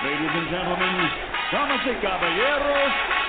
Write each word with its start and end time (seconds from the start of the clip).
Ladies 0.00 0.34
and 0.34 0.48
gentlemen, 0.50 1.10
damas 1.52 1.80
y 1.86 1.94
caballeros, 2.00 3.21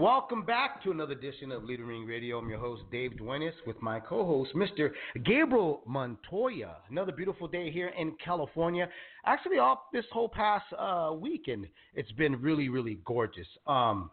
welcome 0.00 0.42
back 0.42 0.82
to 0.82 0.90
another 0.90 1.12
edition 1.12 1.52
of 1.52 1.62
Leader 1.62 1.84
Ring 1.84 2.06
Radio. 2.06 2.38
I'm 2.38 2.48
your 2.48 2.58
host, 2.58 2.84
Dave 2.90 3.12
Duenez, 3.20 3.52
with 3.66 3.80
my 3.82 4.00
co 4.00 4.24
host, 4.24 4.54
Mr. 4.54 4.92
Gabriel 5.26 5.82
Montoya. 5.86 6.76
Another 6.90 7.12
beautiful 7.12 7.46
day 7.46 7.70
here 7.70 7.88
in 7.88 8.14
California. 8.24 8.88
Actually, 9.26 9.58
all 9.58 9.90
this 9.92 10.06
whole 10.10 10.28
past 10.28 10.64
uh, 10.78 11.12
weekend, 11.12 11.66
it's 11.94 12.10
been 12.12 12.40
really, 12.40 12.70
really 12.70 12.98
gorgeous. 13.04 13.46
Um, 13.66 14.10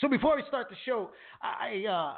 so 0.00 0.08
before 0.08 0.34
we 0.34 0.42
start 0.48 0.68
the 0.70 0.76
show, 0.84 1.10
I 1.40 1.86
uh, 1.88 2.14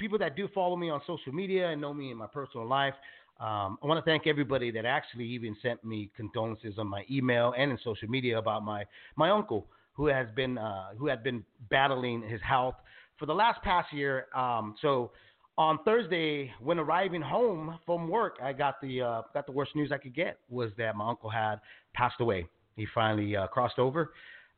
people 0.00 0.18
that 0.18 0.34
do 0.34 0.48
follow 0.52 0.74
me 0.74 0.90
on 0.90 1.02
social 1.06 1.32
media 1.32 1.70
and 1.70 1.80
know 1.80 1.94
me 1.94 2.10
in 2.10 2.16
my 2.16 2.26
personal 2.26 2.66
life, 2.66 2.94
um, 3.38 3.78
I 3.80 3.86
want 3.86 4.04
to 4.04 4.10
thank 4.10 4.26
everybody 4.26 4.72
that 4.72 4.84
actually 4.84 5.26
even 5.26 5.56
sent 5.62 5.84
me 5.84 6.10
condolences 6.16 6.78
on 6.78 6.88
my 6.88 7.04
email 7.08 7.54
and 7.56 7.70
in 7.70 7.78
social 7.84 8.08
media 8.08 8.38
about 8.38 8.64
my 8.64 8.82
my 9.14 9.30
uncle 9.30 9.68
who 9.94 10.06
has 10.06 10.26
been 10.36 10.58
uh, 10.58 10.88
who 10.98 11.06
had 11.06 11.22
been 11.22 11.44
battling 11.70 12.22
his 12.22 12.40
health 12.42 12.74
for 13.18 13.26
the 13.26 13.34
last 13.34 13.62
past 13.62 13.92
year. 13.92 14.26
Um, 14.34 14.74
so 14.82 15.12
on 15.56 15.78
Thursday, 15.84 16.50
when 16.60 16.78
arriving 16.78 17.22
home 17.22 17.78
from 17.86 18.08
work, 18.08 18.38
I 18.42 18.52
got 18.52 18.80
the 18.80 19.02
uh, 19.02 19.22
got 19.32 19.46
the 19.46 19.52
worst 19.52 19.74
news 19.76 19.92
I 19.92 19.98
could 19.98 20.14
get 20.14 20.38
was 20.48 20.70
that 20.78 20.96
my 20.96 21.08
uncle 21.08 21.30
had 21.30 21.56
passed 21.94 22.20
away. 22.20 22.46
He 22.76 22.86
finally 22.92 23.36
uh, 23.36 23.46
crossed 23.46 23.78
over, 23.78 24.12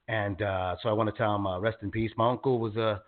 and 0.08 0.40
uh, 0.40 0.76
so 0.82 0.88
I 0.88 0.92
want 0.92 1.14
to 1.14 1.16
tell 1.16 1.34
him 1.34 1.46
uh, 1.46 1.58
rest 1.60 1.78
in 1.82 1.90
peace. 1.90 2.10
My 2.16 2.30
uncle 2.30 2.58
was 2.58 2.76
a 2.76 3.02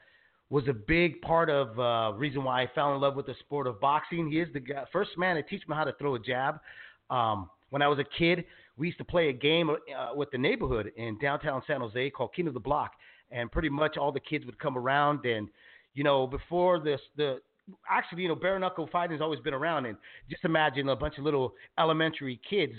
was 0.51 0.65
a 0.69 0.73
big 0.73 1.21
part 1.23 1.51
of 1.51 1.79
uh, 1.79 2.17
reason 2.17 2.45
why 2.45 2.63
I 2.63 2.71
fell 2.75 2.95
in 2.95 3.01
love 3.01 3.17
with 3.17 3.27
the 3.27 3.35
sport 3.41 3.67
of 3.67 3.81
boxing. 3.81 4.31
He 4.31 4.41
is 4.41 4.49
the 4.53 4.63
first 4.93 5.11
man 5.17 5.37
to 5.37 5.43
teach 5.43 5.63
me 5.69 5.75
how 5.75 5.85
to 5.85 5.93
throw 5.95 6.15
a 6.15 6.19
jab. 6.19 6.61
Um, 7.11 7.51
when 7.71 7.83
I 7.83 7.89
was 7.89 7.99
a 7.99 8.05
kid, 8.19 8.45
we 8.79 8.87
used 8.87 8.99
to 8.99 9.05
play 9.05 9.29
a 9.29 9.33
game 9.33 9.71
uh, 9.71 9.77
with 10.15 10.31
the 10.31 10.39
neighborhood 10.39 10.93
in 10.97 11.19
downtown 11.19 11.63
San 11.67 11.81
Jose 11.81 12.11
called 12.11 12.35
King 12.35 12.47
of 12.47 12.55
the 12.55 12.61
Block, 12.61 12.93
and 13.31 13.51
pretty 13.51 13.69
much 13.69 13.97
all 13.97 14.13
the 14.13 14.21
kids 14.21 14.47
would 14.47 14.59
come 14.59 14.79
around. 14.79 15.27
And 15.27 15.49
you 15.95 16.05
know, 16.05 16.27
before 16.27 16.79
this, 16.79 17.01
the 17.17 17.41
actually, 17.91 18.23
you 18.23 18.29
know, 18.29 18.35
bare 18.35 18.59
knuckle 18.59 18.89
fighting 18.91 19.13
has 19.17 19.21
always 19.21 19.41
been 19.41 19.55
around. 19.55 19.87
And 19.87 19.97
just 20.31 20.45
imagine 20.45 20.89
a 20.89 20.97
bunch 20.97 21.19
of 21.19 21.25
little 21.25 21.55
elementary 21.79 22.41
kids 22.49 22.73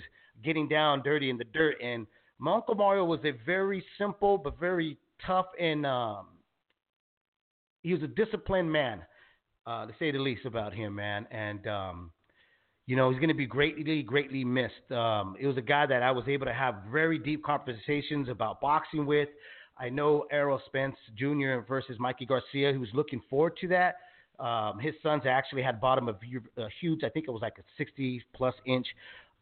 getting 0.44 0.68
down 0.68 1.02
dirty 1.02 1.30
in 1.30 1.36
the 1.36 1.44
dirt. 1.44 1.76
And 1.82 2.06
my 2.38 2.54
uncle 2.54 2.74
Mario 2.74 3.04
was 3.04 3.20
a 3.24 3.32
very 3.44 3.84
simple 3.98 4.38
but 4.38 4.58
very 4.58 4.98
tough 5.26 5.46
and 5.60 5.84
um, 5.84 6.26
he 7.82 7.92
was 7.92 8.02
a 8.02 8.06
disciplined 8.06 8.70
man, 8.70 9.02
uh, 9.66 9.86
to 9.86 9.92
say 9.98 10.10
the 10.10 10.18
least 10.18 10.44
about 10.44 10.74
him, 10.74 10.94
man. 10.94 11.26
And 11.30 11.66
um, 11.66 12.10
you 12.90 12.96
know, 12.96 13.08
he's 13.08 13.20
going 13.20 13.28
to 13.28 13.34
be 13.34 13.46
greatly, 13.46 14.02
greatly 14.02 14.42
missed. 14.42 14.90
Um, 14.90 15.36
it 15.38 15.46
was 15.46 15.56
a 15.56 15.62
guy 15.62 15.86
that 15.86 16.02
I 16.02 16.10
was 16.10 16.24
able 16.26 16.46
to 16.46 16.52
have 16.52 16.74
very 16.90 17.20
deep 17.20 17.44
conversations 17.44 18.28
about 18.28 18.60
boxing 18.60 19.06
with. 19.06 19.28
I 19.78 19.90
know 19.90 20.26
Errol 20.32 20.60
Spence 20.66 20.96
Jr. 21.16 21.60
versus 21.68 22.00
Mikey 22.00 22.26
Garcia. 22.26 22.76
Was 22.76 22.88
looking 22.92 23.22
forward 23.30 23.56
to 23.60 23.68
that. 23.68 23.94
Um, 24.44 24.80
his 24.80 24.94
sons 25.04 25.22
actually 25.24 25.62
had 25.62 25.80
bought 25.80 25.98
him 25.98 26.08
a, 26.08 26.16
a 26.60 26.68
huge, 26.80 27.04
I 27.04 27.10
think 27.10 27.28
it 27.28 27.30
was 27.30 27.42
like 27.42 27.58
a 27.60 27.62
60 27.78 28.24
plus 28.34 28.56
inch 28.66 28.88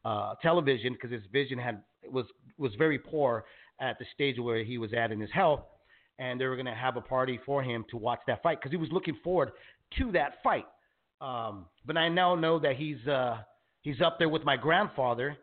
uh, 0.05 0.35
television 0.43 0.93
because 0.93 1.11
his 1.11 1.23
vision 1.33 1.59
had 1.59 1.81
was 2.13 2.27
was 2.59 2.73
very 2.77 2.99
poor 2.99 3.47
at 3.81 3.99
the 3.99 4.05
stage 4.13 4.39
where 4.39 4.63
he 4.63 4.77
was 4.77 4.93
at 4.93 5.11
in 5.11 5.19
his 5.19 5.31
health, 5.33 5.63
and 6.19 6.39
they 6.39 6.45
were 6.45 6.57
going 6.57 6.67
to 6.67 6.75
have 6.75 6.99
a 6.99 7.01
party 7.01 7.41
for 7.47 7.63
him 7.63 7.87
to 7.89 7.97
watch 7.97 8.21
that 8.27 8.43
fight 8.43 8.59
because 8.61 8.73
he 8.73 8.77
was 8.77 8.91
looking 8.93 9.17
forward 9.25 9.53
to 9.97 10.13
that 10.13 10.35
fight. 10.43 10.67
Um, 11.21 11.67
but 11.85 11.97
I 11.97 12.09
now 12.09 12.35
know 12.35 12.59
that 12.61 12.77
he's 12.77 13.07
uh, 13.07 13.39
he's 13.83 14.01
up 14.01 14.19
there 14.19 14.29
with 14.29 14.45
my 14.45 14.57
grandfather, 14.57 15.37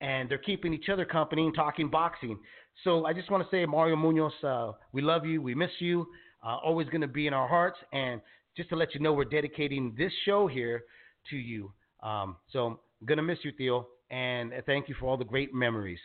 and 0.00 0.28
they're 0.28 0.38
keeping 0.38 0.74
each 0.74 0.88
other 0.88 1.04
company 1.04 1.44
and 1.44 1.54
talking 1.54 1.88
boxing. 1.88 2.38
So 2.84 3.04
I 3.04 3.12
just 3.12 3.30
want 3.30 3.44
to 3.44 3.50
say, 3.54 3.66
Mario 3.66 3.96
Munoz, 3.96 4.32
uh, 4.42 4.72
we 4.92 5.02
love 5.02 5.26
you, 5.26 5.42
we 5.42 5.54
miss 5.54 5.70
you, 5.78 6.06
uh, 6.44 6.56
always 6.56 6.88
going 6.88 7.02
to 7.02 7.08
be 7.08 7.26
in 7.26 7.34
our 7.34 7.46
hearts, 7.46 7.78
and 7.92 8.20
just 8.56 8.68
to 8.70 8.76
let 8.76 8.94
you 8.94 9.00
know, 9.00 9.12
we're 9.12 9.24
dedicating 9.24 9.94
this 9.96 10.12
show 10.24 10.46
here 10.46 10.82
to 11.30 11.36
you. 11.36 11.72
Um, 12.02 12.36
so 12.52 12.66
I'm 12.66 12.78
gonna 13.06 13.22
miss 13.22 13.38
you, 13.42 13.52
Theo, 13.56 13.86
and 14.10 14.52
thank 14.66 14.88
you 14.88 14.94
for 14.98 15.06
all 15.06 15.16
the 15.16 15.24
great 15.24 15.54
memories. 15.54 15.98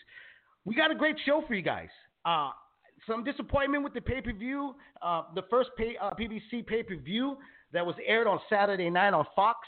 We 0.65 0.75
got 0.75 0.91
a 0.91 0.95
great 0.95 1.15
show 1.25 1.43
for 1.47 1.53
you 1.53 1.61
guys. 1.61 1.89
Uh, 2.25 2.51
some 3.07 3.23
disappointment 3.23 3.83
with 3.83 3.93
the 3.93 4.01
pay 4.01 4.21
per 4.21 4.33
view. 4.33 4.75
Uh, 5.01 5.23
the 5.35 5.43
first 5.49 5.69
pay, 5.77 5.95
uh, 6.01 6.11
PBC 6.19 6.65
pay 6.65 6.83
per 6.83 6.95
view 6.95 7.37
that 7.75 7.85
was 7.85 7.95
aired 8.05 8.25
on 8.25 8.39
Saturday 8.49 8.89
night 8.89 9.13
on 9.13 9.25
Fox. 9.35 9.59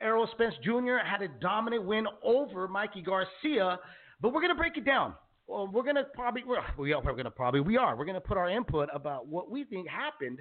Errol 0.00 0.28
Spence 0.32 0.54
Jr. 0.64 0.96
had 1.04 1.22
a 1.22 1.28
dominant 1.40 1.84
win 1.84 2.06
over 2.24 2.66
Mikey 2.66 3.02
Garcia, 3.02 3.78
but 4.20 4.32
we're 4.32 4.40
going 4.40 4.52
to 4.52 4.58
break 4.58 4.76
it 4.76 4.84
down. 4.84 5.14
Well, 5.46 5.68
we're 5.68 5.82
going 5.82 5.96
to 5.96 6.04
probably, 6.14 6.42
we're, 6.44 6.58
we 6.78 6.92
are 6.92 7.02
going 7.02 7.24
to 7.24 7.30
probably, 7.30 7.60
we 7.60 7.76
are, 7.76 7.96
we're 7.96 8.06
going 8.06 8.14
to 8.14 8.20
put 8.20 8.38
our 8.38 8.48
input 8.48 8.88
about 8.92 9.28
what 9.28 9.50
we 9.50 9.64
think 9.64 9.88
happened 9.88 10.40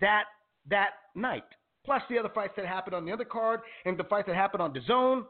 that, 0.00 0.24
that 0.68 0.90
night. 1.14 1.44
Plus 1.84 2.02
the 2.10 2.18
other 2.18 2.30
fights 2.34 2.54
that 2.56 2.66
happened 2.66 2.94
on 2.94 3.04
the 3.04 3.12
other 3.12 3.24
card 3.24 3.60
and 3.84 3.96
the 3.96 4.04
fights 4.04 4.26
that 4.26 4.36
happened 4.36 4.62
on 4.62 4.72
the 4.72 4.80
zone 4.86 5.24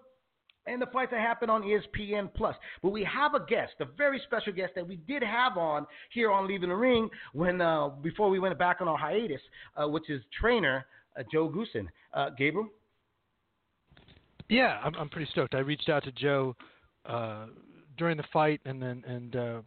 and 0.67 0.81
the 0.81 0.87
fights 0.87 1.11
that 1.11 1.21
happened 1.21 1.51
on 1.51 1.63
ESPN 1.63 2.33
Plus. 2.35 2.55
But 2.83 2.91
we 2.91 3.05
have 3.05 3.35
a 3.35 3.45
guest, 3.47 3.73
a 3.81 3.85
very 3.85 4.21
special 4.27 4.53
guest 4.53 4.73
that 4.75 4.87
we 4.87 4.97
did 4.97 5.23
have 5.23 5.57
on 5.57 5.87
here 6.13 6.31
on 6.31 6.47
Leaving 6.47 6.69
the 6.69 6.77
Ring 6.77 7.09
when 7.33 7.61
uh, 7.61 7.89
before 7.89 8.31
we 8.31 8.39
went 8.39 8.59
back 8.59 8.81
on 8.81 8.89
our 8.89 8.99
hiatus, 8.99 9.41
uh, 9.77 9.89
which 9.89 10.09
is 10.09 10.23
trainer 10.39 10.87
uh, 11.19 11.23
Joe 11.33 11.49
Goossen. 11.49 11.87
Uh, 12.15 12.31
Gabriel. 12.37 12.69
Yeah, 14.49 14.79
I'm, 14.85 14.95
I'm 14.97 15.09
pretty 15.09 15.31
stoked. 15.33 15.55
I 15.55 15.61
reached 15.61 15.89
out 15.89 16.05
to 16.05 16.13
Joe 16.13 16.55
uh, 17.07 17.47
during 17.97 18.17
the 18.19 18.25
fight, 18.33 18.61
and 18.67 18.83
then 18.83 19.03
and 19.07 19.37
uh, 19.37 19.61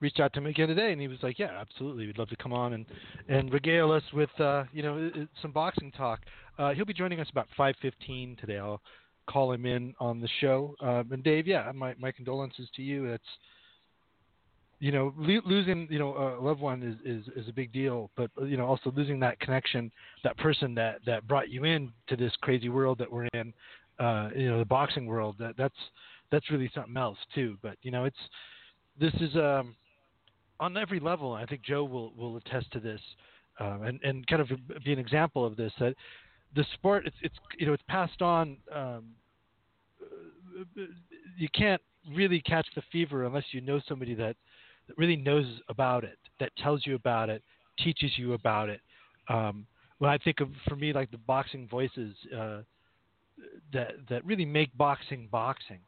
reached 0.00 0.20
out 0.20 0.34
to 0.34 0.40
him 0.40 0.46
again 0.46 0.68
today, 0.68 0.92
and 0.92 1.00
he 1.00 1.08
was 1.08 1.18
like, 1.22 1.38
"Yeah, 1.38 1.58
absolutely, 1.58 2.06
we'd 2.06 2.18
love 2.18 2.28
to 2.28 2.36
come 2.36 2.52
on 2.52 2.74
and 2.74 2.84
and 3.28 3.50
regale 3.50 3.92
us 3.92 4.02
with 4.12 4.28
you 4.72 4.82
know 4.82 5.10
some 5.40 5.52
boxing 5.52 5.90
talk." 5.92 6.20
He'll 6.74 6.84
be 6.84 6.92
joining 6.92 7.18
us 7.18 7.28
about 7.30 7.48
5:15 7.58 8.38
today. 8.38 8.58
I'll 8.58 8.82
call 9.26 9.52
him 9.52 9.66
in 9.66 9.94
on 9.98 10.20
the 10.20 10.28
show. 10.40 10.74
Um, 10.80 11.10
and 11.12 11.22
Dave, 11.22 11.46
yeah, 11.46 11.70
my 11.74 11.94
my 11.98 12.12
condolences 12.12 12.68
to 12.76 12.82
you. 12.82 13.06
It's 13.06 13.24
you 14.78 14.92
know 14.92 15.14
lo- 15.16 15.40
losing 15.44 15.88
you 15.90 15.98
know 15.98 16.38
a 16.38 16.42
loved 16.42 16.60
one 16.60 16.82
is, 16.82 16.96
is 17.04 17.26
is 17.36 17.48
a 17.48 17.52
big 17.52 17.72
deal, 17.72 18.10
but 18.16 18.30
you 18.42 18.56
know 18.56 18.66
also 18.66 18.92
losing 18.94 19.20
that 19.20 19.38
connection, 19.40 19.90
that 20.24 20.36
person 20.38 20.74
that 20.74 21.00
that 21.06 21.26
brought 21.26 21.48
you 21.48 21.64
in 21.64 21.92
to 22.08 22.16
this 22.16 22.32
crazy 22.40 22.68
world 22.68 22.98
that 22.98 23.10
we're 23.10 23.28
in, 23.34 23.52
uh, 23.98 24.30
you 24.34 24.48
know 24.48 24.58
the 24.58 24.64
boxing 24.64 25.06
world. 25.06 25.36
That 25.38 25.56
that's 25.56 25.74
that's 26.30 26.50
really 26.50 26.70
something 26.74 26.96
else 26.96 27.18
too. 27.34 27.56
But 27.62 27.76
you 27.82 27.90
know 27.90 28.04
it's 28.04 28.16
this 28.98 29.14
is 29.20 29.34
um 29.36 29.74
on 30.60 30.76
every 30.76 31.00
level. 31.00 31.32
I 31.32 31.46
think 31.46 31.62
Joe 31.62 31.84
will 31.84 32.12
will 32.16 32.36
attest 32.36 32.70
to 32.72 32.80
this, 32.80 33.00
um, 33.60 33.82
and 33.82 34.00
and 34.02 34.26
kind 34.26 34.42
of 34.42 34.48
be 34.84 34.92
an 34.92 34.98
example 34.98 35.44
of 35.44 35.56
this 35.56 35.72
that 35.80 35.94
the 36.56 36.64
sport 36.74 37.06
it's 37.06 37.16
it's 37.22 37.36
you 37.58 37.66
know 37.66 37.72
it's 37.72 37.82
passed 37.88 38.22
on. 38.22 38.56
Um, 38.74 39.04
you 41.36 41.48
can't 41.54 41.82
really 42.14 42.40
catch 42.40 42.66
the 42.74 42.82
fever 42.90 43.26
unless 43.26 43.44
you 43.52 43.60
know 43.60 43.80
somebody 43.86 44.14
that, 44.14 44.36
that 44.88 44.96
really 44.96 45.16
knows 45.16 45.46
about 45.68 46.02
it, 46.02 46.18
that 46.40 46.50
tells 46.56 46.86
you 46.86 46.94
about 46.94 47.28
it, 47.28 47.42
teaches 47.78 48.12
you 48.16 48.32
about 48.32 48.70
it. 48.70 48.80
Um, 49.28 49.66
when 49.98 50.10
I 50.10 50.18
think 50.18 50.40
of 50.40 50.48
for 50.68 50.76
me 50.76 50.92
like 50.92 51.10
the 51.10 51.18
boxing 51.18 51.68
voices 51.68 52.14
uh, 52.34 52.60
that 53.72 53.92
that 54.08 54.24
really 54.24 54.44
make 54.44 54.76
boxing 54.76 55.28
boxing, 55.30 55.80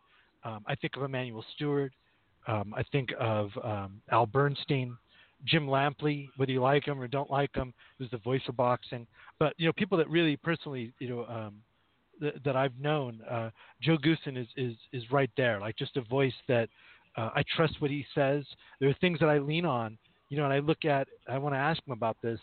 um, 0.44 0.64
I 0.66 0.74
think 0.74 0.96
of 0.96 1.02
Emanuel 1.02 1.44
Steward. 1.54 1.94
Um, 2.46 2.72
I 2.76 2.82
think 2.92 3.10
of 3.20 3.50
um, 3.62 4.00
Al 4.10 4.26
Bernstein, 4.26 4.96
Jim 5.44 5.66
Lampley, 5.66 6.28
whether 6.36 6.52
you 6.52 6.60
like 6.60 6.86
him 6.86 7.00
or 7.00 7.08
don't 7.08 7.30
like 7.30 7.54
him, 7.54 7.72
who's 7.98 8.10
the 8.10 8.18
voice 8.18 8.42
of 8.48 8.56
boxing. 8.56 9.06
But 9.38 9.54
you 9.56 9.66
know, 9.66 9.72
people 9.72 9.98
that 9.98 10.08
really 10.08 10.36
personally, 10.36 10.92
you 10.98 11.08
know, 11.08 11.24
um, 11.26 11.54
th- 12.20 12.34
that 12.44 12.56
I've 12.56 12.78
known, 12.78 13.20
uh, 13.30 13.50
Joe 13.82 13.96
Goossen 13.98 14.36
is, 14.36 14.48
is 14.56 14.74
is 14.92 15.10
right 15.10 15.30
there, 15.36 15.60
like 15.60 15.76
just 15.76 15.96
a 15.96 16.02
voice 16.02 16.34
that 16.48 16.68
uh, 17.16 17.30
I 17.34 17.42
trust 17.56 17.80
what 17.80 17.90
he 17.90 18.04
says. 18.14 18.44
There 18.80 18.88
are 18.88 18.96
things 19.00 19.18
that 19.20 19.28
I 19.28 19.38
lean 19.38 19.64
on, 19.64 19.98
you 20.28 20.36
know, 20.36 20.44
and 20.44 20.52
I 20.52 20.58
look 20.58 20.84
at. 20.84 21.08
I 21.28 21.38
want 21.38 21.54
to 21.54 21.58
ask 21.58 21.80
him 21.86 21.92
about 21.92 22.16
this. 22.22 22.40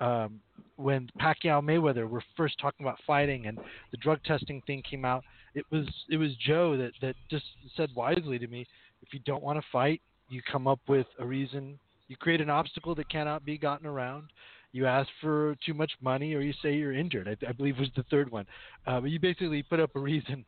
Um, 0.00 0.40
when 0.76 1.08
Pacquiao 1.20 1.62
Mayweather 1.62 2.08
were 2.08 2.22
first 2.36 2.58
talking 2.60 2.84
about 2.84 2.98
fighting 3.06 3.46
and 3.46 3.58
the 3.92 3.96
drug 3.98 4.18
testing 4.24 4.60
thing 4.66 4.82
came 4.88 5.04
out, 5.04 5.22
it 5.54 5.64
was 5.70 5.86
it 6.10 6.16
was 6.16 6.30
Joe 6.44 6.76
that 6.76 6.92
that 7.00 7.14
just 7.30 7.44
said 7.76 7.90
wisely 7.94 8.38
to 8.38 8.46
me, 8.46 8.66
if 9.02 9.12
you 9.12 9.20
don't 9.24 9.42
want 9.42 9.58
to 9.58 9.64
fight, 9.70 10.00
you 10.28 10.42
come 10.50 10.66
up 10.66 10.80
with 10.88 11.06
a 11.18 11.24
reason. 11.24 11.78
You 12.14 12.18
create 12.18 12.40
an 12.40 12.48
obstacle 12.48 12.94
that 12.94 13.08
cannot 13.08 13.44
be 13.44 13.58
gotten 13.58 13.88
around. 13.88 14.28
You 14.70 14.86
ask 14.86 15.08
for 15.20 15.56
too 15.66 15.74
much 15.74 15.90
money, 16.00 16.32
or 16.34 16.42
you 16.42 16.52
say 16.62 16.72
you're 16.72 16.92
injured. 16.92 17.26
I, 17.26 17.48
I 17.48 17.50
believe 17.50 17.76
was 17.76 17.88
the 17.96 18.04
third 18.04 18.30
one. 18.30 18.46
Uh, 18.86 19.00
but 19.00 19.10
you 19.10 19.18
basically 19.18 19.64
put 19.64 19.80
up 19.80 19.96
a 19.96 19.98
reason 19.98 20.44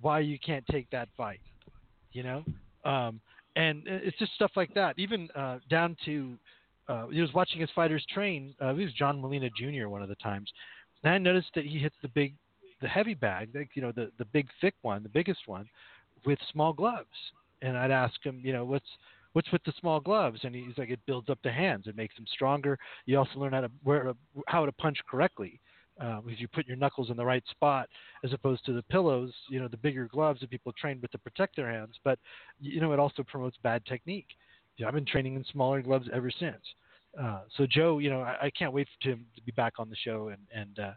why 0.00 0.20
you 0.20 0.38
can't 0.38 0.64
take 0.68 0.88
that 0.88 1.10
fight. 1.14 1.40
You 2.12 2.22
know, 2.22 2.44
um, 2.86 3.20
and 3.56 3.82
it's 3.84 4.18
just 4.18 4.32
stuff 4.36 4.52
like 4.56 4.72
that. 4.72 4.98
Even 4.98 5.28
uh, 5.36 5.58
down 5.68 5.98
to 6.06 6.38
uh, 6.88 7.08
he 7.08 7.20
was 7.20 7.34
watching 7.34 7.60
his 7.60 7.68
fighters 7.74 8.02
train. 8.08 8.54
Uh, 8.58 8.72
he 8.72 8.84
was 8.84 8.94
John 8.94 9.20
Molina 9.20 9.50
Jr. 9.50 9.88
one 9.88 10.00
of 10.00 10.08
the 10.08 10.14
times, 10.14 10.50
and 11.04 11.12
I 11.12 11.18
noticed 11.18 11.48
that 11.56 11.66
he 11.66 11.78
hits 11.78 11.96
the 12.00 12.08
big, 12.08 12.32
the 12.80 12.88
heavy 12.88 13.12
bag, 13.12 13.50
like, 13.54 13.68
you 13.74 13.82
know, 13.82 13.92
the 13.92 14.10
the 14.16 14.24
big 14.24 14.48
thick 14.62 14.74
one, 14.80 15.02
the 15.02 15.10
biggest 15.10 15.40
one, 15.46 15.68
with 16.24 16.38
small 16.52 16.72
gloves. 16.72 17.06
And 17.60 17.76
I'd 17.76 17.90
ask 17.90 18.14
him, 18.24 18.40
you 18.42 18.54
know, 18.54 18.64
what's 18.64 18.88
what's 19.32 19.50
with 19.52 19.62
the 19.64 19.72
small 19.80 20.00
gloves? 20.00 20.40
And 20.42 20.54
he's 20.54 20.76
like, 20.76 20.90
it 20.90 21.00
builds 21.06 21.28
up 21.30 21.38
the 21.42 21.52
hands, 21.52 21.86
it 21.86 21.96
makes 21.96 22.14
them 22.16 22.26
stronger. 22.32 22.78
You 23.06 23.18
also 23.18 23.38
learn 23.38 23.52
how 23.52 23.62
to 23.62 23.70
wear 23.84 24.12
how 24.46 24.66
to 24.66 24.72
punch 24.72 24.98
correctly. 25.08 25.60
Uh, 26.00 26.22
because 26.22 26.40
you 26.40 26.48
put 26.48 26.66
your 26.66 26.76
knuckles 26.76 27.10
in 27.10 27.18
the 27.18 27.24
right 27.24 27.44
spot 27.50 27.86
as 28.24 28.32
opposed 28.32 28.64
to 28.64 28.72
the 28.72 28.82
pillows, 28.84 29.30
you 29.50 29.60
know, 29.60 29.68
the 29.68 29.76
bigger 29.76 30.08
gloves 30.10 30.40
that 30.40 30.48
people 30.48 30.72
train 30.72 30.98
with 31.02 31.10
to 31.10 31.18
protect 31.18 31.54
their 31.54 31.70
hands. 31.70 31.96
But, 32.02 32.18
you 32.58 32.80
know, 32.80 32.94
it 32.94 32.98
also 32.98 33.22
promotes 33.22 33.58
bad 33.62 33.84
technique. 33.84 34.26
You 34.76 34.84
know, 34.84 34.88
I've 34.88 34.94
been 34.94 35.04
training 35.04 35.36
in 35.36 35.44
smaller 35.52 35.82
gloves 35.82 36.08
ever 36.10 36.30
since. 36.30 36.62
Uh, 37.20 37.42
so 37.56 37.66
Joe, 37.70 37.98
you 37.98 38.08
know, 38.08 38.22
I, 38.22 38.46
I, 38.46 38.50
can't 38.58 38.72
wait 38.72 38.88
for 39.02 39.10
him 39.10 39.26
to 39.36 39.42
be 39.42 39.52
back 39.52 39.74
on 39.78 39.90
the 39.90 39.96
show 39.96 40.28
and, 40.28 40.40
and 40.52 40.78
uh, 40.78 40.92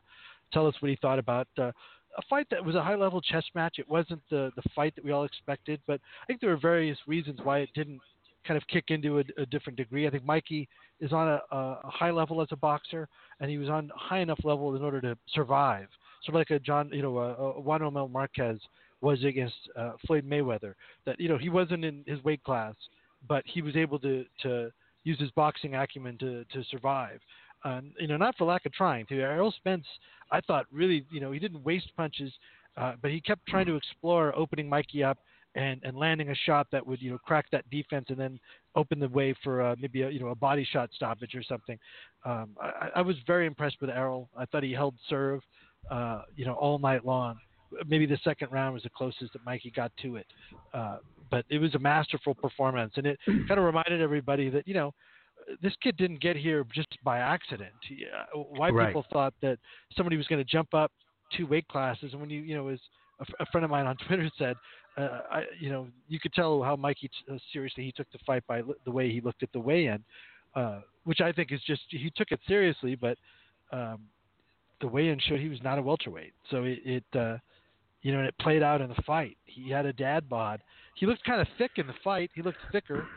tell 0.54 0.66
us 0.66 0.76
what 0.80 0.90
he 0.90 0.98
thought 1.02 1.20
about 1.20 1.48
uh, 1.58 1.72
a 2.18 2.22
fight 2.30 2.48
that 2.52 2.64
was 2.64 2.76
a 2.76 2.82
high 2.82 2.96
level 2.96 3.22
chess 3.22 3.44
match. 3.54 3.76
It 3.80 3.90
wasn't 3.90 4.22
the, 4.30 4.52
the 4.56 4.64
fight 4.74 4.96
that 4.96 5.04
we 5.04 5.12
all 5.12 5.26
expected, 5.26 5.82
but 5.88 6.00
I 6.24 6.26
think 6.26 6.40
there 6.40 6.50
were 6.50 6.58
various 6.58 6.98
reasons 7.08 7.40
why 7.44 7.60
it 7.60 7.70
didn't 7.76 8.00
kind 8.46 8.58
of 8.58 8.68
kick 8.68 8.86
into 8.90 9.20
a, 9.20 9.24
a 9.38 9.46
different 9.46 9.78
degree. 9.78 10.08
I 10.08 10.10
think 10.10 10.26
Mikey 10.26 10.68
is 11.00 11.12
on 11.12 11.28
a, 11.28 11.42
a, 11.52 11.80
high 11.84 12.12
level 12.12 12.42
as 12.42 12.48
a 12.52 12.56
boxer, 12.56 13.08
and 13.40 13.50
he 13.50 13.58
was 13.58 13.70
on 13.70 13.92
high 13.96 14.20
enough 14.20 14.40
level 14.44 14.76
in 14.76 14.82
order 14.82 15.02
to 15.02 15.18
survive. 15.34 15.88
Sort 16.24 16.36
of 16.36 16.40
like 16.40 16.50
a 16.52 16.60
John, 16.60 16.90
you 16.94 17.02
know, 17.02 17.18
a, 17.18 17.34
a 17.34 17.60
Juan 17.60 17.82
Manuel 17.82 18.08
Marquez 18.08 18.60
was 19.02 19.24
against 19.24 19.56
uh, 19.78 19.94
Floyd 20.06 20.28
Mayweather. 20.28 20.74
That 21.06 21.20
you 21.20 21.30
know 21.30 21.38
he 21.38 21.50
wasn't 21.50 21.86
in 21.86 22.04
his 22.08 22.24
weight 22.24 22.44
class, 22.44 22.76
but 23.28 23.44
he 23.46 23.62
was 23.62 23.76
able 23.76 24.00
to 24.00 24.26
to 24.44 24.72
use 25.04 25.20
his 25.20 25.32
boxing 25.32 25.76
acumen 25.76 26.18
to 26.20 26.46
to 26.46 26.64
survive. 26.70 27.20
You 28.00 28.08
know, 28.08 28.18
not 28.18 28.36
for 28.38 28.46
lack 28.46 28.68
of 28.68 28.74
trying. 28.74 29.08
To 29.08 29.16
Errol 29.20 29.52
Spence, 29.52 29.88
I 30.32 30.40
thought 30.42 30.68
really, 30.72 31.04
you 31.12 31.20
know, 31.20 31.32
he 31.32 31.40
didn't 31.40 31.64
waste 31.64 31.90
punches, 31.98 32.32
uh, 32.78 32.94
but 33.02 33.10
he 33.10 33.20
kept 33.20 33.48
trying 33.48 33.66
to 33.66 33.76
explore 33.76 34.36
opening 34.38 34.70
Mikey 34.70 35.04
up 35.04 35.18
and, 35.56 35.80
and 35.84 35.98
landing 35.98 36.30
a 36.30 36.36
shot 36.36 36.68
that 36.72 36.86
would 36.86 37.02
you 37.02 37.12
know 37.12 37.18
crack 37.18 37.46
that 37.52 37.70
defense 37.70 38.06
and 38.10 38.18
then 38.18 38.40
open 38.76 39.00
the 39.00 39.10
way 39.10 39.34
for 39.44 39.62
uh, 39.62 39.76
maybe 39.80 40.02
a 40.02 40.10
you 40.10 40.20
know 40.20 40.28
a 40.28 40.36
body 40.36 40.68
shot 40.70 40.90
stoppage 40.94 41.34
or 41.36 41.44
something. 41.44 41.78
Um, 42.26 42.52
I, 42.62 42.90
I 42.98 43.02
was 43.02 43.16
very 43.26 43.48
impressed 43.48 43.78
with 43.82 43.90
Errol. 43.90 44.30
I 44.38 44.46
thought 44.46 44.64
he 44.64 44.74
held 44.74 44.96
serve 45.10 45.42
uh, 45.90 46.24
you 46.36 46.46
know 46.46 46.54
all 46.54 46.78
night 46.78 47.06
long. 47.06 47.38
Maybe 47.88 48.06
the 48.06 48.20
second 48.24 48.52
round 48.52 48.74
was 48.74 48.84
the 48.84 48.90
closest 48.90 49.34
that 49.34 49.46
Mikey 49.46 49.72
got 49.76 49.92
to 50.02 50.18
it, 50.18 50.28
uh, 50.74 50.98
but 51.32 51.46
it 51.50 51.60
was 51.60 51.74
a 51.76 51.80
masterful 51.80 52.36
performance, 52.36 52.94
and 52.98 53.08
it 53.08 53.20
kind 53.26 53.52
of 53.52 53.64
reminded 53.64 54.02
everybody 54.02 54.50
that 54.50 54.68
you 54.68 54.74
know 54.74 54.94
this 55.62 55.74
kid 55.82 55.96
didn't 55.98 56.22
get 56.22 56.36
here 56.36 56.66
just 56.74 56.88
by 57.04 57.20
accident. 57.20 57.72
Uh, 57.92 58.40
why 58.40 58.70
right. 58.70 58.88
people 58.88 59.06
thought 59.12 59.34
that 59.42 59.58
somebody 59.96 60.18
was 60.18 60.28
going 60.28 60.44
to 60.44 60.50
jump 60.50 60.74
up 60.74 60.92
two 61.36 61.48
weight 61.48 61.68
classes, 61.68 62.12
and 62.12 62.22
when 62.22 62.30
you 62.30 62.42
you 62.42 62.56
know 62.56 62.68
as 62.68 62.80
a, 63.40 63.46
friend 63.48 63.64
of 63.64 63.72
mine 63.72 63.86
on 63.86 63.96
Twitter 64.08 64.30
said, 64.38 64.56
uh, 64.98 65.22
I, 65.32 65.44
you 65.60 65.70
know, 65.70 65.88
you 66.08 66.20
could 66.20 66.34
tell 66.34 66.62
how 66.62 66.76
Mikey 66.76 67.10
uh, 67.32 67.38
seriously 67.52 67.84
he 67.84 67.92
took 67.92 68.12
the 68.12 68.20
fight 68.26 68.44
by 68.48 68.62
the 68.86 68.92
way 68.92 69.12
he 69.12 69.22
looked 69.22 69.44
at 69.44 69.52
the 69.52 69.60
weigh-in, 69.60 70.04
uh, 70.56 70.82
which 71.04 71.22
I 71.22 71.32
think 71.32 71.52
is 71.52 71.62
just 71.68 71.82
he 71.90 72.12
took 72.16 72.32
it 72.32 72.40
seriously, 72.48 72.96
but 72.96 73.18
um, 73.72 74.02
the 74.82 74.88
weigh-in 74.88 75.20
showed 75.20 75.40
he 75.40 75.50
was 75.50 75.62
not 75.64 75.78
a 75.78 75.82
welterweight, 75.82 76.34
so 76.50 76.64
it, 76.64 76.80
it 76.86 77.04
uh, 77.18 77.38
you 78.02 78.12
know, 78.12 78.20
and 78.20 78.28
it 78.28 78.36
played 78.40 78.64
out 78.64 78.82
in 78.82 78.90
the 78.90 79.02
fight. 79.06 79.38
He 79.46 79.70
had 79.70 79.86
a 79.86 79.94
dad 79.94 80.30
bod. 80.30 80.62
He 80.96 81.06
looked 81.06 81.24
kind 81.24 81.42
of 81.42 81.48
thick 81.58 81.72
in 81.78 81.88
the 81.88 81.94
fight. 82.04 82.30
He 82.36 82.42
looked 82.42 82.60
thicker. 82.72 83.08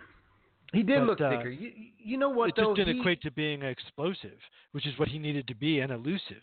He 0.72 0.82
did 0.82 1.00
but, 1.00 1.06
look 1.06 1.20
uh, 1.20 1.30
thicker. 1.30 1.50
You, 1.50 1.72
you 1.98 2.16
know 2.16 2.30
what? 2.30 2.50
It 2.50 2.54
though, 2.56 2.74
just 2.74 2.76
didn't 2.76 2.94
he, 2.94 3.00
equate 3.00 3.22
to 3.22 3.30
being 3.30 3.62
explosive, 3.62 4.38
which 4.72 4.86
is 4.86 4.98
what 4.98 5.08
he 5.08 5.18
needed 5.18 5.46
to 5.48 5.54
be, 5.54 5.80
and 5.80 5.92
elusive, 5.92 6.42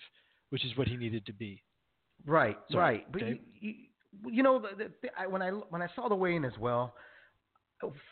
which 0.49 0.63
is 0.63 0.77
what 0.77 0.87
he 0.87 0.95
needed 0.95 1.25
to 1.25 1.33
be. 1.33 1.61
Right, 2.25 2.57
Sorry, 2.71 2.83
right. 2.83 3.11
But 3.11 3.21
you, 3.59 3.73
you, 4.27 4.43
know, 4.43 4.59
the, 4.59 4.91
the, 5.01 5.09
I, 5.17 5.27
when 5.27 5.41
I 5.41 5.49
when 5.49 5.81
I 5.81 5.87
saw 5.95 6.07
the 6.09 6.15
weigh 6.15 6.35
in 6.35 6.45
as 6.45 6.57
well, 6.59 6.93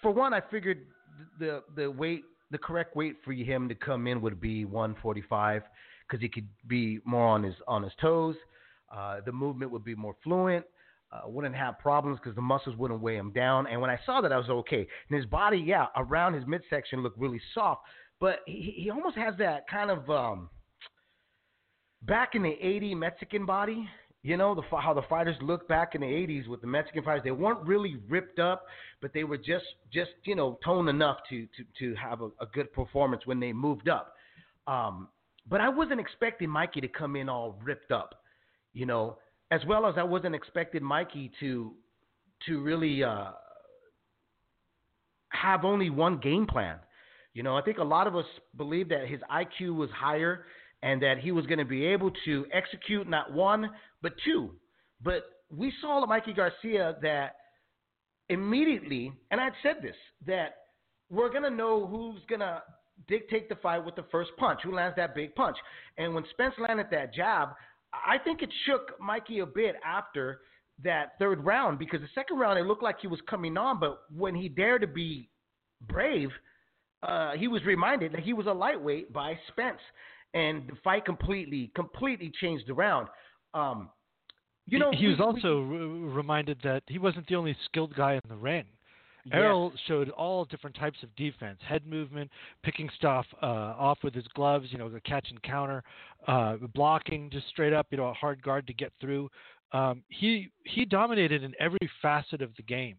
for 0.01 0.11
one, 0.11 0.33
I 0.33 0.41
figured 0.51 0.85
the 1.39 1.63
the 1.75 1.89
weight, 1.89 2.23
the 2.51 2.57
correct 2.57 2.95
weight 2.95 3.17
for 3.23 3.33
him 3.33 3.67
to 3.69 3.75
come 3.75 4.07
in 4.07 4.21
would 4.21 4.39
be 4.39 4.65
145 4.65 5.63
because 6.07 6.21
he 6.21 6.29
could 6.29 6.47
be 6.67 7.00
more 7.05 7.25
on 7.27 7.44
his 7.44 7.55
on 7.67 7.83
his 7.83 7.94
toes. 8.01 8.35
Uh, 8.95 9.21
the 9.25 9.31
movement 9.31 9.71
would 9.71 9.83
be 9.83 9.95
more 9.95 10.15
fluent. 10.23 10.65
Uh, 11.11 11.29
wouldn't 11.29 11.55
have 11.55 11.77
problems 11.77 12.17
because 12.19 12.35
the 12.35 12.41
muscles 12.41 12.75
wouldn't 12.75 13.00
weigh 13.00 13.17
him 13.17 13.31
down. 13.31 13.67
And 13.67 13.79
when 13.79 13.91
I 13.91 14.00
saw 14.03 14.19
that, 14.21 14.33
I 14.33 14.38
was 14.38 14.50
okay. 14.50 14.88
And 15.09 15.15
his 15.15 15.27
body, 15.27 15.59
yeah, 15.59 15.85
around 15.95 16.33
his 16.33 16.44
midsection 16.47 17.03
looked 17.03 17.19
really 17.19 17.39
soft, 17.53 17.81
but 18.19 18.39
he, 18.47 18.73
he 18.77 18.89
almost 18.89 19.15
has 19.15 19.35
that 19.38 19.67
kind 19.69 19.91
of 19.91 20.09
um, 20.09 20.50
back 22.01 22.33
in 22.33 22.41
the 22.41 22.55
80 22.59 22.95
Mexican 22.95 23.45
body. 23.45 23.88
You 24.24 24.38
know 24.38 24.56
the 24.56 24.62
how 24.78 24.94
the 24.94 25.02
fighters 25.04 25.36
looked 25.42 25.68
back 25.68 25.96
in 25.96 26.02
the 26.02 26.08
80s 26.08 26.48
with 26.48 26.62
the 26.62 26.68
Mexican 26.68 27.04
fighters. 27.04 27.24
They 27.25 27.31
weren't 27.31 27.68
really 27.68 27.98
ripped 28.08 28.40
up, 28.40 28.66
but 29.02 29.14
they 29.14 29.25
were 29.25 29.38
just 29.38 29.66
just 29.94 30.12
you 30.24 30.36
know 30.36 30.58
toned 30.64 30.88
enough 30.88 31.18
to 31.30 31.46
to 31.46 31.64
to 31.80 31.96
have 31.96 32.22
a, 32.22 32.28
a 32.40 32.46
good 32.54 32.72
performance 32.72 33.24
when 33.25 33.42
they 33.42 33.52
moved 33.52 33.89
up. 33.89 34.15
Um, 34.65 35.10
but 35.50 35.60
I 35.60 35.68
wasn't 35.68 36.00
expecting 36.00 36.50
Mikey 36.50 36.80
to 36.80 36.88
come 36.88 37.18
in 37.18 37.27
all 37.27 37.60
ripped 37.62 37.92
up, 37.92 38.22
you 38.74 38.86
know, 38.86 39.18
as 39.51 39.60
well 39.68 39.86
as 39.86 39.96
I 39.98 40.03
wasn't 40.03 40.36
expecting 40.36 40.82
Mikey 40.82 41.30
to 41.42 41.74
to 42.46 42.62
really 42.62 43.03
uh, 43.03 43.32
have 45.30 45.65
only 45.65 45.89
one 45.89 46.18
game 46.18 46.48
plan. 46.48 46.77
You 47.34 47.44
know, 47.44 47.58
I 47.58 47.62
think 47.62 47.77
a 47.77 47.84
lot 47.84 48.08
of 48.08 48.15
us 48.15 48.25
believe 48.56 48.88
that 48.89 49.08
his 49.08 49.20
IQ 49.30 49.75
was 49.75 49.89
higher 49.89 50.46
and 50.82 51.01
that 51.01 51.18
he 51.18 51.32
was 51.32 51.46
going 51.46 51.60
to 51.60 51.65
be 51.65 51.86
able 51.86 52.12
to 52.25 52.46
execute 52.53 53.10
not 53.10 53.34
one 53.34 53.70
but 54.03 54.13
two. 54.24 54.51
But 55.03 55.24
we 55.50 55.74
saw 55.81 56.00
the 56.00 56.07
Mikey 56.07 56.33
Garcia 56.33 56.95
that 57.01 57.38
immediately, 58.29 59.12
and 59.31 59.41
I'd 59.41 59.53
said 59.63 59.77
this, 59.81 59.95
that 60.27 60.57
we're 61.10 61.29
going 61.29 61.43
to 61.43 61.50
know 61.50 61.88
who's 61.88 62.22
going 62.29 62.41
to 62.41 62.62
dictate 63.07 63.50
the 63.50 63.55
fight 63.55 63.83
with 63.83 63.95
the 63.95 64.05
first 64.12 64.31
punch, 64.38 64.60
who 64.63 64.75
lands 64.75 64.95
that 64.98 65.15
big 65.15 65.33
punch. 65.33 65.57
And 65.98 66.13
when 66.13 66.24
Spence 66.31 66.53
landed 66.60 66.88
that 66.91 67.13
jab, 67.13 67.50
I 67.93 68.17
think 68.17 68.41
it 68.41 68.50
shook 68.65 69.00
Mikey 69.00 69.39
a 69.39 69.45
bit 69.45 69.75
after 69.86 70.41
that 70.83 71.13
third 71.19 71.43
round 71.45 71.79
because 71.79 72.01
the 72.01 72.07
second 72.15 72.39
round 72.39 72.60
it 72.60 72.65
looked 72.65 72.83
like 72.83 73.00
he 73.00 73.07
was 73.07 73.19
coming 73.29 73.57
on, 73.57 73.79
but 73.79 74.03
when 74.15 74.36
he 74.36 74.50
dared 74.50 74.81
to 74.81 74.88
be 74.88 75.29
brave, 75.88 76.29
uh, 77.03 77.33
he 77.33 77.48
was 77.48 77.63
reminded 77.65 78.13
that 78.13 78.22
he 78.22 78.33
was 78.33 78.48
a 78.48 78.51
lightweight 78.51 79.13
by 79.13 79.38
Spence 79.50 79.79
and 80.33 80.67
the 80.67 80.75
fight 80.83 81.05
completely 81.05 81.72
completely 81.75 82.31
changed 82.41 82.69
around. 82.69 83.07
Um, 83.53 83.89
you 84.65 84.79
know, 84.79 84.91
he, 84.91 85.07
was 85.07 85.17
we, 85.17 85.24
also 85.24 85.62
we, 85.62 85.77
reminded 85.77 86.57
that 86.63 86.83
he 86.88 86.98
wasn't 86.98 87.27
the 87.27 87.36
only 87.36 87.55
skilled 87.65 87.93
guy 87.95 88.13
in 88.13 88.22
the 88.29 88.36
ring. 88.36 88.65
Yes. 89.25 89.36
Errol 89.36 89.72
showed 89.88 90.10
all 90.10 90.43
different 90.45 90.75
types 90.75 90.98
of 91.01 91.15
defense: 91.15 91.60
head 91.65 91.86
movement, 91.86 92.29
picking 92.63 92.89
stuff 92.95 93.25
uh, 93.41 93.45
off 93.45 94.00
with 94.03 94.13
his 94.13 94.25
gloves, 94.33 94.67
you 94.69 94.77
know, 94.77 94.89
the 94.89 95.00
catch 95.01 95.27
and 95.29 95.41
counter, 95.43 95.83
uh, 96.27 96.57
blocking, 96.74 97.29
just 97.29 97.48
straight 97.48 97.74
up, 97.74 97.88
you 97.89 97.98
know, 97.98 98.07
a 98.07 98.13
hard 98.13 98.41
guard 98.41 98.67
to 98.67 98.74
get 98.74 98.91
through. 99.00 99.29
Um, 99.72 100.03
he 100.10 100.51
he 100.65 100.86
dominated 100.86 101.43
in 101.43 101.53
every 101.60 101.89
facet 102.01 102.41
of 102.41 102.53
the 102.57 102.63
game, 102.63 102.98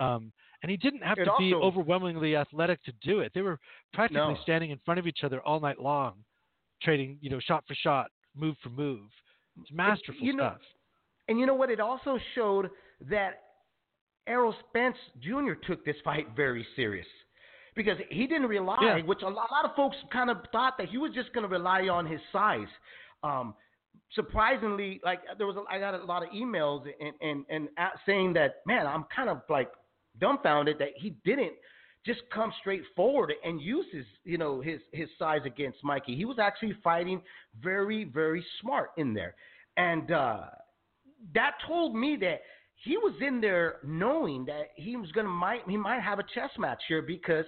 um, 0.00 0.32
and 0.62 0.70
he 0.70 0.76
didn't 0.76 1.02
have 1.02 1.18
it 1.18 1.24
to 1.24 1.30
also, 1.30 1.40
be 1.40 1.54
overwhelmingly 1.54 2.34
athletic 2.34 2.82
to 2.84 2.92
do 3.00 3.20
it. 3.20 3.30
They 3.34 3.42
were 3.42 3.58
practically 3.92 4.34
no. 4.34 4.38
standing 4.42 4.70
in 4.70 4.80
front 4.84 4.98
of 4.98 5.06
each 5.06 5.20
other 5.22 5.40
all 5.42 5.60
night 5.60 5.80
long, 5.80 6.14
trading, 6.82 7.18
you 7.20 7.30
know, 7.30 7.40
shot 7.40 7.64
for 7.68 7.74
shot, 7.74 8.10
move 8.34 8.56
for 8.62 8.70
move. 8.70 9.08
It's 9.60 9.72
masterful 9.72 10.20
you 10.24 10.34
know, 10.34 10.50
stuff. 10.50 10.60
And 11.28 11.38
you 11.38 11.46
know 11.46 11.54
what? 11.54 11.70
It 11.70 11.80
also 11.80 12.18
showed 12.34 12.70
that 13.08 13.42
Errol 14.26 14.54
Spence 14.68 14.96
Jr. 15.20 15.54
took 15.66 15.84
this 15.84 15.96
fight 16.04 16.28
very 16.34 16.66
serious 16.76 17.06
because 17.74 17.98
he 18.10 18.26
didn't 18.26 18.48
rely, 18.48 18.78
Yeah. 18.80 19.02
which 19.04 19.22
a 19.22 19.28
lot, 19.28 19.48
a 19.50 19.54
lot 19.54 19.64
of 19.64 19.76
folks 19.76 19.96
kind 20.12 20.30
of 20.30 20.38
thought 20.52 20.78
that 20.78 20.88
he 20.88 20.98
was 20.98 21.12
just 21.12 21.32
going 21.32 21.42
to 21.42 21.48
rely 21.48 21.88
on 21.88 22.06
his 22.06 22.20
size. 22.32 22.68
Um, 23.22 23.54
surprisingly, 24.14 25.00
like 25.04 25.20
there 25.38 25.46
was, 25.46 25.56
a, 25.56 25.62
I 25.72 25.78
got 25.78 25.94
a 25.94 26.04
lot 26.04 26.22
of 26.22 26.30
emails 26.30 26.86
and 27.00 27.14
and 27.20 27.44
and 27.48 27.68
saying 28.04 28.32
that, 28.34 28.56
man, 28.66 28.86
I'm 28.86 29.04
kind 29.14 29.28
of 29.28 29.42
like 29.48 29.70
dumbfounded 30.20 30.78
that 30.78 30.90
he 30.96 31.10
didn't 31.24 31.52
just 32.06 32.20
come 32.32 32.52
straight 32.60 32.82
forward 32.94 33.32
and 33.44 33.60
use 33.60 33.84
his, 33.92 34.04
you 34.24 34.38
know, 34.38 34.60
his 34.60 34.80
his 34.92 35.08
size 35.18 35.40
against 35.44 35.82
Mikey. 35.82 36.14
He 36.16 36.24
was 36.24 36.38
actually 36.38 36.74
fighting 36.82 37.20
very 37.60 38.04
very 38.04 38.44
smart 38.60 38.90
in 38.96 39.12
there, 39.12 39.34
and 39.76 40.10
uh, 40.12 40.40
that 41.34 41.52
told 41.66 41.94
me 41.94 42.16
that 42.20 42.42
he 42.76 42.96
was 42.96 43.14
in 43.20 43.40
there 43.40 43.76
knowing 43.84 44.44
that 44.46 44.70
he 44.76 44.96
was 44.96 45.10
gonna 45.12 45.28
might 45.28 45.60
he 45.68 45.76
might 45.76 46.00
have 46.00 46.18
a 46.18 46.24
chess 46.34 46.50
match 46.58 46.80
here 46.88 47.02
because 47.02 47.44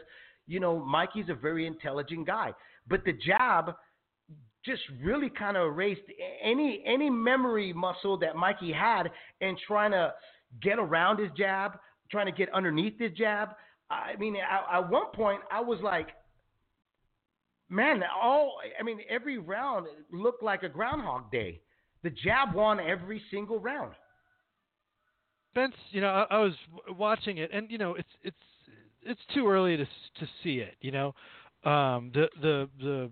you 0.46 0.58
know 0.58 0.84
Mikey's 0.84 1.28
a 1.28 1.34
very 1.34 1.66
intelligent 1.66 2.26
guy, 2.26 2.52
but 2.88 3.04
the 3.04 3.12
jab 3.12 3.74
just 4.64 4.82
really 5.02 5.30
kind 5.30 5.56
of 5.56 5.66
erased 5.68 6.02
any 6.42 6.82
any 6.84 7.08
memory 7.08 7.72
muscle 7.72 8.18
that 8.18 8.36
Mikey 8.36 8.72
had 8.72 9.04
in 9.40 9.56
trying 9.66 9.92
to 9.92 10.12
get 10.62 10.78
around 10.78 11.18
his 11.18 11.30
jab, 11.36 11.78
trying 12.10 12.26
to 12.26 12.32
get 12.32 12.52
underneath 12.52 12.98
his 12.98 13.12
jab. 13.12 13.50
I 13.90 14.16
mean, 14.18 14.36
at, 14.36 14.76
at 14.78 14.90
one 14.90 15.10
point 15.14 15.40
I 15.50 15.60
was 15.60 15.80
like, 15.82 16.08
man, 17.68 18.02
all 18.20 18.58
I 18.78 18.82
mean, 18.82 19.00
every 19.08 19.38
round 19.38 19.86
looked 20.12 20.42
like 20.42 20.62
a 20.62 20.68
Groundhog 20.68 21.30
Day. 21.30 21.60
The 22.02 22.10
jab 22.10 22.54
won 22.54 22.78
every 22.80 23.22
single 23.30 23.58
round. 23.58 23.92
Spence, 25.52 25.74
you 25.90 26.00
know, 26.00 26.08
I, 26.08 26.36
I 26.36 26.38
was 26.38 26.54
watching 26.96 27.38
it, 27.38 27.50
and 27.52 27.70
you 27.70 27.78
know, 27.78 27.94
it's 27.94 28.08
it's 28.22 28.36
it's 29.02 29.20
too 29.34 29.48
early 29.48 29.76
to 29.76 29.84
to 29.84 30.28
see 30.42 30.56
it. 30.58 30.76
You 30.80 30.92
know, 30.92 31.14
um, 31.64 32.10
the 32.14 32.28
the 32.40 32.68
the 32.80 33.10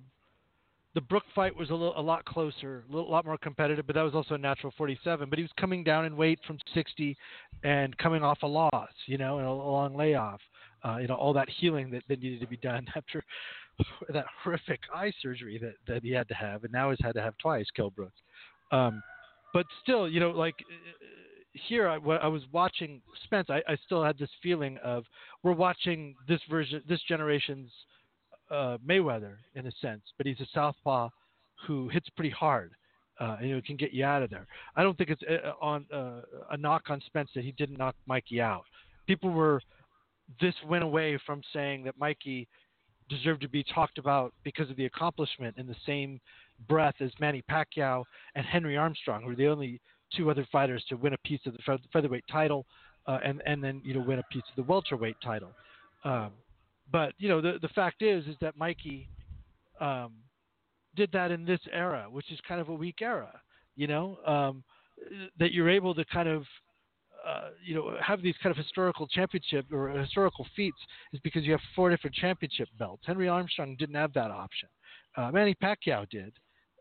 the 0.94 1.00
Brook 1.02 1.24
fight 1.34 1.54
was 1.54 1.68
a 1.70 1.74
little 1.74 1.98
a 1.98 2.00
lot 2.00 2.24
closer, 2.24 2.84
a 2.88 2.92
little, 2.92 3.10
lot 3.10 3.26
more 3.26 3.36
competitive, 3.36 3.86
but 3.86 3.94
that 3.94 4.02
was 4.02 4.14
also 4.14 4.34
a 4.34 4.38
natural 4.38 4.72
47. 4.78 5.28
But 5.28 5.38
he 5.38 5.42
was 5.42 5.52
coming 5.58 5.84
down 5.84 6.06
in 6.06 6.16
weight 6.16 6.38
from 6.46 6.58
60 6.72 7.16
and 7.64 7.96
coming 7.98 8.22
off 8.22 8.38
a 8.42 8.46
loss, 8.46 8.90
you 9.06 9.18
know, 9.18 9.38
and 9.38 9.46
a, 9.46 9.50
a 9.50 9.52
long 9.52 9.94
layoff. 9.94 10.40
Uh, 10.86 10.98
you 10.98 11.08
know, 11.08 11.14
all 11.14 11.32
that 11.32 11.48
healing 11.48 11.90
that, 11.90 12.02
that 12.08 12.22
needed 12.22 12.40
to 12.40 12.46
be 12.46 12.56
done 12.58 12.86
after 12.96 13.22
that 14.12 14.26
horrific 14.42 14.80
eye 14.94 15.12
surgery 15.20 15.58
that, 15.58 15.74
that 15.86 16.02
he 16.02 16.10
had 16.10 16.28
to 16.28 16.34
have, 16.34 16.64
and 16.64 16.72
now 16.72 16.90
he's 16.90 16.98
had 17.02 17.14
to 17.14 17.22
have 17.22 17.36
twice, 17.38 17.66
Kell 17.74 17.90
Brooks. 17.90 18.20
Um, 18.72 19.02
but 19.52 19.66
still, 19.82 20.08
you 20.08 20.20
know, 20.20 20.30
like 20.30 20.54
uh, 20.60 21.06
here, 21.52 21.88
I, 21.88 21.94
I 21.96 22.26
was 22.26 22.42
watching 22.52 23.00
Spence, 23.24 23.48
I, 23.48 23.62
I 23.68 23.76
still 23.86 24.04
had 24.04 24.18
this 24.18 24.30
feeling 24.42 24.78
of 24.84 25.04
we're 25.42 25.52
watching 25.52 26.14
this 26.28 26.40
version, 26.50 26.82
this 26.88 27.00
generation's 27.08 27.70
uh, 28.50 28.76
Mayweather 28.86 29.36
in 29.54 29.66
a 29.66 29.72
sense, 29.80 30.02
but 30.16 30.26
he's 30.26 30.40
a 30.40 30.46
southpaw 30.52 31.08
who 31.66 31.88
hits 31.88 32.08
pretty 32.10 32.30
hard. 32.30 32.72
Uh, 33.18 33.38
and 33.40 33.48
know, 33.48 33.62
can 33.66 33.76
get 33.76 33.94
you 33.94 34.04
out 34.04 34.22
of 34.22 34.28
there. 34.28 34.46
I 34.76 34.82
don't 34.82 34.96
think 34.98 35.08
it's 35.08 35.22
uh, 35.22 35.52
on 35.62 35.86
uh, 35.90 36.20
a 36.50 36.56
knock 36.58 36.82
on 36.90 37.00
Spence 37.06 37.30
that 37.34 37.44
he 37.44 37.52
didn't 37.52 37.78
knock 37.78 37.94
Mikey 38.06 38.42
out. 38.42 38.64
People 39.06 39.30
were 39.30 39.62
this 40.40 40.54
went 40.66 40.84
away 40.84 41.18
from 41.24 41.42
saying 41.52 41.84
that 41.84 41.98
Mikey 41.98 42.48
deserved 43.08 43.42
to 43.42 43.48
be 43.48 43.64
talked 43.64 43.98
about 43.98 44.32
because 44.44 44.68
of 44.70 44.76
the 44.76 44.86
accomplishment 44.86 45.56
in 45.58 45.66
the 45.66 45.76
same 45.86 46.20
breath 46.68 46.94
as 47.00 47.10
Manny 47.20 47.42
Pacquiao 47.50 48.04
and 48.34 48.44
Henry 48.44 48.76
Armstrong, 48.76 49.22
who 49.22 49.28
were 49.28 49.36
the 49.36 49.46
only 49.46 49.80
two 50.14 50.30
other 50.30 50.46
fighters 50.50 50.84
to 50.88 50.96
win 50.96 51.12
a 51.12 51.18
piece 51.18 51.40
of 51.46 51.52
the 51.52 51.78
featherweight 51.92 52.24
title, 52.30 52.66
uh, 53.06 53.18
and 53.24 53.42
and 53.46 53.62
then 53.62 53.80
you 53.84 53.94
know 53.94 54.00
win 54.00 54.18
a 54.18 54.22
piece 54.32 54.42
of 54.50 54.56
the 54.56 54.62
welterweight 54.70 55.16
title. 55.22 55.50
Um, 56.04 56.30
but 56.90 57.12
you 57.18 57.28
know 57.28 57.40
the 57.40 57.58
the 57.60 57.68
fact 57.68 58.02
is 58.02 58.26
is 58.26 58.36
that 58.40 58.56
Mikey 58.56 59.08
um, 59.80 60.14
did 60.94 61.10
that 61.12 61.30
in 61.30 61.44
this 61.44 61.60
era, 61.72 62.06
which 62.10 62.30
is 62.32 62.38
kind 62.46 62.60
of 62.60 62.68
a 62.68 62.74
weak 62.74 63.02
era. 63.02 63.40
You 63.76 63.86
know 63.86 64.18
um, 64.26 64.64
that 65.38 65.52
you're 65.52 65.70
able 65.70 65.94
to 65.94 66.04
kind 66.06 66.28
of 66.28 66.44
uh, 67.26 67.48
you 67.64 67.74
know 67.74 67.96
have 68.00 68.22
these 68.22 68.34
kind 68.42 68.50
of 68.50 68.56
historical 68.56 69.06
championship 69.08 69.66
or 69.72 69.88
historical 69.90 70.46
feats 70.54 70.78
is 71.12 71.20
because 71.20 71.44
you 71.44 71.52
have 71.52 71.60
four 71.74 71.90
different 71.90 72.14
championship 72.14 72.68
belts. 72.78 73.02
Henry 73.06 73.28
Armstrong 73.28 73.76
didn't 73.78 73.96
have 73.96 74.12
that 74.12 74.30
option. 74.30 74.68
Uh, 75.16 75.30
Manny 75.32 75.56
Pacquiao 75.62 76.08
did, 76.08 76.32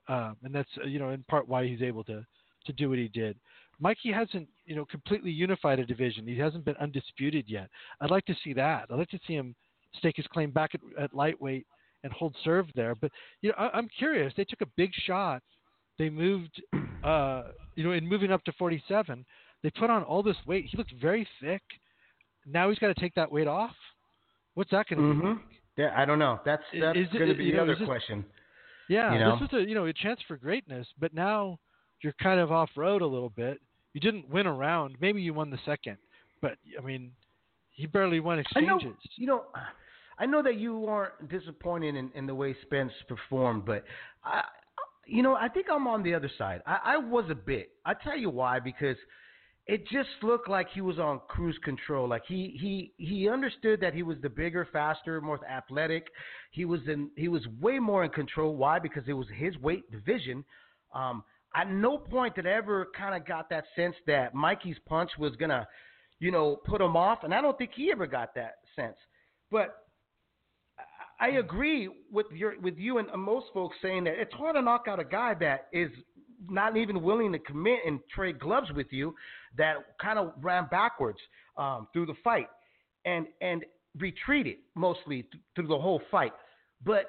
um, 0.07 0.35
and 0.43 0.53
that's 0.53 0.69
you 0.85 0.99
know 0.99 1.09
in 1.09 1.23
part 1.23 1.47
why 1.47 1.65
he's 1.65 1.81
able 1.81 2.03
to 2.03 2.25
to 2.65 2.73
do 2.73 2.89
what 2.89 2.97
he 2.97 3.07
did. 3.07 3.37
Mikey 3.79 4.11
hasn't 4.11 4.47
you 4.65 4.75
know 4.75 4.85
completely 4.85 5.31
unified 5.31 5.79
a 5.79 5.85
division. 5.85 6.27
He 6.27 6.37
hasn't 6.37 6.65
been 6.65 6.75
undisputed 6.77 7.45
yet. 7.47 7.69
I'd 8.01 8.11
like 8.11 8.25
to 8.25 8.35
see 8.43 8.53
that. 8.53 8.85
I'd 8.89 8.97
like 8.97 9.09
to 9.09 9.19
see 9.27 9.33
him 9.33 9.55
stake 9.97 10.17
his 10.17 10.27
claim 10.27 10.51
back 10.51 10.71
at, 10.75 10.81
at 11.01 11.13
lightweight 11.13 11.65
and 12.03 12.13
hold 12.13 12.35
serve 12.43 12.67
there. 12.75 12.93
But 12.93 13.11
you 13.41 13.49
know 13.49 13.55
I, 13.57 13.75
I'm 13.75 13.89
curious. 13.97 14.33
They 14.37 14.45
took 14.45 14.61
a 14.61 14.71
big 14.77 14.91
shot. 15.05 15.41
They 15.97 16.09
moved 16.09 16.61
uh, 17.03 17.43
you 17.75 17.83
know 17.83 17.93
in 17.93 18.07
moving 18.07 18.31
up 18.31 18.43
to 18.43 18.51
47. 18.53 19.25
They 19.65 19.71
put 19.71 19.89
on 19.89 20.03
all 20.03 20.21
this 20.21 20.35
weight. 20.45 20.67
He 20.69 20.77
looked 20.77 20.93
very 21.01 21.27
thick. 21.41 21.63
Now 22.45 22.69
he's 22.69 22.77
got 22.77 22.89
to 22.95 23.01
take 23.01 23.15
that 23.15 23.31
weight 23.31 23.47
off. 23.47 23.71
What's 24.53 24.69
that 24.69 24.85
going 24.87 25.01
to 25.01 25.11
be? 25.11 25.19
Mm-hmm. 25.19 25.27
like? 25.27 25.37
Yeah, 25.75 25.91
I 25.97 26.05
don't 26.05 26.19
know. 26.19 26.39
That's 26.45 26.61
that's 26.79 26.95
going 27.11 27.29
to 27.29 27.33
be 27.33 27.49
the 27.49 27.57
know, 27.57 27.63
other 27.63 27.75
this- 27.75 27.87
question. 27.87 28.23
Yeah, 28.89 29.13
You 29.13 29.19
know? 29.21 29.31
this 29.39 29.49
was 29.51 29.63
a 29.63 29.67
you 29.67 29.73
know 29.73 29.87
a 29.87 29.93
chance 29.93 30.19
for 30.27 30.37
greatness, 30.37 30.85
but 30.99 31.15
now 31.15 31.57
you're 32.01 32.13
kind 32.21 32.39
of 32.39 32.51
off 32.51 32.69
road 32.77 33.01
a 33.01 33.07
little 33.07 33.31
bit. 33.31 33.59
You 33.93 34.01
didn't 34.01 34.29
win 34.29 34.45
a 34.45 34.53
round. 34.53 34.97
Maybe 35.01 35.19
you 35.19 35.33
won 35.33 35.49
the 35.49 35.57
second, 35.65 35.97
but 36.43 36.57
I 36.77 36.85
mean, 36.85 37.09
he 37.71 37.87
barely 37.87 38.19
won 38.19 38.43
I 38.55 38.59
know, 38.59 38.75
exchanges. 38.75 38.99
you 39.15 39.25
know, 39.25 39.45
I 40.19 40.27
know 40.27 40.43
that 40.43 40.57
you 40.59 40.85
aren't 40.85 41.27
disappointed 41.27 41.95
in, 41.95 42.11
in 42.13 42.27
the 42.27 42.35
way 42.35 42.55
Spence 42.61 42.91
performed, 43.09 43.65
but 43.65 43.83
I, 44.23 44.43
you 45.07 45.23
know, 45.23 45.33
I 45.35 45.49
think 45.49 45.65
I'm 45.73 45.87
on 45.87 46.03
the 46.03 46.13
other 46.13 46.29
side. 46.37 46.61
I, 46.67 46.77
I 46.83 46.97
was 46.97 47.25
a 47.31 47.35
bit. 47.35 47.71
I 47.83 47.95
tell 47.95 48.15
you 48.15 48.29
why 48.29 48.59
because 48.59 48.97
it 49.67 49.87
just 49.87 50.09
looked 50.21 50.47
like 50.47 50.67
he 50.73 50.81
was 50.81 50.99
on 50.99 51.19
cruise 51.27 51.57
control. 51.63 52.07
Like 52.07 52.23
he 52.27 52.57
he 52.59 52.93
he 52.97 53.27
understood 53.27 53.81
that 53.81 53.93
he 53.93 54.03
was 54.03 54.17
the 54.21 54.29
bigger, 54.29 54.67
faster, 54.71 55.19
more 55.21 55.39
athletic. 55.47 56.07
He 56.51 56.65
was 56.65 56.81
in 56.87 57.09
he 57.15 57.27
was 57.27 57.41
way 57.59 57.79
more 57.79 58.03
in 58.03 58.11
control. 58.11 58.55
Why? 58.55 58.77
Because 58.77 59.03
it 59.07 59.13
was 59.13 59.27
his 59.35 59.57
weight 59.57 59.89
division. 59.91 60.45
Um, 60.93 61.23
at 61.55 61.69
no 61.71 61.97
point 61.97 62.35
did 62.35 62.45
I 62.45 62.51
ever 62.51 62.87
kind 62.95 63.15
of 63.15 63.27
got 63.27 63.49
that 63.49 63.65
sense 63.75 63.95
that 64.05 64.35
Mikey's 64.35 64.77
punch 64.87 65.09
was 65.17 65.35
gonna, 65.37 65.67
you 66.19 66.31
know, 66.31 66.57
put 66.65 66.79
him 66.79 66.95
off, 66.95 67.23
and 67.23 67.33
I 67.33 67.41
don't 67.41 67.57
think 67.57 67.71
he 67.73 67.91
ever 67.91 68.05
got 68.05 68.35
that 68.35 68.55
sense. 68.75 68.97
But 69.49 69.77
I 71.19 71.29
agree 71.29 71.89
with 72.11 72.27
your 72.31 72.59
with 72.59 72.77
you 72.77 72.99
and 72.99 73.09
most 73.19 73.47
folks 73.51 73.77
saying 73.81 74.03
that 74.03 74.19
it's 74.19 74.33
hard 74.33 74.55
to 74.57 74.61
knock 74.61 74.85
out 74.87 74.99
a 74.99 75.05
guy 75.05 75.33
that 75.39 75.67
is 75.73 75.89
not 76.49 76.77
even 76.77 77.01
willing 77.01 77.31
to 77.31 77.39
commit 77.39 77.79
and 77.85 77.99
trade 78.13 78.39
gloves 78.39 78.71
with 78.75 78.87
you, 78.91 79.15
that 79.57 79.75
kind 80.01 80.19
of 80.19 80.33
ran 80.41 80.67
backwards 80.69 81.19
um, 81.57 81.87
through 81.93 82.05
the 82.05 82.15
fight 82.23 82.47
and 83.05 83.27
and 83.41 83.63
retreated 83.97 84.57
mostly 84.75 85.23
th- 85.23 85.43
through 85.55 85.67
the 85.67 85.77
whole 85.77 86.01
fight. 86.11 86.33
But 86.85 87.05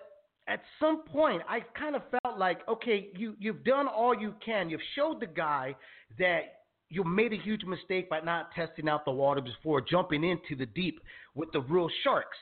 at 0.49 0.63
some 0.79 1.03
point, 1.03 1.43
I 1.49 1.61
kind 1.79 1.97
of 1.97 2.03
felt 2.23 2.39
like, 2.39 2.67
okay, 2.69 3.09
you 3.17 3.35
you've 3.39 3.65
done 3.65 3.89
all 3.89 4.15
you 4.15 4.35
can. 4.45 4.71
You've 4.71 4.81
showed 4.95 5.21
the 5.21 5.27
guy 5.27 5.75
that 6.19 6.41
you 6.89 7.03
made 7.03 7.33
a 7.33 7.37
huge 7.37 7.65
mistake 7.65 8.09
by 8.09 8.21
not 8.21 8.53
testing 8.55 8.89
out 8.89 9.05
the 9.05 9.11
water 9.11 9.41
before 9.41 9.81
jumping 9.81 10.23
into 10.23 10.55
the 10.57 10.67
deep 10.67 11.01
with 11.35 11.51
the 11.53 11.61
real 11.63 11.89
sharks. 12.05 12.37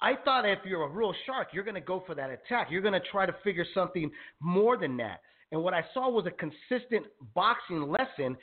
I 0.00 0.14
thought 0.24 0.46
if 0.46 0.58
you're 0.64 0.84
a 0.84 0.88
real 0.88 1.14
shark, 1.26 1.48
you're 1.52 1.64
going 1.64 1.74
to 1.74 1.80
go 1.80 2.02
for 2.06 2.14
that 2.14 2.30
attack. 2.30 2.68
You're 2.70 2.82
going 2.82 2.94
to 2.94 3.08
try 3.10 3.26
to 3.26 3.34
figure 3.44 3.66
something 3.74 4.10
more 4.40 4.76
than 4.76 4.96
that. 4.98 5.20
And 5.52 5.62
what 5.62 5.74
I 5.74 5.84
saw 5.94 6.10
was 6.10 6.26
a 6.26 6.30
consistent 6.30 7.06
boxing 7.34 7.82
lesson, 7.82 8.36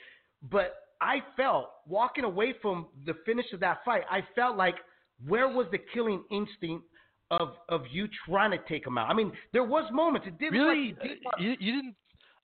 but 0.50 0.74
I 1.04 1.22
felt 1.36 1.66
walking 1.86 2.24
away 2.24 2.54
from 2.62 2.86
the 3.04 3.14
finish 3.26 3.46
of 3.52 3.60
that 3.60 3.78
fight, 3.84 4.02
I 4.10 4.20
felt 4.34 4.56
like 4.56 4.76
where 5.28 5.48
was 5.48 5.66
the 5.70 5.78
killing 5.92 6.24
instinct 6.30 6.84
of 7.30 7.54
of 7.68 7.82
you 7.90 8.08
trying 8.26 8.50
to 8.50 8.58
take 8.68 8.86
him 8.86 8.96
out? 8.98 9.10
I 9.10 9.14
mean, 9.14 9.32
there 9.52 9.64
was 9.64 9.84
moments. 9.92 10.26
It 10.26 10.38
did 10.38 10.52
look 10.52 10.68
Really, 10.68 10.88
like 10.88 11.02
did 11.02 11.18
Uh, 11.26 11.30
you, 11.38 11.50
you 11.60 11.72
didn't. 11.76 11.94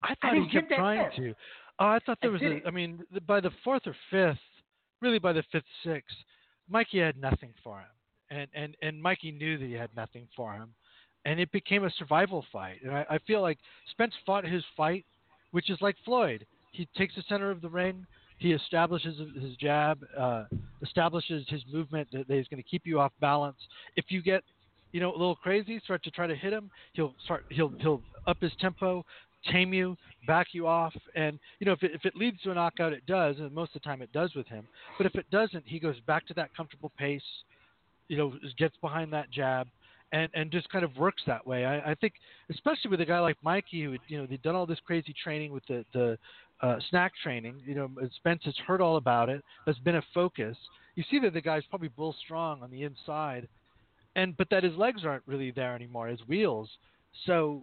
I 0.02 0.14
thought 0.20 0.32
didn't 0.32 0.48
he 0.48 0.52
kept 0.52 0.72
trying 0.72 1.10
to. 1.16 1.34
Oh, 1.78 1.86
I 1.86 1.98
thought 2.04 2.18
there 2.20 2.30
I 2.30 2.32
was. 2.34 2.42
A, 2.42 2.68
I 2.68 2.70
mean, 2.70 3.02
by 3.26 3.40
the 3.40 3.50
fourth 3.64 3.86
or 3.86 3.96
fifth, 4.10 4.38
really 5.00 5.18
by 5.18 5.32
the 5.32 5.42
fifth, 5.50 5.64
sixth, 5.84 6.16
Mikey 6.68 6.98
had 6.98 7.16
nothing 7.18 7.52
for 7.64 7.78
him, 7.78 7.94
and 8.30 8.48
and 8.54 8.76
and 8.82 9.02
Mikey 9.02 9.32
knew 9.32 9.58
that 9.58 9.66
he 9.66 9.72
had 9.72 9.90
nothing 9.96 10.28
for 10.36 10.52
him, 10.52 10.74
and 11.24 11.40
it 11.40 11.50
became 11.52 11.84
a 11.84 11.90
survival 11.98 12.44
fight. 12.52 12.78
And 12.84 12.92
I, 12.92 13.06
I 13.10 13.18
feel 13.26 13.40
like 13.40 13.58
Spence 13.90 14.14
fought 14.26 14.44
his 14.44 14.64
fight, 14.76 15.04
which 15.50 15.70
is 15.70 15.78
like 15.80 15.96
Floyd. 16.04 16.46
He 16.72 16.86
takes 16.96 17.14
the 17.14 17.24
center 17.28 17.50
of 17.50 17.60
the 17.60 17.68
ring. 17.68 18.06
He 18.40 18.52
establishes 18.52 19.18
his 19.40 19.54
jab, 19.56 20.00
uh, 20.18 20.44
establishes 20.82 21.44
his 21.48 21.62
movement 21.70 22.08
that 22.12 22.24
he's 22.26 22.48
going 22.48 22.62
to 22.62 22.68
keep 22.68 22.86
you 22.86 22.98
off 22.98 23.12
balance. 23.20 23.58
If 23.96 24.06
you 24.08 24.22
get, 24.22 24.42
you 24.92 25.00
know, 25.00 25.10
a 25.10 25.18
little 25.18 25.36
crazy, 25.36 25.78
start 25.84 26.02
to 26.04 26.10
try 26.10 26.26
to 26.26 26.34
hit 26.34 26.50
him, 26.50 26.70
he'll 26.94 27.14
start. 27.24 27.44
He'll 27.50 27.72
he'll 27.80 28.00
up 28.26 28.38
his 28.40 28.52
tempo, 28.58 29.04
tame 29.52 29.74
you, 29.74 29.94
back 30.26 30.48
you 30.52 30.66
off, 30.66 30.94
and 31.14 31.38
you 31.58 31.66
know 31.66 31.72
if 31.72 31.82
it, 31.82 31.92
if 31.94 32.06
it 32.06 32.16
leads 32.16 32.40
to 32.42 32.50
a 32.50 32.54
knockout, 32.54 32.94
it 32.94 33.04
does, 33.06 33.36
and 33.38 33.52
most 33.52 33.76
of 33.76 33.82
the 33.82 33.86
time 33.86 34.00
it 34.00 34.12
does 34.14 34.34
with 34.34 34.46
him. 34.48 34.66
But 34.96 35.06
if 35.06 35.14
it 35.16 35.30
doesn't, 35.30 35.64
he 35.66 35.78
goes 35.78 36.00
back 36.06 36.26
to 36.28 36.34
that 36.34 36.54
comfortable 36.56 36.92
pace, 36.98 37.22
you 38.08 38.16
know, 38.16 38.32
gets 38.56 38.74
behind 38.80 39.12
that 39.12 39.30
jab, 39.30 39.66
and 40.12 40.30
and 40.32 40.50
just 40.50 40.66
kind 40.70 40.84
of 40.84 40.96
works 40.96 41.22
that 41.26 41.46
way. 41.46 41.66
I, 41.66 41.90
I 41.90 41.94
think, 41.94 42.14
especially 42.50 42.90
with 42.90 43.02
a 43.02 43.06
guy 43.06 43.20
like 43.20 43.36
Mikey, 43.42 43.84
who 43.84 43.96
you 44.08 44.16
know 44.16 44.26
they've 44.26 44.40
done 44.40 44.54
all 44.54 44.64
this 44.64 44.80
crazy 44.86 45.14
training 45.22 45.52
with 45.52 45.66
the 45.66 45.84
the 45.92 46.18
uh, 46.62 46.76
SNAC 46.92 47.10
training. 47.22 47.60
You 47.64 47.74
know, 47.74 47.90
Spence 48.16 48.42
has 48.44 48.54
heard 48.66 48.80
all 48.80 48.96
about 48.96 49.28
it. 49.28 49.42
That's 49.66 49.78
been 49.78 49.96
a 49.96 50.02
focus. 50.14 50.56
You 50.94 51.04
see 51.10 51.18
that 51.20 51.32
the 51.32 51.40
guy's 51.40 51.64
probably 51.70 51.88
bull 51.88 52.14
strong 52.24 52.62
on 52.62 52.70
the 52.70 52.82
inside, 52.82 53.48
and 54.16 54.36
but 54.36 54.48
that 54.50 54.64
his 54.64 54.76
legs 54.76 55.02
aren't 55.04 55.22
really 55.26 55.50
there 55.50 55.74
anymore, 55.74 56.08
his 56.08 56.20
wheels. 56.26 56.68
So, 57.26 57.62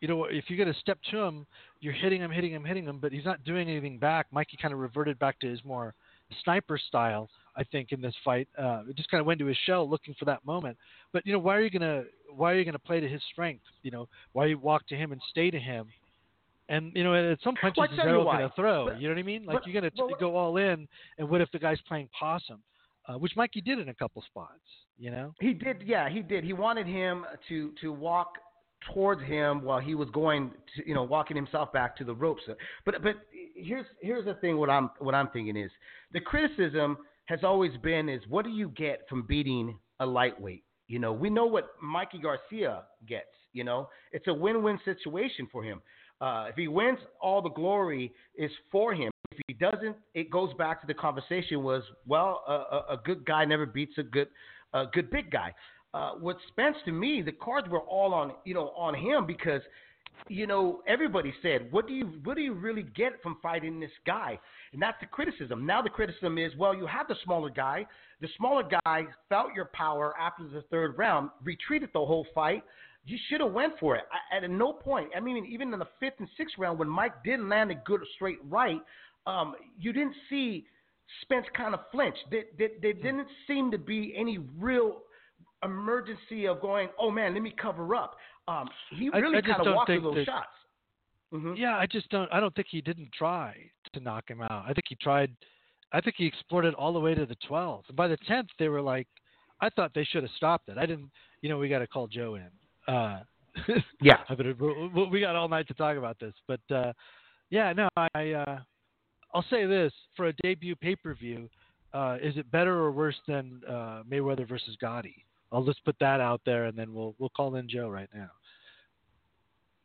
you 0.00 0.08
know, 0.08 0.24
if 0.24 0.44
you 0.48 0.56
get 0.56 0.68
a 0.68 0.74
step 0.74 0.98
to 1.10 1.18
him, 1.18 1.46
you're 1.80 1.92
hitting 1.92 2.20
him, 2.20 2.30
hitting 2.30 2.52
him, 2.52 2.64
hitting 2.64 2.84
him, 2.84 2.98
but 2.98 3.12
he's 3.12 3.24
not 3.24 3.44
doing 3.44 3.68
anything 3.68 3.98
back. 3.98 4.26
Mikey 4.32 4.58
kind 4.60 4.74
of 4.74 4.80
reverted 4.80 5.18
back 5.18 5.38
to 5.40 5.48
his 5.48 5.64
more 5.64 5.94
sniper 6.42 6.78
style, 6.78 7.28
I 7.56 7.64
think, 7.64 7.92
in 7.92 8.00
this 8.00 8.14
fight. 8.24 8.48
Uh, 8.58 8.82
it 8.88 8.96
just 8.96 9.10
kind 9.10 9.20
of 9.20 9.26
went 9.26 9.38
to 9.40 9.46
his 9.46 9.56
shell, 9.66 9.88
looking 9.88 10.14
for 10.18 10.24
that 10.26 10.44
moment. 10.44 10.76
But 11.12 11.26
you 11.26 11.32
know, 11.32 11.38
why 11.38 11.56
are 11.56 11.62
you 11.62 11.70
gonna 11.70 12.04
why 12.34 12.52
are 12.52 12.58
you 12.58 12.64
gonna 12.64 12.78
play 12.78 13.00
to 13.00 13.08
his 13.08 13.22
strength? 13.32 13.64
You 13.82 13.90
know, 13.90 14.08
why 14.32 14.46
you 14.46 14.58
walk 14.58 14.86
to 14.88 14.96
him 14.96 15.12
and 15.12 15.20
stay 15.30 15.50
to 15.50 15.58
him? 15.58 15.88
And 16.68 16.92
you 16.94 17.02
know, 17.04 17.14
at 17.14 17.38
some 17.42 17.54
punches 17.54 17.78
Well, 17.78 17.86
I 17.86 17.90
he's 17.90 17.96
tell 17.96 18.06
you 18.06 18.12
never 18.12 18.24
gonna 18.24 18.52
throw. 18.54 18.86
But- 18.86 19.00
you 19.00 19.08
know 19.08 19.14
what 19.14 19.20
I 19.20 19.22
mean? 19.24 19.44
Like 19.46 19.58
but- 19.58 19.66
you're 19.66 19.74
gonna 19.80 19.90
but 19.96 20.06
t- 20.06 20.10
what- 20.12 20.20
go 20.20 20.36
all 20.36 20.56
in, 20.58 20.86
and 21.18 21.28
what 21.28 21.40
if 21.40 21.50
the 21.50 21.58
guy's 21.58 21.80
playing 21.82 22.08
possum? 22.18 22.62
Uh, 23.06 23.14
which 23.16 23.34
Mikey 23.36 23.62
did 23.62 23.78
in 23.78 23.88
a 23.88 23.94
couple 23.94 24.20
spots. 24.22 24.60
You 24.98 25.10
know. 25.10 25.32
He 25.40 25.54
did, 25.54 25.82
yeah, 25.86 26.08
he 26.10 26.20
did. 26.20 26.44
He 26.44 26.52
wanted 26.52 26.86
him 26.86 27.24
to 27.48 27.72
to 27.80 27.92
walk 27.92 28.32
towards 28.92 29.22
him 29.22 29.62
while 29.62 29.80
he 29.80 29.94
was 29.94 30.08
going 30.10 30.50
to, 30.76 30.86
you 30.88 30.94
know, 30.94 31.02
walking 31.02 31.36
himself 31.36 31.72
back 31.72 31.96
to 31.96 32.04
the 32.04 32.14
ropes. 32.14 32.42
But 32.84 33.02
but 33.02 33.16
here's 33.54 33.86
here's 34.02 34.24
the 34.24 34.34
thing. 34.34 34.58
What 34.58 34.68
I'm 34.70 34.90
what 34.98 35.14
I'm 35.14 35.28
thinking 35.30 35.56
is 35.56 35.70
the 36.12 36.20
criticism 36.20 36.98
has 37.26 37.44
always 37.44 37.76
been 37.78 38.08
is 38.08 38.22
what 38.28 38.44
do 38.44 38.50
you 38.50 38.68
get 38.70 39.08
from 39.08 39.22
beating 39.22 39.78
a 40.00 40.06
lightweight? 40.06 40.64
You 40.86 40.98
know, 40.98 41.12
we 41.12 41.28
know 41.30 41.46
what 41.46 41.70
Mikey 41.82 42.18
Garcia 42.18 42.82
gets. 43.06 43.26
You 43.52 43.64
know, 43.64 43.88
it's 44.12 44.26
a 44.28 44.34
win-win 44.34 44.78
situation 44.84 45.48
for 45.50 45.62
him. 45.62 45.80
Uh, 46.20 46.46
if 46.48 46.56
he 46.56 46.68
wins, 46.68 46.98
all 47.20 47.40
the 47.40 47.50
glory 47.50 48.12
is 48.36 48.50
for 48.72 48.92
him. 48.92 49.10
If 49.30 49.38
he 49.46 49.54
doesn't, 49.54 49.96
it 50.14 50.30
goes 50.30 50.52
back 50.54 50.80
to 50.80 50.86
the 50.86 50.94
conversation 50.94 51.62
was, 51.62 51.82
well, 52.06 52.42
a, 52.48 52.94
a, 52.94 53.00
good 53.04 53.24
guy 53.24 53.44
never 53.44 53.66
beats 53.66 53.92
a 53.98 54.02
good, 54.02 54.28
a 54.72 54.86
good 54.92 55.10
big 55.10 55.30
guy. 55.30 55.54
Uh, 55.94 56.12
with 56.20 56.36
Spence, 56.48 56.76
to 56.84 56.92
me, 56.92 57.22
the 57.22 57.32
cards 57.32 57.68
were 57.68 57.80
all 57.80 58.12
on, 58.12 58.32
you 58.44 58.52
know, 58.52 58.72
on 58.76 58.94
him 58.94 59.26
because, 59.26 59.62
you 60.28 60.46
know, 60.46 60.82
everybody 60.88 61.32
said, 61.40 61.70
what 61.70 61.86
do 61.86 61.94
you, 61.94 62.20
what 62.24 62.36
do 62.36 62.42
you 62.42 62.52
really 62.52 62.82
get 62.82 63.22
from 63.22 63.38
fighting 63.40 63.78
this 63.78 63.90
guy? 64.04 64.38
And 64.72 64.82
that's 64.82 64.98
the 65.00 65.06
criticism. 65.06 65.64
Now 65.64 65.82
the 65.82 65.88
criticism 65.88 66.36
is, 66.36 66.52
well, 66.58 66.74
you 66.74 66.86
have 66.86 67.06
the 67.06 67.16
smaller 67.24 67.48
guy. 67.48 67.86
The 68.20 68.28
smaller 68.36 68.64
guy 68.84 69.04
felt 69.28 69.54
your 69.54 69.70
power 69.72 70.14
after 70.18 70.48
the 70.48 70.62
third 70.62 70.98
round, 70.98 71.30
retreated 71.44 71.90
the 71.92 72.00
whole 72.00 72.26
fight. 72.34 72.64
You 73.08 73.16
should 73.28 73.40
have 73.40 73.52
went 73.52 73.72
for 73.80 73.96
it. 73.96 74.04
I, 74.12 74.36
at 74.36 74.50
no 74.50 74.70
point, 74.70 75.08
I 75.16 75.20
mean, 75.20 75.46
even 75.46 75.72
in 75.72 75.78
the 75.78 75.88
fifth 75.98 76.14
and 76.18 76.28
sixth 76.36 76.56
round, 76.58 76.78
when 76.78 76.88
Mike 76.90 77.24
did 77.24 77.40
land 77.40 77.70
a 77.70 77.74
good 77.74 78.02
straight 78.14 78.38
right, 78.44 78.80
um, 79.26 79.54
you 79.80 79.94
didn't 79.94 80.14
see 80.28 80.66
Spence 81.22 81.46
kind 81.56 81.72
of 81.72 81.80
flinch. 81.90 82.16
There, 82.30 82.42
there, 82.58 82.68
there 82.82 82.92
didn't 82.92 83.28
seem 83.46 83.70
to 83.70 83.78
be 83.78 84.14
any 84.14 84.36
real 84.58 84.98
emergency 85.64 86.46
of 86.46 86.60
going, 86.60 86.88
oh 87.00 87.10
man, 87.10 87.32
let 87.32 87.42
me 87.42 87.54
cover 87.60 87.94
up. 87.94 88.14
Um, 88.46 88.68
he 88.90 89.08
really 89.08 89.40
kind 89.40 89.66
of 89.66 89.74
walked 89.74 89.86
through 89.88 90.02
think 90.02 90.04
those 90.04 90.26
that- 90.26 90.26
shots. 90.26 90.48
hmm 91.32 91.54
Yeah, 91.54 91.78
I 91.78 91.86
just 91.86 92.10
don't. 92.10 92.30
I 92.30 92.40
don't 92.40 92.54
think 92.54 92.68
he 92.70 92.82
didn't 92.82 93.10
try 93.16 93.56
to 93.94 94.00
knock 94.00 94.24
him 94.28 94.42
out. 94.42 94.64
I 94.66 94.74
think 94.74 94.84
he 94.86 94.96
tried. 94.96 95.34
I 95.92 96.02
think 96.02 96.16
he 96.18 96.26
explored 96.26 96.66
it 96.66 96.74
all 96.74 96.92
the 96.92 97.00
way 97.00 97.14
to 97.14 97.24
the 97.24 97.36
12th. 97.48 97.84
And 97.88 97.96
by 97.96 98.08
the 98.08 98.18
10th, 98.28 98.48
they 98.58 98.68
were 98.68 98.82
like, 98.82 99.08
I 99.62 99.70
thought 99.70 99.92
they 99.94 100.04
should 100.04 100.22
have 100.22 100.32
stopped 100.36 100.68
it. 100.68 100.76
I 100.76 100.84
didn't. 100.84 101.10
You 101.40 101.48
know, 101.48 101.56
we 101.56 101.70
got 101.70 101.78
to 101.78 101.86
call 101.86 102.06
Joe 102.06 102.34
in. 102.34 102.48
Uh, 102.88 103.20
Yeah. 104.02 104.18
I 104.28 104.34
better, 104.34 104.54
we- 104.58 104.88
we 104.88 105.08
we 105.08 105.20
got 105.20 105.36
all 105.36 105.48
night 105.48 105.68
to 105.68 105.74
talk 105.74 105.96
about 105.96 106.18
this, 106.20 106.34
but 106.46 106.60
uh, 106.74 106.92
yeah, 107.50 107.72
no, 107.72 107.88
I. 107.96 108.30
Uh, 108.32 108.58
I'll 109.34 109.44
say 109.50 109.66
this 109.66 109.92
for 110.16 110.28
a 110.28 110.32
debut 110.42 110.74
pay-per-view. 110.76 111.50
Uh, 111.92 112.16
is 112.22 112.36
it 112.38 112.50
better 112.50 112.74
or 112.78 112.90
worse 112.92 113.16
than 113.26 113.60
uh, 113.68 114.02
Mayweather 114.10 114.48
versus 114.48 114.74
Gatti? 114.80 115.24
I'll 115.52 115.64
just 115.64 115.84
put 115.84 115.96
that 116.00 116.18
out 116.20 116.40
there, 116.46 116.64
and 116.66 116.78
then 116.78 116.94
we'll 116.94 117.14
we'll 117.18 117.30
call 117.30 117.56
in 117.56 117.68
Joe 117.68 117.88
right 117.90 118.08
now. 118.14 118.30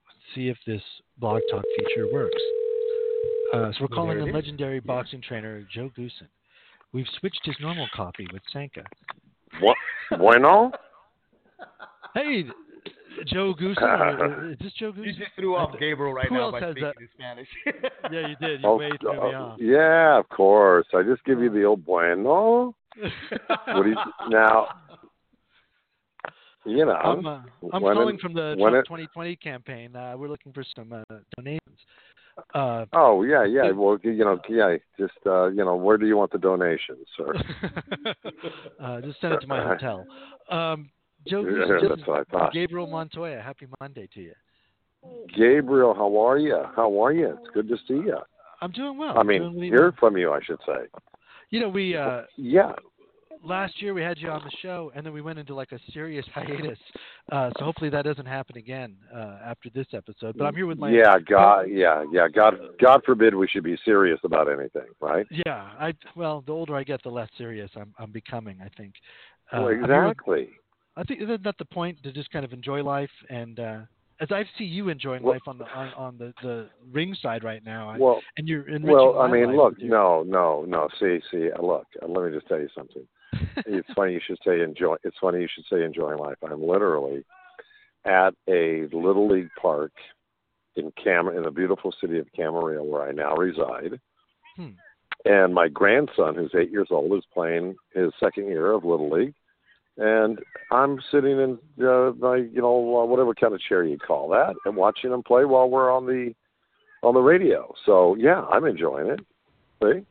Let's 0.07 0.35
see 0.35 0.47
if 0.47 0.57
this 0.65 0.81
blog 1.17 1.41
talk 1.51 1.63
feature 1.77 2.07
works. 2.11 2.41
Uh, 3.53 3.71
so 3.73 3.77
we're 3.81 3.87
calling 3.89 4.09
there 4.17 4.19
it 4.19 4.23
in 4.23 4.29
is. 4.29 4.33
legendary 4.35 4.79
boxing 4.79 5.21
trainer 5.21 5.65
Joe 5.73 5.91
Goossen. 5.97 6.27
We've 6.93 7.05
switched 7.19 7.41
his 7.43 7.55
normal 7.59 7.87
copy 7.93 8.27
with 8.31 8.41
Sanka. 8.51 8.83
What? 9.59 9.77
Bueno? 10.17 10.71
Hey, 12.13 12.45
Joe 13.27 13.53
Goossen. 13.53 13.77
uh, 13.81 14.49
is 14.51 14.57
this 14.59 14.73
Joe 14.73 14.93
You 14.95 15.03
Goossen? 15.03 15.17
just 15.17 15.31
threw 15.35 15.55
off 15.55 15.71
Gabriel 15.79 16.13
right 16.13 16.27
Who 16.29 16.35
now 16.35 16.51
by 16.51 16.59
speaking 16.61 16.83
that? 16.83 16.95
in 16.99 17.09
Spanish. 17.13 17.47
Yeah, 18.11 18.27
you 18.27 18.35
did. 18.41 18.61
You 18.61 18.67
Oh, 18.69 18.77
way 18.77 18.89
threw 18.99 19.13
me 19.13 19.17
uh, 19.17 19.21
off. 19.39 19.59
yeah, 19.59 20.19
of 20.19 20.27
course. 20.29 20.85
I 20.93 21.03
just 21.03 21.23
give 21.25 21.39
you 21.39 21.49
the 21.49 21.63
old 21.63 21.85
bueno. 21.85 22.75
What 23.67 23.83
do 23.83 23.89
you 23.89 23.95
now? 24.29 24.67
You 26.65 26.85
know, 26.85 26.91
I'm, 26.93 27.25
uh, 27.25 27.41
I'm 27.73 27.81
calling 27.81 28.15
it- 28.15 28.21
from 28.21 28.33
the 28.33 28.55
Trump 28.57 28.75
it- 28.75 28.85
2020 28.85 29.35
campaign. 29.37 29.95
Uh, 29.95 30.13
we're 30.17 30.29
looking 30.29 30.53
for 30.53 30.63
some 30.75 30.93
uh, 30.93 31.03
donations. 31.35 31.79
Uh, 32.53 32.85
Oh 32.93 33.23
yeah, 33.23 33.43
yeah. 33.45 33.71
Well, 33.71 33.97
you 34.03 34.23
know, 34.23 34.39
yeah. 34.49 34.77
Just 34.99 35.13
uh, 35.25 35.47
you 35.47 35.63
know, 35.65 35.75
where 35.75 35.97
do 35.97 36.07
you 36.07 36.17
want 36.17 36.31
the 36.31 36.37
donations, 36.39 37.05
sir? 37.17 37.33
uh, 38.81 39.01
just 39.01 39.19
send 39.21 39.33
it 39.33 39.39
to 39.41 39.47
my 39.47 39.61
hotel. 39.63 40.05
Um, 40.49 40.89
Joe, 41.27 41.41
Yeah, 41.41 41.87
that's 41.89 42.07
what 42.07 42.19
I 42.19 42.23
thought. 42.31 42.53
Gabriel 42.53 42.87
Montoya. 42.87 43.41
Happy 43.41 43.67
Monday 43.79 44.07
to 44.13 44.21
you. 44.21 44.33
Gabriel, 45.35 45.93
how 45.93 46.15
are 46.17 46.37
you? 46.37 46.63
How 46.75 47.01
are 47.03 47.11
you? 47.11 47.37
It's 47.39 47.49
good 47.53 47.67
to 47.69 47.77
see 47.87 47.95
you. 47.95 48.17
I'm 48.61 48.71
doing 48.71 48.97
well. 48.97 49.17
I 49.17 49.23
mean, 49.23 49.41
doing 49.41 49.55
really 49.55 49.67
hear 49.67 49.81
well. 49.83 49.95
from 49.99 50.17
you, 50.17 50.31
I 50.31 50.39
should 50.41 50.59
say. 50.65 50.87
You 51.49 51.59
know, 51.59 51.69
we 51.69 51.95
uh, 51.97 52.21
Yeah. 52.37 52.71
last 53.43 53.81
year 53.81 53.93
we 53.93 54.01
had 54.01 54.17
you 54.17 54.29
on 54.29 54.41
the 54.43 54.51
show, 54.61 54.91
and 54.95 55.05
then 55.05 55.11
we 55.11 55.21
went 55.21 55.37
into 55.39 55.53
like 55.53 55.73
a 55.73 55.79
serious 55.91 56.25
hiatus. 56.33 56.79
Uh, 57.31 57.51
so 57.57 57.65
hopefully 57.65 57.89
that 57.89 58.05
doesn't 58.05 58.25
happen 58.25 58.57
again 58.57 58.95
uh, 59.13 59.39
after 59.45 59.69
this 59.69 59.87
episode. 59.93 60.35
But 60.37 60.45
I'm 60.45 60.55
here 60.55 60.65
with 60.67 60.77
my 60.77 60.89
Yeah, 60.91 61.17
God, 61.19 61.65
yeah, 61.69 62.05
yeah. 62.11 62.27
God, 62.33 62.55
God 62.81 63.01
forbid 63.05 63.35
we 63.35 63.47
should 63.47 63.63
be 63.63 63.77
serious 63.83 64.19
about 64.23 64.49
anything, 64.49 64.87
right? 65.01 65.25
Yeah, 65.45 65.69
I 65.79 65.93
well, 66.15 66.41
the 66.45 66.53
older 66.53 66.75
I 66.77 66.83
get, 66.83 67.03
the 67.03 67.09
less 67.09 67.29
serious 67.37 67.69
I'm 67.75 67.93
I'm 67.99 68.11
becoming. 68.11 68.59
I 68.63 68.69
think. 68.77 68.93
Uh, 69.51 69.63
well, 69.63 69.67
exactly. 69.67 70.49
I 70.95 71.03
think 71.03 71.21
isn't 71.21 71.43
that 71.43 71.57
the 71.57 71.65
point 71.65 72.01
to 72.03 72.11
just 72.11 72.31
kind 72.31 72.45
of 72.45 72.53
enjoy 72.53 72.83
life 72.83 73.09
and 73.29 73.59
uh, 73.59 73.79
as 74.19 74.29
I 74.31 74.43
see 74.57 74.63
you 74.63 74.89
enjoying 74.89 75.23
Well- 75.23 75.33
life 75.33 75.41
on 75.47 75.57
the 75.57 75.65
on, 75.65 75.93
on 75.93 76.17
the 76.17 76.33
the 76.41 76.69
ring 76.91 77.15
side 77.21 77.43
right 77.43 77.63
now, 77.63 77.89
I, 77.89 77.97
Well, 77.97 78.21
and 78.37 78.47
you're 78.47 78.67
enriching 78.67 78.89
well, 78.89 79.19
I 79.19 79.29
mean, 79.29 79.55
look, 79.55 79.79
no, 79.81 80.23
no, 80.23 80.65
no. 80.65 80.87
See, 80.99 81.19
see, 81.31 81.49
uh, 81.51 81.61
look. 81.61 81.87
Uh, 82.01 82.07
let 82.07 82.25
me 82.25 82.35
just 82.35 82.47
tell 82.47 82.59
you 82.59 82.69
something. 82.75 83.05
it's 83.65 83.87
funny 83.95 84.13
you 84.13 84.21
should 84.25 84.37
say 84.45 84.61
enjoy. 84.61 84.95
It's 85.03 85.17
funny 85.19 85.41
you 85.41 85.47
should 85.53 85.65
say 85.69 85.83
enjoying 85.83 86.19
life. 86.19 86.37
I'm 86.43 86.63
literally 86.63 87.25
at 88.05 88.33
a 88.47 88.87
little 88.91 89.27
league 89.27 89.49
park 89.59 89.91
in 90.75 90.91
Cam 91.03 91.27
in 91.29 91.43
the 91.43 91.51
beautiful 91.51 91.93
city 91.99 92.19
of 92.19 92.27
Camarillo, 92.37 92.85
where 92.85 93.03
I 93.03 93.11
now 93.11 93.35
reside. 93.35 93.99
Hmm. 94.55 94.69
And 95.25 95.53
my 95.53 95.67
grandson, 95.69 96.35
who's 96.35 96.53
eight 96.55 96.71
years 96.71 96.89
old, 96.91 97.13
is 97.17 97.23
playing 97.33 97.75
his 97.93 98.11
second 98.19 98.47
year 98.47 98.71
of 98.71 98.83
little 98.83 99.09
league, 99.09 99.33
and 99.97 100.39
I'm 100.71 100.99
sitting 101.11 101.39
in 101.39 101.59
uh, 101.85 102.11
my, 102.17 102.37
you 102.37 102.61
know, 102.61 103.01
uh, 103.01 103.05
whatever 103.05 103.33
kind 103.33 103.53
of 103.53 103.61
chair 103.61 103.83
you 103.83 103.97
call 103.97 104.29
that, 104.29 104.55
and 104.65 104.75
watching 104.75 105.11
them 105.11 105.23
play 105.23 105.45
while 105.45 105.69
we're 105.69 105.91
on 105.91 106.05
the 106.05 106.33
on 107.01 107.13
the 107.13 107.21
radio. 107.21 107.73
So 107.85 108.15
yeah, 108.15 108.41
I'm 108.51 108.65
enjoying 108.65 109.07
it. 109.07 109.19
See? 109.83 110.05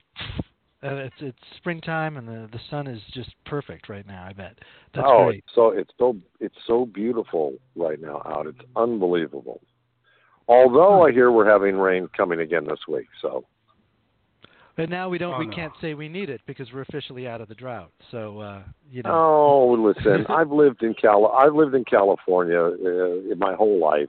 and 0.83 0.99
it's 0.99 1.15
it's 1.21 1.39
springtime 1.57 2.17
and 2.17 2.27
the 2.27 2.49
the 2.53 2.61
sun 2.69 2.87
is 2.87 3.01
just 3.15 3.31
perfect 3.47 3.89
right 3.89 4.07
now. 4.07 4.27
I 4.29 4.33
bet 4.33 4.59
that's 4.95 5.07
oh, 5.09 5.27
great. 5.27 5.45
so 5.55 5.71
it's 5.71 5.91
so 5.99 6.17
it's 6.41 6.57
so 6.67 6.87
beautiful 6.87 7.55
right 7.77 8.01
now 8.01 8.23
out. 8.27 8.47
It's 8.47 8.59
unbelievable. 8.77 9.61
Although 10.49 11.07
I 11.07 11.13
hear 11.13 11.31
we're 11.31 11.49
having 11.49 11.77
rain 11.77 12.09
coming 12.17 12.41
again 12.41 12.67
this 12.67 12.81
week, 12.89 13.07
so 13.21 13.45
But 14.77 14.89
now 14.89 15.09
we 15.09 15.19
don't 15.19 15.35
Oh, 15.35 15.39
we 15.39 15.47
no. 15.47 15.55
can't 15.55 15.73
say 15.81 15.95
we 15.95 16.09
need 16.09 16.31
it 16.31 16.41
because 16.47 16.73
we're 16.73 16.81
officially 16.83 17.29
out 17.29 17.41
of 17.43 17.49
the 17.49 17.55
drought. 17.55 17.91
So 18.11 18.41
uh, 18.41 18.63
you 18.91 19.03
know. 19.03 19.11
oh, 19.13 19.73
listen, 19.95 20.25
I've 20.31 20.51
lived 20.51 20.83
in 20.83 20.95
Cal 20.95 21.27
I've 21.27 21.55
lived 21.55 21.75
in 21.75 21.85
California 21.85 22.59
uh, 22.61 23.31
in 23.33 23.39
my 23.39 23.55
whole 23.55 23.79
life, 23.79 24.09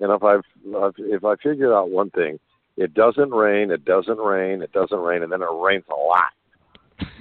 and 0.00 0.10
if 0.10 0.22
I've 0.22 0.40
I've- 0.76 0.94
if 1.02 1.24
I 1.24 1.34
figured 1.42 1.72
out 1.72 1.90
one 1.90 2.10
thing, 2.10 2.38
it 2.76 2.94
doesn't 2.94 3.30
rain, 3.30 3.70
it 3.70 3.84
doesn't 3.84 4.18
rain, 4.18 4.62
it 4.62 4.72
doesn't 4.72 4.98
rain, 4.98 5.22
and 5.22 5.30
then 5.30 5.42
it 5.42 5.48
rains 5.62 5.84
a 5.90 5.94
lot. 5.94 6.32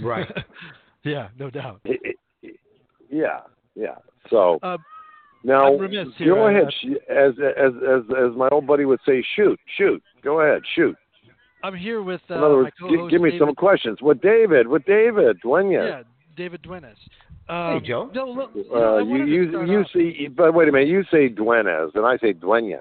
Right. 0.02 0.32
yeah, 1.04 1.30
no 1.38 1.50
doubt. 1.50 1.82
It, 1.84 2.00
it, 2.04 2.16
it- 2.42 2.60
yeah, 3.10 3.40
yeah. 3.76 3.96
So 4.30 4.60
Uh, 4.64 4.78
Now, 5.44 5.76
go 5.78 6.48
ahead. 6.48 6.74
Sh- 6.82 6.98
As 7.10 7.34
as 7.58 7.74
as 7.88 8.04
as 8.18 8.36
my 8.36 8.48
old 8.50 8.66
buddy 8.68 8.86
would 8.86 9.00
say, 9.06 9.24
shoot, 9.36 9.60
shoot. 9.78 10.02
Go 10.22 10.42
ahead, 10.42 10.62
shoot. 10.76 10.96
I'm 11.68 11.76
here 11.76 12.02
with 12.02 12.22
uh, 12.30 12.36
In 12.36 12.44
other 12.44 12.56
words, 12.56 12.72
my 12.80 12.90
gi- 12.90 13.10
give 13.12 13.22
me 13.22 13.32
David, 13.32 13.42
some 13.48 13.56
questions. 13.56 13.98
With 14.02 14.22
David, 14.22 14.68
with 14.68 14.84
David, 14.86 15.38
Duenez. 15.44 15.88
Yeah, 15.90 16.04
David 16.36 16.62
Duenez. 16.64 16.96
Um, 17.50 17.82
Joe. 17.86 18.10
No, 18.14 18.26
look, 18.30 18.52
Uh, 18.74 18.98
you 18.98 19.26
you 19.26 19.42
you 19.66 19.80
off- 19.82 19.88
say, 19.94 20.28
but 20.28 20.54
wait 20.54 20.68
a 20.70 20.72
minute. 20.72 20.88
You 20.90 21.04
say 21.12 21.30
Duenez, 21.30 21.90
and 21.96 22.06
I 22.06 22.18
say 22.18 22.34
Duenez. 22.34 22.80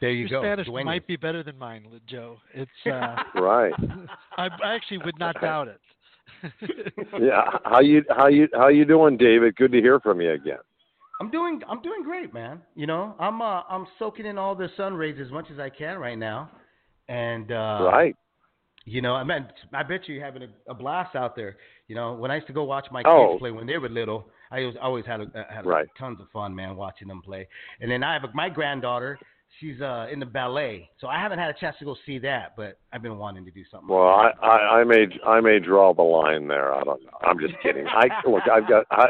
There 0.00 0.10
you 0.10 0.26
Your 0.26 0.40
go. 0.40 0.46
Spanish 0.46 0.66
Duenez. 0.68 0.84
might 0.86 1.06
be 1.06 1.16
better 1.16 1.42
than 1.42 1.58
mine, 1.58 1.84
Joe. 2.06 2.38
It's 2.54 2.70
uh, 2.86 3.16
Right. 3.40 3.72
I, 4.38 4.48
I 4.64 4.74
actually 4.74 4.98
would 5.04 5.18
not 5.18 5.40
doubt 5.40 5.68
it. 5.68 5.80
Yeah. 7.20 7.42
How 7.64 7.80
you 7.80 8.02
how 8.08 8.28
you 8.28 8.48
how 8.54 8.68
you 8.68 8.84
doing, 8.84 9.16
David? 9.16 9.56
Good 9.56 9.72
to 9.72 9.78
hear 9.80 10.00
from 10.00 10.20
you 10.20 10.32
again. 10.32 10.58
I'm 11.20 11.30
doing 11.30 11.60
I'm 11.68 11.82
doing 11.82 12.02
great, 12.02 12.32
man. 12.32 12.62
You 12.74 12.86
know, 12.86 13.14
I'm 13.18 13.42
uh, 13.42 13.60
I'm 13.68 13.86
soaking 13.98 14.24
in 14.26 14.38
all 14.38 14.54
the 14.54 14.68
sun 14.76 14.94
rays 14.94 15.16
as 15.24 15.30
much 15.30 15.46
as 15.52 15.58
I 15.58 15.68
can 15.68 15.98
right 15.98 16.16
now, 16.18 16.50
and 17.10 17.52
uh, 17.52 17.90
right. 17.92 18.16
You 18.86 19.02
know, 19.02 19.14
I 19.14 19.24
mean, 19.24 19.46
I 19.74 19.82
bet 19.82 20.08
you're 20.08 20.24
having 20.24 20.42
a, 20.42 20.48
a 20.70 20.74
blast 20.74 21.14
out 21.14 21.36
there. 21.36 21.58
You 21.86 21.94
know, 21.94 22.14
when 22.14 22.30
I 22.30 22.36
used 22.36 22.46
to 22.46 22.54
go 22.54 22.64
watch 22.64 22.86
my 22.90 23.02
Oh. 23.04 23.32
kids 23.32 23.40
play 23.40 23.50
when 23.50 23.66
they 23.66 23.76
were 23.76 23.90
little, 23.90 24.26
I 24.50 24.60
was, 24.60 24.74
always 24.80 25.04
had 25.04 25.20
a, 25.20 25.26
had 25.52 25.66
Right. 25.66 25.86
tons 25.98 26.18
of 26.20 26.28
fun, 26.32 26.54
man, 26.54 26.76
watching 26.76 27.06
them 27.06 27.20
play. 27.22 27.46
And 27.80 27.90
then 27.90 28.02
I 28.02 28.14
have 28.14 28.24
a, 28.24 28.30
my 28.34 28.48
granddaughter. 28.48 29.18
She's 29.58 29.80
uh, 29.80 30.06
in 30.10 30.18
the 30.20 30.26
ballet, 30.26 30.88
so 31.00 31.08
I 31.08 31.18
haven't 31.20 31.40
had 31.40 31.50
a 31.50 31.58
chance 31.60 31.76
to 31.80 31.84
go 31.84 31.96
see 32.06 32.18
that, 32.20 32.54
but 32.56 32.78
I've 32.92 33.02
been 33.02 33.18
wanting 33.18 33.44
to 33.44 33.50
do 33.50 33.64
something. 33.70 33.88
Well, 33.88 34.06
I, 34.08 34.30
I 34.42 34.56
I 34.80 34.84
may 34.84 35.06
I 35.26 35.40
may 35.40 35.58
draw 35.58 35.92
the 35.92 36.02
line 36.02 36.46
there. 36.46 36.72
I 36.72 36.82
don't 36.84 37.02
know. 37.04 37.18
I'm 37.22 37.38
just 37.40 37.54
kidding. 37.60 37.84
I 37.88 38.06
look. 38.26 38.44
I've 38.50 38.68
got 38.68 38.86
I. 38.92 39.06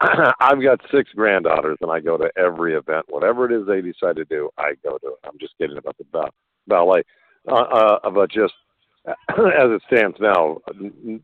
I've 0.40 0.60
got 0.62 0.80
six 0.92 1.10
granddaughters, 1.14 1.78
and 1.82 1.90
I 1.90 2.00
go 2.00 2.16
to 2.16 2.28
every 2.36 2.74
event. 2.74 3.04
Whatever 3.08 3.44
it 3.44 3.52
is 3.60 3.66
they 3.66 3.80
decide 3.82 4.16
to 4.16 4.24
do, 4.24 4.48
I 4.58 4.72
go 4.82 4.96
to 4.98 5.08
it. 5.08 5.18
I'm 5.24 5.38
just 5.38 5.52
kidding 5.58 5.76
about 5.78 5.96
the 5.98 6.04
ba- 6.10 6.30
ballet, 6.66 7.02
uh, 7.48 7.54
uh, 7.54 8.10
but 8.10 8.30
just 8.30 8.54
as 9.06 9.14
it 9.28 9.82
stands 9.86 10.16
now, 10.20 10.58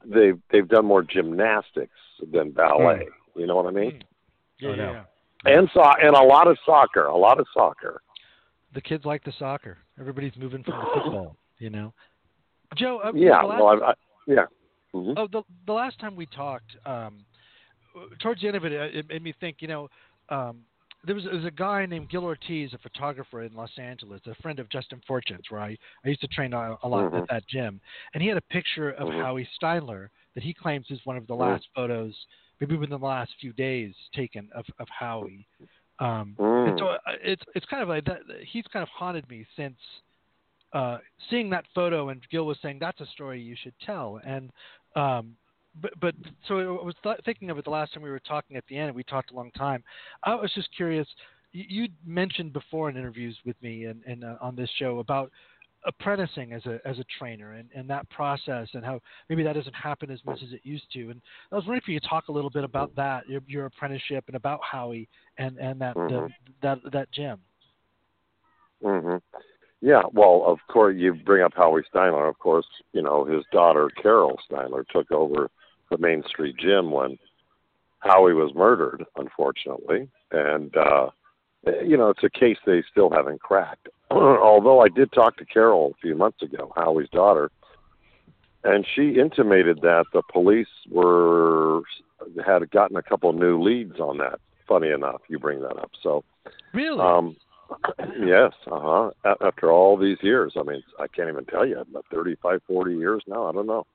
they've 0.04 0.38
they've 0.50 0.68
done 0.68 0.84
more 0.84 1.02
gymnastics 1.02 1.96
than 2.32 2.50
ballet. 2.50 3.06
You 3.34 3.46
know 3.46 3.56
what 3.56 3.66
I 3.66 3.70
mean? 3.70 4.02
yeah, 4.58 4.68
Oh, 4.68 4.74
yeah, 4.74 4.76
no. 4.76 4.92
yeah. 4.92 5.04
And 5.56 5.70
so 5.72 5.82
and 5.82 6.14
a 6.14 6.22
lot 6.22 6.46
of 6.46 6.58
soccer, 6.66 7.06
a 7.06 7.16
lot 7.16 7.40
of 7.40 7.46
soccer. 7.54 8.02
The 8.74 8.80
kids 8.80 9.04
like 9.04 9.24
the 9.24 9.32
soccer. 9.38 9.78
Everybody's 9.98 10.36
moving 10.36 10.62
from 10.62 10.74
the 10.80 10.86
football. 11.00 11.36
You 11.58 11.70
know, 11.70 11.92
Joe. 12.76 13.00
Uh, 13.02 13.12
Yeah. 13.14 13.42
the 13.42 13.48
last, 13.48 13.60
Well, 13.60 13.82
I, 13.82 13.90
I, 13.90 13.94
yeah. 14.26 14.46
hmm 14.92 15.12
Oh, 15.16 15.26
the 15.26 15.42
the 15.66 15.72
last 15.72 15.98
time 15.98 16.16
we 16.16 16.26
talked, 16.26 16.76
um, 16.84 17.24
towards 18.20 18.40
the 18.42 18.48
end 18.48 18.56
of 18.56 18.64
it, 18.64 18.72
it 18.72 19.08
made 19.08 19.22
me 19.22 19.34
think. 19.40 19.56
You 19.60 19.68
know, 19.68 19.88
um, 20.28 20.62
there 21.04 21.14
was, 21.14 21.24
there 21.24 21.34
was 21.34 21.44
a 21.44 21.50
guy 21.50 21.86
named 21.86 22.10
Gil 22.10 22.24
Ortiz, 22.24 22.72
a 22.74 22.78
photographer 22.78 23.42
in 23.42 23.54
Los 23.54 23.70
Angeles, 23.78 24.20
a 24.26 24.34
friend 24.42 24.58
of 24.58 24.68
Justin 24.68 25.00
Fortune's, 25.06 25.50
where 25.50 25.60
I, 25.60 25.76
I 26.04 26.08
used 26.08 26.20
to 26.20 26.28
train 26.28 26.52
a, 26.52 26.76
a 26.82 26.88
lot 26.88 27.10
Mhm. 27.10 27.18
at 27.18 27.24
that 27.30 27.46
gym, 27.48 27.80
and 28.14 28.22
he 28.22 28.28
had 28.28 28.36
a 28.38 28.42
picture 28.42 28.90
of 28.92 29.08
Mhm. 29.08 29.22
Howie 29.22 29.48
Steindler 29.60 30.08
that 30.34 30.42
he 30.42 30.52
claims 30.52 30.86
is 30.90 31.00
one 31.04 31.16
of 31.16 31.26
the 31.26 31.34
Mhm. 31.34 31.40
last 31.40 31.68
photos, 31.74 32.14
maybe 32.60 32.76
within 32.76 32.98
the 33.00 33.06
last 33.06 33.32
few 33.40 33.52
days, 33.52 33.94
taken 34.14 34.48
of 34.54 34.64
of 34.78 34.88
Howie. 34.88 35.46
Um, 35.98 36.36
Mm. 36.38 36.68
and 36.68 36.78
so 36.78 36.86
uh, 36.88 36.98
it's 37.22 37.42
it's 37.54 37.66
kind 37.66 37.82
of 37.82 37.88
like 37.88 38.04
that. 38.04 38.20
He's 38.46 38.66
kind 38.72 38.82
of 38.82 38.88
haunted 38.90 39.28
me 39.28 39.46
since 39.56 39.78
uh, 40.72 40.98
seeing 41.28 41.50
that 41.50 41.64
photo, 41.74 42.10
and 42.10 42.20
Gil 42.30 42.46
was 42.46 42.58
saying 42.62 42.78
that's 42.78 43.00
a 43.00 43.06
story 43.06 43.40
you 43.40 43.56
should 43.56 43.74
tell. 43.80 44.20
And 44.24 44.50
um, 44.96 45.36
but 45.80 45.92
but 46.00 46.14
so 46.48 46.78
I 46.80 46.84
was 46.84 46.94
th- 47.02 47.18
thinking 47.24 47.50
of 47.50 47.58
it 47.58 47.64
the 47.64 47.70
last 47.70 47.94
time 47.94 48.02
we 48.02 48.10
were 48.10 48.20
talking 48.20 48.56
at 48.56 48.64
the 48.68 48.76
end. 48.76 48.94
We 48.94 49.04
talked 49.04 49.30
a 49.30 49.34
long 49.34 49.50
time. 49.52 49.82
I 50.24 50.34
was 50.34 50.52
just 50.54 50.68
curious. 50.74 51.06
You, 51.52 51.64
you 51.68 51.88
mentioned 52.06 52.52
before 52.52 52.88
in 52.90 52.96
interviews 52.96 53.36
with 53.44 53.56
me 53.62 53.84
and, 53.86 54.02
and 54.06 54.24
uh, 54.24 54.36
on 54.40 54.56
this 54.56 54.70
show 54.78 54.98
about 54.98 55.30
apprenticing 55.86 56.52
as 56.52 56.64
a 56.66 56.78
as 56.84 56.98
a 56.98 57.04
trainer 57.18 57.52
and, 57.54 57.68
and 57.74 57.88
that 57.88 58.08
process 58.10 58.68
and 58.74 58.84
how 58.84 59.00
maybe 59.28 59.42
that 59.42 59.54
doesn't 59.54 59.74
happen 59.74 60.10
as 60.10 60.22
much 60.24 60.42
as 60.42 60.52
it 60.52 60.60
used 60.62 60.84
to. 60.92 61.10
And 61.10 61.20
I 61.50 61.54
was 61.54 61.64
wondering 61.64 61.80
if 61.82 61.88
you 61.88 61.98
could 62.00 62.08
talk 62.08 62.28
a 62.28 62.32
little 62.32 62.50
bit 62.50 62.64
about 62.64 62.94
that, 62.96 63.28
your, 63.28 63.40
your 63.46 63.66
apprenticeship, 63.66 64.24
and 64.26 64.36
about 64.36 64.60
Howie 64.62 65.08
and 65.38 65.56
and 65.58 65.80
that 65.80 65.96
Mhm. 65.96 66.08
the, 66.08 66.30
that 66.62 66.78
that 66.92 67.10
gym. 67.12 67.40
hmm 68.82 69.16
Yeah, 69.80 70.02
well, 70.12 70.44
of 70.46 70.58
course, 70.68 70.96
you 70.98 71.14
bring 71.14 71.42
up 71.42 71.54
Howie 71.54 71.82
Steindler. 71.94 72.28
Of 72.28 72.38
course, 72.38 72.66
you 72.92 73.02
know 73.02 73.24
his 73.24 73.44
daughter 73.50 73.88
Carol 74.02 74.38
Steindler 74.50 74.86
took 74.88 75.10
over 75.10 75.50
the 75.90 75.98
Main 75.98 76.22
Street 76.28 76.56
Gym 76.56 76.90
when 76.90 77.18
Howie 78.00 78.34
was 78.34 78.54
murdered, 78.54 79.04
unfortunately, 79.16 80.08
and 80.30 80.74
uh, 80.76 81.10
you 81.84 81.96
know 81.96 82.10
it's 82.10 82.24
a 82.24 82.30
case 82.30 82.56
they 82.64 82.82
still 82.90 83.10
haven't 83.10 83.40
cracked. 83.40 83.88
Although 84.10 84.80
I 84.80 84.88
did 84.88 85.12
talk 85.12 85.36
to 85.36 85.44
Carol 85.44 85.92
a 85.94 86.00
few 86.00 86.14
months 86.14 86.42
ago, 86.42 86.72
Howie's 86.76 87.10
daughter, 87.10 87.50
and 88.64 88.86
she 88.94 89.18
intimated 89.20 89.80
that 89.82 90.06
the 90.12 90.22
police 90.32 90.68
were 90.90 91.82
had 92.44 92.70
gotten 92.70 92.96
a 92.96 93.02
couple 93.02 93.32
new 93.32 93.60
leads 93.60 93.98
on 94.00 94.18
that. 94.18 94.40
Funny 94.66 94.90
enough, 94.90 95.22
you 95.28 95.38
bring 95.38 95.60
that 95.60 95.78
up. 95.78 95.90
So. 96.02 96.24
Really? 96.72 97.00
Um, 97.00 97.36
yes, 97.98 98.52
uh 98.70 99.10
huh. 99.24 99.34
After 99.40 99.70
all 99.70 99.96
these 99.96 100.18
years, 100.22 100.54
I 100.56 100.62
mean, 100.62 100.82
I 100.98 101.06
can't 101.06 101.28
even 101.28 101.44
tell 101.44 101.66
you, 101.66 101.78
about 101.80 102.04
thirty-five, 102.12 102.62
forty 102.66 102.96
years 102.96 103.22
now. 103.28 103.46
I 103.46 103.52
don't 103.52 103.66
know, 103.66 103.86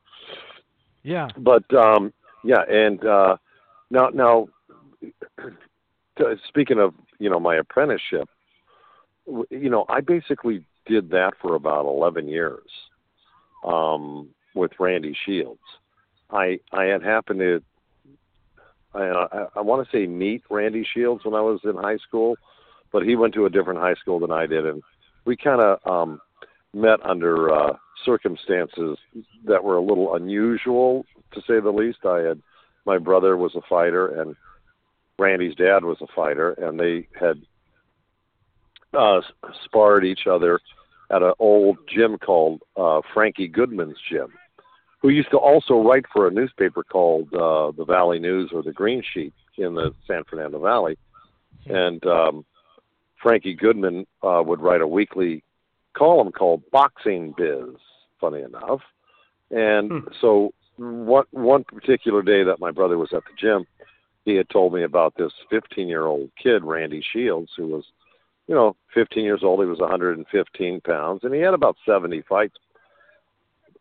yeah. 1.05 1.27
but 1.37 1.71
um, 1.73 2.11
yeah. 2.43 2.63
And 2.67 3.05
uh, 3.05 3.37
now, 3.89 4.09
now, 4.09 4.47
to, 6.17 6.35
speaking 6.47 6.79
of, 6.79 6.93
you 7.19 7.29
know, 7.29 7.39
my 7.39 7.55
apprenticeship, 7.55 8.27
you 9.49 9.69
know, 9.69 9.85
I 9.87 10.01
basically 10.01 10.65
did 10.85 11.11
that 11.11 11.33
for 11.41 11.55
about 11.55 11.85
eleven 11.85 12.27
years 12.27 12.69
um, 13.63 14.29
with 14.53 14.71
Randy 14.79 15.15
Shields. 15.25 15.61
I 16.31 16.59
I 16.71 16.85
had 16.85 17.03
happened 17.03 17.39
to. 17.39 17.61
I, 18.93 19.03
I, 19.03 19.45
I 19.57 19.61
want 19.61 19.85
to 19.85 19.95
say 19.95 20.07
meet 20.07 20.43
Randy 20.49 20.87
Shields 20.91 21.25
when 21.25 21.33
I 21.33 21.41
was 21.41 21.59
in 21.65 21.75
high 21.75 21.97
school, 21.97 22.37
but 22.91 23.03
he 23.03 23.15
went 23.15 23.33
to 23.33 23.45
a 23.45 23.49
different 23.49 23.79
high 23.79 23.95
school 23.95 24.19
than 24.19 24.31
I 24.31 24.47
did, 24.47 24.65
and 24.65 24.81
we 25.25 25.35
kind 25.35 25.61
of 25.61 25.79
um, 25.85 26.21
met 26.75 26.99
under 27.03 27.51
uh, 27.51 27.73
circumstances 28.03 28.97
that 29.45 29.63
were 29.63 29.77
a 29.77 29.81
little 29.81 30.15
unusual, 30.15 31.05
to 31.33 31.39
say 31.41 31.59
the 31.59 31.71
least. 31.71 32.05
I 32.05 32.19
had 32.19 32.41
my 32.85 32.97
brother 32.97 33.37
was 33.37 33.55
a 33.55 33.61
fighter, 33.67 34.21
and 34.21 34.35
Randy's 35.17 35.55
dad 35.55 35.83
was 35.85 35.97
a 36.01 36.07
fighter, 36.13 36.51
and 36.51 36.79
they 36.79 37.07
had 37.19 37.41
uh, 38.93 39.21
sparred 39.63 40.05
each 40.05 40.27
other 40.29 40.59
at 41.09 41.23
an 41.23 41.33
old 41.39 41.77
gym 41.87 42.17
called 42.17 42.61
uh, 42.75 43.01
Frankie 43.13 43.47
Goodman's 43.47 43.97
gym, 44.09 44.27
who 45.01 45.09
used 45.09 45.31
to 45.31 45.37
also 45.37 45.81
write 45.81 46.05
for 46.11 46.27
a 46.27 46.31
newspaper 46.31 46.83
called 46.83 47.33
uh, 47.33 47.71
the 47.77 47.85
Valley 47.85 48.19
News 48.19 48.51
or 48.53 48.61
the 48.61 48.73
Green 48.73 49.01
Sheet 49.13 49.33
in 49.57 49.75
the 49.75 49.93
San 50.07 50.23
Fernando 50.29 50.59
Valley, 50.59 50.97
and 51.67 52.05
um, 52.05 52.45
Frankie 53.21 53.53
Goodman 53.53 54.05
uh, 54.21 54.43
would 54.45 54.59
write 54.59 54.81
a 54.81 54.87
weekly 54.87 55.43
column 55.95 56.31
called 56.31 56.61
Boxing 56.71 57.33
Biz. 57.37 57.75
Funny 58.19 58.41
enough, 58.41 58.81
and 59.51 59.91
Hmm. 59.91 59.99
so 60.21 60.53
one 60.77 61.25
one 61.31 61.63
particular 61.63 62.21
day 62.21 62.43
that 62.43 62.59
my 62.59 62.71
brother 62.71 62.97
was 62.97 63.13
at 63.13 63.23
the 63.25 63.35
gym, 63.37 63.65
he 64.25 64.35
had 64.35 64.49
told 64.49 64.73
me 64.73 64.83
about 64.83 65.15
this 65.15 65.31
15 65.49 65.87
year 65.87 66.05
old 66.05 66.29
kid, 66.41 66.63
Randy 66.63 67.01
Shields, 67.13 67.51
who 67.55 67.67
was, 67.67 67.85
you 68.47 68.55
know, 68.55 68.75
15 68.93 69.23
years 69.23 69.41
old. 69.43 69.59
He 69.59 69.65
was 69.65 69.79
115 69.79 70.81
pounds, 70.81 71.23
and 71.23 71.33
he 71.33 71.41
had 71.41 71.53
about 71.53 71.77
70 71.85 72.21
fights 72.23 72.57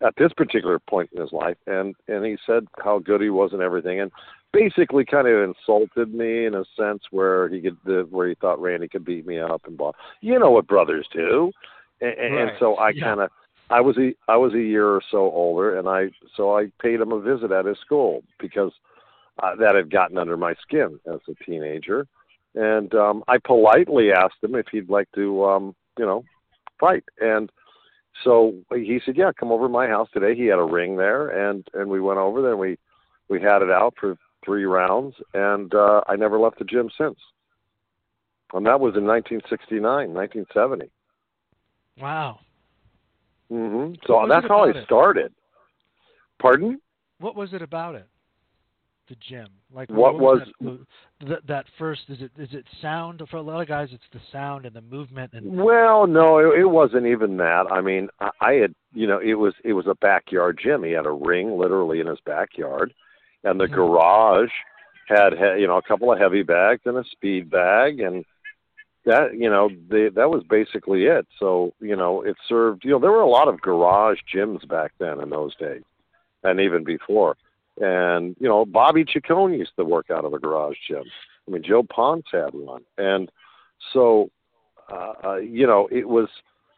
at 0.05 0.15
this 0.17 0.33
particular 0.33 0.79
point 0.79 1.11
in 1.13 1.21
his 1.21 1.33
life. 1.33 1.57
And 1.67 1.95
and 2.09 2.25
he 2.25 2.37
said 2.47 2.67
how 2.83 2.99
good 2.99 3.21
he 3.21 3.31
was 3.31 3.53
and 3.53 3.63
everything, 3.63 4.01
and 4.01 4.13
basically 4.53 5.05
kind 5.05 5.27
of 5.27 5.43
insulted 5.43 6.15
me 6.15 6.47
in 6.47 6.55
a 6.55 6.65
sense 6.79 7.03
where 7.11 7.49
he 7.49 7.61
could 7.61 7.77
the, 7.85 8.07
where 8.11 8.29
he 8.29 8.35
thought 8.35 8.61
Randy 8.61 8.89
could 8.89 9.05
beat 9.05 9.27
me 9.27 9.39
up 9.39 9.63
and 9.67 9.77
blah. 9.77 9.93
You 10.21 10.39
know 10.39 10.51
what 10.51 10.67
brothers 10.67 11.07
do, 11.13 11.53
and, 12.01 12.35
and 12.35 12.51
so 12.59 12.77
I 12.79 12.91
Yeah. 12.91 13.05
kind 13.05 13.21
of. 13.21 13.31
I 13.71 13.81
was 13.81 13.97
a 13.97 14.15
I 14.29 14.37
was 14.37 14.53
a 14.55 14.61
year 14.61 14.87
or 14.87 15.01
so 15.11 15.31
older, 15.31 15.79
and 15.79 15.89
I 15.89 16.11
so 16.37 16.57
I 16.57 16.67
paid 16.81 17.01
him 17.01 17.13
a 17.13 17.21
visit 17.21 17.51
at 17.51 17.65
his 17.65 17.79
school 17.79 18.23
because 18.39 18.73
uh, 19.43 19.57
that 19.57 19.75
had 19.75 19.91
gotten 19.91 20.19
under 20.19 20.37
my 20.37 20.55
skin 20.63 21.01
as 21.13 21.21
a 21.29 21.45
teenager, 21.45 22.07
and 22.55 22.95
um, 22.95 23.25
I 23.27 23.39
politely 23.39 24.13
asked 24.13 24.43
him 24.43 24.55
if 24.55 24.67
he'd 24.71 24.91
like 24.91 25.11
to, 25.15 25.45
um, 25.45 25.75
you 25.99 26.05
know, 26.05 26.25
fight. 26.79 27.05
And 27.21 27.51
so 28.23 28.55
he 28.73 29.01
said, 29.05 29.17
"Yeah, 29.17 29.33
come 29.39 29.51
over 29.51 29.65
to 29.67 29.73
my 29.73 29.89
house 29.89 30.09
today." 30.13 30.35
He 30.35 30.47
had 30.47 30.59
a 30.59 30.63
ring 30.65 30.97
there, 30.97 31.29
and 31.29 31.67
and 31.75 31.89
we 31.89 32.01
went 32.01 32.19
over 32.19 32.43
there. 32.43 32.53
and 32.53 32.61
We 32.61 32.79
we 33.29 33.41
had 33.41 33.63
it 33.63 33.71
out 33.71 33.95
for 33.99 34.17
three 34.45 34.67
rounds, 34.67 35.17
and 35.33 35.75
uh, 35.75 36.03
I 36.07 36.17
never 36.17 36.39
left 36.39 36.59
the 36.59 36.65
gym 36.65 36.91
since. 36.97 37.19
And 38.53 38.67
that 38.67 38.79
was 38.79 38.95
in 38.95 39.07
1969, 39.07 39.83
1970. 39.83 40.91
Wow. 42.01 42.41
hmm 43.49 43.93
So 44.07 44.15
was 44.15 44.29
that's 44.31 44.49
how 44.49 44.65
I 44.65 44.71
it? 44.71 44.85
started. 44.85 45.33
Pardon? 46.41 46.81
What 47.21 47.37
was 47.37 47.53
it 47.53 47.63
about 47.63 47.95
it? 47.95 48.07
the 49.09 49.17
gym? 49.17 49.49
Like 49.71 49.91
What 49.91 50.19
was- 50.19 50.41
that, 50.61 50.87
that, 51.29 51.47
that 51.47 51.67
first? 51.79 52.03
Is 52.09 52.23
it 52.23 52.31
is 52.39 52.49
it 52.55 52.65
sound 52.81 53.23
for 53.31 53.37
a 53.37 53.43
lot 53.43 53.61
of 53.61 53.69
guys? 53.69 53.91
It's 53.93 54.03
the 54.15 54.21
sound 54.33 54.65
and 54.65 54.75
the 54.75 54.81
movement 54.81 55.33
and 55.35 55.59
Well, 55.59 56.07
no, 56.07 56.39
it, 56.39 56.61
it 56.61 56.65
wasn't 56.65 57.07
even 57.07 57.37
that. 57.37 57.67
I 57.71 57.83
mean, 57.83 58.09
I, 58.21 58.31
I 58.41 58.53
had, 58.55 58.75
you 58.95 59.07
know, 59.07 59.19
it 59.19 59.35
was 59.35 59.53
it 59.63 59.75
was 59.75 59.87
a 59.87 59.95
backyard 59.97 60.59
gym. 60.63 60.83
He 60.85 60.93
had 60.93 61.05
a 61.05 61.11
ring 61.11 61.59
literally 61.59 62.01
in 62.01 62.07
his 62.07 62.21
backyard, 62.25 62.95
and 63.45 63.61
the 63.61 63.67
Mhm. 63.67 63.75
garage 63.75 64.51
had, 65.07 65.35
you 65.61 65.67
know, 65.67 65.77
a 65.77 65.83
couple 65.83 66.11
of 66.11 66.19
heavy 66.19 66.43
bags 66.43 66.81
and 66.87 66.97
a 66.97 67.05
speed 67.05 67.51
bag, 67.51 68.01
and 68.01 68.25
that, 69.07 69.35
you 69.35 69.51
know, 69.51 69.69
they, 69.89 70.09
that 70.09 70.31
was 70.31 70.43
basically 70.49 71.05
it. 71.05 71.27
So, 71.39 71.75
you 71.81 71.97
know, 71.97 72.23
it 72.23 72.37
served. 72.49 72.85
You 72.85 72.93
know, 72.93 72.99
there 72.99 73.13
were 73.13 73.21
a 73.21 73.29
lot 73.29 73.49
of 73.49 73.61
garage 73.61 74.19
gyms 74.35 74.67
back 74.69 74.93
then 74.99 75.21
in 75.21 75.31
those 75.31 75.55
days, 75.57 75.83
and 76.43 76.61
even 76.61 76.85
before. 76.85 77.37
And 77.81 78.37
you 78.39 78.49
know, 78.49 78.65
Bobby 78.65 79.05
Chacon 79.05 79.53
used 79.53 79.77
to 79.77 79.85
work 79.85 80.11
out 80.11 80.25
of 80.25 80.33
a 80.33 80.39
garage 80.39 80.77
gym. 80.89 81.05
I 81.47 81.51
mean, 81.51 81.63
Joe 81.63 81.83
Ponce 81.83 82.27
had 82.33 82.55
one, 82.55 82.83
and 82.97 83.31
so 83.93 84.31
uh, 84.91 85.13
uh, 85.25 85.37
you 85.37 85.67
know, 85.67 85.89
it 85.91 86.09
was 86.09 86.29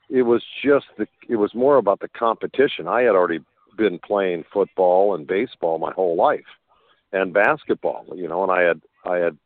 it 0.08 0.22
was 0.22 0.42
just 0.64 0.86
the 0.96 1.06
it 1.28 1.36
was 1.36 1.54
more 1.54 1.76
about 1.76 2.00
the 2.00 2.08
competition. 2.08 2.88
I 2.88 3.02
had 3.02 3.14
already 3.14 3.40
been 3.76 3.98
playing 3.98 4.44
football 4.52 5.14
and 5.14 5.26
baseball 5.26 5.78
my 5.78 5.92
whole 5.92 6.16
life, 6.16 6.46
and 7.12 7.34
basketball. 7.34 8.06
You 8.14 8.28
know, 8.28 8.42
and 8.42 8.52
I 8.52 8.62
had 8.62 8.80
I 9.04 9.16
had 9.16 9.36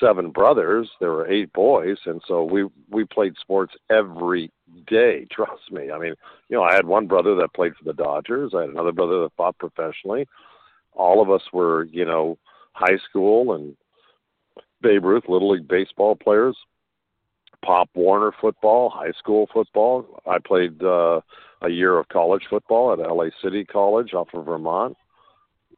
seven 0.00 0.30
brothers. 0.30 0.90
There 1.00 1.12
were 1.12 1.30
eight 1.30 1.52
boys, 1.52 1.98
and 2.06 2.20
so 2.26 2.44
we 2.44 2.66
we 2.90 3.04
played 3.04 3.34
sports 3.40 3.74
every 3.90 4.50
day. 4.86 5.26
Trust 5.30 5.70
me. 5.70 5.90
I 5.90 5.98
mean, 5.98 6.14
you 6.48 6.56
know, 6.56 6.62
I 6.62 6.74
had 6.74 6.86
one 6.86 7.06
brother 7.06 7.34
that 7.36 7.54
played 7.54 7.74
for 7.76 7.84
the 7.84 7.92
Dodgers. 7.92 8.52
I 8.54 8.62
had 8.62 8.70
another 8.70 8.92
brother 8.92 9.20
that 9.22 9.32
fought 9.36 9.58
professionally. 9.58 10.26
All 10.92 11.20
of 11.20 11.30
us 11.30 11.42
were, 11.52 11.84
you 11.84 12.04
know, 12.04 12.38
high 12.72 12.98
school 13.08 13.54
and 13.54 13.76
Babe 14.80 15.04
Ruth, 15.04 15.24
Little 15.28 15.50
League 15.50 15.68
baseball 15.68 16.14
players. 16.14 16.56
Pop 17.64 17.88
Warner 17.94 18.32
football, 18.40 18.90
high 18.90 19.12
school 19.18 19.48
football. 19.52 20.20
I 20.26 20.38
played 20.38 20.82
uh, 20.82 21.22
a 21.62 21.70
year 21.70 21.98
of 21.98 22.08
college 22.08 22.42
football 22.50 22.92
at 22.92 22.98
LA 22.98 23.28
City 23.42 23.64
College 23.64 24.12
off 24.12 24.28
of 24.34 24.44
Vermont 24.44 24.96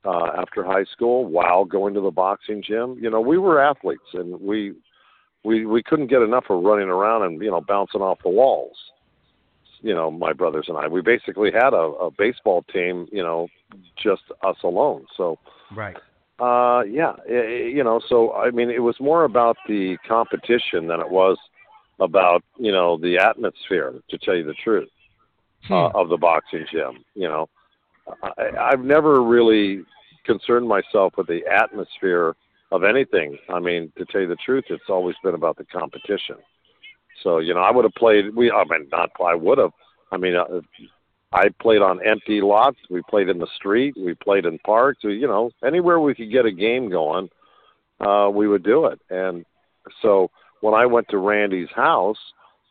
uh, 0.07 0.31
after 0.41 0.65
high 0.65 0.85
school 0.85 1.27
while 1.27 1.65
going 1.65 1.95
to 1.95 2.01
the 2.01 2.11
boxing 2.11 2.63
gym. 2.63 2.97
You 3.01 3.11
know, 3.11 3.21
we 3.21 3.39
were 3.39 3.61
athletes 3.61 4.11
and 4.15 4.41
we 4.41 4.75
we 5.45 5.67
we 5.67 5.83
couldn't 5.83 6.09
get 6.09 6.23
enough 6.23 6.45
of 6.51 6.63
running 6.63 6.89
around 6.89 7.23
and 7.25 7.41
you 7.43 7.51
know 7.51 7.61
bouncing 7.61 8.01
off 8.01 8.19
the 8.23 8.31
walls. 8.31 8.77
You 9.81 9.95
know, 9.95 10.11
my 10.11 10.33
brothers 10.33 10.67
and 10.69 10.79
I, 10.79 10.89
we 10.89 11.03
basically 11.03 11.51
had 11.53 11.73
a, 11.75 11.87
a 12.07 12.11
baseball 12.11 12.65
team. 12.73 13.07
You 13.13 13.23
know, 13.23 13.49
just 14.03 14.23
us 14.43 14.57
alone. 14.65 15.07
So 15.17 15.39
Right. 15.75 15.97
uh, 16.39 16.83
yeah, 16.89 17.15
i- 17.29 17.33
i- 17.33 17.71
you 17.75 17.83
know, 17.83 18.01
so 18.09 18.33
I 18.35 18.51
mean, 18.51 18.71
it 18.71 18.83
was 18.83 18.99
more 19.01 19.25
about 19.25 19.57
the 19.69 19.97
competition 20.07 20.87
than 20.87 21.01
it 21.01 21.11
was 21.11 21.37
about 22.01 22.43
you 22.59 22.73
know 22.73 22.97
the 22.97 23.19
atmosphere. 23.19 23.95
To 24.11 24.19
tell 24.19 24.37
you 24.37 24.45
the 24.45 24.55
truth, 24.55 24.89
uh, 25.71 25.89
of 25.95 26.09
the 26.09 26.17
boxing 26.17 26.65
gym, 26.71 27.05
you 27.15 27.29
know, 27.29 27.49
I, 28.23 28.51
I've 28.71 28.85
never 28.85 29.23
really 29.23 29.85
concerned 30.27 30.69
myself 30.69 31.15
with 31.17 31.29
the 31.29 31.43
atmosphere 31.47 32.35
of 32.73 32.85
anything. 32.85 33.39
I 33.49 33.61
mean, 33.61 33.93
to 33.97 34.05
tell 34.07 34.21
you 34.21 34.27
the 34.27 34.37
truth, 34.37 34.65
it's 34.69 34.91
always 34.91 35.17
been 35.23 35.35
about 35.35 35.57
the 35.57 35.65
competition. 35.65 36.37
So 37.23 37.39
you 37.39 37.55
know, 37.55 37.61
I 37.61 37.71
would 37.71 37.85
have 37.85 37.95
played. 37.95 38.35
We, 38.35 38.51
I 38.51 38.65
mean, 38.65 38.89
not 38.91 39.11
I 39.25 39.35
would 39.35 39.59
have. 39.59 39.73
I 40.13 40.17
mean, 40.17 40.37
uh, 40.37 40.61
I 41.33 41.49
played 41.61 41.83
on 41.83 42.05
empty 42.07 42.41
lots. 42.41 42.79
We 42.91 43.03
played 43.09 43.29
in 43.29 43.39
the 43.39 43.49
street. 43.57 43.95
We 43.97 44.15
played 44.15 44.47
in 44.47 44.59
parks. 44.61 45.03
We, 45.03 45.15
you 45.15 45.27
know, 45.27 45.51
anywhere 45.65 45.99
we 45.99 46.15
could 46.15 46.31
get 46.31 46.47
a 46.47 46.53
game 46.53 46.91
going, 46.91 47.29
uh, 48.01 48.31
we 48.33 48.47
would 48.47 48.63
do 48.63 48.87
it. 48.87 49.01
And 49.11 49.45
so 50.03 50.31
when 50.61 50.75
I 50.75 50.87
went 50.87 51.09
to 51.11 51.19
Randy's 51.19 51.71
house, 51.75 52.19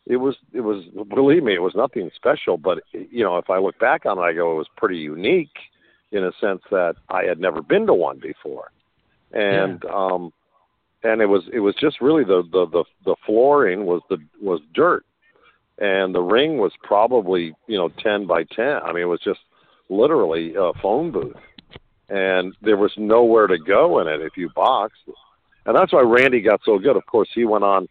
it 0.06 0.18
was 0.18 0.36
it 0.54 0.62
was 0.62 0.86
believe 1.10 1.44
me, 1.44 1.56
it 1.56 1.62
was 1.62 1.76
nothing 1.76 2.10
special. 2.15 2.58
But 2.58 2.80
you 2.94 3.24
know, 3.24 3.38
if 3.38 3.50
I 3.50 3.58
look 3.58 3.80
back 3.80 4.06
on 4.06 4.18
it, 4.18 4.22
I 4.22 4.34
go 4.34 4.54
it 4.54 4.58
was 4.58 4.68
pretty 4.78 4.98
unique 4.98 5.58
in 6.15 6.23
a 6.23 6.32
sense 6.39 6.62
that 6.71 6.95
I 7.10 7.23
had 7.23 7.39
never 7.39 7.62
been 7.62 7.86
to 7.88 7.93
one 7.93 8.19
before, 8.19 8.71
and 9.32 9.84
um, 9.86 10.32
and 11.04 11.21
it 11.21 11.28
was 11.28 11.43
it 11.54 11.60
was 11.60 11.75
just 11.75 12.01
really 12.01 12.23
the 12.23 12.43
the 12.51 12.65
the, 12.67 12.84
the 13.06 13.15
flooring 13.25 13.86
was 13.86 14.01
the 14.10 14.17
was 14.41 14.62
dirt 14.73 15.06
and 15.78 16.15
the 16.15 16.21
ring 16.21 16.58
was 16.58 16.71
probably 16.84 17.54
you 17.67 17.78
know 17.78 17.89
ten 18.01 18.25
by 18.25 18.43
ten. 18.43 18.80
I 18.84 18.93
mean, 18.93 19.04
it 19.04 19.08
was 19.08 19.21
just 19.23 19.41
literally 19.89 20.56
a 20.56 20.71
phone 20.82 21.12
booth, 21.12 21.36
and 22.10 22.54
there 22.62 22.78
was 22.78 22.93
nowhere 22.97 23.47
to 23.47 23.58
go 23.58 23.99
in 23.99 24.08
it 24.08 24.21
if 24.21 24.38
you 24.38 24.49
boxed, 24.56 25.01
and 25.65 25.75
that's 25.75 25.93
why 25.93 26.01
Randy 26.01 26.41
got 26.41 26.62
so 26.63 26.80
good. 26.80 26.95
Of 26.95 27.06
course, 27.06 27.30
he 27.34 27.45
went 27.45 27.63
on 27.63 27.88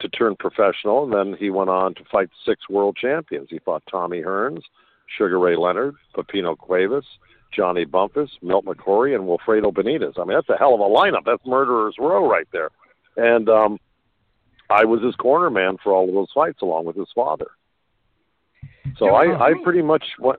to 0.00 0.08
turn 0.08 0.36
professional, 0.36 1.04
and 1.04 1.12
then 1.12 1.38
he 1.38 1.50
went 1.50 1.70
on 1.70 1.94
to 1.94 2.04
fight 2.10 2.30
six 2.44 2.68
world 2.68 2.96
champions. 3.00 3.48
He 3.50 3.58
fought 3.58 3.82
Tommy 3.90 4.22
Hearns, 4.22 4.62
Sugar 5.18 5.38
Ray 5.38 5.56
Leonard, 5.56 5.96
Pipino 6.14 6.56
Cuevas, 6.56 7.06
Johnny 7.52 7.84
Bumpus, 7.84 8.30
Milt 8.42 8.64
McCrory, 8.64 9.14
and 9.14 9.24
Wilfredo 9.24 9.72
Benitez. 9.72 10.18
I 10.18 10.24
mean, 10.24 10.36
that's 10.36 10.48
a 10.48 10.56
hell 10.56 10.74
of 10.74 10.80
a 10.80 10.84
lineup. 10.84 11.24
That's 11.24 11.44
murderer's 11.46 11.96
row 11.98 12.28
right 12.28 12.48
there, 12.52 12.70
and 13.16 13.48
um, 13.48 13.78
I 14.68 14.84
was 14.84 15.02
his 15.02 15.14
corner 15.16 15.50
man 15.50 15.76
for 15.82 15.92
all 15.92 16.08
of 16.08 16.14
those 16.14 16.28
fights, 16.34 16.62
along 16.62 16.86
with 16.86 16.96
his 16.96 17.08
father. 17.14 17.46
So 18.98 19.06
I, 19.06 19.26
well, 19.28 19.42
I 19.42 19.52
pretty 19.62 19.82
much 19.82 20.04
went. 20.18 20.38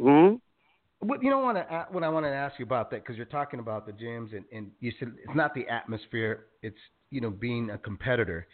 Hmm. 0.00 0.34
What 1.00 1.22
you 1.22 1.30
know 1.30 1.40
what 1.40 1.56
I 1.56 1.84
what 1.90 2.02
I 2.02 2.08
wanted 2.08 2.30
to 2.30 2.36
ask 2.36 2.58
you 2.58 2.64
about 2.64 2.90
that 2.90 3.02
because 3.02 3.16
you're 3.16 3.26
talking 3.26 3.60
about 3.60 3.86
the 3.86 3.92
gyms 3.92 4.34
and, 4.34 4.44
and 4.52 4.70
you 4.80 4.92
said 4.98 5.12
it's 5.22 5.36
not 5.36 5.54
the 5.54 5.68
atmosphere, 5.68 6.46
it's 6.62 6.78
you 7.10 7.20
know 7.20 7.30
being 7.30 7.70
a 7.70 7.78
competitor. 7.78 8.46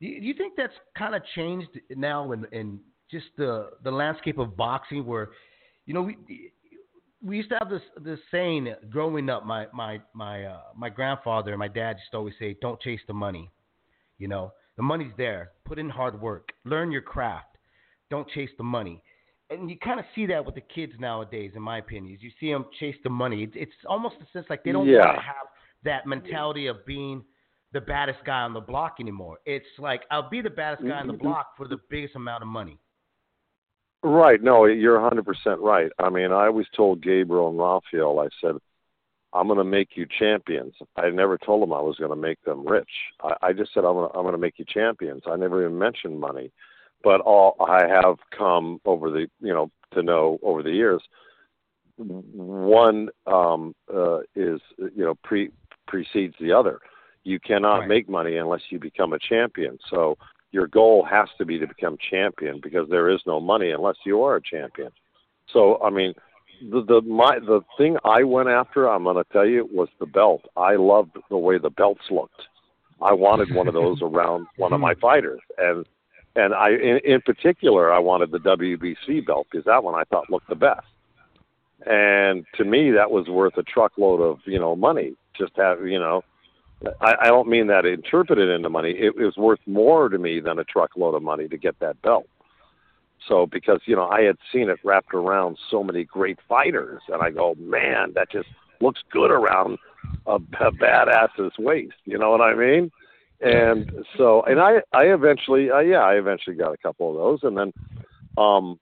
Do 0.00 0.06
you, 0.06 0.20
do 0.20 0.26
you 0.26 0.34
think 0.34 0.54
that's 0.56 0.72
kind 0.96 1.14
of 1.14 1.22
changed 1.34 1.68
now 1.94 2.32
in, 2.32 2.46
in 2.52 2.80
just 3.10 3.26
the 3.36 3.70
the 3.84 3.90
landscape 3.90 4.38
of 4.38 4.56
boxing 4.56 5.04
where 5.04 5.30
you 5.86 5.94
know 5.94 6.02
we 6.02 6.16
we 7.24 7.36
used 7.36 7.50
to 7.50 7.56
have 7.58 7.70
this 7.70 7.82
this 8.00 8.18
saying 8.30 8.74
growing 8.90 9.28
up. 9.30 9.44
My 9.46 9.66
my 9.72 10.00
my 10.14 10.44
uh, 10.44 10.60
my 10.76 10.88
grandfather 10.88 11.52
and 11.52 11.58
my 11.58 11.68
dad 11.68 11.96
used 11.98 12.10
to 12.12 12.18
always 12.18 12.34
say, 12.38 12.56
"Don't 12.60 12.80
chase 12.80 13.00
the 13.06 13.14
money." 13.14 13.50
You 14.18 14.28
know, 14.28 14.52
the 14.76 14.82
money's 14.82 15.12
there. 15.16 15.52
Put 15.64 15.78
in 15.78 15.88
hard 15.88 16.20
work. 16.20 16.50
Learn 16.64 16.90
your 16.92 17.02
craft. 17.02 17.56
Don't 18.10 18.28
chase 18.30 18.50
the 18.58 18.64
money. 18.64 19.02
And 19.50 19.68
you 19.68 19.76
kind 19.78 20.00
of 20.00 20.06
see 20.14 20.26
that 20.26 20.44
with 20.44 20.54
the 20.54 20.60
kids 20.62 20.92
nowadays, 20.98 21.52
in 21.54 21.62
my 21.62 21.78
opinion. 21.78 22.14
Is 22.14 22.22
you 22.22 22.30
see 22.40 22.50
them 22.52 22.66
chase 22.78 22.96
the 23.04 23.10
money. 23.10 23.42
It's, 23.42 23.52
it's 23.56 23.72
almost 23.86 24.16
a 24.20 24.26
sense 24.32 24.46
like 24.48 24.64
they 24.64 24.72
don't 24.72 24.86
Yeah. 24.88 24.98
want 25.06 25.16
to 25.18 25.22
have 25.22 25.46
that 25.84 26.06
mentality 26.06 26.68
of 26.68 26.86
being 26.86 27.24
the 27.72 27.80
baddest 27.80 28.18
guy 28.24 28.42
on 28.42 28.52
the 28.52 28.60
block 28.60 28.96
anymore. 29.00 29.38
It's 29.44 29.66
like 29.78 30.02
I'll 30.10 30.28
be 30.28 30.40
the 30.40 30.50
baddest 30.50 30.86
guy 30.86 31.00
on 31.00 31.06
the 31.06 31.14
Mhm. 31.14 31.20
block 31.22 31.56
for 31.56 31.66
the 31.68 31.78
biggest 31.90 32.16
amount 32.16 32.42
of 32.42 32.48
money. 32.48 32.78
Right. 34.02 34.42
No, 34.42 34.64
you're 34.64 34.98
100% 34.98 35.24
right. 35.60 35.90
I 35.98 36.10
mean, 36.10 36.32
I 36.32 36.46
always 36.46 36.66
told 36.76 37.02
Gabriel 37.02 37.48
and 37.48 37.58
Raphael, 37.58 38.18
I 38.18 38.28
said, 38.40 38.56
I'm 39.32 39.46
going 39.46 39.58
to 39.58 39.64
make 39.64 39.90
you 39.94 40.06
champions. 40.18 40.74
I 40.96 41.08
never 41.10 41.38
told 41.38 41.62
them 41.62 41.72
I 41.72 41.80
was 41.80 41.96
going 41.96 42.10
to 42.10 42.16
make 42.16 42.42
them 42.42 42.66
rich. 42.66 42.90
I, 43.22 43.34
I 43.42 43.52
just 43.52 43.72
said, 43.72 43.84
I'm 43.84 43.94
going 43.94 44.10
to, 44.10 44.16
I'm 44.16 44.24
going 44.24 44.34
to 44.34 44.38
make 44.38 44.58
you 44.58 44.64
champions. 44.68 45.22
I 45.26 45.36
never 45.36 45.64
even 45.64 45.78
mentioned 45.78 46.20
money. 46.20 46.50
But 47.02 47.20
all 47.20 47.56
I 47.60 47.86
have 47.86 48.16
come 48.36 48.80
over 48.84 49.10
the, 49.10 49.26
you 49.40 49.52
know, 49.52 49.70
to 49.94 50.02
know 50.02 50.38
over 50.42 50.62
the 50.62 50.70
years, 50.70 51.02
one 51.96 53.08
um, 53.26 53.74
uh, 53.92 54.18
is, 54.34 54.60
you 54.78 55.04
know, 55.04 55.14
pre 55.22 55.50
precedes 55.86 56.34
the 56.40 56.52
other. 56.52 56.80
You 57.24 57.38
cannot 57.40 57.80
Right. 57.80 57.88
make 57.88 58.08
money 58.08 58.36
unless 58.36 58.62
you 58.70 58.78
become 58.78 59.12
a 59.12 59.18
champion. 59.18 59.78
So 59.90 60.16
your 60.52 60.66
goal 60.66 61.04
has 61.04 61.28
to 61.38 61.44
be 61.44 61.58
to 61.58 61.66
become 61.66 61.96
champion 62.10 62.60
because 62.62 62.88
there 62.88 63.10
is 63.10 63.20
no 63.26 63.40
money 63.40 63.70
unless 63.70 63.96
you 64.04 64.22
are 64.22 64.36
a 64.36 64.42
champion. 64.42 64.90
So 65.52 65.82
I 65.82 65.90
mean, 65.90 66.14
the 66.70 66.84
the 66.84 67.00
my 67.02 67.38
the 67.38 67.62
thing 67.76 67.96
I 68.04 68.22
went 68.22 68.48
after, 68.48 68.88
I'm 68.88 69.04
going 69.04 69.16
to 69.16 69.32
tell 69.32 69.46
you, 69.46 69.68
was 69.72 69.88
the 69.98 70.06
belt. 70.06 70.42
I 70.56 70.76
loved 70.76 71.16
the 71.30 71.38
way 71.38 71.58
the 71.58 71.70
belts 71.70 72.04
looked. 72.10 72.42
I 73.00 73.12
wanted 73.12 73.54
one 73.54 73.66
of 73.66 73.74
those 73.74 73.98
around 74.02 74.46
one 74.56 74.72
of 74.72 74.80
my 74.80 74.94
hmm. 74.94 75.00
fighters, 75.00 75.40
and 75.58 75.86
and 76.36 76.54
I 76.54 76.70
in, 76.70 77.00
in 77.04 77.20
particular 77.22 77.92
I 77.92 77.98
wanted 77.98 78.30
the 78.30 78.38
WBC 78.38 79.26
belt 79.26 79.48
because 79.50 79.64
that 79.64 79.82
one 79.82 79.94
I 79.94 80.04
thought 80.04 80.30
looked 80.30 80.48
the 80.48 80.54
best. 80.54 80.86
And 81.84 82.44
to 82.56 82.64
me, 82.64 82.92
that 82.92 83.10
was 83.10 83.26
worth 83.28 83.56
a 83.56 83.62
truckload 83.64 84.20
of 84.20 84.38
you 84.44 84.58
know 84.58 84.76
money. 84.76 85.14
Just 85.36 85.52
have 85.56 85.86
you 85.86 85.98
know, 85.98 86.22
I, 87.00 87.14
I 87.22 87.26
don't 87.28 87.48
mean 87.48 87.66
that 87.68 87.86
interpreted 87.86 88.48
into 88.48 88.68
money. 88.68 88.90
It, 88.90 89.16
was 89.16 89.36
worth 89.36 89.60
more 89.66 90.08
to 90.08 90.18
me 90.18 90.40
than 90.40 90.58
a 90.58 90.64
truckload 90.64 91.14
of 91.14 91.22
money 91.22 91.48
to 91.48 91.56
get 91.56 91.78
that 91.80 92.00
belt. 92.02 92.26
So 93.28 93.46
because 93.46 93.80
you 93.86 93.94
know 93.94 94.08
I 94.08 94.22
had 94.22 94.36
seen 94.52 94.68
it 94.68 94.78
wrapped 94.82 95.14
around 95.14 95.56
so 95.70 95.84
many 95.84 96.04
great 96.04 96.38
fighters, 96.48 97.02
and 97.08 97.22
I 97.22 97.30
go, 97.30 97.54
man, 97.56 98.12
that 98.14 98.30
just 98.30 98.48
looks 98.80 99.00
good 99.12 99.30
around 99.30 99.78
a, 100.26 100.34
a 100.34 100.72
badass's 100.72 101.52
waist. 101.58 101.94
You 102.04 102.18
know 102.18 102.30
what 102.30 102.40
I 102.40 102.54
mean? 102.54 102.90
And 103.40 103.90
so, 104.16 104.42
and 104.42 104.60
I, 104.60 104.82
I 104.92 105.04
eventually, 105.04 105.70
uh, 105.70 105.80
yeah, 105.80 106.02
I 106.02 106.14
eventually 106.14 106.54
got 106.54 106.72
a 106.72 106.76
couple 106.76 107.10
of 107.10 107.16
those, 107.16 107.40
and 107.42 107.56
then, 107.56 107.72
um, 108.36 108.78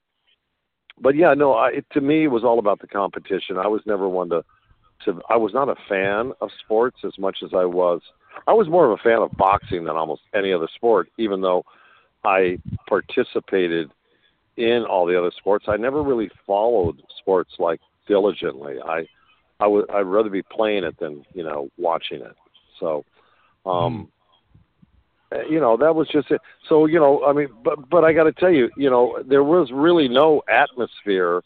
but 1.00 1.16
yeah, 1.16 1.32
no, 1.32 1.54
I, 1.54 1.68
it, 1.68 1.86
to 1.92 2.02
me, 2.02 2.24
it 2.24 2.28
was 2.28 2.44
all 2.44 2.58
about 2.58 2.80
the 2.80 2.86
competition. 2.86 3.56
I 3.56 3.68
was 3.68 3.80
never 3.86 4.06
one 4.06 4.28
to 4.30 4.44
to. 5.04 5.20
I 5.28 5.36
was 5.36 5.52
not 5.52 5.68
a 5.68 5.76
fan 5.88 6.32
of 6.40 6.50
sports 6.64 6.98
as 7.04 7.18
much 7.18 7.38
as 7.44 7.50
I 7.54 7.64
was. 7.64 8.00
I 8.46 8.52
was 8.52 8.68
more 8.68 8.86
of 8.86 8.92
a 8.92 9.02
fan 9.02 9.18
of 9.18 9.32
boxing 9.36 9.84
than 9.84 9.96
almost 9.96 10.22
any 10.34 10.52
other 10.52 10.68
sport, 10.74 11.08
even 11.18 11.40
though 11.40 11.64
I 12.24 12.58
participated 12.88 13.90
in 14.56 14.84
all 14.84 15.06
the 15.06 15.18
other 15.18 15.32
sports. 15.36 15.66
I 15.68 15.76
never 15.76 16.02
really 16.02 16.30
followed 16.46 17.02
sports 17.18 17.52
like 17.58 17.80
diligently. 18.06 18.76
I 18.84 19.06
I 19.58 19.66
would 19.66 19.90
I'd 19.90 20.00
rather 20.00 20.30
be 20.30 20.42
playing 20.42 20.84
it 20.84 20.98
than 20.98 21.24
you 21.34 21.42
know 21.42 21.68
watching 21.78 22.20
it. 22.20 22.36
So, 22.78 23.04
um, 23.66 24.08
uh, 25.32 25.42
you 25.48 25.60
know 25.60 25.76
that 25.76 25.94
was 25.94 26.08
just 26.08 26.30
it. 26.30 26.40
So 26.68 26.86
you 26.86 26.98
know 26.98 27.24
I 27.24 27.32
mean, 27.32 27.48
but 27.64 27.88
but 27.88 28.04
I 28.04 28.12
got 28.12 28.24
to 28.24 28.32
tell 28.32 28.50
you, 28.50 28.70
you 28.76 28.90
know 28.90 29.22
there 29.26 29.44
was 29.44 29.70
really 29.72 30.08
no 30.08 30.42
atmosphere 30.48 31.42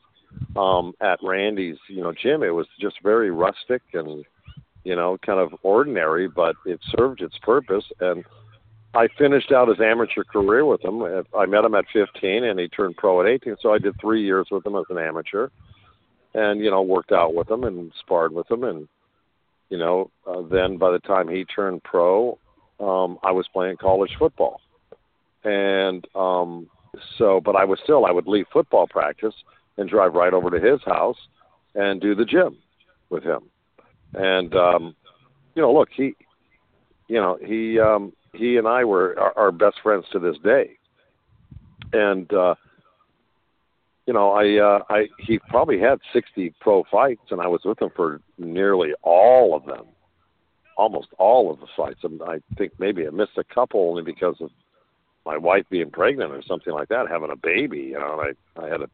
um, 0.57 0.94
at 1.01 1.18
Randy's 1.23 1.79
you 1.88 2.03
know 2.03 2.12
gym. 2.12 2.42
It 2.42 2.55
was 2.55 2.66
just 2.81 2.97
very 3.03 3.31
rustic 3.31 3.83
and 3.92 4.25
you 4.85 4.97
know 4.97 5.18
kind 5.25 5.40
of 5.40 5.55
ordinary, 5.62 6.29
but 6.29 6.57
it 6.66 6.81
served 6.97 7.20
its 7.20 7.38
purpose 7.42 7.85
and. 8.01 8.25
I 8.97 9.09
finished 9.18 9.51
out 9.51 9.66
his 9.66 9.81
amateur 9.81 10.23
career 10.23 10.64
with 10.64 10.85
him. 10.85 11.03
I 11.37 11.47
met 11.47 11.64
him 11.64 11.75
at 11.75 11.85
15, 11.92 12.44
and 12.44 12.61
he 12.61 12.68
turned 12.68 12.97
pro 12.97 13.20
at 13.20 13.27
18. 13.27 13.57
So 13.61 13.75
I 13.75 13.79
did 13.79 14.01
three 14.01 14.25
years 14.25 14.47
with 14.53 14.64
him 14.64 14.77
as 14.77 14.85
an 14.88 14.99
amateur, 14.99 15.49
and 16.35 16.61
you 16.61 16.70
know 16.70 16.83
worked 16.83 17.12
out 17.12 17.35
with 17.35 17.51
him 17.51 17.64
and 17.64 17.92
sparred 17.99 18.33
with 18.33 18.49
him, 18.51 18.64
and 18.64 18.88
you 19.68 19.79
know 19.79 20.11
uh, 20.27 20.42
then 20.42 20.77
by 20.77 20.92
the 20.92 20.99
time 21.01 21.29
he 21.29 21.44
turned 21.44 21.83
pro, 21.83 22.38
um, 22.81 23.18
I 23.23 23.33
was 23.33 23.47
playing 23.53 23.79
college 23.79 24.14
football, 24.18 24.61
and 25.42 26.07
um, 26.14 26.68
so 27.18 27.40
but 27.40 27.57
I 27.57 27.64
was 27.64 27.79
still 27.83 28.07
I 28.07 28.11
would 28.11 28.27
leave 28.27 28.47
football 28.53 28.87
practice 28.87 29.35
and 29.77 29.89
drive 29.89 30.15
right 30.15 30.33
over 30.33 30.51
to 30.51 30.61
his 30.61 30.81
house 30.85 31.19
and 31.75 32.01
do 32.01 32.15
the 32.15 32.25
gym 32.25 32.57
with 33.11 33.23
him, 33.25 33.43
and 34.15 34.55
um, 34.55 34.95
you 35.55 35.63
know 35.63 35.73
look 35.73 35.89
he, 35.95 36.15
you 37.09 37.17
know 37.17 37.39
he. 37.43 37.79
Um, 37.79 38.13
he 38.35 38.57
and 38.57 38.67
I 38.67 38.85
were 38.85 39.19
are, 39.19 39.33
are 39.37 39.53
best 39.53 39.77
friends 39.83 40.05
to 40.13 40.19
this 40.19 40.37
day. 40.43 40.77
And 41.93 42.33
uh 42.33 42.55
you 44.07 44.13
know, 44.13 44.33
I 44.33 44.59
uh 44.59 44.83
I 44.91 45.09
he 45.19 45.39
probably 45.49 45.79
had 45.79 45.99
60 46.13 46.55
pro 46.61 46.85
fights 46.91 47.23
and 47.31 47.41
I 47.41 47.47
was 47.47 47.63
with 47.65 47.81
him 47.81 47.91
for 47.95 48.21
nearly 48.39 48.93
all 49.03 49.57
of 49.57 49.65
them. 49.65 49.87
Almost 50.77 51.09
all 51.19 51.53
of 51.53 51.61
the 51.61 51.67
fights. 51.77 52.01
And 52.03 52.21
I 52.23 52.41
think 52.59 52.73
maybe 52.79 53.07
I 53.07 53.11
missed 53.11 53.39
a 53.39 53.45
couple 53.45 53.89
only 53.89 54.03
because 54.03 54.37
of 54.41 54.51
my 55.25 55.39
wife 55.39 55.65
being 55.71 55.91
pregnant 55.91 56.33
or 56.33 56.43
something 56.43 56.73
like 56.73 56.89
that, 56.89 57.09
having 57.09 57.31
a 57.31 57.37
baby, 57.37 57.79
you 57.79 57.99
know, 57.99 58.21
and 58.21 58.37
I 58.59 58.65
I 58.65 58.69
had 58.69 58.79
to 58.79 58.91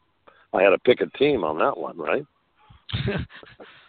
I 0.53 0.63
had 0.63 0.71
to 0.71 0.79
pick 0.79 1.01
a 1.01 1.19
team 1.19 1.45
on 1.45 1.59
that 1.59 1.77
one, 1.77 1.99
right? 1.99 2.25
so 3.05 3.13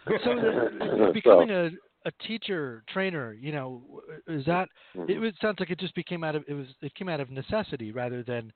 the, 0.06 1.10
becoming 1.12 1.48
so, 1.48 1.54
a 1.54 1.70
a 2.04 2.10
teacher 2.26 2.82
trainer 2.92 3.32
you 3.32 3.52
know 3.52 3.82
is 4.26 4.44
that 4.44 4.68
mm-hmm. 4.96 5.10
it, 5.10 5.22
it 5.22 5.34
sounds 5.40 5.58
like 5.60 5.70
it 5.70 5.78
just 5.78 5.94
became 5.94 6.24
out 6.24 6.34
of 6.34 6.44
it 6.48 6.54
was 6.54 6.66
it 6.80 6.94
came 6.94 7.08
out 7.08 7.20
of 7.20 7.30
necessity 7.30 7.92
rather 7.92 8.22
than 8.22 8.52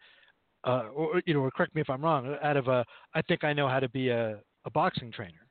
uh 0.65 0.85
or 0.95 1.23
you 1.27 1.35
know 1.35 1.41
or 1.41 1.51
correct 1.51 1.75
me 1.75 1.81
if 1.81 1.89
i'm 1.89 2.03
wrong 2.03 2.37
out 2.43 2.57
of 2.57 2.67
a 2.69 2.85
i 3.15 3.23
think 3.23 3.45
i 3.45 3.53
know 3.53 3.69
how 3.69 3.79
to 3.79 3.89
be 3.89 4.09
a 4.09 4.39
a 4.67 4.71
boxing 4.71 5.11
trainer. 5.13 5.47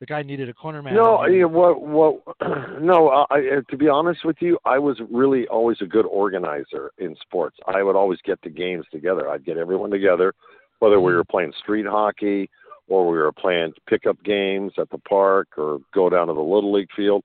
The 0.00 0.06
guy 0.06 0.22
needed 0.22 0.48
a 0.48 0.54
corner 0.54 0.82
man. 0.82 0.94
No 0.94 1.26
yeah, 1.26 1.44
what 1.44 1.82
what 1.82 2.22
no 2.80 3.26
I, 3.30 3.40
to 3.70 3.76
be 3.76 3.88
honest 3.88 4.24
with 4.24 4.36
you 4.40 4.58
i 4.64 4.78
was 4.78 4.98
really 5.10 5.46
always 5.48 5.78
a 5.80 5.86
good 5.86 6.06
organizer 6.06 6.90
in 6.98 7.16
sports. 7.22 7.56
I 7.66 7.82
would 7.82 7.96
always 7.96 8.18
get 8.24 8.40
the 8.42 8.50
games 8.50 8.86
together. 8.92 9.28
I'd 9.28 9.44
get 9.44 9.56
everyone 9.56 9.90
together 9.90 10.34
whether 10.80 11.00
we 11.00 11.14
were 11.14 11.24
playing 11.24 11.52
street 11.58 11.86
hockey 11.86 12.50
or 12.88 13.08
we 13.08 13.16
were 13.16 13.32
playing 13.32 13.72
pickup 13.88 14.22
games 14.24 14.72
at 14.78 14.90
the 14.90 14.98
park 14.98 15.48
or 15.56 15.78
go 15.94 16.10
down 16.10 16.26
to 16.26 16.34
the 16.34 16.40
little 16.40 16.72
league 16.72 16.88
field 16.94 17.24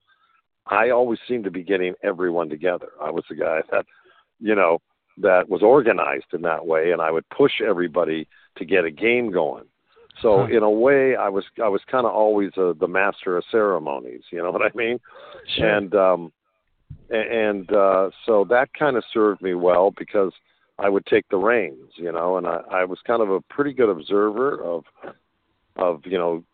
I 0.68 0.90
always 0.90 1.18
seemed 1.28 1.44
to 1.44 1.50
be 1.50 1.62
getting 1.62 1.94
everyone 2.02 2.48
together. 2.48 2.88
I 3.00 3.10
was 3.10 3.24
the 3.28 3.36
guy 3.36 3.60
that, 3.70 3.86
you 4.40 4.54
know, 4.54 4.78
that 5.18 5.48
was 5.48 5.62
organized 5.62 6.26
in 6.32 6.42
that 6.42 6.66
way, 6.66 6.92
and 6.92 7.00
I 7.00 7.10
would 7.10 7.28
push 7.30 7.60
everybody 7.66 8.28
to 8.58 8.64
get 8.64 8.84
a 8.84 8.90
game 8.90 9.30
going. 9.30 9.64
So 10.20 10.40
huh. 10.40 10.56
in 10.56 10.62
a 10.62 10.70
way, 10.70 11.14
I 11.14 11.28
was 11.28 11.44
I 11.62 11.68
was 11.68 11.82
kind 11.90 12.06
of 12.06 12.12
always 12.12 12.50
uh, 12.56 12.72
the 12.78 12.88
master 12.88 13.36
of 13.36 13.44
ceremonies. 13.50 14.22
You 14.32 14.42
know 14.42 14.50
what 14.50 14.62
I 14.62 14.70
mean? 14.74 14.98
Sure. 15.56 15.76
And 15.76 15.94
um, 15.94 16.32
and 17.10 17.70
uh, 17.72 18.10
so 18.24 18.44
that 18.48 18.68
kind 18.78 18.96
of 18.96 19.04
served 19.12 19.42
me 19.42 19.54
well 19.54 19.92
because 19.96 20.32
I 20.78 20.88
would 20.88 21.06
take 21.06 21.28
the 21.28 21.36
reins. 21.36 21.92
You 21.96 22.12
know, 22.12 22.36
and 22.36 22.46
I, 22.46 22.60
I 22.70 22.84
was 22.84 22.98
kind 23.06 23.22
of 23.22 23.30
a 23.30 23.40
pretty 23.40 23.72
good 23.72 23.88
observer 23.88 24.62
of 24.62 24.84
of 25.76 26.02
you 26.04 26.18
know 26.18 26.44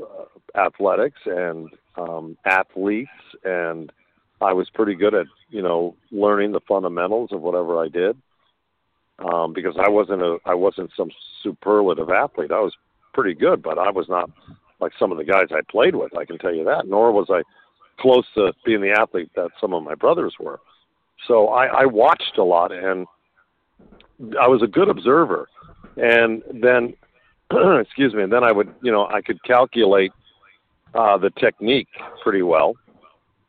uh, 0.00 0.58
athletics 0.58 1.20
and 1.26 1.68
um, 1.96 2.36
athletes, 2.44 3.10
and 3.44 3.92
I 4.40 4.52
was 4.52 4.68
pretty 4.70 4.94
good 4.94 5.14
at 5.14 5.26
you 5.50 5.62
know 5.62 5.96
learning 6.10 6.52
the 6.52 6.60
fundamentals 6.66 7.30
of 7.32 7.42
whatever 7.42 7.82
I 7.82 7.88
did. 7.88 8.16
Um, 9.18 9.52
because 9.52 9.76
I 9.78 9.88
wasn't 9.88 10.22
a 10.22 10.38
I 10.44 10.54
wasn't 10.54 10.90
some 10.96 11.10
superlative 11.42 12.10
athlete. 12.10 12.50
I 12.50 12.60
was 12.60 12.74
pretty 13.14 13.34
good, 13.34 13.62
but 13.62 13.78
I 13.78 13.90
was 13.90 14.06
not 14.08 14.30
like 14.80 14.92
some 14.98 15.12
of 15.12 15.18
the 15.18 15.24
guys 15.24 15.46
I 15.50 15.60
played 15.70 15.94
with. 15.94 16.16
I 16.16 16.24
can 16.24 16.38
tell 16.38 16.54
you 16.54 16.64
that. 16.64 16.88
Nor 16.88 17.12
was 17.12 17.28
I 17.30 17.42
close 18.00 18.24
to 18.34 18.52
being 18.64 18.80
the 18.80 18.90
athlete 18.90 19.30
that 19.36 19.50
some 19.60 19.74
of 19.74 19.84
my 19.84 19.94
brothers 19.94 20.34
were. 20.40 20.60
So 21.28 21.48
I, 21.48 21.82
I 21.82 21.86
watched 21.86 22.36
a 22.36 22.42
lot, 22.42 22.72
and 22.72 23.06
I 24.40 24.48
was 24.48 24.62
a 24.62 24.66
good 24.66 24.88
observer. 24.88 25.48
And 25.96 26.42
then, 26.52 26.94
excuse 27.80 28.14
me, 28.14 28.22
and 28.22 28.32
then 28.32 28.44
I 28.44 28.52
would, 28.52 28.72
you 28.82 28.92
know, 28.92 29.06
I 29.06 29.20
could 29.20 29.42
calculate 29.44 30.12
uh, 30.94 31.18
the 31.18 31.30
technique 31.30 31.88
pretty 32.22 32.42
well, 32.42 32.74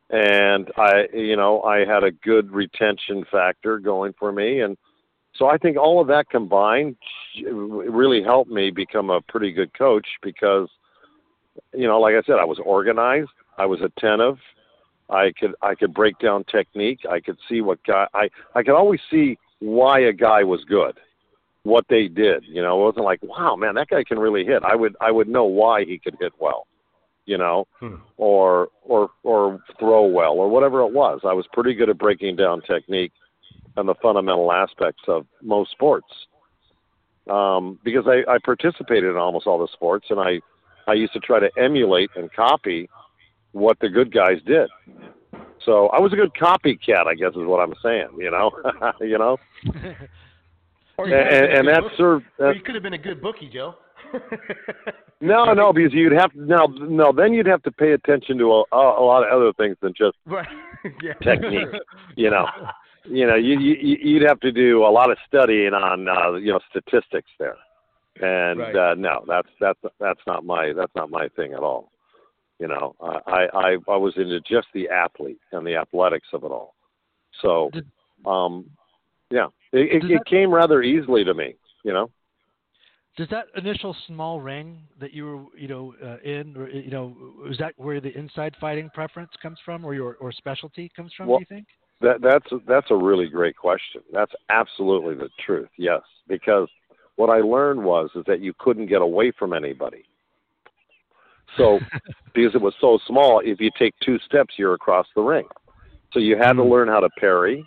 and 0.09 0.71
I, 0.77 1.07
you 1.13 1.35
know, 1.35 1.61
I 1.63 1.85
had 1.85 2.03
a 2.03 2.11
good 2.11 2.51
retention 2.51 3.25
factor 3.31 3.79
going 3.79 4.13
for 4.17 4.31
me, 4.31 4.61
and 4.61 4.77
so 5.35 5.47
I 5.47 5.57
think 5.57 5.77
all 5.77 5.99
of 5.99 6.07
that 6.07 6.29
combined 6.29 6.95
really 7.43 8.23
helped 8.23 8.51
me 8.51 8.69
become 8.69 9.09
a 9.09 9.21
pretty 9.21 9.51
good 9.51 9.77
coach 9.77 10.07
because, 10.21 10.69
you 11.73 11.87
know, 11.87 11.99
like 11.99 12.15
I 12.15 12.21
said, 12.25 12.35
I 12.39 12.45
was 12.45 12.59
organized, 12.63 13.31
I 13.57 13.65
was 13.65 13.79
attentive, 13.81 14.37
I 15.09 15.31
could 15.37 15.55
I 15.61 15.75
could 15.75 15.93
break 15.93 16.19
down 16.19 16.43
technique, 16.45 17.01
I 17.09 17.19
could 17.19 17.37
see 17.49 17.61
what 17.61 17.83
guy 17.83 18.07
I 18.13 18.29
I 18.55 18.63
could 18.63 18.75
always 18.75 19.01
see 19.09 19.37
why 19.63 19.99
a 19.99 20.13
guy 20.13 20.43
was 20.43 20.63
good 20.65 20.99
what 21.63 21.85
they 21.89 22.09
did. 22.09 22.43
You 22.45 22.61
know, 22.61 22.81
it 22.81 22.85
wasn't 22.85 23.05
like, 23.05 23.23
wow, 23.23 23.55
man, 23.55 23.75
that 23.75 23.87
guy 23.87 24.03
can 24.03 24.19
really 24.19 24.43
hit. 24.43 24.63
I 24.63 24.75
would 24.75 24.95
I 24.99 25.11
would 25.11 25.27
know 25.27 25.45
why 25.45 25.85
he 25.85 25.97
could 25.97 26.15
hit 26.19 26.33
well 26.39 26.67
you 27.25 27.37
know, 27.37 27.67
hmm. 27.79 27.95
or 28.17 28.69
or 28.83 29.09
or 29.23 29.59
throw 29.79 30.05
well 30.05 30.33
or 30.33 30.49
whatever 30.49 30.81
it 30.81 30.91
was. 30.91 31.21
I 31.23 31.33
was 31.33 31.45
pretty 31.53 31.73
good 31.73 31.89
at 31.89 31.97
breaking 31.97 32.35
down 32.35 32.61
technique 32.61 33.13
and 33.75 33.87
the 33.87 33.95
fundamental 34.01 34.51
aspects 34.51 35.03
of 35.07 35.25
most 35.41 35.71
sports. 35.71 36.07
Um, 37.29 37.79
because 37.85 38.05
I, 38.05 38.29
I 38.29 38.37
participated 38.43 39.09
in 39.11 39.15
almost 39.15 39.47
all 39.47 39.59
the 39.59 39.71
sports 39.71 40.07
and 40.09 40.19
I 40.19 40.41
I 40.87 40.93
used 40.93 41.13
to 41.13 41.19
try 41.19 41.39
to 41.39 41.49
emulate 41.57 42.09
and 42.15 42.31
copy 42.33 42.89
what 43.53 43.79
the 43.79 43.89
good 43.89 44.13
guys 44.13 44.39
did. 44.45 44.69
So 45.65 45.87
I 45.87 45.99
was 45.99 46.13
a 46.13 46.15
good 46.15 46.33
copycat, 46.33 47.07
I 47.07 47.15
guess 47.15 47.29
is 47.29 47.47
what 47.47 47.59
I'm 47.59 47.73
saying, 47.81 48.09
you 48.17 48.31
know. 48.31 48.51
you 49.01 49.17
know? 49.17 49.37
and, 50.97 51.09
and 51.09 51.67
that 51.67 51.83
served 51.97 52.25
that, 52.37 52.45
or 52.45 52.53
you 52.53 52.61
could 52.61 52.75
have 52.75 52.83
been 52.83 52.93
a 52.93 52.97
good 52.97 53.21
bookie, 53.21 53.49
Joe. 53.51 53.75
no, 55.21 55.53
no, 55.53 55.73
because 55.73 55.93
you'd 55.93 56.11
have 56.11 56.31
to 56.33 56.45
now. 56.45 56.67
No, 56.67 57.11
then 57.11 57.33
you'd 57.33 57.47
have 57.47 57.63
to 57.63 57.71
pay 57.71 57.93
attention 57.93 58.37
to 58.37 58.51
a, 58.51 58.63
a 58.71 59.03
lot 59.03 59.23
of 59.23 59.33
other 59.33 59.53
things 59.53 59.75
than 59.81 59.93
just 59.97 60.17
yeah. 61.01 61.13
technique. 61.23 61.67
You 62.15 62.29
know, 62.29 62.45
you 63.05 63.25
know, 63.25 63.35
you, 63.35 63.59
you 63.59 63.97
you'd 64.01 64.27
have 64.27 64.39
to 64.41 64.51
do 64.51 64.85
a 64.85 64.91
lot 64.91 65.11
of 65.11 65.17
studying 65.27 65.73
on 65.73 66.07
uh, 66.07 66.33
you 66.33 66.51
know 66.51 66.59
statistics 66.69 67.31
there, 67.39 67.57
and 68.21 68.59
right. 68.59 68.75
uh, 68.75 68.95
no, 68.95 69.25
that's 69.27 69.49
that's 69.59 69.79
that's 69.99 70.21
not 70.27 70.45
my 70.45 70.73
that's 70.73 70.93
not 70.95 71.09
my 71.09 71.27
thing 71.29 71.53
at 71.53 71.59
all. 71.59 71.91
You 72.63 72.69
know, 72.69 72.95
I 73.27 73.47
I 73.53 73.77
I 73.89 73.97
was 73.97 74.13
into 74.15 74.39
just 74.39 74.67
the 74.73 74.87
athlete 74.87 75.41
and 75.51 75.67
the 75.67 75.75
athletics 75.75 76.29
of 76.31 76.45
it 76.45 76.51
all. 76.51 76.75
So, 77.41 77.69
um, 78.25 78.69
yeah, 79.29 79.47
it, 79.73 80.01
it, 80.01 80.11
it 80.11 80.25
came 80.25 80.49
rather 80.49 80.81
easily 80.81 81.25
to 81.25 81.33
me. 81.33 81.55
You 81.83 81.91
know 81.91 82.09
does 83.17 83.27
that 83.29 83.45
initial 83.55 83.95
small 84.07 84.39
ring 84.39 84.79
that 85.01 85.13
you 85.13 85.25
were 85.25 85.59
you 85.59 85.67
know 85.67 85.93
uh, 86.01 86.17
in 86.23 86.55
or 86.57 86.69
you 86.69 86.89
know 86.89 87.15
is 87.49 87.57
that 87.57 87.73
where 87.77 87.99
the 87.99 88.17
inside 88.17 88.55
fighting 88.59 88.89
preference 88.93 89.31
comes 89.41 89.57
from 89.63 89.85
or 89.85 89.93
your 89.93 90.15
or 90.19 90.31
specialty 90.31 90.89
comes 90.95 91.11
from 91.15 91.27
well, 91.27 91.39
do 91.39 91.41
you 91.41 91.57
think 91.57 91.67
that 92.01 92.21
that's 92.21 92.63
that's 92.67 92.87
a 92.91 92.95
really 92.95 93.27
great 93.27 93.55
question 93.55 94.01
that's 94.11 94.31
absolutely 94.49 95.15
the 95.15 95.29
truth 95.45 95.69
yes 95.77 96.01
because 96.27 96.67
what 97.17 97.29
i 97.29 97.39
learned 97.39 97.83
was 97.83 98.09
is 98.15 98.23
that 98.25 98.39
you 98.39 98.53
couldn't 98.57 98.87
get 98.87 99.01
away 99.01 99.31
from 99.37 99.53
anybody 99.53 100.03
so 101.57 101.79
because 102.33 102.55
it 102.55 102.61
was 102.61 102.73
so 102.79 102.99
small 103.07 103.41
if 103.43 103.59
you 103.59 103.69
take 103.77 103.93
two 104.03 104.17
steps 104.25 104.53
you're 104.57 104.73
across 104.73 105.07
the 105.15 105.21
ring 105.21 105.47
so 106.11 106.19
you 106.19 106.37
had 106.37 106.53
to 106.53 106.61
mm-hmm. 106.61 106.71
learn 106.71 106.87
how 106.87 106.99
to 106.99 107.09
parry 107.19 107.65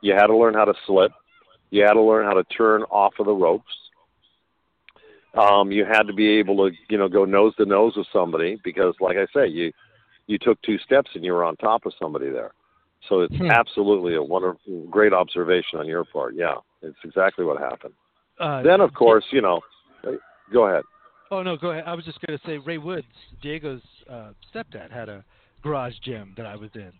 you 0.00 0.12
had 0.12 0.26
to 0.26 0.36
learn 0.36 0.54
how 0.54 0.64
to 0.64 0.74
slip 0.86 1.12
you 1.70 1.82
had 1.82 1.94
to 1.94 2.02
learn 2.02 2.24
how 2.26 2.34
to 2.34 2.44
turn 2.44 2.82
off 2.84 3.14
of 3.18 3.26
the 3.26 3.32
ropes 3.32 3.72
um, 5.34 5.72
you 5.72 5.84
had 5.84 6.02
to 6.02 6.12
be 6.12 6.28
able 6.28 6.56
to, 6.68 6.76
you 6.90 6.98
know, 6.98 7.08
go 7.08 7.24
nose 7.24 7.54
to 7.56 7.64
nose 7.64 7.94
with 7.96 8.06
somebody 8.12 8.60
because, 8.62 8.94
like 9.00 9.16
I 9.16 9.26
say, 9.34 9.48
you 9.48 9.72
you 10.26 10.38
took 10.38 10.60
two 10.62 10.78
steps 10.78 11.10
and 11.14 11.24
you 11.24 11.32
were 11.32 11.44
on 11.44 11.56
top 11.56 11.84
of 11.86 11.92
somebody 12.00 12.30
there. 12.30 12.52
So 13.08 13.22
it's 13.22 13.36
Hmm. 13.36 13.50
absolutely 13.50 14.14
a 14.14 14.22
wonderful, 14.22 14.86
great 14.88 15.12
observation 15.12 15.78
on 15.78 15.86
your 15.86 16.04
part. 16.04 16.34
Yeah, 16.34 16.56
it's 16.80 16.98
exactly 17.04 17.44
what 17.44 17.58
happened. 17.58 17.94
Uh, 18.38 18.62
Then, 18.62 18.80
of 18.80 18.94
course, 18.94 19.24
you 19.30 19.40
know, 19.40 19.60
go 20.52 20.68
ahead. 20.68 20.84
Oh 21.32 21.42
no, 21.42 21.56
go 21.56 21.70
ahead. 21.70 21.84
I 21.86 21.94
was 21.94 22.04
just 22.04 22.18
going 22.20 22.38
to 22.38 22.46
say 22.46 22.58
Ray 22.58 22.76
Woods, 22.76 23.06
Diego's 23.40 23.80
uh, 24.08 24.32
stepdad, 24.54 24.92
had 24.92 25.08
a 25.08 25.24
garage 25.62 25.94
gym 26.04 26.34
that 26.36 26.44
I 26.44 26.56
was 26.56 26.68
in, 26.74 26.92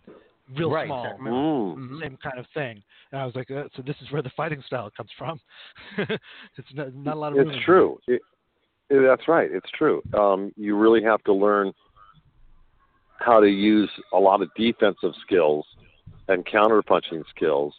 real 0.57 0.71
Right, 0.71 0.87
small, 0.87 1.03
Sacramento. 1.05 1.75
Mm. 1.75 1.77
Mhm. 1.77 2.01
same 2.01 2.17
kind 2.17 2.39
of 2.39 2.47
thing. 2.55 2.81
And 3.11 3.21
I 3.21 3.25
was 3.27 3.35
like, 3.35 3.51
uh, 3.51 3.65
so 3.75 3.83
this 3.83 3.95
is 4.01 4.11
where 4.11 4.23
the 4.23 4.31
fighting 4.35 4.63
style 4.65 4.89
comes 4.97 5.11
from. 5.19 5.39
it's 5.99 6.73
not, 6.73 6.95
not 6.95 7.15
a 7.15 7.19
lot 7.19 7.33
of 7.33 7.37
room. 7.37 7.49
It's 7.49 7.63
true. 7.63 7.99
It, 8.07 8.21
it- 8.89 9.07
that's 9.07 9.27
right. 9.27 9.51
It's 9.51 9.69
true. 9.77 10.01
Um, 10.17 10.51
you 10.57 10.75
really 10.77 11.03
have 11.03 11.23
to 11.25 11.33
learn 11.33 11.71
how 13.19 13.39
to 13.39 13.47
use 13.47 13.91
a 14.13 14.17
lot 14.17 14.41
of 14.41 14.49
defensive 14.57 15.13
skills 15.21 15.63
and 16.27 16.43
counterpunching 16.47 17.23
skills 17.35 17.75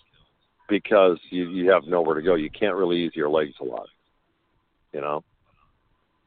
because 0.68 1.18
you, 1.30 1.50
you 1.50 1.68
have 1.72 1.82
nowhere 1.88 2.14
to 2.14 2.22
go. 2.22 2.36
You 2.36 2.50
can't 2.50 2.76
really 2.76 2.98
use 2.98 3.12
your 3.16 3.28
legs 3.28 3.54
a 3.60 3.64
lot, 3.64 3.88
you 4.92 5.00
know, 5.00 5.24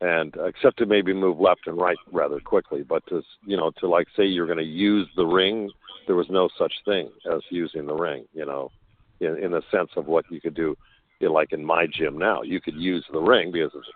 and 0.01 0.35
except 0.45 0.77
to 0.77 0.85
maybe 0.85 1.13
move 1.13 1.39
left 1.39 1.61
and 1.65 1.77
right 1.77 1.97
rather 2.11 2.39
quickly. 2.39 2.83
But 2.83 3.05
to 3.07 3.21
you 3.45 3.57
know 3.57 3.71
to 3.79 3.87
like 3.87 4.07
say 4.15 4.25
you're 4.25 4.45
going 4.45 4.57
to 4.59 4.63
use 4.63 5.07
the 5.15 5.25
ring, 5.25 5.69
there 6.05 6.15
was 6.15 6.27
no 6.29 6.49
such 6.57 6.73
thing 6.85 7.09
as 7.31 7.41
using 7.49 7.85
the 7.87 7.95
ring. 7.95 8.25
You 8.33 8.45
know, 8.45 8.71
in, 9.19 9.37
in 9.43 9.51
the 9.51 9.61
sense 9.71 9.89
of 9.95 10.07
what 10.07 10.25
you 10.29 10.39
could 10.39 10.55
do, 10.55 10.75
you 11.19 11.27
know, 11.27 11.33
like 11.33 11.51
in 11.51 11.65
my 11.65 11.87
gym 11.87 12.17
now, 12.17 12.41
you 12.43 12.61
could 12.61 12.75
use 12.75 13.05
the 13.11 13.19
ring 13.19 13.51
because 13.51 13.71
it's 13.73 13.87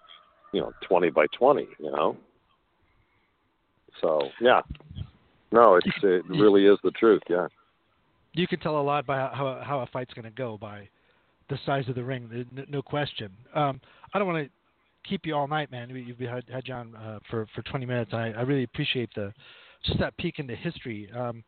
you 0.53 0.61
know 0.61 0.71
20 0.87 1.11
by 1.11 1.25
20. 1.37 1.67
You 1.79 1.91
know, 1.91 2.17
so 4.01 4.21
yeah, 4.39 4.61
no, 5.51 5.75
it's 5.75 5.87
it 6.03 6.25
really 6.27 6.65
is 6.65 6.79
the 6.83 6.91
truth. 6.91 7.21
Yeah. 7.29 7.47
you 8.33 8.47
can 8.47 8.59
tell 8.59 8.79
a 8.79 8.81
lot 8.81 9.05
by 9.05 9.17
how 9.17 9.61
how 9.63 9.81
a 9.81 9.85
fight's 9.87 10.13
going 10.13 10.25
to 10.25 10.31
go 10.31 10.57
by 10.57 10.89
the 11.49 11.59
size 11.65 11.87
of 11.89 11.95
the 11.95 12.03
ring. 12.03 12.47
No 12.69 12.81
question. 12.81 13.31
Um, 13.53 13.81
I 14.13 14.17
don't 14.17 14.27
want 14.27 14.47
to 14.47 14.60
keep 15.07 15.25
you 15.25 15.35
all 15.35 15.47
night, 15.47 15.71
man. 15.71 15.89
You've 15.89 16.19
had, 16.19 16.43
had 16.51 16.67
you 16.67 16.73
on 16.73 16.95
uh, 16.95 17.19
for 17.29 17.47
for 17.55 17.61
20 17.63 17.85
minutes. 17.85 18.11
I, 18.13 18.31
I 18.31 18.41
really 18.41 18.63
appreciate 18.63 19.09
the 19.15 19.33
just 19.85 19.99
that 19.99 20.15
peek 20.17 20.39
into 20.39 20.55
history. 20.55 21.09
Um, 21.15 21.43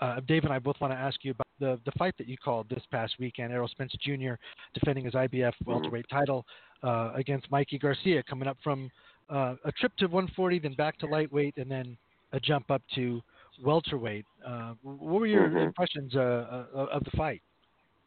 uh, 0.00 0.20
Dave 0.26 0.44
and 0.44 0.52
I 0.52 0.58
both 0.58 0.76
want 0.80 0.92
to 0.92 0.98
ask 0.98 1.24
you 1.24 1.32
about 1.32 1.46
the 1.60 1.80
the 1.84 1.92
fight 1.92 2.14
that 2.18 2.28
you 2.28 2.36
called 2.36 2.68
this 2.68 2.82
past 2.90 3.14
weekend. 3.18 3.52
Errol 3.52 3.68
Spence 3.68 3.94
Jr. 4.00 4.34
defending 4.74 5.04
his 5.04 5.14
IBF 5.14 5.52
welterweight 5.66 6.06
title 6.10 6.44
uh, 6.82 7.12
against 7.14 7.50
Mikey 7.50 7.78
Garcia, 7.78 8.22
coming 8.22 8.48
up 8.48 8.56
from 8.62 8.90
uh, 9.30 9.54
a 9.64 9.72
trip 9.72 9.92
to 9.98 10.06
140, 10.06 10.58
then 10.58 10.74
back 10.74 10.98
to 10.98 11.06
lightweight, 11.06 11.56
and 11.56 11.70
then 11.70 11.96
a 12.32 12.40
jump 12.40 12.70
up 12.70 12.82
to 12.94 13.22
welterweight. 13.62 14.26
Uh, 14.44 14.74
what 14.82 15.20
were 15.20 15.26
your 15.26 15.48
Mhm. 15.48 15.66
impressions 15.66 16.14
uh, 16.16 16.66
uh, 16.74 16.78
of 16.92 17.04
the 17.04 17.10
fight? 17.12 17.40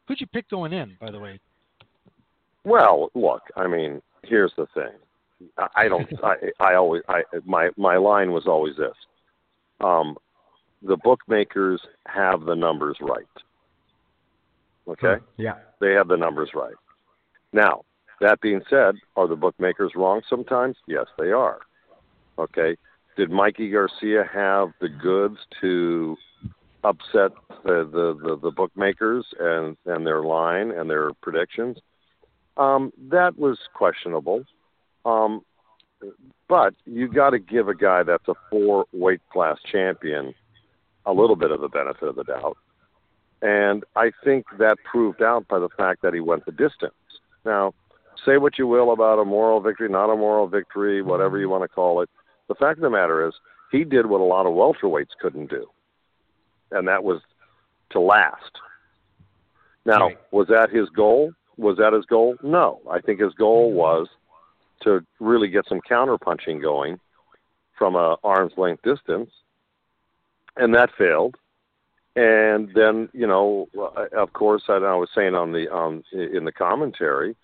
Who'd 0.08 0.22
you 0.22 0.28
pick 0.28 0.50
going 0.50 0.74
in, 0.74 0.96
by 1.00 1.10
the 1.10 1.20
way? 1.20 1.40
Well, 2.66 3.10
look, 3.16 3.44
I 3.56 3.66
mean, 3.68 4.02
here's 4.28 4.54
the 4.58 4.68
thing. 4.74 4.92
I, 5.76 5.88
don't. 5.88 6.08
I, 6.24 6.36
I 6.60 6.76
always. 6.76 7.04
I 7.08 7.22
my 7.46 7.70
my 7.78 7.98
line 7.98 8.32
was 8.32 8.48
always 8.48 8.76
this. 8.76 8.96
Um, 9.82 10.18
the 10.82 10.98
bookmakers 10.98 11.82
have 12.08 12.46
the 12.46 12.56
numbers 12.56 12.98
right. 13.02 13.26
Okay, 14.88 15.22
Yeah. 15.38 15.56
they 15.82 15.92
have 15.94 16.08
the 16.08 16.18
numbers 16.18 16.52
right. 16.56 16.74
Now, 17.52 17.84
that 18.22 18.40
being 18.42 18.62
said, 18.70 18.96
are 19.16 19.28
the 19.28 19.36
bookmakers 19.36 19.92
wrong 19.96 20.22
sometimes? 20.30 20.78
Yes, 20.88 21.06
they 21.20 21.32
are. 21.32 21.60
Okay. 22.40 22.78
Did 23.18 23.30
Mikey 23.30 23.70
Garcia 23.72 24.24
have 24.32 24.70
the 24.80 24.90
goods 24.90 25.38
to 25.62 26.16
upset 26.84 27.32
the 27.64 27.84
the, 27.92 28.18
the, 28.24 28.40
the 28.42 28.52
bookmakers 28.52 29.26
and, 29.40 29.76
and 29.86 30.06
their 30.06 30.22
line 30.22 30.72
and 30.72 30.90
their 30.90 31.12
predictions? 31.22 31.78
Um, 32.58 32.92
that 33.10 33.38
was 33.38 33.60
questionable. 33.74 34.44
Um, 35.06 35.44
but 36.48 36.74
you 36.86 37.08
got 37.08 37.32
to 37.32 37.40
give 37.40 37.68
a 37.68 37.76
guy 37.76 38.04
that's 38.04 38.28
a 38.28 38.34
four 38.50 38.86
weight 38.94 39.22
class 39.32 39.58
champion 39.72 40.34
a 41.06 41.14
little 41.14 41.36
bit 41.36 41.52
of 41.52 41.62
the 41.62 41.70
benefit 41.70 42.08
of 42.08 42.16
the 42.16 42.24
doubt. 42.24 42.58
And 43.42 43.84
I 43.96 44.12
think 44.24 44.46
that 44.58 44.78
proved 44.84 45.22
out 45.22 45.48
by 45.48 45.60
the 45.60 45.70
fact 45.70 46.02
that 46.02 46.14
he 46.14 46.20
went 46.20 46.46
the 46.46 46.52
distance. 46.52 46.94
Now, 47.46 47.74
say 48.26 48.38
what 48.38 48.58
you 48.58 48.68
will 48.68 48.92
about 48.92 49.20
a 49.20 49.26
moral 49.26 49.60
victory, 49.62 49.90
not 49.90 50.12
a 50.12 50.16
moral 50.16 50.48
victory, 50.48 51.02
whatever 51.02 51.38
you 51.38 51.50
want 51.50 51.64
to 51.64 51.68
call 51.68 52.02
it. 52.02 52.10
The 52.48 52.56
fact 52.56 52.80
of 52.80 52.82
the 52.82 52.90
matter 52.90 53.28
is, 53.28 53.34
he 53.72 53.84
did 53.84 54.08
what 54.08 54.22
a 54.22 54.24
lot 54.24 54.46
of 54.46 54.54
welterweights 54.54 55.18
couldn't 55.22 55.50
do, 55.50 55.68
and 56.72 56.88
that 56.88 57.04
was 57.04 57.22
to 57.92 58.00
last. 58.00 58.52
Now, 59.86 60.08
Right. 60.08 60.20
was 60.32 60.48
that 60.48 60.70
his 60.70 60.90
goal? 60.90 61.34
Was 61.58 61.78
that 61.78 61.94
his 61.94 62.06
goal? 62.06 62.36
No. 62.44 62.82
I 62.90 63.02
think 63.02 63.20
his 63.20 63.34
goal 63.34 63.74
was 63.74 64.08
to 64.84 65.04
really 65.20 65.48
get 65.48 65.68
some 65.68 65.82
counterpunching 65.90 66.62
going 66.62 67.00
from 67.78 67.96
a 67.96 68.18
arm's 68.24 68.54
length 68.58 68.84
distance, 68.84 69.30
and 70.56 70.74
that 70.74 70.90
failed. 70.98 71.36
And 72.16 72.70
then, 72.74 73.10
you 73.14 73.28
know, 73.28 73.68
of 74.16 74.34
course, 74.34 74.64
I, 74.68 74.74
I 74.74 74.96
was 74.96 75.10
saying 75.14 75.36
on 75.36 75.52
the 75.52 75.72
um, 75.72 76.04
in 76.12 76.46
the 76.46 76.52
commentary, 76.52 77.36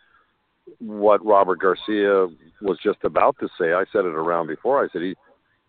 what 0.79 1.23
Robert 1.23 1.59
Garcia 1.59 2.27
was 2.61 2.79
just 2.83 3.03
about 3.03 3.37
to 3.39 3.47
say. 3.59 3.73
I 3.73 3.85
said 3.91 4.05
it 4.05 4.15
around 4.15 4.47
before. 4.47 4.83
I 4.83 4.87
said 4.91 5.03
he 5.03 5.15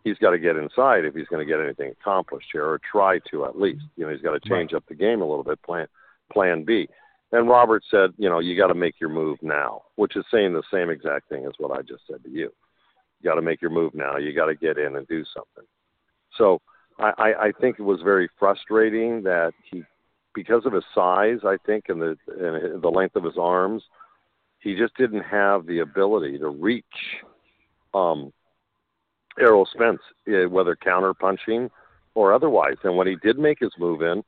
he's 0.05 0.16
got 0.18 0.30
to 0.30 0.38
get 0.38 0.57
inside 0.57 1.05
if 1.05 1.14
he's 1.14 1.28
going 1.28 1.47
to 1.47 1.51
get 1.51 1.62
anything 1.62 1.90
accomplished 1.90 2.49
here, 2.53 2.64
or 2.64 2.80
try 2.90 3.18
to 3.30 3.45
at 3.45 3.61
least. 3.61 3.84
You 3.97 4.07
know, 4.07 4.12
he's 4.12 4.22
got 4.22 4.40
to 4.40 4.49
change 4.49 4.72
up 4.72 4.84
the 4.88 4.95
game 4.95 5.20
a 5.20 5.26
little 5.26 5.45
bit. 5.45 5.61
Plan 5.62 5.86
Plan 6.32 6.64
B. 6.64 6.88
And 7.35 7.49
Robert 7.49 7.82
said, 7.91 8.11
you 8.16 8.30
know, 8.30 8.39
you 8.39 8.57
got 8.57 8.68
to 8.68 8.76
make 8.76 9.01
your 9.01 9.11
move 9.11 9.39
now, 9.43 9.82
which 9.97 10.14
is 10.14 10.24
saying 10.32 10.53
the 10.53 10.62
same 10.72 10.89
exact 10.89 11.28
thing 11.28 11.45
as 11.47 11.53
what 11.59 11.76
I 11.76 11.82
just 11.82 12.05
said 12.09 12.22
to 12.22 12.30
you. 12.30 12.53
You 13.20 13.24
got 13.30 13.35
to 13.35 13.43
make 13.43 13.61
your 13.61 13.72
move 13.72 13.93
now. 13.93 14.18
You 14.18 14.32
got 14.32 14.47
to 14.47 14.55
get 14.55 14.78
in 14.78 14.95
and 14.95 15.05
do 15.09 15.24
something. 15.35 15.64
So 16.39 16.61
I, 17.01 17.35
I, 17.41 17.53
think 17.61 17.80
it 17.80 17.82
was 17.82 18.01
very 18.03 18.28
frustrating 18.39 19.24
that 19.24 19.53
he, 19.68 19.82
because 20.32 20.64
of 20.64 20.74
his 20.74 20.85
size, 20.95 21.39
I 21.45 21.57
think, 21.66 21.87
and 21.89 22.01
the 22.01 22.16
and 22.28 22.80
the 22.80 22.89
length 22.89 23.16
of 23.16 23.24
his 23.24 23.37
arms, 23.37 23.82
he 24.61 24.76
just 24.76 24.97
didn't 24.97 25.22
have 25.22 25.66
the 25.66 25.80
ability 25.80 26.39
to 26.39 26.51
reach 26.51 26.85
um, 27.95 28.32
Errol 29.41 29.68
Spence, 29.74 30.03
eh, 30.28 30.45
whether 30.45 30.76
counter 30.76 31.12
punching 31.14 31.68
or 32.14 32.32
otherwise. 32.32 32.76
And 32.85 32.97
when 32.97 33.09
he 33.09 33.16
did 33.16 33.41
make 33.41 33.59
his 33.59 33.72
move 33.76 34.03
in, 34.03 34.22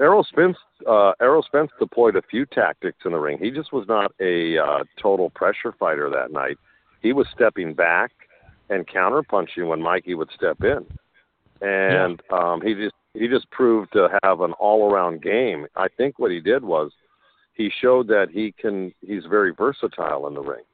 Errol 0.00 0.24
Spence, 0.24 0.56
uh, 0.88 1.12
Errol 1.20 1.42
Spence 1.42 1.70
deployed 1.78 2.16
a 2.16 2.22
few 2.22 2.46
tactics 2.46 2.98
in 3.04 3.12
the 3.12 3.18
ring. 3.18 3.38
He 3.40 3.50
just 3.50 3.72
was 3.72 3.86
not 3.86 4.12
a 4.20 4.58
uh, 4.58 4.84
total 5.00 5.30
pressure 5.30 5.72
fighter 5.78 6.10
that 6.10 6.32
night. 6.32 6.58
He 7.00 7.12
was 7.12 7.26
stepping 7.34 7.74
back 7.74 8.10
and 8.70 8.86
counter 8.86 9.22
punching 9.22 9.68
when 9.68 9.80
Mikey 9.80 10.14
would 10.14 10.30
step 10.34 10.58
in, 10.62 10.86
and 11.60 12.20
um, 12.32 12.60
he 12.60 12.74
just 12.74 12.94
he 13.12 13.28
just 13.28 13.48
proved 13.50 13.92
to 13.92 14.08
have 14.24 14.40
an 14.40 14.52
all 14.54 14.90
around 14.90 15.22
game. 15.22 15.66
I 15.76 15.86
think 15.96 16.18
what 16.18 16.32
he 16.32 16.40
did 16.40 16.64
was 16.64 16.90
he 17.52 17.70
showed 17.80 18.08
that 18.08 18.28
he 18.32 18.52
can 18.58 18.92
he's 19.00 19.24
very 19.28 19.52
versatile 19.56 20.26
in 20.26 20.34
the 20.34 20.40
ring, 20.40 20.64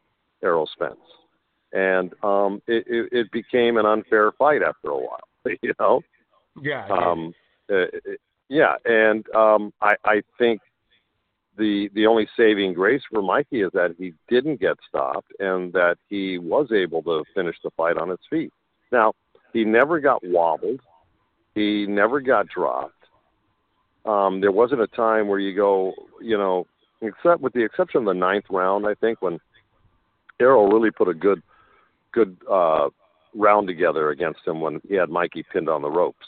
Errol 0.43 0.69
Spence, 0.73 0.97
and 1.73 2.15
um, 2.23 2.63
it, 2.67 2.85
it, 2.87 3.09
it 3.13 3.33
became 3.33 3.77
an 3.77 3.85
unfair 3.85 4.33
fight 4.33 4.63
after 4.63 4.91
a 4.91 4.99
while. 4.99 5.21
You 5.63 5.73
know, 5.81 6.03
Yeah. 6.61 6.87
um, 6.91 7.35
uh, 7.73 7.87
yeah, 8.51 8.75
and 8.85 9.25
um, 9.35 9.73
I, 9.81 9.95
I 10.05 10.23
think 10.37 10.61
the 11.57 11.89
the 11.95 12.07
only 12.07 12.29
saving 12.37 12.75
grace 12.75 13.03
for 13.09 13.23
Mikey 13.23 13.63
is 13.63 13.71
that 13.75 13.95
he 13.97 14.13
didn't 14.29 14.61
get 14.61 14.77
stopped 14.89 15.33
and 15.39 15.73
that 15.73 15.99
he 16.09 16.37
was 16.37 16.73
able 16.73 17.01
to 17.05 17.23
finish 17.33 17.57
the 17.63 17.71
fight 17.77 17.97
on 17.97 18.09
his 18.09 18.19
feet. 18.29 18.53
Now 18.91 19.13
he 19.53 19.65
never 19.65 20.01
got 20.01 20.27
wobbled, 20.27 20.81
he 21.55 21.87
never 21.87 22.21
got 22.21 22.49
dropped. 22.49 22.95
Um, 24.05 24.41
there 24.41 24.53
wasn't 24.53 24.81
a 24.81 24.89
time 24.89 25.29
where 25.29 25.39
you 25.39 25.55
go, 25.55 25.93
you 26.21 26.37
know, 26.37 26.67
except 27.03 27.41
with 27.41 27.53
the 27.53 27.65
exception 27.65 28.01
of 28.01 28.07
the 28.07 28.15
ninth 28.15 28.47
round, 28.51 28.85
I 28.85 28.95
think 28.95 29.23
when 29.23 29.39
Errol 30.41 30.69
really 30.69 30.91
put 30.91 31.07
a 31.07 31.15
good 31.15 31.41
good 32.11 32.37
uh, 32.51 32.89
round 33.33 33.69
together 33.69 34.11
against 34.11 34.41
him 34.45 34.61
when 34.61 34.81
he 34.89 34.95
had 34.97 35.09
Mikey 35.09 35.45
pinned 35.53 35.69
on 35.69 35.83
the 35.83 35.91
ropes 35.91 36.27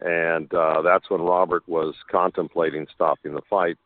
and 0.00 0.52
uh, 0.52 0.82
that's 0.82 1.08
when 1.10 1.20
Robert 1.20 1.66
was 1.68 1.94
contemplating 2.10 2.86
stopping 2.94 3.34
the 3.34 3.42
fight. 3.48 3.76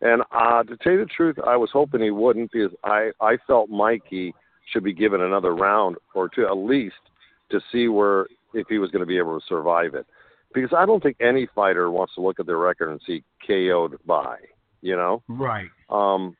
And 0.00 0.22
uh, 0.32 0.62
to 0.64 0.76
tell 0.78 0.92
you 0.92 0.98
the 0.98 1.06
truth, 1.06 1.36
I 1.44 1.56
was 1.56 1.70
hoping 1.72 2.02
he 2.02 2.10
wouldn't 2.10 2.52
because 2.52 2.72
I 2.82 3.10
I 3.20 3.36
felt 3.46 3.70
Mikey 3.70 4.34
should 4.72 4.84
be 4.84 4.92
given 4.92 5.20
another 5.20 5.54
round 5.54 5.96
or 6.14 6.28
two 6.28 6.46
at 6.46 6.56
least 6.56 6.94
to 7.50 7.60
see 7.70 7.88
where 7.88 8.26
if 8.52 8.66
he 8.68 8.78
was 8.78 8.90
going 8.90 9.00
to 9.00 9.06
be 9.06 9.18
able 9.18 9.38
to 9.38 9.46
survive 9.46 9.94
it. 9.94 10.06
Because 10.52 10.72
I 10.76 10.86
don't 10.86 11.02
think 11.02 11.16
any 11.20 11.48
fighter 11.54 11.90
wants 11.90 12.14
to 12.14 12.20
look 12.20 12.38
at 12.38 12.46
their 12.46 12.58
record 12.58 12.90
and 12.90 13.00
see 13.06 13.24
KO'd 13.46 13.98
by, 14.06 14.36
you 14.82 14.94
know. 14.94 15.22
Right. 15.28 15.68
Um, 15.90 16.36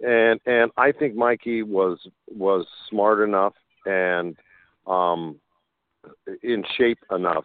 and 0.00 0.40
and 0.46 0.70
I 0.76 0.92
think 0.92 1.14
Mikey 1.14 1.62
was 1.62 1.98
was 2.26 2.66
smart 2.88 3.20
enough 3.20 3.54
and 3.86 4.36
um, 4.86 5.36
in 6.42 6.64
shape 6.76 6.98
enough 7.10 7.44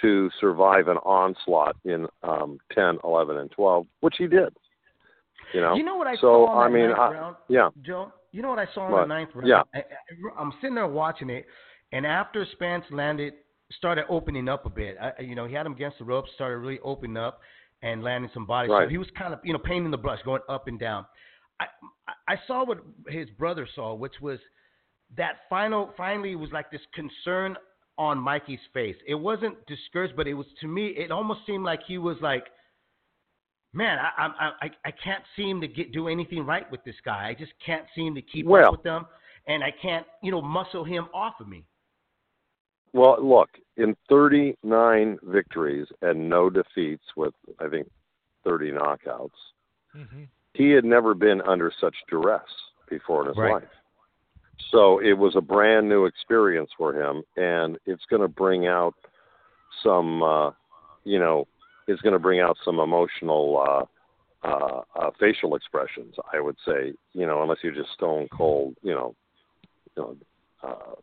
to 0.00 0.30
survive 0.40 0.88
an 0.88 0.98
onslaught 0.98 1.76
in 1.84 2.06
um, 2.22 2.58
10, 2.72 2.98
11, 3.04 3.36
and 3.38 3.50
12, 3.50 3.86
which 4.00 4.14
he 4.18 4.26
did. 4.26 4.50
You 5.54 5.60
know. 5.62 5.74
You 5.74 5.82
know 5.82 5.96
what 5.96 6.06
I 6.06 6.14
so 6.16 6.20
saw 6.46 6.52
in 6.52 6.58
I 6.58 6.64
that 6.68 6.72
mean, 6.74 6.88
ninth 6.88 6.98
I, 6.98 7.12
round, 7.12 7.36
yeah. 7.48 7.68
Joe? 7.82 8.12
You 8.32 8.42
know 8.42 8.50
what 8.50 8.58
I 8.58 8.66
saw 8.74 8.86
in 8.86 8.92
What? 8.92 9.00
the 9.02 9.06
ninth 9.06 9.30
round? 9.34 9.48
Yeah. 9.48 9.62
I, 9.74 9.78
I, 9.78 10.40
I'm 10.40 10.52
sitting 10.60 10.74
there 10.74 10.86
watching 10.86 11.30
it, 11.30 11.46
and 11.92 12.04
after 12.06 12.46
Spence 12.52 12.84
landed, 12.90 13.32
started 13.72 14.04
opening 14.08 14.48
up 14.48 14.66
a 14.66 14.70
bit. 14.70 14.96
I, 15.00 15.22
you 15.22 15.34
know, 15.34 15.46
he 15.46 15.54
had 15.54 15.64
him 15.64 15.72
against 15.72 15.98
the 15.98 16.04
ropes, 16.04 16.30
started 16.34 16.58
really 16.58 16.80
opening 16.80 17.16
up 17.16 17.40
and 17.82 18.02
landing 18.02 18.30
some 18.34 18.44
body 18.44 18.68
Right. 18.68 18.82
shots. 18.82 18.90
He 18.90 18.98
was 18.98 19.08
kind 19.16 19.32
of, 19.32 19.40
you 19.42 19.52
know, 19.52 19.58
painting 19.58 19.90
the 19.90 19.96
brush, 19.98 20.20
going 20.24 20.42
up 20.48 20.68
and 20.68 20.78
down. 20.78 21.06
I, 21.60 21.64
I 22.06 22.34
I 22.34 22.36
saw 22.46 22.64
what 22.64 22.78
his 23.08 23.28
brother 23.30 23.66
saw, 23.74 23.94
which 23.94 24.14
was 24.20 24.38
that 25.16 25.40
final, 25.48 25.92
finally 25.96 26.36
was 26.36 26.50
like 26.52 26.70
this 26.70 26.80
concern 26.94 27.56
on 27.98 28.16
Mikey's 28.18 28.60
face. 28.72 28.96
It 29.06 29.16
wasn't 29.16 29.54
discouraged, 29.66 30.14
but 30.16 30.26
it 30.28 30.34
was 30.34 30.46
to 30.60 30.68
me, 30.68 30.88
it 30.96 31.10
almost 31.10 31.40
seemed 31.46 31.64
like 31.64 31.80
he 31.86 31.98
was 31.98 32.16
like, 32.22 32.44
man, 33.72 33.98
I, 33.98 34.26
I, 34.26 34.50
I, 34.62 34.70
I 34.86 34.90
can't 35.04 35.24
seem 35.36 35.60
to 35.60 35.68
get 35.68 35.92
do 35.92 36.08
anything 36.08 36.46
right 36.46 36.70
with 36.70 36.82
this 36.84 36.94
guy. 37.04 37.28
I 37.28 37.34
just 37.34 37.52
can't 37.64 37.84
seem 37.94 38.14
to 38.14 38.22
keep 38.22 38.46
Well- 38.46 38.66
up 38.66 38.72
with 38.72 38.82
them, 38.84 39.06
and 39.46 39.62
I 39.64 39.72
can't, 39.82 40.06
you 40.22 40.30
know, 40.30 40.40
muscle 40.40 40.84
him 40.84 41.08
off 41.12 41.34
of 41.40 41.48
me. 41.48 41.64
Well, 42.94 43.18
look, 43.22 43.50
in 43.76 43.94
39 44.08 45.18
victories 45.24 45.86
and 46.00 46.28
no 46.28 46.48
defeats, 46.48 47.04
with 47.16 47.34
I 47.60 47.68
think 47.68 47.90
30 48.44 48.72
knockouts, 48.72 49.30
hmm 49.92 50.24
he 50.54 50.70
had 50.70 50.84
never 50.84 51.14
been 51.14 51.40
under 51.42 51.70
such 51.80 51.94
duress 52.10 52.42
before 52.88 53.22
in 53.22 53.28
his 53.28 53.36
Right. 53.36 53.52
life. 53.52 53.68
So 54.70 55.00
it 55.00 55.14
was 55.14 55.34
a 55.36 55.40
brand 55.40 55.88
new 55.88 56.04
experience 56.04 56.70
for 56.76 56.94
him, 56.94 57.22
and 57.36 57.78
it's 57.86 58.04
going 58.10 58.22
to 58.22 58.28
bring 58.28 58.66
out 58.66 58.94
some, 59.82 60.22
uh, 60.22 60.50
you 61.04 61.18
know, 61.18 61.46
it's 61.86 62.02
going 62.02 62.12
to 62.12 62.18
bring 62.18 62.40
out 62.40 62.56
some 62.64 62.78
emotional 62.78 63.64
uh, 64.44 64.46
uh, 64.46 64.82
uh, 64.94 65.10
facial 65.18 65.56
expressions. 65.56 66.14
I 66.32 66.40
would 66.40 66.56
say, 66.66 66.92
you 67.12 67.26
know, 67.26 67.42
unless 67.42 67.58
you're 67.62 67.74
just 67.74 67.92
stone 67.94 68.28
cold, 68.30 68.76
you 68.82 68.94
know, 68.94 69.14
you 69.96 70.02
know, 70.02 70.16
uh, 70.62 70.94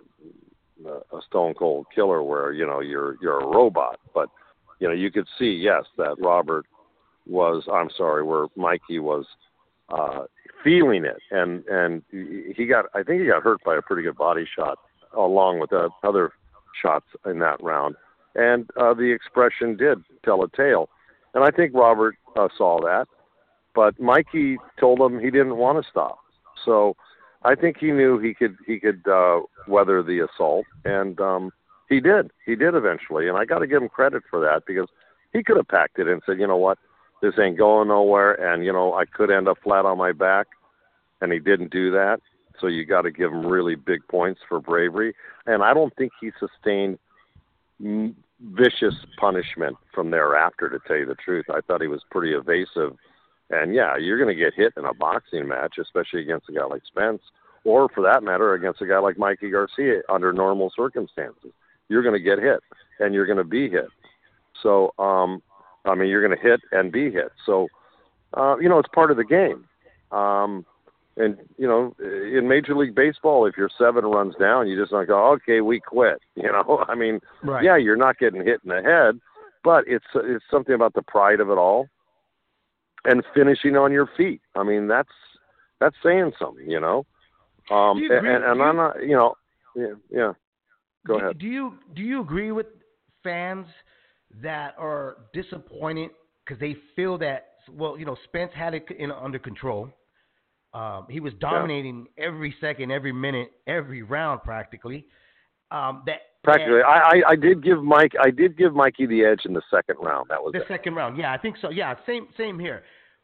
a 0.84 1.22
stone 1.28 1.53
cold 1.53 1.88
killer 1.93 2.22
where 2.22 2.51
you 2.51 2.66
know 2.66 2.82
you're 2.82 3.16
you're 3.22 3.39
a 3.39 3.47
robot. 3.47 3.99
But 4.14 4.30
you 4.80 4.88
know, 4.88 4.93
you 4.93 5.12
could 5.12 5.28
see, 5.39 5.51
yes, 5.51 5.84
that 5.97 6.16
Robert 6.20 6.66
was. 7.26 7.64
I'm 7.72 7.89
sorry, 7.97 8.24
where 8.24 8.47
Mikey 8.56 8.99
was 8.99 9.26
uh, 9.89 10.26
feeling 10.66 11.05
it, 11.05 11.22
and 11.32 11.63
and 11.68 12.01
he 12.11 12.66
got. 12.66 12.86
I 12.93 13.03
think 13.03 13.22
he 13.22 13.28
got 13.28 13.43
hurt 13.43 13.63
by 13.63 13.78
a 13.78 13.82
pretty 13.82 14.03
good 14.03 14.18
body 14.18 14.45
shot, 14.53 14.80
along 15.16 15.59
with 15.59 15.70
the 15.70 15.89
other 16.03 16.34
shots 16.82 17.05
in 17.26 17.39
that 17.39 17.63
round, 17.63 17.95
and 18.34 18.70
uh, 18.76 18.93
the 18.93 19.13
expression 19.13 19.78
did 19.78 20.03
tell 20.26 20.43
a 20.43 20.49
tale, 20.49 20.89
and 21.34 21.43
I 21.43 21.51
think 21.51 21.74
Robert 21.74 22.16
uh, 22.36 22.49
saw 22.57 22.82
that, 22.82 23.07
but 23.74 23.97
Mikey 23.99 24.57
told 24.80 24.99
him 24.99 25.20
he 25.20 25.32
didn't 25.32 25.55
want 25.55 25.82
to 25.82 25.89
stop, 25.89 26.18
so. 26.66 26.97
I 27.43 27.53
think 27.53 27.78
he 27.78 27.91
knew 27.91 28.18
he 28.18 28.34
could 28.34 28.57
he 28.66 28.80
could 28.80 29.07
uh, 29.07 29.41
weather 29.68 30.01
the 30.01 30.26
assault, 30.26 30.66
and 30.84 31.22
um, 31.22 31.51
he 31.89 31.99
did. 31.99 32.32
He 32.43 32.55
did 32.55 32.74
eventually, 32.74 33.30
and 33.30 33.38
I 33.38 33.45
got 33.45 33.59
to 33.59 33.68
give 33.68 33.84
him 33.84 33.89
credit 33.89 34.24
for 34.32 34.39
that 34.39 34.63
because 34.66 34.88
he 35.32 35.43
could 35.43 35.57
have 35.57 35.68
packed 35.68 35.99
it 35.99 36.07
and 36.07 36.24
said, 36.26 36.39
you 36.39 36.47
know 36.47 36.57
what, 36.57 36.80
this 37.26 37.40
ain't 37.40 37.58
going 37.58 37.88
nowhere, 37.88 38.34
and 38.34 38.64
you 38.64 38.72
know 38.72 38.94
I 38.94 39.06
could 39.06 39.32
end 39.32 39.48
up 39.48 39.58
flat 39.64 39.86
on 39.86 39.98
my 39.98 40.12
back, 40.12 40.48
and 41.22 41.32
he 41.32 41.40
didn't 41.40 41.72
do 41.72 41.92
that. 41.92 42.20
So 42.62 42.68
you 42.68 42.86
got 42.86 43.02
to 43.02 43.12
give 43.12 43.32
him 43.32 43.46
really 43.46 43.76
big 43.76 44.08
points 44.08 44.42
for 44.48 44.60
bravery, 44.60 45.16
and 45.48 45.64
I 45.64 45.74
don't 45.74 45.96
think 45.96 46.12
he 46.22 46.30
sustained 46.40 47.00
vicious 47.80 48.94
punishment 49.20 49.76
from 49.94 50.12
thereafter. 50.12 50.70
To 50.70 50.80
tell 50.88 50.98
you 50.98 51.06
the 51.06 51.16
truth, 51.16 51.46
I 51.50 51.62
thought 51.62 51.82
he 51.82 51.88
was 51.88 52.04
pretty 52.12 52.34
evasive. 52.34 52.96
And 53.50 53.74
yeah, 53.74 53.98
you're 53.98 54.18
going 54.18 54.36
to 54.36 54.44
get 54.44 54.54
hit 54.54 54.74
in 54.78 54.86
a 54.86 54.94
boxing 54.94 55.48
match, 55.48 55.76
especially 55.80 56.22
against 56.22 56.50
a 56.50 56.54
guy 56.54 56.66
like 56.66 56.82
Spence, 56.88 57.22
or 57.64 57.90
for 57.90 58.02
that 58.04 58.24
matter, 58.24 58.54
against 58.54 58.82
a 58.82 58.88
guy 58.88 59.00
like 59.00 59.18
Mikey 59.18 59.50
Garcia 59.50 60.02
under 60.10 60.32
normal 60.32 60.72
circumstances. 60.76 61.52
You're 61.90 62.04
going 62.04 62.14
to 62.14 62.20
get 62.20 62.40
hit, 62.40 62.62
and 63.00 63.14
you're 63.14 63.28
going 63.28 63.38
to 63.38 63.44
be 63.44 63.70
hit. 63.70 63.90
So, 64.64 64.94
um, 64.98 65.42
I 65.86 65.96
mean, 65.96 66.10
you're 66.10 66.26
going 66.26 66.38
to 66.38 66.44
hit 66.44 66.62
and 66.72 66.92
be 66.92 67.12
hit. 67.12 67.32
So, 67.46 67.68
uh, 68.36 68.58
you 68.60 68.68
know, 68.70 68.80
it's 68.80 68.90
part 68.94 69.12
of 69.12 69.18
the 69.18 69.24
game. 69.24 69.66
Um, 70.12 70.66
and 71.18 71.38
you 71.58 71.68
know, 71.68 71.96
in 72.00 72.48
Major 72.48 72.76
League 72.76 72.94
Baseball, 72.96 73.46
if 73.46 73.56
you're 73.58 73.70
seven 73.78 74.04
runs 74.06 74.36
down, 74.40 74.68
you 74.68 74.80
just 74.80 74.92
not 74.92 75.08
go, 75.08 75.32
okay, 75.34 75.62
we 75.62 75.80
quit. 75.80 76.20
You 76.36 76.52
know, 76.52 76.84
I 76.90 76.96
mean, 76.96 77.22
Right. 77.44 77.64
yeah, 77.64 77.78
you're 77.78 77.96
not 77.96 78.20
getting 78.20 78.44
hit 78.44 78.60
in 78.64 78.70
the 78.70 78.82
head, 78.82 79.20
but 79.64 79.86
it's 79.88 80.06
it's 80.16 80.44
something 80.52 80.76
about 80.76 80.94
the 80.94 81.02
pride 81.02 81.40
of 81.40 81.50
it 81.50 81.58
all, 81.58 81.88
and 83.06 83.24
finishing 83.34 83.78
on 83.78 83.94
your 83.94 84.10
feet. 84.18 84.42
I 84.56 84.64
mean, 84.64 84.88
that's 84.88 85.10
that's 85.80 85.96
saying 86.04 86.34
something, 86.38 86.70
you 86.70 86.80
know. 86.80 87.06
Um, 87.72 87.98
you 87.98 88.14
agree- 88.14 88.34
and, 88.36 88.44
and 88.44 88.62
I'm 88.62 88.76
not, 88.76 89.02
you 89.02 89.16
know, 89.16 89.36
yeah, 89.76 89.94
yeah. 90.12 90.34
Go 91.08 91.20
do, 91.20 91.24
ahead. 91.26 91.40
Do 91.40 91.48
you 91.48 91.74
do 91.94 92.02
you 92.02 92.20
agree 92.22 92.52
with 92.52 92.68
fans 93.24 93.68
that 94.42 94.76
are 94.78 95.18
disappointed 95.34 96.12
because 96.44 96.60
they 96.60 96.76
feel 96.96 97.18
that 97.20 97.48
well, 97.72 97.98
you 97.98 98.06
know, 98.06 98.16
Spence 98.26 98.52
had 98.54 98.74
it 98.74 98.86
in, 98.98 99.12
under 99.12 99.40
control. 99.40 99.90
Um, 100.74 101.08
he 101.10 101.20
was 101.20 101.34
dominating 101.40 102.08
every 102.18 102.54
second, 102.60 102.92
every 102.92 103.14
minute, 103.14 103.52
every 103.66 104.04
round 104.04 104.44
practically. 104.44 105.06
Um, 105.72 106.04
that 106.06 106.20
Practically, 106.44 106.82
I, 106.88 107.00
I 107.00 107.22
I 107.30 107.36
did 107.36 107.64
give 107.64 107.84
Mike, 107.84 108.12
I 108.22 108.30
did 108.30 108.56
give 108.56 108.76
Mikey 108.76 109.08
the 109.08 109.26
edge 109.26 109.42
in 109.46 109.54
the 109.54 109.64
second 109.74 109.96
round. 110.00 110.28
That 110.30 110.42
was 110.42 110.54
the 110.54 110.62
it. 110.62 110.68
second 110.68 110.94
round. 110.94 111.18
Yeah, 111.18 111.34
I 111.34 111.40
think 111.40 111.56
so. 111.60 111.72
Yeah, 111.72 111.96
same 112.06 112.28
same 112.38 112.60
here. 112.60 112.84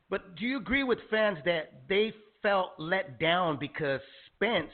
But 0.10 0.36
do 0.36 0.46
you 0.46 0.58
agree 0.58 0.84
with 0.84 0.98
fans 1.12 1.38
that 1.46 1.84
they 1.88 2.14
felt 2.42 2.72
let 2.80 3.20
down 3.20 3.58
because 3.60 4.02
Spence 4.26 4.72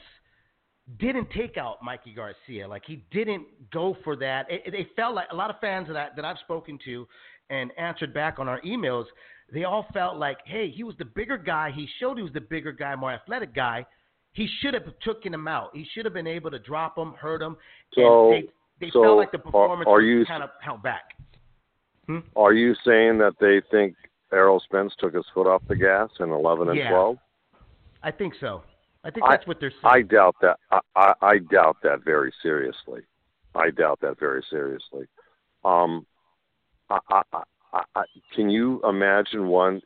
didn't 0.98 1.28
take 1.36 1.56
out 1.56 1.82
Mikey 1.82 2.14
Garcia? 2.14 2.66
Like 2.66 2.82
he 2.86 3.04
didn't 3.10 3.46
go 3.72 3.96
for 4.04 4.16
that. 4.16 4.46
It, 4.48 4.70
they 4.72 4.86
felt 4.96 5.14
like 5.14 5.28
a 5.30 5.36
lot 5.36 5.50
of 5.50 5.56
fans 5.60 5.86
that 5.88 5.96
I, 5.96 6.08
that 6.16 6.24
I've 6.24 6.38
spoken 6.38 6.78
to 6.86 7.06
and 7.50 7.70
answered 7.78 8.14
back 8.14 8.38
on 8.38 8.48
our 8.48 8.60
emails. 8.62 9.04
They 9.52 9.64
all 9.64 9.86
felt 9.92 10.16
like, 10.16 10.38
hey, 10.44 10.70
he 10.70 10.84
was 10.84 10.94
the 10.98 11.04
bigger 11.04 11.38
guy. 11.38 11.70
He 11.74 11.88
showed 12.00 12.16
he 12.18 12.22
was 12.22 12.32
the 12.32 12.40
bigger 12.40 12.72
guy, 12.72 12.94
more 12.96 13.12
athletic 13.12 13.54
guy. 13.54 13.86
He 14.32 14.48
should 14.60 14.74
have 14.74 14.84
taken 15.04 15.32
him 15.32 15.48
out. 15.48 15.70
He 15.74 15.86
should 15.94 16.04
have 16.04 16.14
been 16.14 16.26
able 16.26 16.50
to 16.50 16.58
drop 16.58 16.96
him, 16.98 17.14
hurt 17.14 17.42
him. 17.42 17.56
So- 17.94 18.32
and 18.32 18.44
they, 18.44 18.48
they 18.86 18.90
so 18.92 19.02
felt 19.02 19.16
like 19.16 19.32
the 19.32 19.38
performance 19.38 19.88
are 19.88 20.00
you- 20.00 20.24
kind 20.26 20.42
of 20.42 20.50
held 20.60 20.82
back. 20.82 21.14
Hmm? 22.06 22.18
Are 22.36 22.52
you 22.52 22.74
saying 22.86 23.18
that 23.18 23.34
they 23.40 23.60
think 23.70 23.94
Errol 24.32 24.60
Spence 24.60 24.92
took 24.98 25.14
his 25.14 25.24
foot 25.34 25.46
off 25.46 25.62
the 25.68 25.76
gas 25.76 26.10
in 26.20 26.30
11 26.30 26.68
and 26.68 26.78
Yeah. 26.78 26.90
12? 26.90 27.18
I 28.02 28.10
think 28.10 28.34
so. 28.40 28.62
I 29.08 29.10
think 29.10 29.24
I- 29.26 29.38
what 29.46 29.58
they're 29.58 29.70
saying. 29.70 29.84
I 29.84 30.02
doubt 30.02 30.36
that. 30.42 30.58
I, 30.70 30.80
I, 30.94 31.12
I 31.22 31.38
doubt 31.38 31.78
that 31.82 32.04
very 32.04 32.32
seriously. 32.42 33.00
I 33.54 33.70
doubt 33.70 34.00
that 34.02 34.20
very 34.20 34.44
seriously. 34.50 35.06
Um, 35.64 36.06
I, 36.90 36.98
I, 37.10 37.22
I, 37.72 37.82
I, 37.94 38.02
can 38.34 38.50
you 38.50 38.80
imagine 38.86 39.48
one 39.48 39.80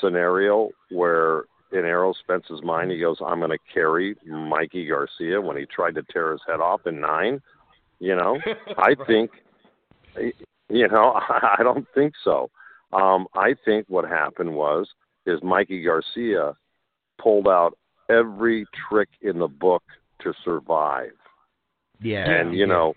scenario 0.00 0.70
where 0.90 1.44
in 1.72 1.80
Errol 1.80 2.16
Spence's 2.18 2.62
mind 2.62 2.92
he 2.92 3.00
goes, 3.00 3.18
"I'm 3.24 3.40
going 3.40 3.50
to 3.50 3.58
carry 3.72 4.16
Mikey 4.24 4.86
Garcia" 4.86 5.40
when 5.40 5.56
he 5.56 5.66
tried 5.66 5.96
to 5.96 6.04
tear 6.12 6.32
his 6.32 6.40
head 6.46 6.60
off 6.60 6.86
in 6.86 7.00
nine? 7.00 7.40
You 7.98 8.14
know, 8.14 8.38
I 8.78 8.94
think, 9.06 9.30
you 10.68 10.88
know, 10.88 11.20
I 11.28 11.62
don't 11.62 11.86
think 11.94 12.14
so. 12.22 12.50
Um, 12.92 13.26
I 13.34 13.54
think 13.64 13.86
what 13.88 14.08
happened 14.08 14.54
was 14.54 14.88
is 15.26 15.42
Mikey 15.42 15.82
Garcia 15.82 16.54
pulled 17.20 17.48
out 17.48 17.76
every 18.10 18.66
trick 18.88 19.08
in 19.22 19.38
the 19.38 19.48
book 19.48 19.82
to 20.22 20.32
survive. 20.44 21.12
yeah, 22.00 22.28
and 22.28 22.52
you 22.52 22.66
did. 22.66 22.68
know, 22.68 22.94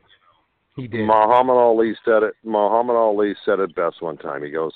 he 0.76 0.88
did. 0.88 1.06
Muhammad 1.06 1.56
Ali 1.56 1.96
said 2.04 2.24
it. 2.24 2.34
Muhammad 2.44 2.96
Ali 2.96 3.36
said 3.46 3.60
it 3.60 3.76
best 3.76 4.02
one 4.02 4.18
time. 4.18 4.44
He 4.44 4.50
goes, 4.50 4.74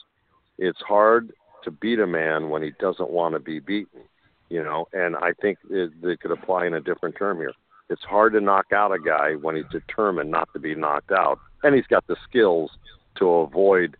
"It's 0.57 0.81
hard 0.81 1.31
to 1.63 1.71
beat 1.71 1.99
a 1.99 2.07
man 2.07 2.49
when 2.49 2.61
he 2.61 2.71
doesn't 2.79 3.09
want 3.09 3.33
to 3.33 3.39
be 3.39 3.59
beaten." 3.59 4.01
You 4.49 4.63
know, 4.63 4.87
and 4.93 5.15
I 5.17 5.33
think 5.41 5.57
it, 5.69 5.91
it 6.03 6.21
could 6.21 6.31
apply 6.31 6.67
in 6.67 6.73
a 6.73 6.81
different 6.81 7.15
term 7.17 7.37
here. 7.37 7.51
It's 7.89 8.03
hard 8.03 8.33
to 8.33 8.41
knock 8.41 8.67
out 8.73 8.93
a 8.93 8.99
guy 8.99 9.35
when 9.35 9.55
he's 9.55 9.65
determined 9.71 10.31
not 10.31 10.49
to 10.53 10.59
be 10.59 10.75
knocked 10.75 11.11
out, 11.11 11.39
and 11.63 11.75
he's 11.75 11.87
got 11.87 12.05
the 12.07 12.15
skills 12.29 12.71
to 13.17 13.27
avoid, 13.29 13.97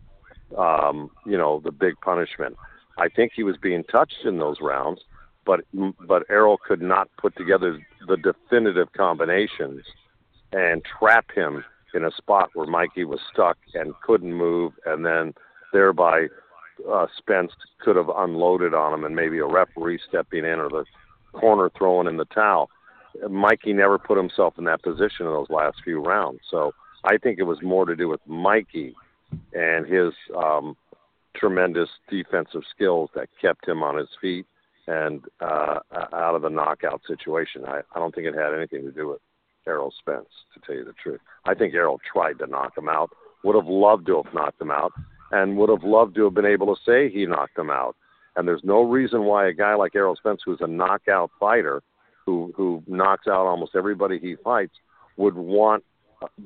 um, 0.56 1.10
you 1.26 1.36
know, 1.36 1.60
the 1.64 1.72
big 1.72 1.94
punishment. 2.02 2.56
I 2.98 3.08
think 3.08 3.32
he 3.34 3.42
was 3.42 3.56
being 3.56 3.84
touched 3.84 4.24
in 4.24 4.38
those 4.38 4.60
rounds, 4.60 5.00
but 5.48 5.60
but 6.06 6.24
Errol 6.28 6.58
could 6.58 6.82
not 6.82 7.08
put 7.16 7.34
together 7.34 7.80
the 8.06 8.18
definitive 8.18 8.92
combinations 8.92 9.80
and 10.52 10.82
trap 10.84 11.24
him 11.34 11.64
in 11.94 12.04
a 12.04 12.10
spot 12.10 12.50
where 12.52 12.66
Mikey 12.66 13.04
was 13.04 13.20
stuck 13.32 13.56
and 13.72 13.94
couldn't 14.02 14.34
move, 14.34 14.74
and 14.84 15.06
then 15.06 15.32
thereby 15.72 16.26
uh, 16.88 17.06
Spence 17.16 17.52
could 17.80 17.96
have 17.96 18.10
unloaded 18.14 18.74
on 18.74 18.92
him, 18.92 19.04
and 19.04 19.16
maybe 19.16 19.38
a 19.38 19.46
referee 19.46 19.98
stepping 20.06 20.44
in 20.44 20.58
or 20.58 20.68
the 20.68 20.84
corner 21.32 21.70
throwing 21.76 22.06
in 22.06 22.18
the 22.18 22.26
towel. 22.26 22.68
Mikey 23.30 23.72
never 23.72 23.98
put 23.98 24.18
himself 24.18 24.58
in 24.58 24.64
that 24.64 24.82
position 24.82 25.24
in 25.24 25.32
those 25.32 25.48
last 25.48 25.78
few 25.82 25.98
rounds, 25.98 26.40
so 26.50 26.72
I 27.04 27.16
think 27.16 27.38
it 27.38 27.44
was 27.44 27.62
more 27.62 27.86
to 27.86 27.96
do 27.96 28.06
with 28.06 28.20
Mikey 28.26 28.94
and 29.54 29.86
his 29.86 30.12
um, 30.36 30.76
tremendous 31.34 31.88
defensive 32.10 32.62
skills 32.70 33.08
that 33.14 33.28
kept 33.40 33.66
him 33.66 33.82
on 33.82 33.96
his 33.96 34.08
feet 34.20 34.44
and 34.88 35.20
uh, 35.40 35.80
out 36.12 36.34
of 36.34 36.42
the 36.42 36.48
knockout 36.48 37.02
situation. 37.06 37.64
I, 37.66 37.80
I 37.94 37.98
don't 37.98 38.14
think 38.14 38.26
it 38.26 38.34
had 38.34 38.54
anything 38.54 38.82
to 38.84 38.90
do 38.90 39.08
with 39.08 39.20
Errol 39.66 39.92
Spence, 39.98 40.30
to 40.54 40.60
tell 40.64 40.74
you 40.74 40.84
the 40.84 40.94
truth. 40.94 41.20
I 41.44 41.54
think 41.54 41.74
Errol 41.74 42.00
tried 42.10 42.38
to 42.38 42.46
knock 42.46 42.76
him 42.76 42.88
out, 42.88 43.10
would 43.44 43.54
have 43.54 43.66
loved 43.66 44.06
to 44.06 44.22
have 44.22 44.32
knocked 44.32 44.60
him 44.60 44.70
out, 44.70 44.92
and 45.30 45.58
would 45.58 45.68
have 45.68 45.84
loved 45.84 46.14
to 46.14 46.24
have 46.24 46.34
been 46.34 46.46
able 46.46 46.74
to 46.74 46.82
say 46.86 47.10
he 47.10 47.26
knocked 47.26 47.58
him 47.58 47.68
out. 47.68 47.96
And 48.34 48.48
there's 48.48 48.64
no 48.64 48.82
reason 48.82 49.24
why 49.24 49.46
a 49.46 49.52
guy 49.52 49.74
like 49.74 49.94
Errol 49.94 50.16
Spence, 50.16 50.40
who's 50.44 50.60
a 50.62 50.66
knockout 50.66 51.30
fighter, 51.38 51.82
who 52.24 52.52
who 52.56 52.82
knocks 52.86 53.26
out 53.26 53.46
almost 53.46 53.76
everybody 53.76 54.18
he 54.18 54.36
fights, 54.36 54.74
would 55.16 55.34
want 55.34 55.84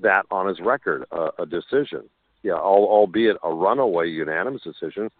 that 0.00 0.26
on 0.30 0.48
his 0.48 0.60
record, 0.60 1.04
uh, 1.12 1.30
a 1.38 1.46
decision. 1.46 2.08
Yeah, 2.42 2.54
al- 2.54 2.88
albeit 2.90 3.36
a 3.44 3.54
runaway 3.54 4.08
unanimous 4.08 4.62
decision. 4.62 5.10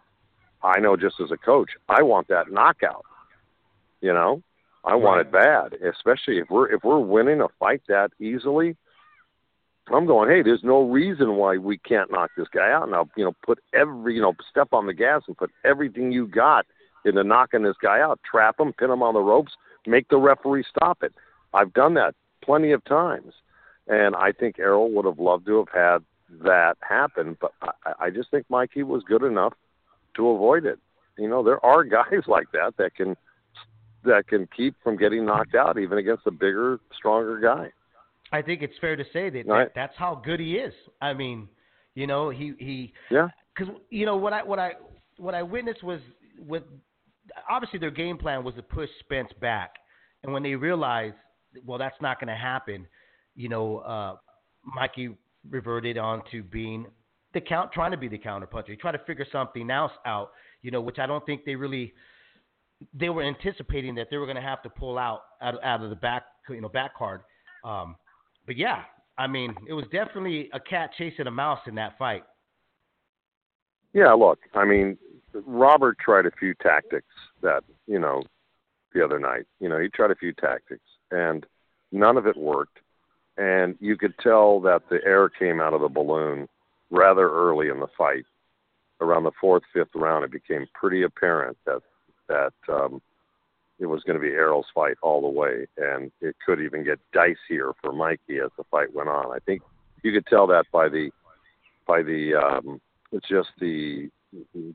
I 0.61 0.79
know 0.79 0.97
just 0.97 1.15
as 1.21 1.31
a 1.31 1.37
coach, 1.37 1.71
I 1.87 2.01
want 2.01 2.27
that 2.27 2.51
knockout. 2.51 3.05
You 4.03 4.11
know, 4.11 4.43
I 4.83 4.95
want 4.95 5.21
it 5.21 5.31
bad, 5.31 5.75
especially 5.75 6.37
if 6.39 6.49
we're 6.49 6.69
if 6.69 6.83
we're 6.83 6.99
winning 6.99 7.39
a 7.39 7.47
fight 7.57 7.81
that 7.87 8.11
easily. 8.19 8.75
I'm 9.93 10.05
going, 10.05 10.29
hey, 10.29 10.41
there's 10.41 10.63
no 10.63 10.89
reason 10.89 11.35
why 11.35 11.57
we 11.57 11.77
can't 11.77 12.11
knock 12.11 12.31
this 12.37 12.47
guy 12.53 12.71
out. 12.71 12.89
Now, 12.89 13.09
you 13.17 13.23
know, 13.25 13.33
put 13.45 13.59
every, 13.73 14.15
you 14.15 14.21
know, 14.21 14.33
step 14.49 14.69
on 14.71 14.87
the 14.87 14.93
gas 14.93 15.23
and 15.27 15.37
put 15.37 15.51
everything 15.65 16.11
you 16.11 16.25
got 16.25 16.65
into 17.03 17.23
knocking 17.23 17.63
this 17.63 17.75
guy 17.81 17.99
out. 17.99 18.19
Trap 18.29 18.59
him, 18.59 18.71
pin 18.73 18.91
him 18.91 19.03
on 19.03 19.13
the 19.13 19.19
ropes, 19.19 19.51
make 19.85 20.07
the 20.07 20.17
referee 20.17 20.63
stop 20.69 21.03
it. 21.03 21.13
I've 21.53 21.73
done 21.73 21.93
that 21.95 22.15
plenty 22.41 22.71
of 22.71 22.83
times, 22.85 23.33
and 23.87 24.15
I 24.15 24.31
think 24.31 24.59
Errol 24.59 24.91
would 24.91 25.05
have 25.05 25.19
loved 25.19 25.45
to 25.47 25.57
have 25.59 25.69
had 25.73 26.43
that 26.45 26.75
happen, 26.81 27.37
but 27.39 27.53
I, 27.61 27.93
I 28.05 28.09
just 28.09 28.31
think 28.31 28.49
Mikey 28.49 28.83
was 28.83 29.03
good 29.03 29.23
enough 29.23 29.53
to 30.15 30.29
avoid 30.29 30.65
it. 30.65 30.79
You 31.17 31.29
know, 31.29 31.43
there 31.43 31.63
are 31.65 31.83
guys 31.83 32.23
like 32.27 32.51
that 32.53 32.75
that 32.77 32.95
can 32.95 33.15
that 34.03 34.27
can 34.27 34.47
keep 34.55 34.75
from 34.83 34.97
getting 34.97 35.25
knocked 35.25 35.55
out, 35.55 35.77
even 35.77 35.97
against 35.97 36.25
a 36.27 36.31
bigger, 36.31 36.79
stronger 36.95 37.39
guy. 37.39 37.71
I 38.31 38.41
think 38.41 38.61
it's 38.61 38.77
fair 38.79 38.95
to 38.95 39.03
say 39.13 39.29
that, 39.29 39.45
Right. 39.45 39.65
that 39.65 39.75
that's 39.75 39.97
how 39.97 40.15
good 40.15 40.39
he 40.39 40.57
is. 40.57 40.73
I 41.01 41.13
mean, 41.13 41.47
you 41.95 42.07
know, 42.07 42.29
he 42.29 42.53
he 42.57 42.93
Yeah. 43.09 43.29
because 43.55 43.73
you 43.89 44.05
know 44.05 44.17
what 44.17 44.33
I 44.33 44.43
what 44.43 44.59
I 44.59 44.73
what 45.17 45.35
I 45.35 45.43
witnessed 45.43 45.83
was 45.83 46.01
with 46.39 46.63
obviously 47.49 47.79
their 47.79 47.91
game 47.91 48.17
plan 48.17 48.43
was 48.43 48.55
to 48.55 48.63
push 48.63 48.89
Spence 48.99 49.31
back, 49.39 49.75
and 50.23 50.33
when 50.33 50.43
they 50.43 50.55
realized, 50.55 51.15
well, 51.65 51.77
that's 51.77 51.99
not 52.01 52.19
going 52.19 52.27
to 52.27 52.35
happen, 52.35 52.87
you 53.35 53.49
know, 53.49 53.77
uh, 53.79 54.15
Mikey 54.63 55.15
reverted 55.49 55.97
on 55.97 56.23
to 56.31 56.41
being 56.43 56.87
the 57.33 57.41
count, 57.41 57.71
trying 57.71 57.91
to 57.91 57.97
be 57.97 58.07
the 58.07 58.17
counter 58.17 58.47
puncher. 58.47 58.71
He 58.71 58.77
tried 58.77 58.93
to 58.93 58.99
figure 59.05 59.25
something 59.31 59.69
else 59.69 59.91
out, 60.05 60.31
you 60.61 60.71
know, 60.71 60.81
which 60.81 60.99
I 60.99 61.05
don't 61.05 61.25
think 61.25 61.45
they 61.45 61.55
really 61.55 61.93
they 62.93 63.09
were 63.09 63.23
anticipating 63.23 63.95
that 63.95 64.07
they 64.09 64.17
were 64.17 64.25
going 64.25 64.35
to 64.35 64.41
have 64.41 64.61
to 64.63 64.69
pull 64.69 64.97
out 64.97 65.21
out, 65.41 65.63
out 65.63 65.83
of 65.83 65.89
the 65.89 65.95
back, 65.95 66.23
you 66.49 66.61
know, 66.61 66.69
back 66.69 66.95
card. 66.95 67.21
Um, 67.63 67.95
but 68.45 68.57
yeah, 68.57 68.83
I 69.17 69.27
mean, 69.27 69.55
it 69.67 69.73
was 69.73 69.85
definitely 69.91 70.49
a 70.53 70.59
cat 70.59 70.91
chasing 70.97 71.27
a 71.27 71.31
mouse 71.31 71.59
in 71.67 71.75
that 71.75 71.97
fight. 71.97 72.23
Yeah, 73.93 74.11
look, 74.13 74.39
I 74.55 74.65
mean, 74.65 74.97
Robert 75.45 75.97
tried 75.99 76.25
a 76.25 76.31
few 76.31 76.53
tactics 76.55 77.13
that, 77.41 77.63
you 77.85 77.99
know, 77.99 78.23
the 78.93 79.03
other 79.03 79.19
night. 79.19 79.45
You 79.59 79.69
know, 79.69 79.79
he 79.79 79.89
tried 79.89 80.11
a 80.11 80.15
few 80.15 80.33
tactics 80.33 80.83
and 81.11 81.45
none 81.91 82.17
of 82.17 82.25
it 82.25 82.37
worked. 82.37 82.79
And 83.37 83.75
you 83.79 83.97
could 83.97 84.13
tell 84.19 84.59
that 84.61 84.81
the 84.89 84.99
air 85.05 85.29
came 85.29 85.59
out 85.59 85.73
of 85.73 85.81
the 85.81 85.89
balloon 85.89 86.47
rather 86.91 87.29
early 87.29 87.69
in 87.69 87.79
the 87.79 87.87
fight. 87.97 88.25
Around 89.01 89.23
the 89.23 89.31
fourth, 89.41 89.63
fifth 89.73 89.89
round, 89.95 90.23
it 90.23 90.31
became 90.31 90.65
pretty 90.73 91.01
apparent 91.01 91.57
that 91.65 91.81
that 92.27 92.53
um, 92.69 93.01
it 93.79 93.85
was 93.85 94.03
going 94.03 94.19
to 94.19 94.21
be 94.21 94.31
Errol's 94.31 94.67
fight 94.73 94.95
all 95.01 95.21
the 95.21 95.27
way, 95.27 95.67
and 95.77 96.11
it 96.21 96.35
could 96.45 96.61
even 96.61 96.83
get 96.83 96.99
dicier 97.13 97.73
for 97.81 97.91
Mikey 97.91 98.39
as 98.39 98.51
the 98.57 98.63
fight 98.71 98.93
went 98.93 99.09
on. 99.09 99.33
I 99.33 99.39
think 99.39 99.61
you 100.03 100.11
could 100.11 100.25
tell 100.27 100.47
that 100.47 100.65
by 100.71 100.89
the 100.89 101.11
by 101.85 102.01
the 102.01 102.35
um, 102.35 102.81
just 103.29 103.49
the 103.59 104.09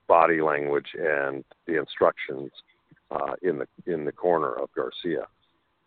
body 0.07 0.40
language 0.40 0.88
and 0.99 1.44
the 1.66 1.78
instructions 1.78 2.51
uh, 3.11 3.34
in 3.42 3.59
the 3.59 3.92
in 3.92 4.05
the 4.05 4.12
corner 4.12 4.53
of 4.53 4.68
Garcia. 4.74 5.26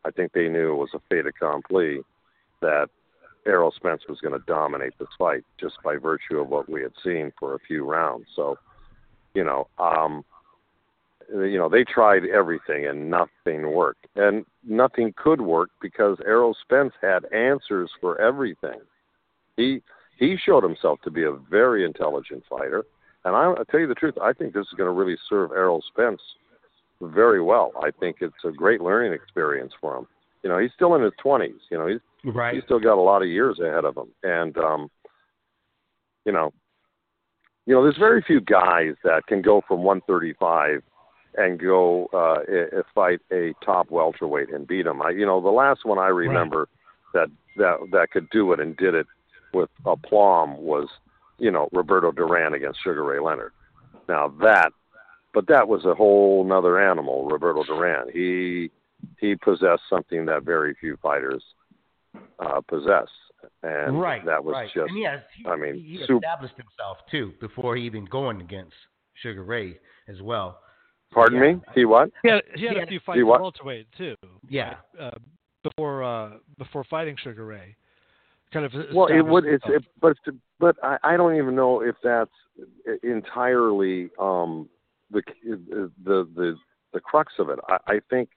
I 0.04 0.12
think 0.12 0.32
they 0.34 0.50
knew 0.50 0.74
it 0.74 0.78
was 0.78 0.90
a 0.96 1.02
fait 1.10 1.28
accompli 1.28 2.02
that 2.62 2.90
Errol 3.46 3.72
Spence 3.76 4.04
was 4.08 4.20
going 4.20 4.38
to 4.38 4.46
dominate 4.46 4.94
this 5.00 5.08
fight 5.18 5.44
just 5.60 5.76
by 5.84 5.98
virtue 5.98 6.40
of 6.40 6.50
what 6.50 6.70
we 6.70 6.82
had 6.82 6.94
seen 7.04 7.32
for 7.40 7.56
a 7.56 7.60
few 7.60 7.90
rounds. 7.90 8.26
So, 8.36 8.58
you 9.34 9.44
know, 9.44 9.68
um, 9.80 10.24
you 11.34 11.58
know, 11.58 11.70
they 11.70 11.84
tried 11.84 12.24
everything 12.26 12.88
and 12.88 13.10
nothing 13.10 13.72
worked, 13.72 14.08
and 14.16 14.46
nothing 14.64 15.14
could 15.16 15.42
work 15.42 15.70
because 15.82 16.18
Errol 16.26 16.56
Spence 16.62 16.94
had 17.02 17.26
answers 17.34 17.90
for 18.00 18.20
everything. 18.20 18.80
He 19.58 19.82
he 20.18 20.38
showed 20.44 20.64
himself 20.64 21.00
to 21.04 21.12
be 21.12 21.24
a 21.24 21.32
very 21.32 21.86
intelligent 21.86 22.44
fighter, 22.50 22.84
and 23.26 23.36
I, 23.36 23.54
I 23.54 23.64
tell 23.70 23.80
you 23.80 23.88
the 23.88 23.96
truth, 23.96 24.16
I 24.22 24.34
think 24.34 24.54
this 24.54 24.68
is 24.68 24.74
going 24.78 24.88
to 24.88 24.94
really 24.94 25.18
serve 25.30 25.52
Errol 25.52 25.84
Spence 25.94 26.22
very 27.02 27.42
well. 27.42 27.72
I 27.82 27.92
think 27.92 28.18
it's 28.22 28.34
a 28.46 28.52
great 28.52 28.82
learning 28.82 29.14
experience 29.14 29.74
for 29.80 29.98
him. 29.98 30.08
You 30.44 30.50
know, 30.50 30.58
he's 30.60 30.72
still 30.76 30.96
in 30.96 31.02
his 31.02 31.14
twenties. 31.22 31.62
You 31.70 31.78
know, 31.78 31.88
he's 31.88 32.00
Right. 32.24 32.54
he's 32.54 32.64
still 32.66 32.80
got 32.80 33.00
a 33.00 33.02
lot 33.02 33.24
of 33.24 33.30
years 33.30 33.60
ahead 33.60 33.86
of 33.86 33.98
him, 33.98 34.12
and 34.24 34.56
um, 34.58 34.92
you 36.26 36.32
know, 36.32 36.52
you 37.66 37.74
know, 37.74 37.84
there's 37.84 37.98
very 37.98 38.22
few 38.22 38.42
guys 38.42 38.96
that 39.04 39.26
can 39.28 39.42
go 39.42 39.62
from 39.68 39.84
135 39.84 40.84
and 41.38 41.60
go 41.60 42.08
uh, 42.14 42.40
fight 42.94 43.22
a 43.32 43.54
top 43.64 43.90
welterweight 43.90 44.54
and 44.54 44.68
beat 44.68 44.86
him. 44.86 45.02
I, 45.02 45.12
you 45.12 45.26
know, 45.26 45.42
the 45.42 45.50
last 45.50 45.86
one 45.86 45.98
I 45.98 46.08
remember 46.08 46.68
that 47.14 47.30
that 47.58 47.78
that 47.92 48.12
could 48.12 48.30
do 48.30 48.52
it 48.54 48.60
and 48.60 48.76
did 48.78 48.96
it 48.96 49.08
with 49.54 49.70
aplomb 49.86 50.58
was, 50.58 50.88
you 51.38 51.52
know, 51.52 51.70
Roberto 51.72 52.12
Duran 52.12 52.54
against 52.54 52.84
Sugar 52.84 53.04
Ray 53.04 53.20
Leonard. 53.20 53.52
Now 54.08 54.34
that, 54.42 54.72
but 55.34 55.48
that 55.48 55.68
was 55.68 55.86
a 55.86 55.96
whole 55.96 56.44
nother 56.44 56.80
animal. 56.80 57.26
Roberto 57.26 57.64
Duran. 57.64 58.08
He 58.12 58.72
he 59.20 59.36
possessed 59.36 59.84
something 59.90 60.26
that 60.26 60.44
very 60.44 60.76
few 60.80 60.98
fighters 61.02 61.44
uh, 62.40 62.62
possess, 62.68 63.08
and 63.64 64.00
right. 64.00 64.26
that 64.26 64.44
was 64.44 64.54
right. 64.54 64.70
just. 64.74 64.90
And 64.90 64.98
he 64.98 65.06
I 65.46 65.56
mean, 65.56 65.76
he 65.76 65.96
established 65.96 66.56
himself 66.56 66.98
too 67.10 67.34
before 67.40 67.76
he 67.76 67.84
even 67.84 68.06
going 68.06 68.42
against 68.42 68.76
Sugar 69.22 69.44
Ray 69.44 69.78
as 70.08 70.22
well. 70.22 70.60
Pardon 71.12 71.42
yeah. 71.44 71.54
me. 71.54 71.62
He 71.76 71.86
what? 71.86 72.10
He 72.24 72.30
had, 72.30 72.42
he 72.56 72.66
had 72.66 72.78
a 72.78 72.80
had- 72.82 72.90
few 72.90 73.00
He 73.00 73.06
fights 73.06 73.20
at 73.20 73.26
what? 73.26 73.42
welterweight 73.42 73.88
too. 73.98 74.16
Yeah. 74.50 74.76
Uh, 75.00 75.12
before 75.64 76.04
uh, 76.04 76.32
before 76.58 76.84
fighting 76.86 77.16
Sugar 77.24 77.46
Ray, 77.46 77.76
kind 78.52 78.66
of. 78.66 78.74
Well, 78.94 79.08
it 79.08 79.22
would. 79.22 79.46
It's 79.46 79.64
it, 79.68 79.84
but 80.02 80.12
it's, 80.26 80.38
but 80.60 80.76
I, 80.84 80.98
I 81.04 81.18
don't 81.18 81.36
even 81.36 81.56
know 81.56 81.82
if 81.82 81.96
that's 82.04 82.32
entirely 83.04 84.10
um, 84.20 84.68
the 85.12 85.22
the 85.46 86.28
the 86.36 86.56
the 86.94 87.00
crux 87.00 87.34
of 87.40 87.50
it. 87.50 87.60
I, 87.70 87.78
I 87.88 88.00
think 88.10 88.30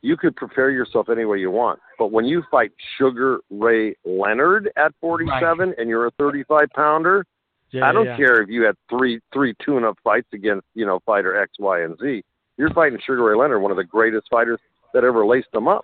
you 0.00 0.16
could 0.16 0.36
prepare 0.36 0.70
yourself 0.70 1.08
any 1.10 1.24
way 1.24 1.38
you 1.38 1.50
want, 1.50 1.80
but 1.98 2.12
when 2.12 2.24
you 2.24 2.42
fight 2.50 2.70
Sugar 2.96 3.40
Ray 3.50 3.94
Leonard 4.04 4.70
at 4.76 4.92
47 5.00 5.74
and 5.76 5.88
you're 5.88 6.06
a 6.06 6.10
35 6.12 6.68
pounder, 6.74 7.26
Yeah, 7.70 7.88
I 7.88 7.92
don't 7.92 8.06
yeah. 8.06 8.16
care 8.16 8.40
if 8.42 8.48
you 8.48 8.62
had 8.64 8.76
three 8.88 9.20
three 9.32 9.54
tune-up 9.64 9.98
fights 10.02 10.28
against 10.32 10.66
you 10.74 10.86
know 10.86 11.00
fighter 11.04 11.40
X, 11.40 11.52
Y, 11.58 11.82
and 11.82 11.98
Z. 11.98 12.22
You're 12.56 12.70
fighting 12.70 12.98
Sugar 13.04 13.22
Ray 13.24 13.36
Leonard, 13.36 13.62
one 13.62 13.70
of 13.70 13.76
the 13.76 13.84
greatest 13.84 14.26
fighters 14.30 14.58
that 14.94 15.04
ever 15.04 15.24
laced 15.26 15.52
them 15.52 15.68
up. 15.68 15.82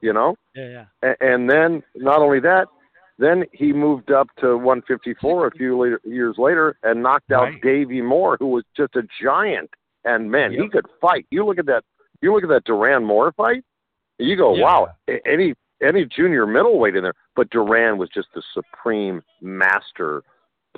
You 0.00 0.12
know, 0.12 0.36
Yeah, 0.54 0.68
yeah. 1.02 1.10
A- 1.10 1.24
and 1.24 1.48
then 1.48 1.82
not 1.94 2.20
only 2.20 2.40
that, 2.40 2.68
then 3.18 3.44
he 3.52 3.72
moved 3.72 4.10
up 4.12 4.28
to 4.40 4.56
154 4.56 5.46
a 5.46 5.50
few 5.52 5.78
later, 5.78 6.00
years 6.04 6.36
later 6.36 6.76
and 6.82 7.02
knocked 7.02 7.32
out 7.32 7.44
Right. 7.44 7.62
Davey 7.62 8.02
Moore, 8.02 8.36
who 8.38 8.48
was 8.48 8.64
just 8.76 8.94
a 8.96 9.02
giant. 9.22 9.70
And 10.04 10.30
man, 10.30 10.52
he 10.52 10.68
could 10.68 10.84
fight. 11.00 11.26
You 11.30 11.44
look 11.46 11.58
at 11.58 11.66
that. 11.66 11.82
You 12.20 12.32
look 12.34 12.42
at 12.42 12.48
that 12.50 12.64
Duran 12.64 13.04
Moore 13.04 13.32
fight. 13.32 13.64
You 14.18 14.36
go, 14.36 14.54
Yeah. 14.54 14.64
wow. 14.64 14.88
Any 15.24 15.54
any 15.82 16.04
junior 16.06 16.46
middleweight 16.46 16.96
in 16.96 17.02
there, 17.02 17.14
but 17.34 17.50
Duran 17.50 17.98
was 17.98 18.08
just 18.10 18.28
the 18.34 18.42
supreme 18.54 19.22
master 19.40 20.22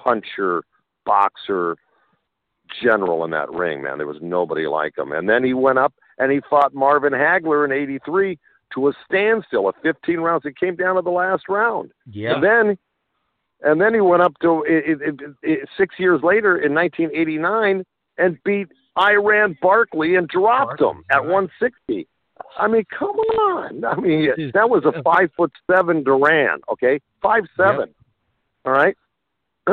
puncher, 0.02 0.62
boxer, 1.04 1.76
general 2.82 3.24
in 3.24 3.30
that 3.30 3.50
ring. 3.50 3.82
Man, 3.82 3.98
there 3.98 4.06
was 4.06 4.18
nobody 4.20 4.66
like 4.66 4.96
him. 4.96 5.12
And 5.12 5.28
then 5.28 5.44
he 5.44 5.54
went 5.54 5.78
up 5.78 5.94
and 6.18 6.30
he 6.30 6.40
fought 6.48 6.74
Marvin 6.74 7.12
Hagler 7.12 7.64
in 7.64 7.72
'83 7.72 8.38
to 8.74 8.88
a 8.88 8.92
standstill, 9.04 9.68
a 9.68 9.72
15 9.82 10.18
rounds. 10.18 10.44
It 10.44 10.58
came 10.58 10.76
down 10.76 10.96
to 10.96 11.02
the 11.02 11.10
last 11.10 11.44
round. 11.48 11.90
Yeah. 12.10 12.34
And 12.34 12.44
then, 12.44 12.78
and 13.62 13.80
then 13.80 13.94
he 13.94 14.00
went 14.00 14.22
up 14.22 14.34
to 14.42 14.62
it, 14.64 15.00
it, 15.00 15.00
it, 15.00 15.20
it, 15.42 15.68
six 15.76 15.94
years 15.98 16.20
later 16.22 16.58
in 16.58 16.74
1989 16.74 17.84
and 18.18 18.38
beat 18.44 18.68
Iran 18.98 19.56
Barkley 19.62 20.16
and 20.16 20.28
dropped 20.28 20.80
Barkley, 20.80 20.98
him 20.98 21.04
at 21.10 21.18
right. 21.18 21.28
160. 21.28 22.06
I 22.56 22.68
mean, 22.68 22.84
come 22.96 23.16
on. 23.16 23.84
I 23.84 23.96
mean, 23.96 24.28
that 24.54 24.70
was 24.70 24.84
a 24.84 25.02
five 25.04 25.30
foot 25.36 25.52
seven 25.70 26.04
Duran. 26.04 26.60
Okay, 26.70 27.00
five 27.22 27.44
seven. 27.56 27.94
All 28.64 28.72
right. 28.72 28.96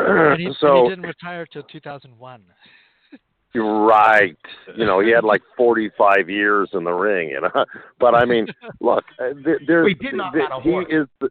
And 0.02 0.40
he, 0.40 0.46
and 0.48 0.56
so 0.60 0.84
he 0.84 0.90
didn't 0.90 1.06
retire 1.06 1.46
till 1.46 1.64
2001. 1.64 2.44
You're 3.54 3.86
right. 3.86 4.36
You 4.76 4.86
know, 4.86 5.00
he 5.00 5.12
had 5.12 5.24
like 5.24 5.42
45 5.56 6.30
years 6.30 6.70
in 6.74 6.84
the 6.84 6.92
ring, 6.92 7.30
you 7.30 7.42
know. 7.42 7.66
But 8.00 8.14
I 8.16 8.26
mean, 8.26 8.48
look, 8.82 9.06
uh, 9.20 9.34
th- 9.46 9.62
there's 9.68 9.86
We 9.86 9.94
did 9.94 10.14
knock 10.16 10.34
th- 10.34 10.46
out 10.52 10.60
a 10.60 10.62
he 10.64 10.72
horse. 10.72 10.86
is 10.90 11.08
the, 11.22 11.30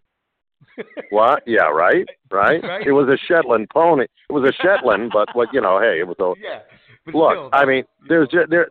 what? 1.11 1.43
Yeah, 1.47 1.69
right, 1.69 2.07
right. 2.31 2.63
Right. 2.63 2.87
It 2.87 2.93
was 2.93 3.09
a 3.09 3.19
Shetland 3.29 3.69
pony. 3.73 4.05
It 4.05 4.33
was 4.33 4.49
a 4.49 4.53
Shetland, 4.63 5.11
but 5.13 5.29
what 5.35 5.53
you 5.53 5.61
know, 5.61 5.79
hey, 5.81 6.01
it 6.01 6.07
was 6.09 6.17
a 6.19 6.33
Yeah. 6.43 6.61
Look. 7.13 7.33
still, 7.33 7.51
I 7.53 7.65
mean, 7.67 7.85
there's 8.09 8.29
just, 8.29 8.49
there. 8.51 8.69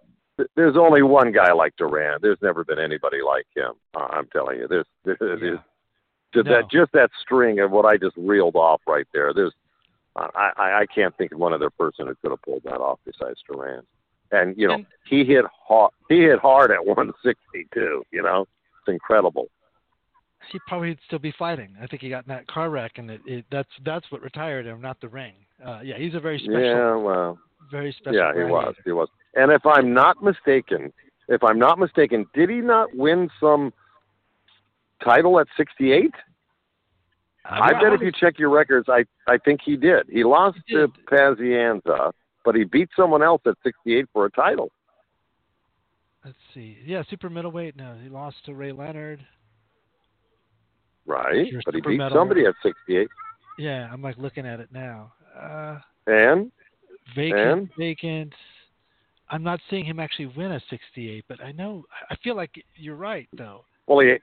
There's 0.56 0.76
only 0.76 1.04
one 1.04 1.32
guy 1.32 1.54
like 1.54 1.76
Duran. 1.78 2.18
There's 2.24 2.40
never 2.42 2.64
been 2.66 2.80
anybody 2.80 3.20
like 3.26 3.46
him. 3.56 3.74
Uh, 3.96 4.08
I'm 4.10 4.26
telling 4.34 4.58
you. 4.58 4.68
There's, 4.68 4.88
there's, 5.06 5.18
there's 5.20 5.60
just 6.34 6.48
No. 6.48 6.54
that 6.56 6.72
just 6.72 6.92
that 6.94 7.12
string 7.22 7.60
of 7.60 7.70
what 7.70 7.86
I 7.86 7.98
just 7.98 8.18
reeled 8.18 8.56
off 8.56 8.82
right 8.88 9.06
there. 9.14 9.32
There's 9.32 9.54
I, 10.16 10.52
I 10.58 10.64
I 10.82 10.86
can't 10.94 11.16
think 11.18 11.32
of 11.32 11.40
one 11.40 11.54
other 11.54 11.70
person 11.70 12.08
who 12.08 12.16
could 12.22 12.32
have 12.32 12.42
pulled 12.42 12.64
that 12.64 12.78
off 12.80 13.00
besides 13.06 13.40
Duran. 13.50 13.82
And 14.32 14.56
you 14.58 14.68
know 14.68 14.76
And- 14.76 14.86
he 15.10 15.24
hit 15.26 15.46
hard. 15.68 15.92
He 16.10 16.22
hit 16.22 16.40
hard 16.40 16.72
at 16.72 16.86
162. 16.86 18.04
You 18.12 18.22
know 18.22 18.42
it's 18.42 18.88
incredible. 18.88 19.48
He 20.52 20.60
probably 20.68 20.90
would 20.90 21.00
still 21.08 21.20
be 21.20 21.34
fighting. 21.40 21.74
I 21.82 21.88
think 21.88 22.02
he 22.02 22.10
got 22.10 22.26
in 22.26 22.30
that 22.30 22.48
car 22.48 22.70
wreck, 22.70 22.94
and 22.98 23.10
it, 23.10 23.22
it 23.26 23.46
that's 23.50 23.70
that's 23.86 24.12
what 24.12 24.22
retired 24.22 24.66
him, 24.66 24.82
not 24.82 25.00
the 25.02 25.08
ring. 25.08 25.34
Uh, 25.66 25.80
yeah, 25.84 25.98
he's 25.98 26.14
a 26.16 26.20
very 26.20 26.38
special, 26.40 26.60
Yeah, 26.60 26.96
well, 26.96 27.40
very 27.72 27.94
special. 27.98 28.18
yeah, 28.18 28.34
he 28.36 28.44
was. 28.44 28.76
He 28.84 28.92
was. 28.92 29.08
And 29.36 29.52
if 29.52 29.66
I'm 29.66 29.94
not 29.94 30.22
mistaken, 30.22 30.92
if 31.30 31.42
I'm 31.44 31.58
not 31.58 31.80
mistaken, 31.80 32.26
did 32.34 32.50
he 32.50 32.58
not 32.58 32.94
win 32.94 33.30
some 33.40 33.72
title 35.04 35.40
at 35.40 35.48
68? 35.56 36.12
I 37.46 37.74
bet 37.74 37.94
if 37.94 38.02
you 38.02 38.12
check 38.12 38.40
your 38.40 38.50
records, 38.50 38.88
I 38.90 39.04
I 39.28 39.38
think 39.38 39.62
he 39.64 39.76
did. 39.76 40.08
He 40.10 40.24
lost 40.24 40.58
He 40.66 40.76
to 40.76 40.88
did. 40.88 41.06
Pazienza, 41.08 42.12
but 42.46 42.56
he 42.56 42.64
beat 42.64 42.90
someone 42.96 43.22
else 43.22 43.42
at 43.46 43.56
68 43.64 44.06
for 44.14 44.26
a 44.26 44.32
title. 44.32 44.72
Let's 46.24 46.38
see. 46.54 46.78
Yeah, 46.86 47.04
super 47.10 47.30
middleweight. 47.30 47.76
No, 47.76 47.96
he 48.02 48.08
lost 48.10 48.38
to 48.46 48.54
Ray 48.56 48.72
Leonard. 48.72 49.20
Right, 51.06 51.48
but 51.66 51.76
he 51.76 51.82
beat 51.82 52.00
somebody 52.14 52.46
at 52.46 52.54
68. 52.64 53.10
Yeah, 53.60 53.90
I'm 53.92 54.02
like 54.02 54.18
looking 54.18 54.48
at 54.48 54.60
it 54.62 54.70
now. 54.72 55.12
Uh, 55.38 55.80
And 56.08 56.50
vacant, 57.14 57.40
And? 57.40 57.70
vacant. 57.78 58.34
I'm 59.30 59.44
not 59.44 59.60
seeing 59.70 59.84
him 59.84 60.00
actually 60.00 60.28
win 60.28 60.54
a 60.54 60.62
68, 60.70 61.26
but 61.28 61.44
I 61.44 61.52
know. 61.52 61.84
I 62.10 62.16
feel 62.24 62.36
like 62.36 62.52
you're 62.78 62.96
right 62.96 63.28
though. 63.38 63.66
well, 63.88 64.00
he, 64.00 64.16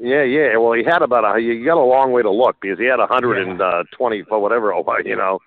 yeah, 0.00 0.22
yeah. 0.22 0.56
Well, 0.56 0.72
he 0.72 0.84
had 0.84 1.02
about 1.02 1.24
a. 1.24 1.40
You 1.40 1.64
got 1.64 1.76
a 1.76 1.84
long 1.84 2.12
way 2.12 2.22
to 2.22 2.30
look 2.30 2.56
because 2.60 2.78
he 2.78 2.86
had 2.86 2.98
a 2.98 3.06
120 3.06 4.22
for 4.28 4.38
whatever. 4.38 4.74
Oh, 4.74 4.84
you 5.04 5.16
know. 5.16 5.38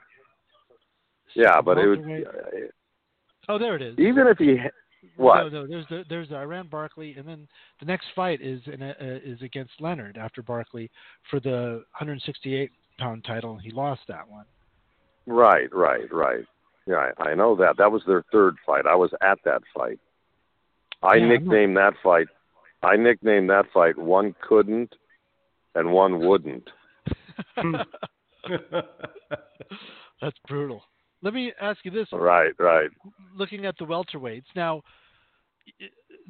Yeah, 1.35 1.61
but 1.61 1.77
it 1.77 1.87
was 1.87 1.99
Welterweight. 1.99 2.27
Oh, 3.47 3.57
there 3.57 3.75
it 3.75 3.81
is. 3.81 3.99
even 3.99 4.27
if 4.27 4.37
he. 4.37 4.57
What? 5.15 5.43
No, 5.43 5.49
no. 5.49 5.67
There's 5.67 5.85
the, 5.89 6.03
there's 6.09 6.29
the 6.29 6.35
Iran 6.35 6.67
Barkley, 6.67 7.15
and 7.17 7.27
then 7.27 7.47
the 7.79 7.85
next 7.85 8.07
fight 8.15 8.41
is 8.41 8.61
in 8.71 8.81
a, 8.81 8.89
uh, 8.89 9.19
is 9.23 9.41
against 9.41 9.71
Leonard 9.79 10.17
after 10.17 10.41
Barkley 10.41 10.89
for 11.29 11.39
the 11.39 11.83
168 11.97 12.71
pound 12.97 13.23
title. 13.25 13.53
And 13.53 13.61
he 13.61 13.71
lost 13.71 14.01
that 14.07 14.29
one. 14.29 14.45
Right, 15.25 15.73
right, 15.73 16.11
right. 16.11 16.45
Yeah, 16.87 17.11
I, 17.19 17.29
I 17.29 17.35
know 17.35 17.55
that. 17.57 17.77
That 17.77 17.91
was 17.91 18.01
their 18.07 18.23
third 18.31 18.55
fight. 18.65 18.85
I 18.85 18.95
was 18.95 19.11
at 19.21 19.39
that 19.45 19.61
fight. 19.75 19.99
I 21.03 21.15
Yeah, 21.15 21.23
I'm 21.23 21.29
nicknamed 21.29 21.77
that 21.77 21.93
fight. 22.03 22.27
I 22.81 22.95
nicknamed 22.95 23.49
that 23.49 23.65
fight 23.73 23.97
"One 23.97 24.35
Couldn't" 24.41 24.95
and 25.75 25.91
"One 25.91 26.19
Wouldn't." 26.25 26.69
That's 30.21 30.37
brutal. 30.47 30.83
Let 31.21 31.33
me 31.33 31.51
ask 31.59 31.79
you 31.83 31.91
this: 31.91 32.07
Right, 32.11 32.53
right. 32.59 32.89
looking 33.35 33.65
at 33.65 33.77
the 33.77 33.85
welterweights 33.85 34.43
now. 34.55 34.81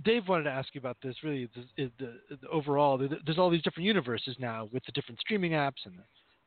Dave 0.03 0.27
wanted 0.27 0.45
to 0.45 0.49
ask 0.49 0.73
you 0.73 0.79
about 0.79 0.97
this. 1.03 1.15
Really, 1.23 1.49
the, 1.77 1.91
the, 1.99 2.37
the 2.41 2.47
overall, 2.49 2.97
there's 2.97 3.37
all 3.37 3.49
these 3.49 3.61
different 3.61 3.85
universes 3.85 4.35
now 4.39 4.69
with 4.71 4.83
the 4.85 4.91
different 4.93 5.19
streaming 5.19 5.51
apps 5.51 5.85
and 5.85 5.95
the, 5.95 6.03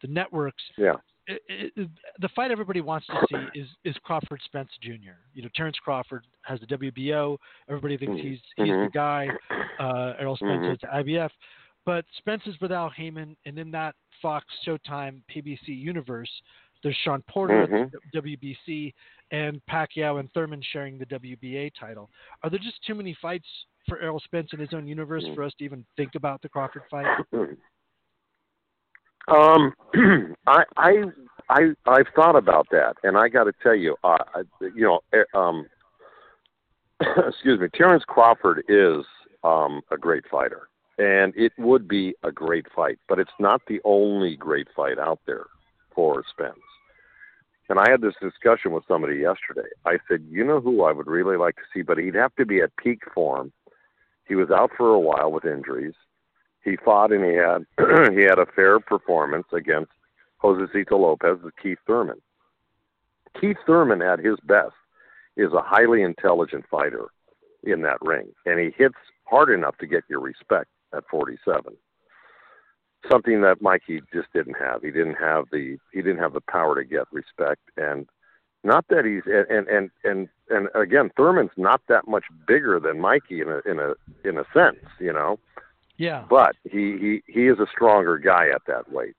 the 0.07 0.13
networks. 0.13 0.63
Yeah. 0.77 0.95
It, 1.29 1.89
the 2.19 2.29
fight 2.31 2.51
everybody 2.51 2.81
wants 2.81 3.07
to 3.07 3.15
see 3.31 3.61
is 3.61 3.69
is 3.85 3.97
Crawford 4.03 4.41
Spence 4.45 4.71
Jr. 4.83 5.13
You 5.35 5.43
know, 5.43 5.49
Terrence 5.55 5.77
Crawford 5.83 6.27
has 6.43 6.59
the 6.61 6.67
WBO. 6.67 7.39
Everybody 7.69 7.97
thinks 7.97 8.21
Mhm. 8.21 8.23
he's 8.23 8.41
he's 8.57 8.67
the 8.67 8.73
Mhm. 8.73 8.93
guy. 8.93 9.29
Uh, 9.79 10.15
Errol 10.19 10.37
Spence 10.37 10.65
Mhm. 10.65 10.73
is 10.75 10.81
the 10.81 10.89
IBF, 10.89 11.31
but 11.85 12.05
Spence 12.19 12.45
is 12.47 12.61
with 12.61 12.73
Al 12.73 12.91
Haymon, 12.91 13.37
and 13.47 13.59
in 13.59 13.71
that 13.71 13.95
Fox 14.21 14.47
Showtime 14.67 15.23
PBC 15.29 15.73
universe, 15.73 16.43
there's 16.83 16.97
Sean 16.97 17.23
Porter 17.23 17.67
Mhm. 17.69 17.85
at 17.87 17.93
the 17.93 18.01
WBC 18.13 18.93
and 19.31 19.65
Pacquiao 19.67 20.19
and 20.19 20.31
Thurman 20.33 20.61
sharing 20.61 20.99
the 20.99 21.07
WBA 21.07 21.71
title. 21.71 22.11
Are 22.43 22.51
there 22.51 22.59
just 22.59 22.83
too 22.85 22.95
many 22.97 23.15
fights 23.15 23.67
for 23.89 23.99
Errol 24.01 24.21
Spence 24.21 24.53
in 24.53 24.59
his 24.59 24.75
own 24.75 24.87
universe 24.89 25.25
Mm. 25.25 25.35
for 25.37 25.45
us 25.45 25.55
to 25.55 25.65
even 25.65 25.85
think 25.97 26.17
about 26.17 26.43
the 26.43 26.49
Crawford 26.49 26.83
fight? 26.91 27.07
Um, 29.29 29.73
I 30.47 30.65
I 30.77 31.03
I 31.49 31.61
I've 31.87 32.09
thought 32.15 32.37
about 32.37 32.69
that, 32.71 32.97
and 33.03 33.17
I 33.17 33.29
got 33.29 33.45
to 33.45 33.53
tell 33.63 33.75
you, 33.75 33.97
uh, 34.05 34.19
I, 34.35 34.43
you 34.75 34.83
know, 34.83 35.01
eh, 35.13 35.23
um, 35.35 35.67
excuse 37.01 37.61
me, 37.61 37.69
Terrence 37.75 38.05
Crawford 38.07 38.65
is 38.69 39.05
um 39.45 39.83
a 39.91 39.97
great 39.97 40.25
fighter, 40.31 40.69
and 40.99 41.33
it 41.37 41.53
would 41.59 41.87
be 41.87 42.15
a 42.23 42.33
great 42.33 42.67
fight, 42.75 42.99
but 43.09 43.19
it's 43.19 43.31
not 43.39 43.63
the 43.69 43.81
only 43.85 44.37
great 44.37 44.69
fight 44.75 44.99
out 44.99 45.21
there 45.27 45.47
for 45.95 46.25
Spence. 46.31 46.59
And 47.69 47.79
I 47.79 47.89
had 47.89 48.03
this 48.03 48.15
discussion 48.21 48.73
with 48.73 48.85
somebody 48.87 49.17
yesterday. 49.17 49.69
I 49.87 49.97
said, 50.07 50.27
you 50.29 50.45
know 50.45 50.61
who 50.61 50.83
I 50.83 50.93
would 50.93 51.07
really 51.07 51.39
like 51.39 51.55
to 51.57 51.63
see, 51.73 51.81
but 51.81 51.97
he'd 51.97 52.15
have 52.15 52.35
to 52.35 52.45
be 52.45 52.61
at 52.61 52.77
peak 52.77 53.01
form. 53.15 53.51
He 54.29 54.35
was 54.35 54.51
out 54.51 54.73
for 54.77 54.91
a 54.91 55.01
while 55.01 55.33
with 55.33 55.47
injuries 55.47 55.95
he 56.65 56.77
fought 56.77 57.13
and 57.13 57.25
he 57.25 57.35
had 57.35 57.67
he 58.15 58.23
had 58.23 58.39
a 58.39 58.47
fair 58.47 58.81
performance 58.81 59.47
against 59.53 59.93
Josesito 60.43 60.93
Lopez 60.93 61.43
with 61.43 61.55
Keith 61.63 61.79
Thurman. 61.87 62.21
Keith 63.41 63.57
Thurman 63.67 64.03
at 64.03 64.19
his 64.19 64.37
best 64.45 64.75
is 65.37 65.53
a 65.53 65.63
highly 65.63 66.03
intelligent 66.03 66.65
fighter 66.71 67.07
in 67.63 67.83
that 67.83 67.99
ring, 68.03 68.29
and 68.45 68.59
he 68.59 68.71
hits 68.77 68.97
hard 69.25 69.51
enough 69.51 69.77
to 69.79 69.87
get 69.87 70.05
your 70.09 70.21
respect 70.21 70.69
at 70.95 71.05
47. 71.11 71.75
Something 73.11 73.41
that 73.43 73.63
Mikey 73.63 74.03
just 74.13 74.33
didn't 74.33 74.57
have. 74.59 74.83
He 74.83 74.91
didn't 74.91 75.15
have 75.15 75.47
the 75.51 75.79
he 75.93 76.03
didn't 76.03 76.19
have 76.19 76.35
the 76.35 76.41
power 76.41 76.77
to 76.77 76.85
get 76.85 77.07
respect, 77.11 77.61
and 77.77 78.07
not 78.63 78.85
that 78.91 79.05
he's 79.05 79.23
and 79.27 79.67
and 79.67 79.91
and 80.05 80.29
and 80.51 80.69
again, 80.77 81.11
Thurman's 81.17 81.51
not 81.57 81.81
that 81.89 82.07
much 82.07 82.25
bigger 82.47 82.79
than 82.79 83.01
Mikey 83.01 83.41
in 83.41 83.49
a 83.49 83.61
in 83.69 83.81
a 83.81 83.95
in 84.25 84.39
a 84.39 84.45
sense, 84.55 84.85
you 85.01 85.13
know 85.13 85.41
Yeah. 85.97 86.25
but 86.29 86.57
he 86.65 86.99
he 86.99 87.23
he 87.27 87.47
is 87.49 87.59
a 87.59 87.67
stronger 87.71 88.19
guy 88.19 88.49
at 88.49 88.63
that 88.67 88.91
weight. 88.91 89.15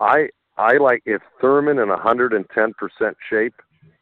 I 0.00 0.28
I 0.56 0.76
like 0.76 1.02
if 1.04 1.22
Thurman 1.40 1.78
in 1.78 1.88
110 1.88 2.74
percent 2.74 3.16
shape. 3.28 3.54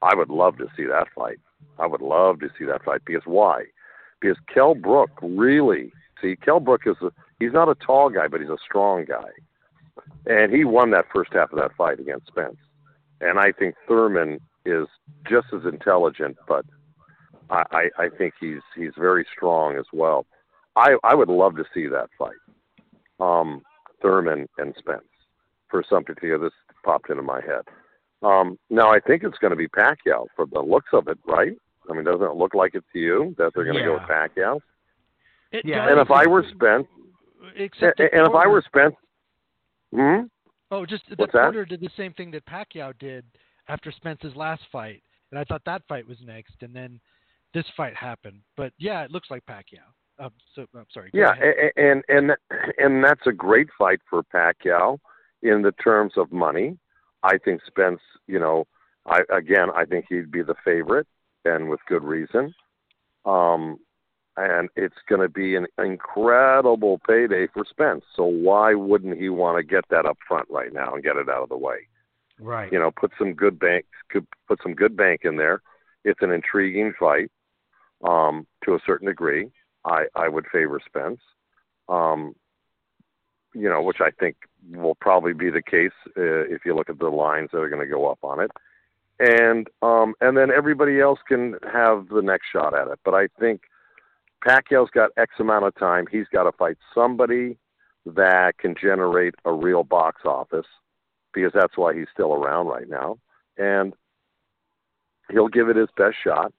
I 0.02 0.14
would 0.16 0.30
love 0.30 0.58
to 0.58 0.66
see 0.76 0.84
that 0.86 1.06
fight. 1.14 1.38
I 1.78 1.86
would 1.86 2.00
love 2.02 2.40
to 2.40 2.48
see 2.58 2.64
that 2.64 2.84
fight 2.84 3.02
because 3.04 3.22
why? 3.24 3.64
Because 4.20 4.36
Kell 4.52 4.74
Brook 4.74 5.10
really 5.22 5.92
see 6.20 6.36
Kell 6.36 6.60
Brook 6.60 6.82
is 6.86 6.96
a 7.02 7.10
he's 7.38 7.52
not 7.52 7.68
a 7.68 7.74
tall 7.74 8.10
guy, 8.10 8.28
but 8.28 8.40
he's 8.40 8.50
a 8.50 8.58
strong 8.64 9.04
guy, 9.04 9.30
and 10.26 10.52
he 10.52 10.64
won 10.64 10.90
that 10.90 11.06
first 11.14 11.32
half 11.32 11.52
of 11.52 11.58
that 11.58 11.74
fight 11.76 12.00
against 12.00 12.26
Spence. 12.28 12.56
And 13.20 13.38
I 13.38 13.52
think 13.52 13.74
Thurman 13.88 14.40
is 14.64 14.86
just 15.28 15.46
as 15.52 15.64
intelligent, 15.64 16.36
but 16.46 16.64
I 17.50 17.64
I, 17.70 18.04
I 18.04 18.08
think 18.08 18.34
he's 18.40 18.62
he's 18.76 18.92
very 18.96 19.26
strong 19.34 19.76
as 19.76 19.86
well. 19.92 20.26
I 20.76 20.96
I 21.04 21.14
would 21.14 21.28
love 21.28 21.56
to 21.56 21.64
see 21.74 21.86
that 21.88 22.08
fight, 22.18 22.36
um, 23.20 23.62
Thurman 24.00 24.48
and 24.58 24.74
Spence, 24.78 25.02
for 25.68 25.84
some 25.88 26.04
particular. 26.04 26.38
This 26.38 26.52
popped 26.84 27.10
into 27.10 27.22
my 27.22 27.40
head. 27.40 27.62
Um, 28.22 28.58
now 28.70 28.90
I 28.90 29.00
think 29.00 29.24
it's 29.24 29.38
going 29.38 29.50
to 29.50 29.56
be 29.56 29.68
Pacquiao 29.68 30.26
for 30.36 30.46
the 30.46 30.60
looks 30.60 30.90
of 30.92 31.08
it, 31.08 31.18
right? 31.26 31.56
I 31.90 31.92
mean, 31.92 32.04
doesn't 32.04 32.24
it 32.24 32.36
look 32.36 32.54
like 32.54 32.74
it 32.74 32.84
to 32.92 32.98
you 32.98 33.34
that 33.38 33.52
they're 33.54 33.64
going 33.64 33.78
to 33.78 33.84
go 33.84 33.94
with 33.94 34.02
Pacquiao? 34.02 34.60
It 35.50 35.64
Yeah, 35.64 35.88
And 35.88 36.00
if 36.00 36.10
I 36.10 36.26
were 36.26 36.44
Spence, 36.54 36.86
and, 37.42 37.52
except 37.56 37.98
that 37.98 38.14
and 38.14 38.26
if 38.26 38.34
I 38.34 38.46
were 38.46 38.62
Spence, 38.64 38.94
hmm? 39.92 40.26
Oh, 40.70 40.86
just 40.86 41.04
that 41.10 41.18
What's 41.18 41.32
that? 41.32 41.42
Porter 41.42 41.64
did 41.64 41.80
the 41.80 41.90
same 41.96 42.14
thing 42.14 42.30
that 42.30 42.46
Pacquiao 42.46 42.98
did 42.98 43.24
after 43.68 43.92
Spence's 43.92 44.34
last 44.36 44.62
fight, 44.70 45.02
and 45.30 45.38
I 45.38 45.44
thought 45.44 45.62
that 45.66 45.82
fight 45.88 46.06
was 46.06 46.18
next, 46.24 46.54
and 46.62 46.74
then 46.74 47.00
this 47.52 47.66
fight 47.76 47.94
happened. 47.94 48.40
But 48.56 48.72
yeah, 48.78 49.02
it 49.02 49.10
looks 49.10 49.30
like 49.30 49.44
Pacquiao. 49.44 49.90
Um, 50.22 50.32
so 50.54 50.66
I'm 50.74 50.86
sorry. 50.92 51.10
Yeah, 51.12 51.32
ahead. 51.32 51.44
a- 51.44 51.80
a- 51.80 51.90
and 51.90 52.04
and 52.08 52.36
and 52.78 53.04
that's 53.04 53.26
a 53.26 53.32
great 53.32 53.68
fight 53.76 54.00
for 54.08 54.22
Pacquiao 54.22 54.98
in 55.42 55.62
the 55.62 55.72
terms 55.72 56.12
of 56.16 56.32
money. 56.32 56.78
I 57.22 57.38
think 57.38 57.62
Spence, 57.66 58.00
you 58.26 58.38
know, 58.38 58.66
I 59.06 59.22
again, 59.30 59.68
I 59.74 59.84
think 59.84 60.06
he'd 60.08 60.30
be 60.30 60.42
the 60.42 60.54
favorite, 60.64 61.06
and 61.44 61.68
with 61.68 61.80
good 61.88 62.04
reason. 62.04 62.54
Um, 63.24 63.78
and 64.36 64.70
it's 64.76 64.96
going 65.08 65.20
to 65.20 65.28
be 65.28 65.56
an 65.56 65.66
incredible 65.78 67.00
payday 67.06 67.46
for 67.52 67.64
Spence. 67.68 68.04
So 68.16 68.24
why 68.24 68.74
wouldn't 68.74 69.18
he 69.18 69.28
want 69.28 69.58
to 69.58 69.62
get 69.62 69.84
that 69.90 70.06
up 70.06 70.18
front 70.26 70.48
right 70.50 70.72
now 70.72 70.94
and 70.94 71.02
get 71.02 71.16
it 71.16 71.28
out 71.28 71.42
of 71.42 71.48
the 71.50 71.56
way? 71.56 71.86
Right. 72.40 72.72
You 72.72 72.78
know, 72.78 72.90
put 72.90 73.12
some 73.18 73.34
good 73.34 73.58
bank, 73.58 73.84
put 74.48 74.58
some 74.62 74.74
good 74.74 74.96
bank 74.96 75.20
in 75.24 75.36
there. 75.36 75.60
It's 76.04 76.22
an 76.22 76.32
intriguing 76.32 76.94
fight, 76.98 77.30
um, 78.02 78.46
to 78.64 78.74
a 78.74 78.80
certain 78.86 79.06
degree. 79.06 79.50
I 79.84 80.04
I 80.14 80.28
would 80.28 80.46
favor 80.52 80.80
Spence, 80.84 81.20
um, 81.88 82.34
you 83.54 83.68
know, 83.68 83.82
which 83.82 84.00
I 84.00 84.10
think 84.10 84.36
will 84.72 84.94
probably 84.94 85.32
be 85.32 85.50
the 85.50 85.62
case 85.62 85.92
uh, 86.16 86.46
if 86.48 86.64
you 86.64 86.74
look 86.74 86.88
at 86.88 86.98
the 86.98 87.08
lines 87.08 87.50
that 87.52 87.58
are 87.58 87.68
going 87.68 87.86
to 87.86 87.92
go 87.92 88.10
up 88.10 88.18
on 88.22 88.40
it, 88.40 88.50
and 89.18 89.68
um, 89.82 90.14
and 90.20 90.36
then 90.36 90.50
everybody 90.50 91.00
else 91.00 91.18
can 91.26 91.56
have 91.72 92.08
the 92.08 92.22
next 92.22 92.46
shot 92.52 92.74
at 92.74 92.88
it. 92.88 92.98
But 93.04 93.14
I 93.14 93.28
think 93.38 93.62
Pacquiao's 94.46 94.90
got 94.90 95.10
X 95.16 95.34
amount 95.38 95.64
of 95.64 95.74
time. 95.76 96.06
He's 96.10 96.26
got 96.32 96.44
to 96.44 96.52
fight 96.52 96.76
somebody 96.94 97.58
that 98.04 98.58
can 98.58 98.74
generate 98.80 99.34
a 99.44 99.52
real 99.52 99.84
box 99.84 100.22
office 100.24 100.66
because 101.32 101.52
that's 101.54 101.76
why 101.76 101.94
he's 101.94 102.08
still 102.12 102.34
around 102.34 102.66
right 102.66 102.88
now. 102.88 103.18
And 103.56 103.94
he'll 105.30 105.48
give 105.48 105.68
it 105.68 105.76
his 105.76 105.88
best 105.96 106.16
shot, 106.22 106.52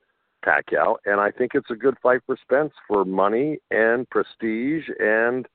Pacquiao. 0.43 0.95
And 1.05 1.19
I 1.19 1.31
think 1.31 1.51
it's 1.55 1.71
a 1.71 1.75
good 1.75 1.95
fight 2.01 2.21
for 2.25 2.37
Spence 2.41 2.73
for 2.87 3.05
money 3.05 3.59
and 3.71 4.09
prestige 4.09 4.85
and 4.99 5.47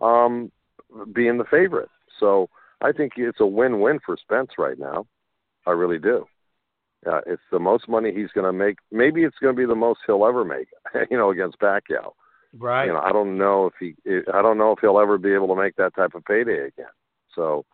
um, 0.00 0.50
being 1.12 1.38
the 1.38 1.44
favorite. 1.44 1.90
So 2.18 2.48
I 2.80 2.92
think 2.92 3.12
it's 3.16 3.40
a 3.40 3.46
win-win 3.46 4.00
for 4.04 4.16
Spence 4.16 4.52
right 4.58 4.78
now. 4.78 5.06
I 5.66 5.72
really 5.72 5.98
do. 5.98 6.26
Uh, 7.06 7.20
it's 7.26 7.42
the 7.52 7.58
most 7.58 7.88
money 7.88 8.12
he's 8.12 8.32
going 8.32 8.46
to 8.46 8.52
make. 8.52 8.78
Maybe 8.90 9.22
it's 9.22 9.38
going 9.40 9.54
to 9.54 9.60
be 9.60 9.66
the 9.66 9.74
most 9.74 10.00
he'll 10.06 10.26
ever 10.26 10.44
make. 10.44 10.68
You 11.10 11.16
know, 11.16 11.30
against 11.30 11.60
Pacquiao. 11.60 12.12
Right. 12.56 12.86
You 12.86 12.94
know, 12.94 13.00
I 13.00 13.12
don't 13.12 13.36
know 13.36 13.66
if 13.66 13.74
he. 13.78 13.94
I 14.32 14.42
don't 14.42 14.58
know 14.58 14.72
if 14.72 14.78
he'll 14.80 14.98
ever 14.98 15.18
be 15.18 15.34
able 15.34 15.48
to 15.48 15.60
make 15.60 15.76
that 15.76 15.94
type 15.94 16.14
of 16.14 16.24
payday 16.24 16.66
again. 16.66 16.86
So, 17.34 17.66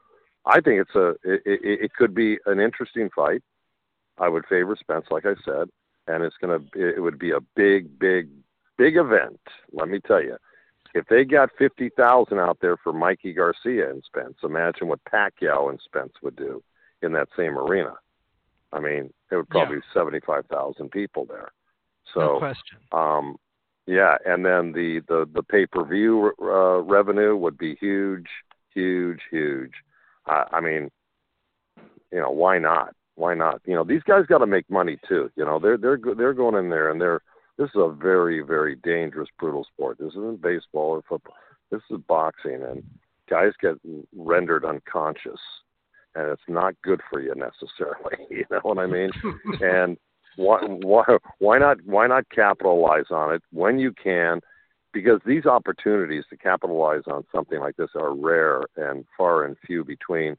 I 0.44 0.60
think 0.60 0.80
it's 0.80 0.94
a. 0.96 1.10
It, 1.22 1.42
it, 1.46 1.60
it 1.62 1.94
could 1.94 2.14
be 2.14 2.38
an 2.46 2.58
interesting 2.58 3.08
fight. 3.14 3.42
I 4.18 4.28
would 4.28 4.44
favor 4.46 4.76
Spence, 4.78 5.06
like 5.10 5.26
I 5.26 5.34
said, 5.44 5.68
and 6.07 6.22
it's 6.22 6.36
gonna. 6.40 6.61
It 6.74 7.02
would 7.02 7.18
be 7.18 7.30
a 7.30 7.40
big, 7.55 7.98
big, 7.98 8.28
big 8.76 8.96
event. 8.96 9.40
Let 9.72 9.88
me 9.88 10.00
tell 10.00 10.22
you. 10.22 10.36
If 10.94 11.07
they 11.09 11.24
got 11.24 11.50
fifty 11.59 11.90
thousand 11.96 12.38
out 12.38 12.59
there 12.61 12.76
for 12.76 12.92
Mikey 12.92 13.32
Garcia 13.32 13.90
and 13.90 14.02
Spence, 14.05 14.36
imagine 14.44 14.86
what 14.88 15.00
Pacquiao 15.05 15.68
and 15.70 15.80
Spence 15.84 16.12
would 16.22 16.36
do 16.36 16.62
in 17.02 17.12
that 17.12 17.28
same 17.36 17.59
arena. 17.59 17.94
I 18.72 18.80
mean, 18.80 19.12
it 19.30 19.36
would 19.36 19.48
probably 19.48 19.76
Yeah. 19.76 19.80
be 19.80 19.86
seventy-five 19.92 20.46
thousand 20.46 20.90
people 20.90 21.24
there. 21.24 21.50
So, 22.12 22.20
no 22.20 22.38
question. 22.38 22.78
um, 22.92 23.36
yeah, 23.86 24.16
and 24.24 24.44
then 24.46 24.72
the 24.72 25.00
the 25.09 25.28
the 25.32 25.42
pay 25.42 25.66
per 25.66 25.84
view 25.84 26.32
uh, 26.40 26.80
revenue 26.82 27.34
would 27.36 27.59
be 27.59 27.74
huge, 27.74 28.28
huge, 28.72 29.20
huge. 29.30 29.72
I, 30.26 30.44
I 30.52 30.61
mean, 30.61 30.90
you 32.12 32.20
know, 32.20 32.30
why 32.30 32.59
not? 32.59 32.94
Why 33.16 33.34
not? 33.34 33.60
You 33.64 33.74
know, 33.74 33.84
these 33.84 34.02
guys 34.02 34.26
got 34.26 34.38
to 34.38 34.46
make 34.46 34.68
money 34.68 34.98
too. 35.08 35.30
You 35.36 35.44
know, 35.44 35.58
they're 35.58 35.78
they're 35.78 35.98
they're 36.16 36.34
going 36.34 36.56
in 36.56 36.70
there 36.70 36.90
and 36.90 37.00
they're 37.00 37.20
this 37.58 37.66
is 37.66 37.76
a 37.76 37.90
very 37.90 38.40
very 38.40 38.76
dangerous, 38.76 39.28
brutal 39.38 39.64
sport. 39.64 39.98
This 39.98 40.12
isn't 40.12 40.42
baseball 40.42 40.90
or 40.90 41.02
football. 41.08 41.36
This 41.70 41.82
is 41.90 41.98
boxing, 42.08 42.62
and 42.62 42.82
guys 43.30 43.52
get 43.60 43.74
rendered 44.16 44.64
unconscious, 44.64 45.40
and 46.14 46.28
it's 46.28 46.42
not 46.48 46.74
good 46.82 47.00
for 47.10 47.20
you 47.20 47.34
necessarily. 47.34 48.16
You 48.30 48.44
know 48.50 48.60
what 48.62 48.78
I 48.78 48.86
mean? 48.86 49.10
and 49.60 49.96
why 50.36 50.58
why 50.62 51.04
why 51.38 51.58
not 51.58 51.78
why 51.84 52.06
not 52.06 52.28
capitalize 52.30 53.06
on 53.10 53.34
it 53.34 53.42
when 53.52 53.78
you 53.78 53.92
can 53.92 54.40
because 54.92 55.20
these 55.26 55.44
opportunities 55.44 56.24
to 56.30 56.36
capitalize 56.36 57.02
on 57.06 57.24
something 57.32 57.60
like 57.60 57.76
this 57.76 57.90
are 57.94 58.14
rare 58.14 58.62
and 58.76 59.04
far 59.16 59.44
and 59.44 59.56
few 59.66 59.84
between 59.84 60.36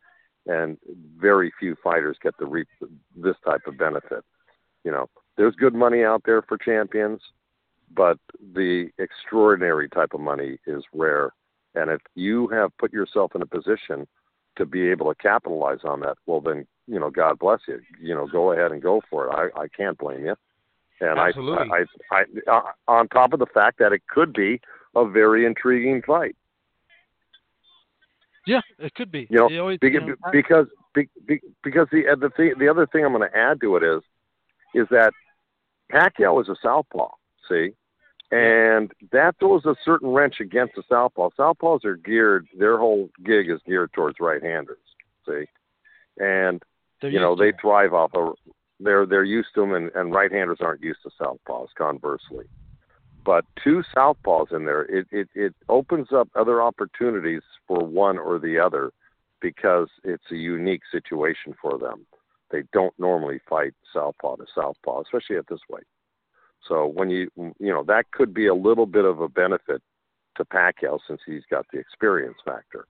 and 0.48 0.78
very 1.18 1.52
few 1.60 1.76
fighters 1.84 2.18
get 2.22 2.38
to 2.40 2.46
reap 2.46 2.68
this 3.16 3.36
type 3.46 3.62
of 3.68 3.78
benefit. 3.78 4.24
You 4.84 4.92
know 4.92 5.10
there's 5.38 5.56
good 5.56 5.74
money 5.74 6.04
out 6.04 6.24
there 6.26 6.42
for 6.42 6.58
champions 6.58 7.22
but 7.94 8.18
the 8.54 8.90
extraordinary 8.98 9.88
type 9.90 10.14
of 10.14 10.20
money 10.20 10.58
is 10.66 10.84
rare. 10.94 11.32
And 11.76 11.90
if 11.90 12.02
you 12.16 12.48
have 12.48 12.76
put 12.78 12.94
yourself 12.94 13.36
in 13.36 13.42
a 13.42 13.46
position 13.46 14.08
to 14.58 14.66
be 14.66 14.90
able 14.90 15.14
to 15.14 15.16
capitalize 15.16 15.80
on 15.84 16.00
that 16.00 16.18
well 16.26 16.40
then 16.40 16.66
you 16.88 17.00
know 17.00 17.10
god 17.10 17.40
bless 17.40 17.60
you. 17.68 17.82
You 18.00 18.16
know 18.16 18.28
go 18.28 18.52
ahead 18.52 18.72
and 18.72 18.82
go 18.82 19.02
for 19.10 19.28
it. 19.28 19.32
I 19.32 19.62
i 19.62 19.68
can't 19.68 19.98
blame 19.98 20.26
you. 20.26 20.36
And 21.02 21.20
I, 21.20 21.30
Absolutely. 21.30 21.68
I 21.72 22.16
i 22.16 22.24
i 22.48 22.52
uh, 22.52 22.62
on 22.88 23.08
top 23.10 23.34
of 23.34 23.40
the 23.40 23.46
fact 23.48 23.80
that 23.80 23.92
it 23.92 24.02
could 24.08 24.34
be 24.34 24.62
a 24.96 25.06
very 25.06 25.46
intriguing 25.46 26.02
fight 26.02 26.36
Yeah, 28.48 28.62
it 28.80 28.94
could 28.96 29.12
be. 29.12 29.28
you 29.30 29.38
know, 29.38 29.50
always- 29.60 29.80
because 29.80 30.02
you 30.04 30.08
know, 30.10 30.32
because 30.32 30.68
be- 30.94 31.10
be- 31.26 31.42
because 31.64 31.88
the 31.92 32.08
uh, 32.08 32.16
the 32.16 32.30
thing, 32.30 32.54
the 32.60 32.68
other 32.70 32.86
thing 32.86 33.04
I'm 33.06 33.14
going 33.14 33.30
to 33.30 33.38
add 33.38 33.60
to 33.62 33.76
it 33.78 33.84
is 33.84 34.02
is 34.74 34.88
that 34.92 35.14
Pacquiao 35.92 36.42
is 36.42 36.50
a 36.50 36.56
southpaw, 36.62 37.10
see, 37.50 37.72
and 38.32 38.92
that 39.12 39.36
throws 39.40 39.66
a 39.66 39.76
certain 39.84 40.10
wrench 40.10 40.40
against 40.40 40.76
the 40.76 40.84
southpaw. 40.90 41.30
Southpaws 41.38 41.86
are 41.86 41.96
geared; 41.96 42.48
their 42.58 42.78
whole 42.78 43.10
gig 43.24 43.50
is 43.50 43.60
geared 43.66 43.94
towards 43.94 44.20
right-handers, 44.20 44.78
see, 45.28 45.46
and 46.18 46.64
they're 47.02 47.10
you 47.12 47.20
know 47.20 47.36
they 47.36 47.52
thrive 47.62 47.94
off 47.94 48.14
of 48.16 48.36
they're 48.80 49.06
they're 49.06 49.24
used 49.24 49.50
to 49.56 49.62
them, 49.62 49.74
and, 49.74 49.92
and 49.96 50.14
right-handers 50.14 50.58
aren't 50.62 50.82
used 50.84 51.00
to 51.04 51.10
southpaws. 51.22 51.68
Conversely, 51.78 52.46
but 53.26 53.44
two 53.62 53.84
southpaws 53.96 54.54
in 54.54 54.66
there, 54.66 54.84
it, 54.84 55.08
it 55.12 55.28
it 55.34 55.56
opens 55.68 56.10
up 56.14 56.30
other 56.36 56.62
opportunities 56.62 57.42
for 57.68 57.80
one 57.80 58.20
or 58.20 58.38
the 58.38 58.60
other 58.60 58.92
because 59.42 59.90
it's 60.04 60.32
a 60.32 60.36
unique 60.36 60.84
situation 60.92 61.56
for 61.60 61.78
them. 61.80 62.06
They 62.52 62.64
don't 62.72 62.94
normally 63.00 63.40
fight 63.50 63.74
southpaw 63.92 64.36
to 64.38 64.46
southpaw, 64.54 65.02
especially 65.02 65.38
at 65.38 65.48
this 65.48 65.60
weight. 65.68 65.88
So 66.68 66.86
when 66.86 67.10
you 67.10 67.30
you 67.36 67.74
know 67.74 67.84
that 67.84 68.12
could 68.12 68.34
be 68.34 68.46
a 68.46 68.56
little 68.56 68.86
bit 68.86 69.06
of 69.06 69.20
a 69.20 69.28
benefit 69.28 69.82
to 70.38 70.46
Pacquiao 70.46 71.00
since 71.08 71.22
he's 71.26 71.44
got 71.50 71.66
the 71.74 71.80
experience 71.80 72.38
factor. 72.46 72.86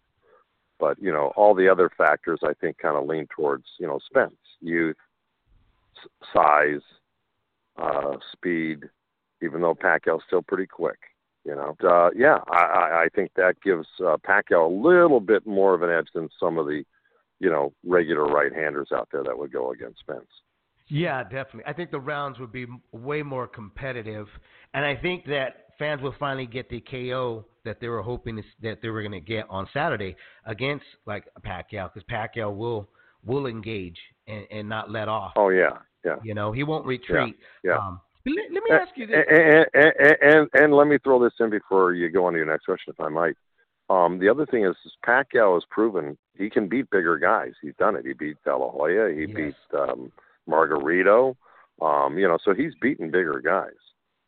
But 0.79 1.01
you 1.01 1.13
know 1.13 1.31
all 1.37 1.55
the 1.55 1.69
other 1.69 1.89
factors 1.97 2.41
I 2.43 2.53
think 2.59 2.77
kind 2.77 2.97
of 2.97 3.07
lean 3.07 3.27
towards 3.33 3.65
you 3.79 3.87
know 3.87 3.99
Spence, 4.05 4.35
youth, 4.59 4.97
size, 6.33 6.81
uh, 7.77 8.17
speed. 8.33 8.89
Even 9.41 9.61
though 9.61 9.75
Pacquiao's 9.75 10.23
still 10.27 10.41
pretty 10.41 10.65
quick, 10.65 10.97
you 11.45 11.55
know. 11.55 11.75
Uh, 11.83 12.09
yeah, 12.15 12.39
I, 12.49 12.57
I, 12.57 13.03
I 13.03 13.07
think 13.15 13.31
that 13.35 13.55
gives 13.63 13.87
uh, 13.99 14.17
Pacquiao 14.27 14.69
a 14.69 14.87
little 14.87 15.19
bit 15.19 15.45
more 15.45 15.73
of 15.73 15.81
an 15.81 15.89
edge 15.89 16.07
than 16.13 16.29
some 16.39 16.57
of 16.57 16.65
the 16.65 16.83
you 17.39 17.49
know 17.49 17.73
regular 17.85 18.25
right-handers 18.25 18.89
out 18.93 19.09
there 19.11 19.23
that 19.23 19.37
would 19.37 19.51
go 19.51 19.71
against 19.71 19.99
Spence. 19.99 20.25
Yeah, 20.87 21.23
definitely. 21.23 21.63
I 21.65 21.73
think 21.73 21.91
the 21.91 21.99
rounds 21.99 22.39
would 22.39 22.51
be 22.51 22.67
way 22.91 23.23
more 23.23 23.47
competitive, 23.47 24.27
and 24.73 24.85
I 24.85 24.95
think 24.95 25.25
that 25.25 25.65
fans 25.77 26.01
will 26.01 26.15
finally 26.19 26.45
get 26.45 26.69
the 26.69 26.81
KO 26.81 27.45
that 27.65 27.79
they 27.81 27.87
were 27.87 28.01
hoping 28.01 28.37
to, 28.37 28.43
that 28.61 28.81
they 28.81 28.89
were 28.89 29.01
going 29.01 29.11
to 29.11 29.19
get 29.19 29.45
on 29.49 29.67
Saturday 29.73 30.15
against 30.45 30.85
like 31.05 31.25
Pacquiao, 31.43 31.91
because 31.93 32.07
Pacquiao 32.09 32.55
will 32.55 32.89
will 33.25 33.47
engage 33.47 33.97
and, 34.27 34.45
and 34.51 34.69
not 34.69 34.91
let 34.91 35.07
off. 35.07 35.33
Oh 35.35 35.49
yeah, 35.49 35.77
yeah. 36.05 36.15
You 36.23 36.35
know, 36.35 36.51
he 36.51 36.63
won't 36.63 36.85
retreat. 36.85 37.35
yeah. 37.63 37.77
Um, 37.77 37.99
but 37.99 38.04
let, 38.25 38.45
let 38.51 38.63
me 38.63 38.69
ask 38.71 38.91
you 38.95 39.07
this. 39.07 39.17
And, 39.29 39.65
and, 39.73 40.15
and, 40.21 40.49
and 40.53 40.73
let 40.73 40.87
me 40.87 40.97
throw 41.03 41.23
this 41.23 41.33
in 41.39 41.49
before 41.49 41.93
you 41.93 42.09
go 42.09 42.25
on 42.25 42.33
to 42.33 42.37
your 42.37 42.47
next 42.47 42.65
question, 42.65 42.93
if 42.97 42.99
I 42.99 43.09
might. 43.09 43.35
Um, 43.89 44.17
the 44.19 44.29
other 44.29 44.45
thing 44.45 44.65
is, 44.65 44.75
is 44.85 44.93
Pacquiao 45.05 45.53
has 45.55 45.63
proven 45.69 46.17
he 46.37 46.49
can 46.49 46.67
beat 46.67 46.89
bigger 46.89 47.17
guys. 47.17 47.51
He's 47.61 47.75
done 47.77 47.95
it. 47.95 48.05
He 48.05 48.13
beat 48.13 48.37
De 48.43 48.55
La 48.55 48.69
Hoya. 48.71 49.13
He 49.13 49.21
Yes. 49.21 49.35
beat 49.35 49.79
um, 49.79 50.11
Margarito. 50.49 51.35
Um, 51.81 52.17
you 52.17 52.27
know, 52.27 52.37
so 52.43 52.53
he's 52.53 52.73
beaten 52.81 53.11
bigger 53.11 53.41
guys. 53.43 53.73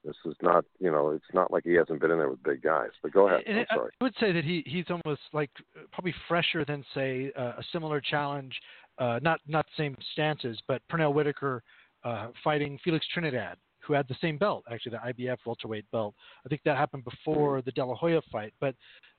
This 0.04 0.16
is 0.26 0.36
not, 0.42 0.64
you 0.80 0.92
know, 0.92 1.10
it's 1.10 1.26
not 1.34 1.52
like 1.52 1.64
he 1.66 1.74
hasn't 1.74 2.00
been 2.00 2.12
in 2.12 2.18
there 2.18 2.30
with 2.30 2.42
big 2.44 2.62
guys. 2.62 2.92
But 3.02 3.12
go 3.12 3.28
ahead. 3.28 3.42
And 3.46 3.60
I'm 3.60 3.66
sorry. 3.74 3.92
I 4.00 4.04
would 4.04 4.14
say 4.20 4.32
that 4.32 4.46
he 4.46 4.64
he's 4.66 4.86
almost 4.90 5.22
like 5.34 5.50
probably 5.92 6.14
fresher 6.28 6.64
than 6.64 6.86
say 6.94 7.32
uh, 7.38 7.54
a 7.58 7.64
similar 7.74 8.00
challenge, 8.00 8.54
uh, 9.00 9.20
not 9.22 9.42
not 9.48 9.66
same 9.76 9.98
stances, 10.14 10.60
but 10.68 10.82
Pernell 10.90 11.14
Whitaker 11.14 11.62
uh, 12.06 12.28
fighting 12.44 12.80
Felix 12.84 13.06
Trinidad, 13.14 13.58
who 13.88 13.94
had 13.94 14.08
the 14.08 14.16
same 14.22 14.38
belt 14.38 14.64
actually, 14.72 14.92
the 14.92 15.14
IBF 15.14 15.38
welterweight 15.46 15.90
belt. 15.92 16.14
I 16.46 16.50
think 16.50 16.62
that 16.66 16.78
happened 16.78 17.06
before 17.06 17.62
the 17.62 17.72
De 17.72 17.84
La 17.84 17.96
Hoya 17.96 18.22
fight, 18.32 18.54
but 18.60 18.76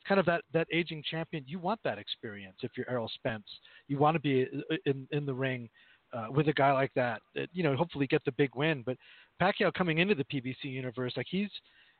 kind 0.07 0.21
of 0.21 0.27
that 0.27 0.43
that 0.53 0.67
aging 0.73 1.03
champion. 1.11 1.45
You 1.47 1.59
want 1.59 1.81
that 1.85 1.99
experience 1.99 2.57
if 2.63 2.73
you're 2.77 2.89
Errol 2.91 3.11
Spence. 3.15 3.47
You 3.89 3.99
want 3.99 4.15
to 4.15 4.21
be 4.21 4.47
uh, 4.71 4.77
in 4.87 5.07
in 5.13 5.27
the 5.27 5.35
ring. 5.35 5.69
Uh, 6.11 6.25
with 6.31 6.49
a 6.49 6.53
guy 6.55 6.73
like 6.73 6.91
that, 6.95 7.21
that, 7.35 7.51
you 7.53 7.63
know, 7.63 7.77
hopefully 7.77 8.07
get 8.07 8.25
the 8.25 8.33
big 8.33 8.49
win. 8.57 8.83
But 8.87 8.97
Pacquiao 9.43 9.71
coming 9.75 9.99
into 9.99 10.15
the 10.15 10.25
PBC 10.25 10.65
universe, 10.65 11.13
like 11.19 11.27
he's 11.29 11.51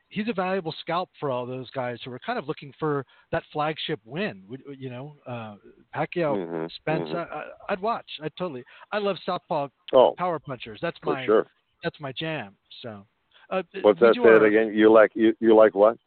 he's 0.07 0.27
a 0.27 0.33
valuable 0.33 0.73
scalp 0.81 1.11
for 1.19 1.29
all 1.29 1.45
those 1.45 1.69
guys 1.69 1.99
who 2.03 2.11
are 2.11 2.17
kind 2.17 2.39
of 2.39 2.47
looking 2.47 2.73
for 2.79 3.05
that 3.31 3.43
flagship 3.53 3.99
win. 4.05 4.41
You 4.75 4.89
know, 4.89 5.15
uh, 5.27 5.55
Pacquiao, 5.95 6.37
Mhm, 6.37 6.71
Spence. 6.71 7.09
mhm. 7.09 7.15
I, 7.15 7.37
I, 7.39 7.43
I'd 7.69 7.81
watch. 7.81 8.09
I 8.23 8.29
totally. 8.29 8.63
I 8.91 8.97
love 8.97 9.17
southpaw 9.25 9.67
Oh, 9.93 10.15
power 10.17 10.39
punchers. 10.39 10.79
That's 10.81 10.97
for 10.99 11.13
my 11.13 11.25
sure. 11.25 11.47
That's 11.83 11.99
my 11.99 12.11
jam. 12.11 12.55
So, 12.81 13.05
uh, 13.49 13.63
What's 13.81 13.99
that? 13.99 14.13
do 14.15 14.23
Say 14.23 14.29
it 14.29 14.41
our 14.41 14.45
again. 14.45 14.73
You 14.73 14.91
like 14.91 15.11
you 15.15 15.33
you 15.39 15.55
like 15.55 15.75
what? 15.75 15.97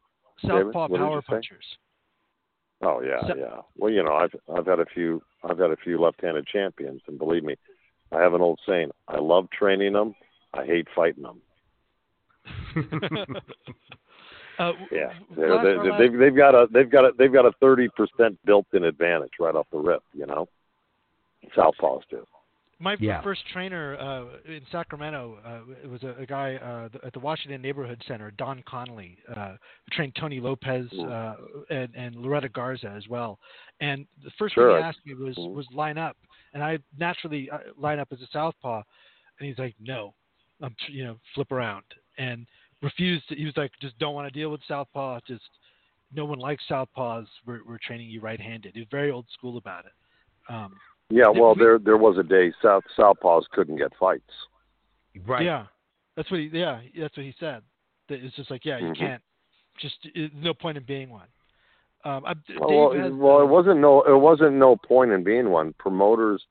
Southpaw 0.47 0.89
what 0.89 0.99
power 0.99 1.23
punchers. 1.23 1.65
Oh 2.83 3.01
yeah, 3.01 3.27
So- 3.29 3.37
yeah. 3.37 3.61
Well, 3.77 3.93
you 3.93 4.03
know, 4.03 4.15
I've 4.15 4.35
I've 4.55 4.67
had 4.67 4.81
a 4.81 4.87
few 4.87 5.23
I've 5.49 5.59
had 5.59 5.71
a 5.71 5.77
few 5.77 6.01
left-handed 6.01 6.47
champions, 6.47 7.01
and 7.07 7.19
believe 7.19 7.45
me, 7.45 7.55
I 8.11 8.21
have 8.21 8.35
an 8.35 8.41
old 8.41 8.59
saying: 8.67 8.91
I 9.09 9.19
love 9.19 9.49
training 9.51 9.93
them, 9.93 10.15
I 10.55 10.65
hate 10.65 10.89
fighting 10.95 11.23
them. 11.23 11.41
uh, 14.59 14.73
Yeah, 14.91 15.07
last 15.07 15.21
they're, 15.37 15.49
for 15.59 15.63
they 15.63 15.91
last- 15.91 15.99
they've 16.01 16.19
they've 16.19 16.37
got 16.37 16.55
a 16.55 16.67
they've 16.73 16.91
got 16.91 17.05
a 17.05 17.13
they've 17.19 17.33
got 17.33 17.47
a 17.47 17.53
thirty 17.61 17.89
percent 17.97 18.39
built-in 18.45 18.85
advantage 18.85 19.33
right 19.41 19.55
off 19.55 19.67
the 19.73 19.79
rip. 19.79 20.03
You 20.13 20.27
know, 20.27 20.49
Southpaws 21.57 22.03
do. 22.11 22.27
My 22.83 22.97
Yeah. 22.99 23.23
first 23.23 23.43
trainer 23.53 23.97
uh, 23.97 24.25
in 24.45 24.63
Sacramento 24.73 25.39
uh, 25.45 25.73
it 25.85 25.89
was 25.89 26.03
a, 26.03 26.15
a 26.21 26.27
guy 26.27 26.57
uh, 26.57 26.89
th- 26.89 27.05
at 27.05 27.13
the 27.13 27.21
Washington 27.21 27.63
Neighborhood 27.63 28.03
Center, 28.09 28.33
Don 28.33 28.63
Connolly, 28.67 29.19
uh, 29.37 29.51
who 29.53 29.91
trained 29.93 30.17
Tony 30.17 30.41
Lopez 30.41 30.93
uh, 30.95 31.37
and, 31.71 31.95
and 31.95 32.17
Loreto 32.17 32.49
Garza 32.49 32.89
as 32.89 33.07
well. 33.09 33.39
And 33.81 34.05
the 34.25 34.31
first 34.37 34.55
Sure. 34.55 34.69
thing 34.69 34.79
he 34.79 34.83
asked 34.83 35.07
me 35.07 35.15
was 35.15 35.37
Mhm. 35.37 35.55
was 35.55 35.67
line 35.73 35.97
up, 35.97 36.17
and 36.55 36.63
I 36.63 36.79
naturally 36.99 37.49
uh, 37.51 37.59
line 37.77 38.01
up 38.01 38.09
as 38.11 38.21
a 38.21 38.27
southpaw, 38.33 38.83
and 39.39 39.49
he's 39.49 39.59
like, 39.59 39.77
no, 39.79 40.13
I'm 40.61 40.75
tr- 40.85 40.91
you 40.91 41.05
know 41.05 41.17
flip 41.35 41.53
around, 41.53 41.85
and 42.19 42.47
refused. 42.83 43.29
To, 43.29 43.37
he 43.37 43.45
was 43.45 43.57
like, 43.57 43.71
just 43.81 43.97
don't 44.01 44.15
want 44.15 44.27
to 44.33 44.37
deal 44.39 44.51
with 44.51 44.61
southpaw. 44.67 45.21
Just 45.27 45.49
no 46.13 46.25
one 46.25 46.41
likes 46.41 46.65
southpaws. 46.69 47.27
We're 47.47 47.63
we're 47.65 47.79
training 47.79 48.11
you 48.11 48.21
right-handed. 48.21 48.75
He 48.75 48.81
was 48.81 48.89
very 48.91 49.13
old 49.13 49.27
school 49.31 49.57
about 49.57 49.85
it. 49.87 49.93
Um, 50.49 50.73
Yeah, 51.13 51.31
Did 51.33 51.41
well, 51.41 51.55
we- 51.55 51.61
there 51.61 51.79
there 51.79 51.97
was 51.99 52.17
a 52.19 52.23
day 52.23 52.53
South 52.63 52.85
Southpaws 52.97 53.43
couldn't 53.51 53.77
get 53.77 53.95
fights. 53.97 54.33
right. 55.27 55.45
Yeah, 55.45 55.67
that's 56.17 56.31
what 56.31 56.41
he. 56.41 56.47
Yeah, 56.53 56.81
that's 56.99 57.17
what 57.17 57.27
he 57.27 57.35
said. 57.39 57.63
That 58.09 58.25
it's 58.25 58.35
just 58.35 58.51
like, 58.51 58.65
yeah, 58.65 58.79
you 58.79 58.89
Mhm. 58.93 58.97
can't. 58.99 59.23
Just 59.79 59.97
it, 60.15 60.35
no 60.35 60.55
point 60.55 60.79
in 60.79 60.85
being 60.85 61.11
one. 61.11 61.29
Um, 62.05 62.25
I, 62.27 62.35
Well, 62.59 62.93
has, 62.93 63.13
well, 63.13 63.39
uh, 63.39 63.43
it 63.43 63.49
wasn't 63.49 63.81
no 63.81 64.03
it 64.03 64.17
wasn't 64.19 64.57
no 64.57 64.77
point 64.77 65.11
in 65.13 65.23
being 65.23 65.51
one. 65.51 65.75
Promoters, 65.75 66.47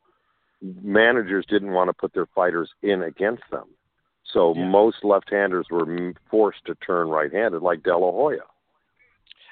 managers 0.62 1.46
didn't 1.48 1.72
want 1.72 1.90
to 1.90 1.94
put 1.94 2.14
their 2.14 2.28
fighters 2.28 2.70
in 2.84 3.02
against 3.04 3.44
them, 3.50 3.68
so 4.24 4.54
Yeah. 4.56 4.66
most 4.66 5.04
left-handers 5.04 5.70
were 5.72 6.14
forced 6.30 6.64
to 6.66 6.76
turn 6.76 7.10
right-handed, 7.10 7.62
like 7.64 7.82
De 7.84 7.98
La 7.98 8.12
Hoya. 8.12 8.46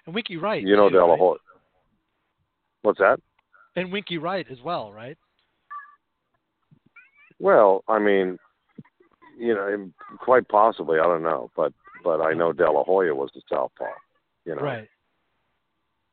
and 0.05 0.15
Winky 0.15 0.37
Wright. 0.37 0.63
You 0.65 0.75
know 0.75 0.89
too, 0.89 0.95
De 0.97 1.05
La 1.05 1.15
right? 1.31 1.39
What's 2.83 2.99
that? 2.99 3.19
And 3.75 3.91
Winky 3.91 4.17
Wright 4.17 4.45
as 4.51 4.61
well, 4.63 4.91
right? 4.91 5.17
Well, 7.39 7.83
I 7.87 7.99
mean, 7.99 8.37
you 9.37 9.53
know, 9.53 9.89
quite 10.19 10.47
possibly. 10.49 10.99
I 10.99 11.03
don't 11.03 11.23
know, 11.23 11.49
but 11.55 11.73
but 12.03 12.21
I 12.21 12.33
know 12.33 12.51
De 12.51 12.69
La 12.69 12.83
Hoya 12.83 13.15
was 13.15 13.29
the 13.33 13.41
southpaw. 13.49 13.85
You 14.45 14.55
know, 14.55 14.61
Right. 14.61 14.89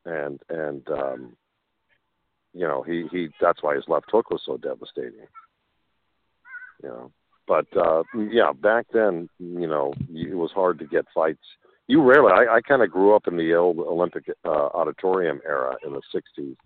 and 0.04 0.40
and 0.48 0.86
um, 0.90 1.36
you 2.54 2.66
know 2.66 2.82
he 2.82 3.06
he 3.10 3.28
that's 3.40 3.62
why 3.62 3.74
his 3.74 3.84
left 3.88 4.10
hook 4.10 4.30
was 4.30 4.42
so 4.44 4.56
devastating. 4.56 5.26
You 6.82 6.88
know, 6.88 7.12
but 7.48 7.66
uh, 7.76 8.02
yeah, 8.30 8.52
back 8.52 8.86
then, 8.92 9.28
you 9.38 9.66
know, 9.66 9.94
it 10.12 10.36
was 10.36 10.52
hard 10.52 10.78
to 10.80 10.86
get 10.86 11.06
fights. 11.14 11.42
You 11.88 12.02
rarely. 12.02 12.32
I, 12.32 12.56
I 12.56 12.60
kind 12.60 12.82
of 12.82 12.90
grew 12.90 13.14
up 13.14 13.26
in 13.26 13.36
the 13.36 13.54
old 13.54 13.78
Olympic 13.78 14.24
uh, 14.44 14.48
auditorium 14.48 15.40
era 15.46 15.76
in 15.84 15.92
the 15.92 16.02
'60s, 16.14 16.56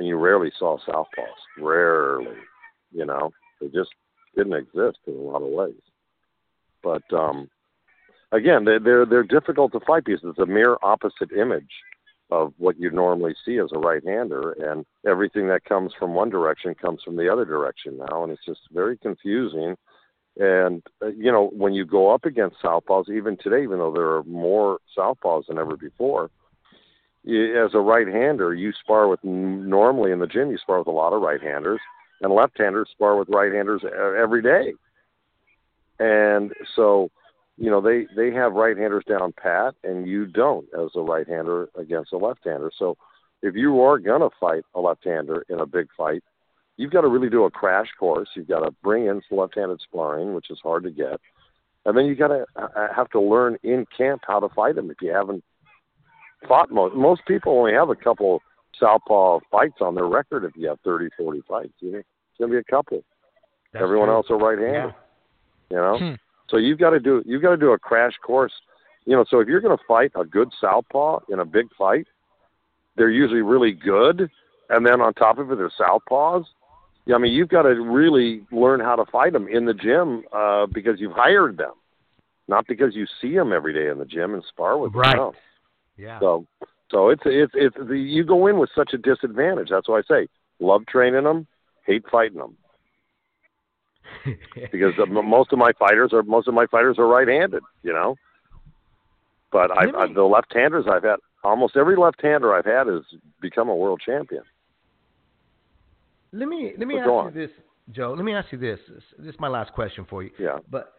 and 0.00 0.08
you 0.08 0.16
rarely 0.16 0.50
saw 0.58 0.78
southpaws. 0.88 1.60
Rarely, 1.60 2.38
you 2.90 3.04
know, 3.04 3.30
they 3.60 3.66
just 3.68 3.90
didn't 4.34 4.54
exist 4.54 4.96
in 5.06 5.12
a 5.12 5.18
lot 5.18 5.42
of 5.42 5.48
ways. 5.48 5.82
But 6.82 7.02
um, 7.12 7.50
again, 8.32 8.64
they're 8.64 8.80
they're, 8.80 9.04
they're 9.04 9.22
difficult 9.22 9.72
to 9.72 9.80
fight 9.80 10.06
because 10.06 10.22
it's 10.24 10.38
a 10.38 10.46
mere 10.46 10.78
opposite 10.82 11.32
image 11.32 11.70
of 12.30 12.54
what 12.56 12.80
you 12.80 12.90
normally 12.90 13.34
see 13.44 13.58
as 13.58 13.68
a 13.74 13.78
right-hander, 13.78 14.52
and 14.52 14.86
everything 15.06 15.48
that 15.48 15.64
comes 15.64 15.92
from 15.98 16.14
one 16.14 16.30
direction 16.30 16.74
comes 16.74 17.02
from 17.04 17.16
the 17.16 17.30
other 17.30 17.44
direction 17.44 17.98
now, 17.98 18.22
and 18.22 18.32
it's 18.32 18.46
just 18.46 18.60
very 18.72 18.96
confusing. 18.96 19.76
And 20.38 20.82
uh, 21.02 21.08
you 21.08 21.30
know, 21.30 21.50
when 21.52 21.74
you 21.74 21.84
go 21.84 22.10
up 22.14 22.24
against 22.24 22.56
southpaws, 22.64 23.10
even 23.10 23.36
today, 23.36 23.62
even 23.64 23.76
though 23.80 23.92
there 23.92 24.16
are 24.16 24.22
more 24.22 24.78
southpaws 24.96 25.48
than 25.48 25.58
ever 25.58 25.76
before, 25.76 26.30
as 27.26 27.74
a 27.74 27.80
right-hander, 27.80 28.54
you 28.54 28.72
spar 28.82 29.08
with 29.08 29.22
normally 29.22 30.10
in 30.10 30.20
the 30.20 30.26
gym, 30.26 30.50
you 30.50 30.58
spar 30.58 30.78
with 30.78 30.86
a 30.86 30.92
lot 30.92 31.12
of 31.12 31.20
right-handers, 31.20 31.80
and 32.22 32.32
left-handers 32.32 32.88
spar 32.90 33.16
with 33.16 33.28
right-handers 33.28 33.82
every 33.84 34.42
day. 34.42 34.72
And 35.98 36.52
so, 36.74 37.10
you 37.58 37.70
know, 37.70 37.82
they 37.82 38.06
they 38.16 38.34
have 38.34 38.54
right-handers 38.54 39.04
down 39.06 39.32
pat, 39.32 39.74
and 39.84 40.08
you 40.08 40.26
don't 40.26 40.66
as 40.72 40.90
a 40.94 41.02
right-hander 41.02 41.68
against 41.76 42.12
a 42.12 42.16
left-hander. 42.16 42.70
So, 42.78 42.96
if 43.42 43.54
you 43.54 43.82
are 43.82 43.98
gonna 43.98 44.30
fight 44.40 44.64
a 44.74 44.80
left-hander 44.80 45.44
in 45.50 45.60
a 45.60 45.66
big 45.66 45.88
fight, 45.94 46.24
you've 46.78 46.92
got 46.92 47.02
to 47.02 47.08
really 47.08 47.28
do 47.28 47.44
a 47.44 47.50
crash 47.50 47.88
course. 47.98 48.30
You've 48.34 48.48
got 48.48 48.60
to 48.60 48.70
bring 48.82 49.06
in 49.06 49.20
left-handed 49.30 49.82
sparring, 49.82 50.32
which 50.34 50.50
is 50.50 50.58
hard 50.62 50.84
to 50.84 50.90
get, 50.90 51.20
and 51.84 51.96
then 51.96 52.06
you 52.06 52.14
got 52.14 52.28
to 52.28 52.46
uh, 52.56 52.68
uh, 52.74 52.94
have 52.94 53.10
to 53.10 53.20
learn 53.20 53.58
in 53.62 53.84
camp 53.94 54.22
how 54.26 54.40
to 54.40 54.48
fight 54.48 54.76
them 54.76 54.90
if 54.90 54.96
you 55.02 55.12
haven't 55.12 55.44
fought 56.46 56.70
most. 56.70 56.94
Most 56.94 57.22
people 57.26 57.52
only 57.58 57.72
have 57.72 57.90
a 57.90 57.94
couple 57.96 58.42
southpaw 58.78 59.40
fights 59.50 59.76
on 59.80 59.94
their 59.94 60.06
record 60.06 60.44
if 60.44 60.52
you 60.56 60.68
have 60.68 60.78
30, 60.80 61.08
40 61.16 61.42
fights. 61.48 61.72
You 61.80 61.92
know, 61.92 61.98
it's 61.98 62.06
gonna 62.38 62.50
be 62.52 62.58
a 62.58 62.64
couple. 62.64 63.02
That's 63.72 63.82
Everyone 63.82 64.08
true. 64.08 64.14
else 64.16 64.26
are 64.30 64.38
right-handed. 64.38 64.94
You 65.70 65.76
know, 65.76 65.98
Hmm. 65.98 66.14
so 66.48 66.56
you've 66.56 66.78
got 66.78 66.90
to 66.90 66.98
do 67.00 67.22
you've 67.24 67.42
got 67.42 67.50
to 67.50 67.56
do 67.56 67.70
a 67.72 67.78
crash 67.78 68.14
course. 68.22 68.52
You 69.06 69.16
know, 69.16 69.24
so 69.28 69.38
if 69.40 69.48
you're 69.48 69.60
going 69.60 69.76
to 69.76 69.84
fight 69.86 70.12
a 70.14 70.24
good 70.24 70.50
southpaw 70.60 71.20
in 71.28 71.38
a 71.38 71.44
big 71.44 71.66
fight, 71.78 72.06
they're 72.96 73.10
usually 73.10 73.40
really 73.42 73.72
good, 73.72 74.28
and 74.68 74.84
then 74.84 75.00
on 75.00 75.14
top 75.14 75.38
of 75.38 75.50
it, 75.52 75.56
they're 75.58 75.70
southpaws. 75.80 76.44
Yeah, 77.06 77.14
I 77.14 77.18
mean, 77.18 77.32
you've 77.32 77.48
got 77.48 77.62
to 77.62 77.70
really 77.80 78.44
learn 78.52 78.80
how 78.80 78.94
to 78.96 79.04
fight 79.10 79.32
them 79.32 79.48
in 79.48 79.64
the 79.64 79.72
gym 79.74 80.24
uh, 80.32 80.66
because 80.66 81.00
you've 81.00 81.12
hired 81.12 81.56
them, 81.56 81.72
not 82.46 82.66
because 82.66 82.94
you 82.94 83.06
see 83.20 83.34
them 83.34 83.52
every 83.52 83.72
day 83.72 83.88
in 83.88 83.98
the 83.98 84.04
gym 84.04 84.34
and 84.34 84.44
spar 84.44 84.76
with 84.76 84.92
them. 84.92 85.00
Right. 85.00 85.16
No. 85.16 85.32
Yeah. 86.00 86.18
So, 86.20 86.46
so 86.90 87.08
it's 87.10 87.22
it's 87.26 87.52
it's 87.54 87.76
the, 87.76 87.98
you 87.98 88.24
go 88.24 88.46
in 88.46 88.58
with 88.58 88.70
such 88.74 88.92
a 88.94 88.98
disadvantage. 88.98 89.68
That's 89.70 89.88
why 89.88 89.98
I 89.98 90.02
say 90.08 90.28
love 90.60 90.86
training 90.86 91.24
them, 91.24 91.46
hate 91.86 92.04
fighting 92.10 92.38
them 92.38 92.56
because 94.72 94.92
the, 94.96 95.06
most 95.06 95.52
of 95.52 95.58
my 95.58 95.72
fighters 95.78 96.12
are 96.12 96.22
most 96.22 96.48
of 96.48 96.54
my 96.54 96.66
fighters 96.66 96.96
are 96.98 97.06
right-handed, 97.06 97.62
you 97.82 97.92
know. 97.92 98.16
But 99.52 99.70
I, 99.70 99.84
I 99.84 100.12
the 100.12 100.22
left-handers 100.22 100.86
I've 100.90 101.02
had 101.04 101.16
almost 101.42 101.76
every 101.76 101.96
left-hander 101.96 102.54
I've 102.54 102.64
had 102.64 102.86
has 102.86 103.02
become 103.40 103.68
a 103.68 103.74
world 103.74 104.00
champion. 104.04 104.42
Let 106.32 106.48
me 106.48 106.72
let 106.78 106.86
me 106.86 106.94
So 106.94 107.00
ask 107.00 107.06
you 107.06 107.12
on. 107.12 107.34
this, 107.34 107.50
Joe. 107.90 108.14
Let 108.16 108.24
me 108.24 108.34
ask 108.34 108.52
you 108.52 108.58
this. 108.58 108.78
This, 108.88 109.02
this 109.18 109.34
is 109.34 109.40
my 109.40 109.48
last 109.48 109.72
question 109.72 110.06
for 110.08 110.22
you. 110.22 110.30
Yeah. 110.38 110.58
But 110.70 110.92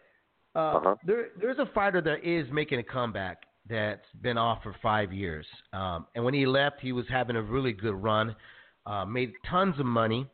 uh, 0.54 0.58
Uh-huh. 0.58 0.96
there 1.06 1.28
there's 1.40 1.58
a 1.58 1.66
fighter 1.74 2.00
that 2.02 2.24
is 2.24 2.46
making 2.52 2.78
a 2.78 2.82
comeback 2.82 3.42
that's 3.68 4.06
been 4.20 4.36
off 4.38 4.62
for 4.62 4.74
five 4.82 5.12
years. 5.12 5.46
Um, 5.72 6.06
and 6.14 6.24
when 6.24 6.34
he 6.34 6.46
left, 6.46 6.80
he 6.80 6.92
was 6.92 7.04
having 7.08 7.36
a 7.36 7.42
really 7.42 7.72
good 7.72 7.94
run, 7.94 8.34
uh, 8.86 9.04
made 9.04 9.32
tons 9.48 9.78
of 9.78 9.86
money, 9.86 10.26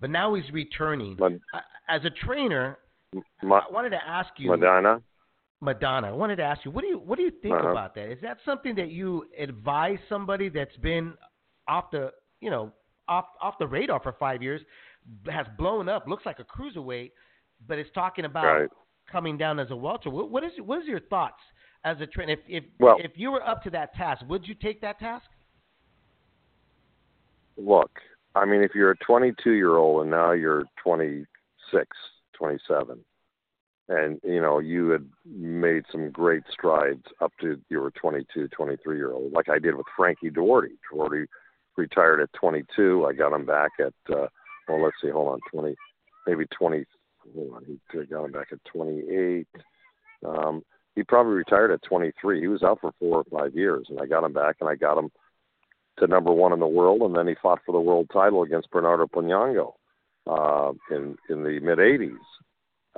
but 0.00 0.10
now 0.10 0.34
he's 0.34 0.50
returning. 0.52 1.18
As 1.88 2.04
a 2.04 2.10
trainer, 2.10 2.78
Ma- 3.42 3.62
I 3.68 3.72
wanted 3.72 3.90
to 3.90 4.06
ask 4.06 4.28
you, 4.36 4.50
Maidana, 4.50 5.02
Maidana. 5.62 6.04
I 6.04 6.12
wanted 6.12 6.36
to 6.36 6.42
ask 6.44 6.64
you, 6.64 6.70
what 6.70 6.82
do 6.82 6.88
you 6.88 6.98
what 6.98 7.16
do 7.16 7.22
you 7.24 7.30
think 7.42 7.54
Uh-huh. 7.56 7.68
about 7.70 7.94
that? 7.96 8.10
Is 8.10 8.20
that 8.22 8.38
something 8.44 8.74
that 8.76 8.90
you 8.90 9.26
advise 9.38 9.98
somebody 10.08 10.48
that's 10.48 10.76
been 10.78 11.14
off 11.66 11.90
the 11.90 12.12
you 12.40 12.50
know 12.50 12.72
off 13.08 13.26
off 13.40 13.58
the 13.58 13.66
radar 13.66 14.00
for 14.00 14.12
five 14.12 14.42
years, 14.42 14.60
has 15.28 15.46
blown 15.58 15.88
up, 15.88 16.06
looks 16.06 16.24
like 16.24 16.38
a 16.38 16.44
cruiserweight, 16.44 17.10
but 17.66 17.78
is 17.78 17.86
talking 17.94 18.24
about 18.26 18.60
Right. 18.60 18.70
coming 19.10 19.36
down 19.36 19.58
as 19.58 19.70
a 19.70 19.76
welter? 19.76 20.10
What, 20.10 20.30
what 20.30 20.44
is 20.44 20.52
what 20.64 20.80
is 20.82 20.86
your 20.86 21.00
thoughts 21.00 21.40
as 21.84 22.00
a 22.00 22.06
trainer? 22.06 22.32
If 22.32 22.40
if 22.48 22.64
Well- 22.78 22.98
if 23.00 23.16
you 23.18 23.30
were 23.30 23.46
up 23.46 23.62
to 23.64 23.70
that 23.70 23.94
task, 23.94 24.24
would 24.28 24.46
you 24.46 24.54
take 24.54 24.80
that 24.80 24.98
task? 24.98 25.30
look, 27.56 28.00
I 28.34 28.44
mean, 28.44 28.62
if 28.62 28.74
you're 28.74 28.92
a 28.92 28.96
22 28.96 29.52
year 29.52 29.76
old 29.76 30.02
and 30.02 30.10
now 30.10 30.32
you're 30.32 30.64
26, 30.82 31.96
27, 32.32 33.04
and 33.88 34.20
you 34.22 34.40
know 34.40 34.60
you 34.60 34.88
had 34.90 35.06
made 35.26 35.84
some 35.90 36.10
great 36.10 36.44
strides 36.50 37.04
up 37.20 37.32
to 37.40 37.60
you 37.68 37.80
were 37.80 37.90
22, 37.90 38.48
23 38.48 38.96
year 38.96 39.12
old, 39.12 39.32
like 39.32 39.48
I 39.48 39.58
did 39.58 39.74
with 39.74 39.86
Frankie 39.96 40.30
Duarte. 40.30 40.68
Duarte 40.90 41.26
retired 41.76 42.20
at 42.20 42.32
22. 42.34 43.06
I 43.06 43.12
got 43.12 43.32
him 43.34 43.44
back 43.44 43.72
at 43.78 43.94
uh, 44.14 44.28
well, 44.68 44.82
let's 44.82 44.96
see, 45.02 45.10
hold 45.10 45.32
on, 45.32 45.40
20, 45.50 45.74
maybe 46.26 46.46
20. 46.46 46.84
Hold 47.34 47.54
on, 47.54 47.64
he 47.64 48.04
got 48.06 48.24
him 48.24 48.32
back 48.32 48.48
at 48.52 48.64
28. 48.64 49.46
Um, 50.24 50.62
he 51.00 51.04
probably 51.04 51.32
retired 51.32 51.70
at 51.70 51.82
23. 51.82 52.40
He 52.40 52.46
was 52.46 52.62
out 52.62 52.78
for 52.82 52.92
four 52.98 53.24
or 53.24 53.24
five 53.24 53.54
years, 53.54 53.86
and 53.88 53.98
I 53.98 54.04
got 54.04 54.22
him 54.22 54.34
back, 54.34 54.56
and 54.60 54.68
I 54.68 54.74
got 54.74 54.98
him 54.98 55.10
to 55.98 56.06
number 56.06 56.30
one 56.30 56.52
in 56.52 56.60
the 56.60 56.66
world, 56.66 57.00
and 57.00 57.16
then 57.16 57.26
he 57.26 57.34
fought 57.42 57.60
for 57.64 57.72
the 57.72 57.80
world 57.80 58.10
title 58.12 58.42
against 58.42 58.70
Bernardo 58.70 59.06
Pinango 59.06 59.72
uh, 60.26 60.72
in 60.94 61.16
in 61.30 61.42
the 61.42 61.58
mid 61.60 61.78
'80s. 61.78 62.16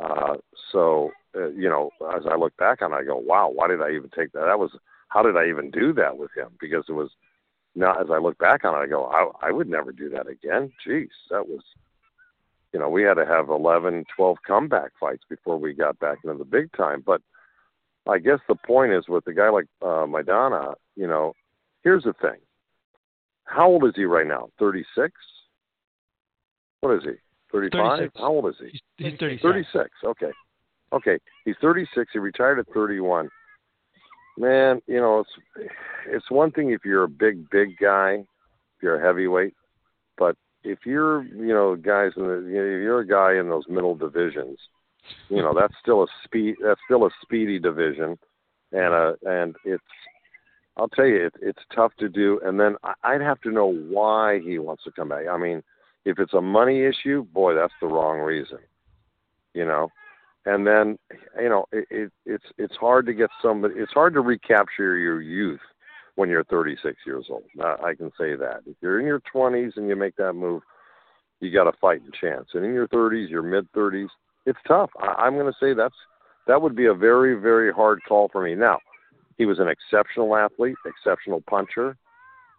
Uh, 0.02 0.34
so 0.72 1.12
uh, 1.36 1.50
you 1.50 1.68
know, 1.68 1.90
as 2.16 2.24
I 2.28 2.34
look 2.34 2.56
back 2.56 2.82
on, 2.82 2.92
it, 2.92 2.96
I 2.96 3.04
go, 3.04 3.18
"Wow, 3.18 3.52
why 3.54 3.68
did 3.68 3.80
I 3.80 3.90
even 3.90 4.10
take 4.10 4.32
that? 4.32 4.46
That 4.46 4.58
was 4.58 4.72
how 5.06 5.22
did 5.22 5.36
I 5.36 5.48
even 5.48 5.70
do 5.70 5.92
that 5.92 6.18
with 6.18 6.30
him? 6.36 6.48
Because 6.60 6.86
it 6.88 6.92
was 6.92 7.10
now 7.76 7.92
as 8.00 8.08
I 8.10 8.18
look 8.18 8.36
back 8.38 8.64
on 8.64 8.74
it, 8.74 8.84
I 8.84 8.86
go, 8.88 9.04
I, 9.06 9.48
I 9.48 9.52
would 9.52 9.68
never 9.68 9.92
do 9.92 10.08
that 10.10 10.26
again. 10.26 10.72
Jeez, 10.84 11.08
that 11.30 11.46
was, 11.46 11.62
you 12.72 12.80
know, 12.80 12.88
we 12.88 13.04
had 13.04 13.14
to 13.14 13.26
have 13.26 13.48
11, 13.48 14.06
12 14.16 14.38
comeback 14.44 14.90
fights 14.98 15.22
before 15.30 15.56
we 15.56 15.72
got 15.72 16.00
back 16.00 16.18
into 16.24 16.36
the 16.36 16.44
big 16.44 16.72
time. 16.72 17.00
But 17.06 17.22
I 18.08 18.18
guess 18.18 18.38
the 18.48 18.56
point 18.66 18.92
is 18.92 19.08
with 19.08 19.26
a 19.26 19.32
guy 19.32 19.48
like 19.48 19.66
uh, 19.80 20.06
Maidana, 20.06 20.74
you 20.96 21.06
know, 21.06 21.34
here's 21.84 22.04
the 22.04 22.14
thing. 22.14 22.38
How 23.44 23.68
old 23.68 23.84
is 23.84 23.92
he 23.94 24.04
right 24.04 24.26
now? 24.26 24.48
36? 24.58 25.12
What 26.80 26.94
is 26.96 27.02
he? 27.04 27.12
35? 27.52 27.98
36. 27.98 28.12
How 28.16 28.28
old 28.28 28.48
is 28.48 28.54
he? 28.58 28.80
He's, 28.96 29.10
he's 29.12 29.18
36. 29.18 29.42
36. 29.42 29.90
Okay. 30.04 30.32
Okay. 30.92 31.18
He's 31.44 31.54
36. 31.60 32.10
He 32.12 32.18
retired 32.18 32.58
at 32.58 32.66
31. 32.72 33.28
Man, 34.38 34.80
you 34.86 34.98
know, 34.98 35.20
it's 35.20 35.70
it's 36.06 36.30
one 36.30 36.50
thing 36.52 36.70
if 36.70 36.86
you're 36.86 37.04
a 37.04 37.08
big 37.08 37.50
big 37.50 37.76
guy, 37.78 38.14
if 38.14 38.82
you're 38.82 38.96
a 38.96 39.06
heavyweight, 39.06 39.54
but 40.16 40.36
if 40.64 40.78
you're, 40.86 41.24
you 41.24 41.52
know, 41.52 41.76
guys 41.76 42.12
in 42.16 42.22
the 42.22 42.48
you 42.48 42.56
know, 42.56 42.64
if 42.64 42.82
you're 42.82 43.00
a 43.00 43.06
guy 43.06 43.38
in 43.38 43.50
those 43.50 43.64
middle 43.68 43.94
divisions, 43.94 44.58
you 45.28 45.38
know, 45.38 45.54
that's 45.58 45.74
still 45.80 46.02
a 46.02 46.06
speed 46.24 46.56
that's 46.62 46.80
still 46.86 47.06
a 47.06 47.10
speedy 47.22 47.58
division 47.58 48.18
and 48.72 48.94
uh 48.94 49.12
and 49.22 49.56
it's 49.64 49.82
I'll 50.76 50.88
tell 50.88 51.06
you 51.06 51.26
it, 51.26 51.34
it's 51.42 51.62
tough 51.74 51.92
to 51.98 52.08
do 52.08 52.40
and 52.44 52.58
then 52.58 52.76
I'd 53.02 53.20
have 53.20 53.40
to 53.42 53.50
know 53.50 53.66
why 53.66 54.40
he 54.40 54.58
wants 54.58 54.84
to 54.84 54.92
come 54.92 55.08
back. 55.08 55.26
I 55.30 55.36
mean, 55.36 55.62
if 56.04 56.18
it's 56.18 56.34
a 56.34 56.40
money 56.40 56.84
issue, 56.84 57.24
boy, 57.24 57.54
that's 57.54 57.74
the 57.80 57.86
wrong 57.86 58.20
reason. 58.20 58.58
You 59.54 59.66
know, 59.66 59.88
and 60.46 60.66
then 60.66 60.98
you 61.38 61.48
know 61.48 61.66
it, 61.72 61.86
it, 61.90 62.12
it's 62.24 62.46
it's 62.58 62.76
hard 62.76 63.06
to 63.06 63.12
get 63.12 63.30
somebody. 63.42 63.74
It's 63.76 63.92
hard 63.92 64.14
to 64.14 64.20
recapture 64.20 64.96
your 64.96 65.20
youth 65.20 65.60
when 66.16 66.28
you're 66.28 66.44
36 66.44 66.96
years 67.06 67.26
old. 67.30 67.44
I 67.60 67.94
can 67.94 68.10
say 68.18 68.34
that. 68.36 68.60
If 68.66 68.76
you're 68.80 69.00
in 69.00 69.06
your 69.06 69.22
20s 69.34 69.76
and 69.76 69.88
you 69.88 69.96
make 69.96 70.16
that 70.16 70.34
move, 70.34 70.62
you 71.40 71.50
got 71.50 71.66
a 71.66 71.72
fighting 71.80 72.10
chance. 72.18 72.48
And 72.54 72.64
in 72.64 72.74
your 72.74 72.88
30s, 72.88 73.30
your 73.30 73.42
mid 73.42 73.70
30s, 73.72 74.08
it's 74.46 74.58
tough. 74.66 74.90
I, 75.00 75.14
I'm 75.18 75.34
going 75.34 75.52
to 75.52 75.58
say 75.60 75.74
that's 75.74 75.94
that 76.46 76.60
would 76.60 76.74
be 76.74 76.86
a 76.86 76.94
very 76.94 77.40
very 77.40 77.72
hard 77.72 78.00
call 78.06 78.28
for 78.30 78.42
me. 78.42 78.54
Now, 78.54 78.78
he 79.38 79.46
was 79.46 79.58
an 79.58 79.68
exceptional 79.68 80.36
athlete, 80.36 80.76
exceptional 80.86 81.42
puncher, 81.48 81.96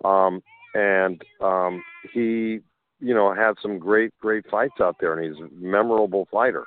um, 0.04 0.42
and 0.74 1.22
um, 1.42 1.84
he 2.14 2.60
you 3.00 3.14
know 3.14 3.34
had 3.34 3.54
some 3.62 3.80
great 3.80 4.12
great 4.20 4.46
fights 4.50 4.80
out 4.82 4.98
there, 5.00 5.18
and 5.18 5.26
he's 5.26 5.44
a 5.44 5.50
memorable 5.54 6.28
fighter. 6.32 6.66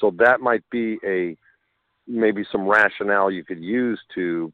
So 0.00 0.12
that 0.18 0.40
might 0.40 0.62
be 0.70 0.98
a 1.04 1.36
maybe 2.06 2.44
some 2.50 2.66
rationale 2.66 3.30
you 3.30 3.44
could 3.44 3.60
use 3.62 4.00
to 4.14 4.52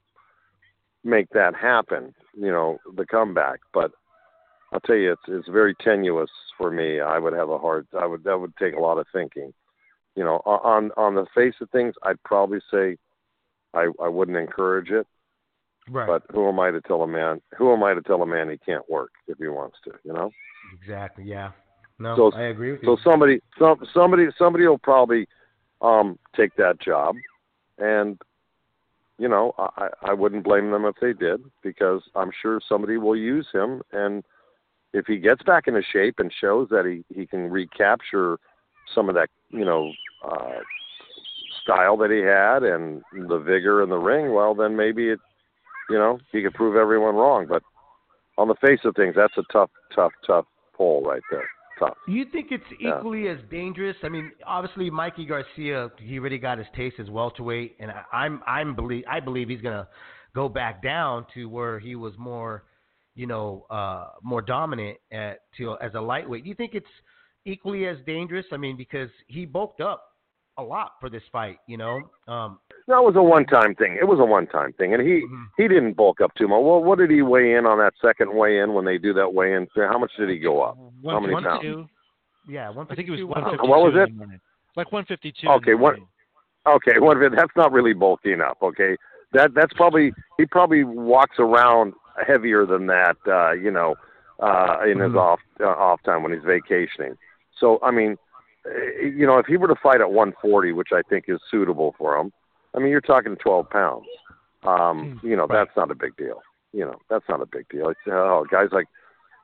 make 1.04 1.28
that 1.30 1.54
happen. 1.54 2.14
You 2.34 2.50
know, 2.50 2.78
the 2.96 3.06
comeback. 3.06 3.60
But 3.72 3.92
I'll 4.72 4.80
tell 4.80 4.96
you, 4.96 5.12
it's 5.12 5.22
it's 5.28 5.48
very 5.48 5.74
tenuous 5.82 6.30
for 6.58 6.70
me. 6.70 7.00
I 7.00 7.18
would 7.18 7.32
have 7.32 7.50
a 7.50 7.58
hard. 7.58 7.86
I 7.98 8.06
would 8.06 8.24
that 8.24 8.38
would 8.38 8.56
take 8.56 8.74
a 8.74 8.80
lot 8.80 8.98
of 8.98 9.06
thinking. 9.12 9.52
You 10.16 10.24
know, 10.24 10.36
on 10.46 10.90
on 10.96 11.14
the 11.14 11.26
face 11.34 11.54
of 11.60 11.70
things, 11.70 11.94
I'd 12.02 12.22
probably 12.24 12.58
say 12.70 12.96
I 13.74 13.88
I 14.02 14.08
wouldn't 14.08 14.36
encourage 14.36 14.90
it. 14.90 15.06
Right. 15.88 16.06
But 16.06 16.22
who 16.34 16.48
am 16.48 16.58
I 16.58 16.70
to 16.72 16.80
tell 16.80 17.02
a 17.02 17.06
man? 17.06 17.40
Who 17.56 17.72
am 17.72 17.84
I 17.84 17.94
to 17.94 18.02
tell 18.02 18.22
a 18.22 18.26
man 18.26 18.50
he 18.50 18.58
can't 18.58 18.88
work 18.90 19.10
if 19.28 19.38
he 19.38 19.46
wants 19.46 19.76
to? 19.84 19.92
You 20.04 20.12
know. 20.14 20.30
exactly. 20.80 21.24
Yeah. 21.24 21.52
No, 21.98 22.16
So- 22.16 22.32
I 22.36 22.44
agree 22.44 22.72
with 22.72 22.82
you. 22.82 22.96
So 22.96 23.10
somebody, 23.10 23.40
some 23.58 23.78
somebody, 23.94 24.26
somebody 24.38 24.66
will 24.66 24.78
probably 24.78 25.26
um, 25.80 26.18
take 26.34 26.56
that 26.56 26.80
job, 26.80 27.14
and 27.78 28.18
you 29.18 29.28
know, 29.28 29.54
I, 29.58 29.88
I 30.02 30.12
wouldn't 30.12 30.44
blame 30.44 30.70
them 30.70 30.84
if 30.84 30.96
they 31.00 31.12
did 31.12 31.42
because 31.62 32.02
I'm 32.14 32.30
sure 32.42 32.60
somebody 32.68 32.98
will 32.98 33.16
use 33.16 33.46
him, 33.52 33.82
and 33.92 34.24
if 34.92 35.06
he 35.06 35.16
gets 35.18 35.42
back 35.42 35.68
into 35.68 35.82
shape 35.82 36.16
and 36.18 36.32
shows 36.38 36.68
that 36.70 36.84
he 36.84 37.04
he 37.14 37.26
can 37.26 37.50
recapture 37.50 38.38
some 38.94 39.08
of 39.08 39.14
that, 39.14 39.28
you 39.50 39.64
know, 39.64 39.92
uh, 40.24 40.58
style 41.62 41.96
that 41.96 42.10
he 42.10 42.20
had 42.20 42.62
and 42.62 43.02
the 43.28 43.38
vigor 43.38 43.82
in 43.82 43.90
the 43.90 43.96
ring, 43.96 44.32
well, 44.32 44.54
then 44.54 44.76
maybe 44.76 45.10
it, 45.10 45.18
you 45.90 45.96
know, 45.96 46.18
he 46.32 46.42
could 46.42 46.54
prove 46.54 46.76
everyone 46.76 47.14
wrong. 47.14 47.46
But 47.48 47.62
on 48.38 48.48
the 48.48 48.54
face 48.60 48.80
of 48.84 48.94
things, 48.94 49.14
that's 49.16 49.36
a 49.36 49.42
tough, 49.52 49.70
tough, 49.94 50.12
tough 50.26 50.46
pull 50.76 51.02
right 51.02 51.22
there. 51.30 51.48
Tough. 51.78 51.96
Do 52.06 52.12
you 52.12 52.24
think 52.26 52.52
it's 52.52 52.64
Yeah. 52.78 52.96
equally 52.98 53.28
as 53.28 53.38
dangerous? 53.50 53.96
I 54.02 54.08
mean, 54.08 54.32
obviously 54.46 54.88
Mikey 54.88 55.26
Garcia, 55.26 55.90
he 55.98 56.18
already 56.18 56.38
got 56.38 56.56
his 56.56 56.66
taste 56.74 56.98
as 56.98 57.10
welterweight, 57.10 57.76
and 57.78 57.90
I, 57.90 58.02
I'm 58.12 58.42
I'm 58.46 58.74
believe 58.74 59.04
I 59.06 59.20
believe 59.20 59.50
he's 59.50 59.60
gonna 59.60 59.86
go 60.34 60.48
back 60.48 60.82
down 60.82 61.26
to 61.34 61.50
where 61.50 61.78
he 61.78 61.94
was 61.94 62.16
more, 62.16 62.64
you 63.14 63.26
know, 63.26 63.66
uh, 63.68 64.08
more 64.22 64.40
dominant 64.40 64.96
at 65.12 65.40
to 65.58 65.76
as 65.80 65.94
a 65.94 66.00
lightweight. 66.00 66.44
Do 66.44 66.48
you 66.48 66.54
think 66.54 66.74
it's 66.74 66.86
equally 67.46 67.86
as 67.86 67.96
dangerous? 68.06 68.44
I 68.52 68.58
mean, 68.58 68.76
because 68.76 69.08
he 69.28 69.46
bulked 69.46 69.80
up 69.80 70.12
a 70.58 70.62
lot 70.62 70.92
for 71.00 71.08
this 71.08 71.22
fight, 71.32 71.58
you 71.66 71.76
know. 71.76 72.00
Um, 72.28 72.58
That 72.88 73.02
was 73.02 73.14
a 73.16 73.22
one-time 73.22 73.74
thing. 73.74 73.96
It 74.00 74.04
was 74.06 74.18
a 74.20 74.24
one-time 74.24 74.72
thing, 74.74 74.94
and 74.94 75.02
he 75.02 75.20
Mhm. 75.22 75.46
he 75.56 75.68
didn't 75.68 75.94
bulk 75.94 76.20
up 76.20 76.34
too 76.34 76.48
much. 76.48 76.62
Well, 76.62 76.82
what 76.82 76.98
did 76.98 77.10
he 77.10 77.22
weigh 77.22 77.54
in 77.54 77.66
on 77.66 77.78
that 77.78 77.94
second 78.00 78.32
weigh-in 78.34 78.74
when 78.74 78.84
they 78.84 78.96
do 78.98 79.12
that 79.14 79.32
weigh-in? 79.34 79.68
How 79.74 79.98
much 79.98 80.12
did 80.16 80.28
he 80.28 80.38
go 80.38 80.62
up? 80.62 80.76
How 81.04 81.20
many 81.20 81.34
pounds? 81.34 81.64
152. 81.64 81.88
yeah, 82.48 82.70
I 82.70 82.94
think 82.94 83.08
it 83.08 83.10
was 83.10 83.22
152, 83.24 83.68
152. 83.68 83.70
What 83.70 83.82
was 83.82 83.94
it? 83.96 84.40
Like 84.76 84.92
152. 84.92 85.48
Okay, 85.48 85.72
in 85.72 85.76
the 85.78 85.82
what- 85.82 85.90
morning. 85.98 86.08
Okay, 86.66 86.98
what 86.98 87.16
if 87.16 87.22
it, 87.24 87.36
that's 87.36 87.54
not 87.56 87.70
really 87.72 87.92
bulking 87.92 88.40
up? 88.40 88.58
Okay, 88.62 88.96
that 89.32 89.52
that's 89.54 89.72
probably 89.74 90.12
he 90.38 90.46
probably 90.46 90.84
walks 90.84 91.38
around 91.38 91.92
heavier 92.26 92.64
than 92.66 92.86
that. 92.86 93.16
Uh, 93.26 93.52
you 93.52 93.70
know, 93.70 93.94
uh, 94.40 94.78
in 94.86 94.98
his 95.00 95.12
Mhm. 95.12 95.20
off 95.20 95.40
uh, 95.60 95.66
off 95.66 96.02
time 96.02 96.22
when 96.22 96.32
he's 96.32 96.42
vacationing. 96.44 97.16
So 97.58 97.78
I 97.82 97.90
mean, 97.90 98.16
eh, 98.66 99.06
you 99.14 99.26
know, 99.26 99.38
if 99.38 99.46
he 99.46 99.56
were 99.56 99.68
to 99.68 99.76
fight 99.82 100.00
at 100.00 100.10
140, 100.10 100.72
which 100.72 100.88
I 100.92 101.02
think 101.08 101.24
is 101.28 101.38
suitable 101.50 101.94
for 101.98 102.16
him, 102.16 102.32
I 102.74 102.78
mean, 102.78 102.88
you're 102.88 103.00
talking 103.00 103.36
12 103.36 103.70
pounds. 103.70 104.06
Um, 104.62 105.18
Hmm, 105.20 105.26
you 105.26 105.36
know, 105.36 105.46
that's 105.48 105.70
not 105.76 105.90
a 105.90 105.94
big 105.94 106.16
deal. 106.16 106.42
You 106.72 106.84
know, 106.86 106.96
that's 107.08 107.24
not 107.28 107.40
a 107.40 107.46
big 107.46 107.68
deal. 107.68 107.88
It's, 107.88 108.00
oh, 108.08 108.44
guys 108.50 108.68
like, 108.72 108.86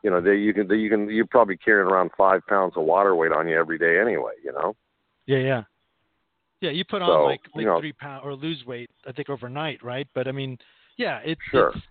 you 0.02 0.10
know, 0.10 0.20
they 0.20 0.36
you 0.36 0.52
can 0.52 0.66
they, 0.68 0.74
you 0.76 0.90
can 0.90 1.08
you're 1.08 1.26
probably 1.26 1.56
carrying 1.56 1.88
around 1.88 2.10
five 2.16 2.44
pounds 2.48 2.74
of 2.76 2.84
water 2.84 3.14
weight 3.14 3.32
on 3.32 3.48
you 3.48 3.56
every 3.56 3.78
day 3.78 4.00
anyway. 4.00 4.32
You 4.44 4.52
know. 4.52 4.74
Yeah, 5.26 5.38
yeah. 5.38 5.62
Yeah, 6.60 6.70
you 6.70 6.84
put 6.84 7.02
on 7.02 7.08
So, 7.08 7.24
like 7.24 7.40
like 7.54 7.62
you 7.62 7.66
know- 7.66 7.80
three 7.80 7.92
pound 7.92 8.24
or 8.24 8.34
lose 8.34 8.64
weight, 8.66 8.90
I 9.06 9.12
think 9.12 9.30
overnight, 9.30 9.82
right? 9.82 10.06
But 10.14 10.26
I 10.28 10.32
mean, 10.32 10.58
yeah, 10.96 11.20
it's 11.24 11.40
Sure. 11.50 11.70
it's, 11.74 11.86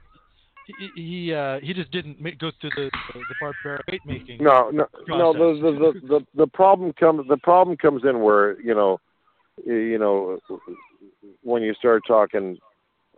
he 0.66 0.89
he 0.95 1.34
uh, 1.34 1.59
he 1.62 1.74
just 1.74 1.91
didn't 1.91 2.22
make, 2.22 2.39
go 2.39 2.51
through 2.59 2.72
the 2.76 2.89
the, 3.14 3.36
barbaric 3.39 4.05
making. 4.05 4.43
No, 4.43 4.70
no, 4.72 4.86
no. 5.07 5.34
The, 5.34 5.62
the 5.62 6.07
the 6.07 6.26
the 6.36 6.47
problem 6.47 6.93
comes 6.93 7.28
the 7.28 7.38
problem 7.38 7.78
comes 7.78 8.03
in 8.03 8.22
where 8.22 8.59
you 8.62 8.74
know, 8.74 8.99
you 9.66 9.97
know, 9.97 10.39
when 11.43 11.64
you 11.64 11.74
start 11.76 12.03
talking 12.07 12.57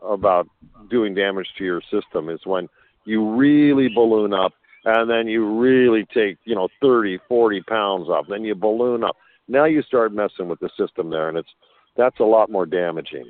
about 0.01 0.47
doing 0.89 1.13
damage 1.13 1.47
to 1.57 1.63
your 1.63 1.81
system 1.91 2.29
is 2.29 2.39
when 2.45 2.67
you 3.05 3.35
really 3.35 3.89
balloon 3.93 4.33
up 4.33 4.53
and 4.85 5.09
then 5.09 5.27
you 5.27 5.59
really 5.59 6.05
take 6.13 6.37
you 6.45 6.55
know 6.55 6.67
thirty, 6.81 7.19
forty 7.27 7.61
pounds 7.61 8.07
up, 8.09 8.25
then 8.29 8.43
you 8.43 8.55
balloon 8.55 9.03
up. 9.03 9.15
Now 9.47 9.65
you 9.65 9.81
start 9.83 10.13
messing 10.13 10.47
with 10.47 10.59
the 10.59 10.69
system 10.77 11.09
there, 11.09 11.29
and 11.29 11.37
it's 11.37 11.49
that's 11.97 12.19
a 12.19 12.25
lot 12.25 12.49
more 12.49 12.65
damaging. 12.65 13.29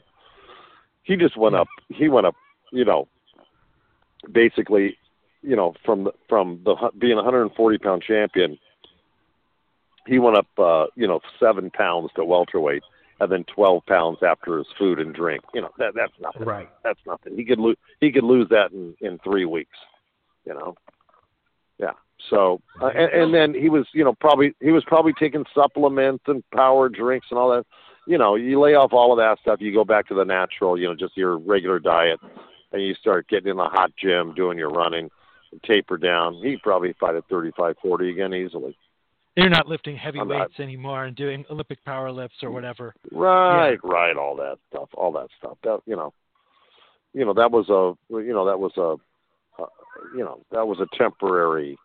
He 1.03 1.15
just 1.15 1.37
went 1.37 1.55
up. 1.55 1.67
He 1.89 2.07
went 2.07 2.25
up. 2.25 2.35
You 2.71 2.85
know, 2.85 3.07
basically, 4.31 4.97
you 5.41 5.55
know, 5.55 5.73
from 5.85 6.05
the, 6.05 6.11
from 6.29 6.61
the 6.63 6.75
being 6.97 7.13
a 7.13 7.17
140 7.17 7.77
pound 7.77 8.03
champion, 8.03 8.57
he 10.07 10.19
went 10.19 10.37
up, 10.37 10.47
uh, 10.57 10.85
you 10.95 11.07
know, 11.07 11.19
seven 11.39 11.69
pounds 11.71 12.09
to 12.15 12.25
welterweight, 12.25 12.83
and 13.19 13.31
then 13.31 13.45
12 13.55 13.85
pounds 13.85 14.19
after 14.25 14.57
his 14.57 14.67
food 14.77 14.99
and 14.99 15.13
drink. 15.13 15.43
You 15.53 15.61
know, 15.61 15.69
that 15.77 15.93
that's 15.95 16.13
nothing. 16.21 16.45
right. 16.45 16.69
That's 16.83 16.99
nothing. 17.05 17.35
He 17.35 17.45
could 17.45 17.59
lose. 17.59 17.77
He 17.99 18.11
could 18.11 18.23
lose 18.23 18.47
that 18.49 18.71
in 18.71 18.95
in 19.01 19.19
three 19.19 19.45
weeks. 19.45 19.77
You 20.45 20.53
know. 20.53 20.75
Yeah. 21.79 21.93
So, 22.29 22.61
uh, 22.81 22.87
and, 22.87 23.11
and 23.11 23.33
then 23.33 23.53
he 23.59 23.69
was, 23.69 23.85
you 23.93 24.03
know, 24.03 24.13
probably 24.13 24.55
he 24.61 24.71
was 24.71 24.83
probably 24.85 25.13
taking 25.19 25.45
supplements 25.53 26.23
and 26.27 26.43
power 26.51 26.89
drinks 26.89 27.27
and 27.29 27.39
all 27.39 27.49
that. 27.51 27.65
You 28.05 28.17
know, 28.17 28.35
you 28.35 28.59
lay 28.59 28.75
off 28.75 28.91
all 28.91 29.13
of 29.13 29.17
that 29.17 29.39
stuff. 29.41 29.61
You 29.61 29.73
go 29.73 29.85
back 29.85 30.07
to 30.07 30.13
the 30.13 30.25
natural. 30.25 30.77
You 30.77 30.87
know, 30.87 30.95
just 30.95 31.15
your 31.15 31.37
regular 31.37 31.79
diet, 31.79 32.19
and 32.73 32.81
you 32.81 32.95
start 32.95 33.27
getting 33.29 33.51
in 33.51 33.57
the 33.57 33.63
hot 33.63 33.91
gym, 34.01 34.33
doing 34.33 34.57
your 34.57 34.69
running, 34.69 35.09
taper 35.63 35.97
down. 35.97 36.35
He 36.43 36.57
probably 36.57 36.93
fight 36.99 37.15
at 37.15 37.23
35, 37.29 37.75
40 37.81 38.09
again 38.09 38.33
easily. 38.33 38.75
You're 39.35 39.49
not 39.49 39.67
lifting 39.67 39.95
heavy 39.95 40.19
I'm 40.19 40.27
not- 40.27 40.49
weights 40.49 40.59
anymore 40.59 41.05
and 41.05 41.15
doing 41.15 41.45
Olympic 41.49 41.83
power 41.85 42.11
lifts 42.11 42.43
or 42.43 42.51
whatever. 42.51 42.93
Right, 43.11 43.79
right, 43.83 44.15
all 44.15 44.35
that 44.35 44.57
stuff, 44.69 44.89
all 44.95 45.11
that 45.13 45.29
stuff. 45.39 45.57
That 45.63 45.81
you 45.85 45.95
know, 45.95 46.13
you 47.13 47.25
know 47.25 47.33
that 47.33 47.51
was 47.51 47.69
a 47.69 47.95
you 48.15 48.33
know 48.33 48.45
that 48.45 48.59
was 48.59 48.73
a 48.77 49.61
uh, 49.61 49.67
you 50.15 50.23
know 50.23 50.41
that 50.51 50.67
was 50.67 50.79
a 50.79 50.97
temporary 50.97 51.79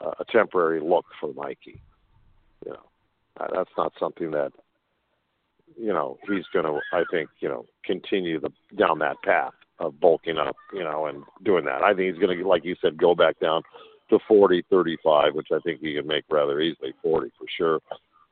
uh, 0.00 0.12
a 0.18 0.24
temporary 0.24 0.80
look 0.80 1.04
for 1.20 1.32
Mikey. 1.34 1.80
You 2.66 2.72
know, 2.72 2.86
uh, 3.38 3.46
that's 3.54 3.70
not 3.78 3.92
something 4.00 4.32
that 4.32 4.52
you 5.76 5.92
know 5.92 6.18
he's 6.28 6.46
going 6.52 6.64
to 6.64 6.80
I 6.92 7.04
think 7.12 7.30
you 7.38 7.48
know 7.48 7.64
continue 7.84 8.40
the 8.40 8.50
down 8.76 8.98
that 8.98 9.22
path. 9.22 9.52
Of 9.80 9.98
bulking 9.98 10.38
up, 10.38 10.56
you 10.72 10.84
know, 10.84 11.06
and 11.06 11.24
doing 11.42 11.64
that. 11.64 11.82
I 11.82 11.94
think 11.94 12.12
he's 12.12 12.22
going 12.22 12.38
to, 12.38 12.46
like 12.46 12.64
you 12.64 12.76
said, 12.80 12.98
go 12.98 13.14
back 13.14 13.40
down 13.40 13.62
to 14.10 14.18
40, 14.28 14.64
35, 14.70 15.34
which 15.34 15.48
I 15.52 15.58
think 15.60 15.80
he 15.80 15.94
can 15.94 16.06
make 16.06 16.24
rather 16.30 16.60
easily. 16.60 16.92
40 17.02 17.30
for 17.38 17.46
sure, 17.56 17.80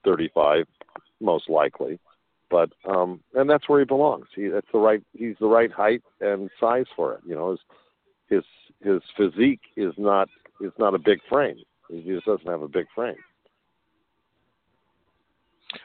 35 0.04 0.66
most 1.20 1.48
likely. 1.48 1.98
But 2.50 2.70
um, 2.88 3.20
and 3.34 3.48
that's 3.48 3.68
where 3.68 3.80
he 3.80 3.84
belongs. 3.84 4.26
He 4.34 4.48
that's 4.48 4.66
the 4.72 4.78
right. 4.78 5.02
He's 5.12 5.36
the 5.38 5.46
right 5.46 5.70
height 5.70 6.02
and 6.20 6.48
size 6.58 6.86
for 6.96 7.14
it. 7.14 7.20
You 7.26 7.34
know, 7.34 7.50
his 7.50 7.60
his 8.30 8.44
his 8.80 9.02
physique 9.16 9.60
is 9.76 9.92
not 9.98 10.28
is 10.60 10.72
not 10.78 10.94
a 10.94 10.98
big 10.98 11.18
frame. 11.28 11.58
He 11.90 12.02
just 12.02 12.24
doesn't 12.24 12.46
have 12.46 12.62
a 12.62 12.68
big 12.68 12.86
frame. 12.94 13.16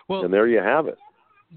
Well, 0.08 0.24
and 0.24 0.34
there 0.34 0.48
you 0.48 0.60
have 0.60 0.88
it. 0.88 0.98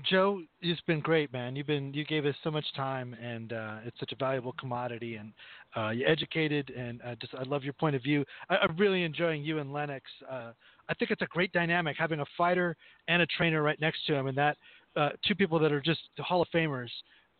Joe, 0.02 0.40
it's 0.60 0.80
been 0.82 1.00
great, 1.00 1.32
man. 1.32 1.56
You've 1.56 1.66
been 1.66 1.94
you 1.94 2.04
gave 2.04 2.26
us 2.26 2.34
so 2.44 2.50
much 2.50 2.64
time, 2.74 3.14
and 3.22 3.52
uh, 3.52 3.76
it's 3.84 3.98
such 3.98 4.12
a 4.12 4.16
valuable 4.16 4.54
commodity, 4.58 5.16
and 5.16 5.32
uh, 5.76 5.90
you 5.90 6.04
educated, 6.06 6.70
and 6.76 7.00
uh, 7.02 7.14
just 7.20 7.34
I 7.34 7.42
love 7.44 7.64
your 7.64 7.72
point 7.72 7.96
of 7.96 8.02
view. 8.02 8.24
I, 8.50 8.56
I'm 8.56 8.76
really 8.76 9.04
enjoying 9.04 9.42
you 9.42 9.58
and 9.58 9.72
Lennox. 9.72 10.04
Uh, 10.30 10.52
I 10.88 10.94
think 10.94 11.10
it's 11.10 11.22
a 11.22 11.26
great 11.26 11.52
dynamic 11.52 11.96
having 11.98 12.20
a 12.20 12.24
fighter 12.36 12.76
and 13.08 13.22
a 13.22 13.26
trainer 13.26 13.62
right 13.62 13.80
next 13.80 14.06
to 14.06 14.14
him, 14.14 14.26
and 14.26 14.36
that 14.36 14.56
uh, 14.96 15.10
two 15.26 15.34
people 15.34 15.58
that 15.60 15.72
are 15.72 15.80
just 15.80 16.00
Hall 16.18 16.42
of 16.42 16.48
Famers 16.54 16.90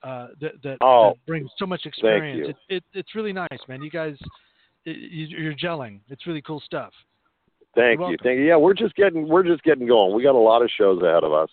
uh, 0.03 0.29
that 0.41 0.53
that, 0.63 0.79
Oh, 0.81 1.11
that 1.11 1.27
bring 1.27 1.49
so 1.59 1.67
much 1.67 1.85
experience. 1.85 2.39
you. 2.39 2.49
It, 2.49 2.77
it, 2.77 2.85
it's 2.95 3.15
really 3.15 3.33
nice, 3.33 3.49
man. 3.69 3.83
You 3.83 3.91
guys, 3.91 4.17
it, 4.85 4.97
you- 4.97 5.37
you're 5.37 5.55
gelling. 5.55 6.01
It's 6.09 6.27
really 6.27 6.43
cool 6.43 6.61
stuff. 6.61 6.93
Thank 7.75 8.01
You're 8.01 8.13
you. 8.13 8.17
Thank 8.23 8.39
you. 8.39 8.47
Yeah, 8.47 8.57
we're 8.57 8.73
just 8.73 8.95
getting 8.95 9.29
we're 9.29 9.43
just 9.43 9.63
getting 9.63 9.87
going. 9.87 10.15
We 10.15 10.23
got 10.23 10.35
a 10.35 10.39
lot 10.39 10.63
of 10.63 10.71
shows 10.79 11.03
ahead 11.03 11.23
of 11.25 11.33
us. 11.35 11.51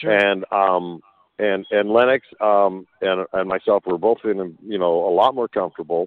Sure. 0.00 0.10
and 0.10 0.44
um 0.52 1.00
and 1.38 1.66
and 1.70 1.90
Lennox 1.90 2.26
um 2.40 2.86
and 3.00 3.26
and 3.32 3.48
myself 3.48 3.84
we're 3.86 3.98
both 3.98 4.18
in 4.24 4.56
you 4.64 4.78
know 4.78 5.08
a 5.08 5.12
lot 5.12 5.34
more 5.34 5.48
comfortable 5.48 6.06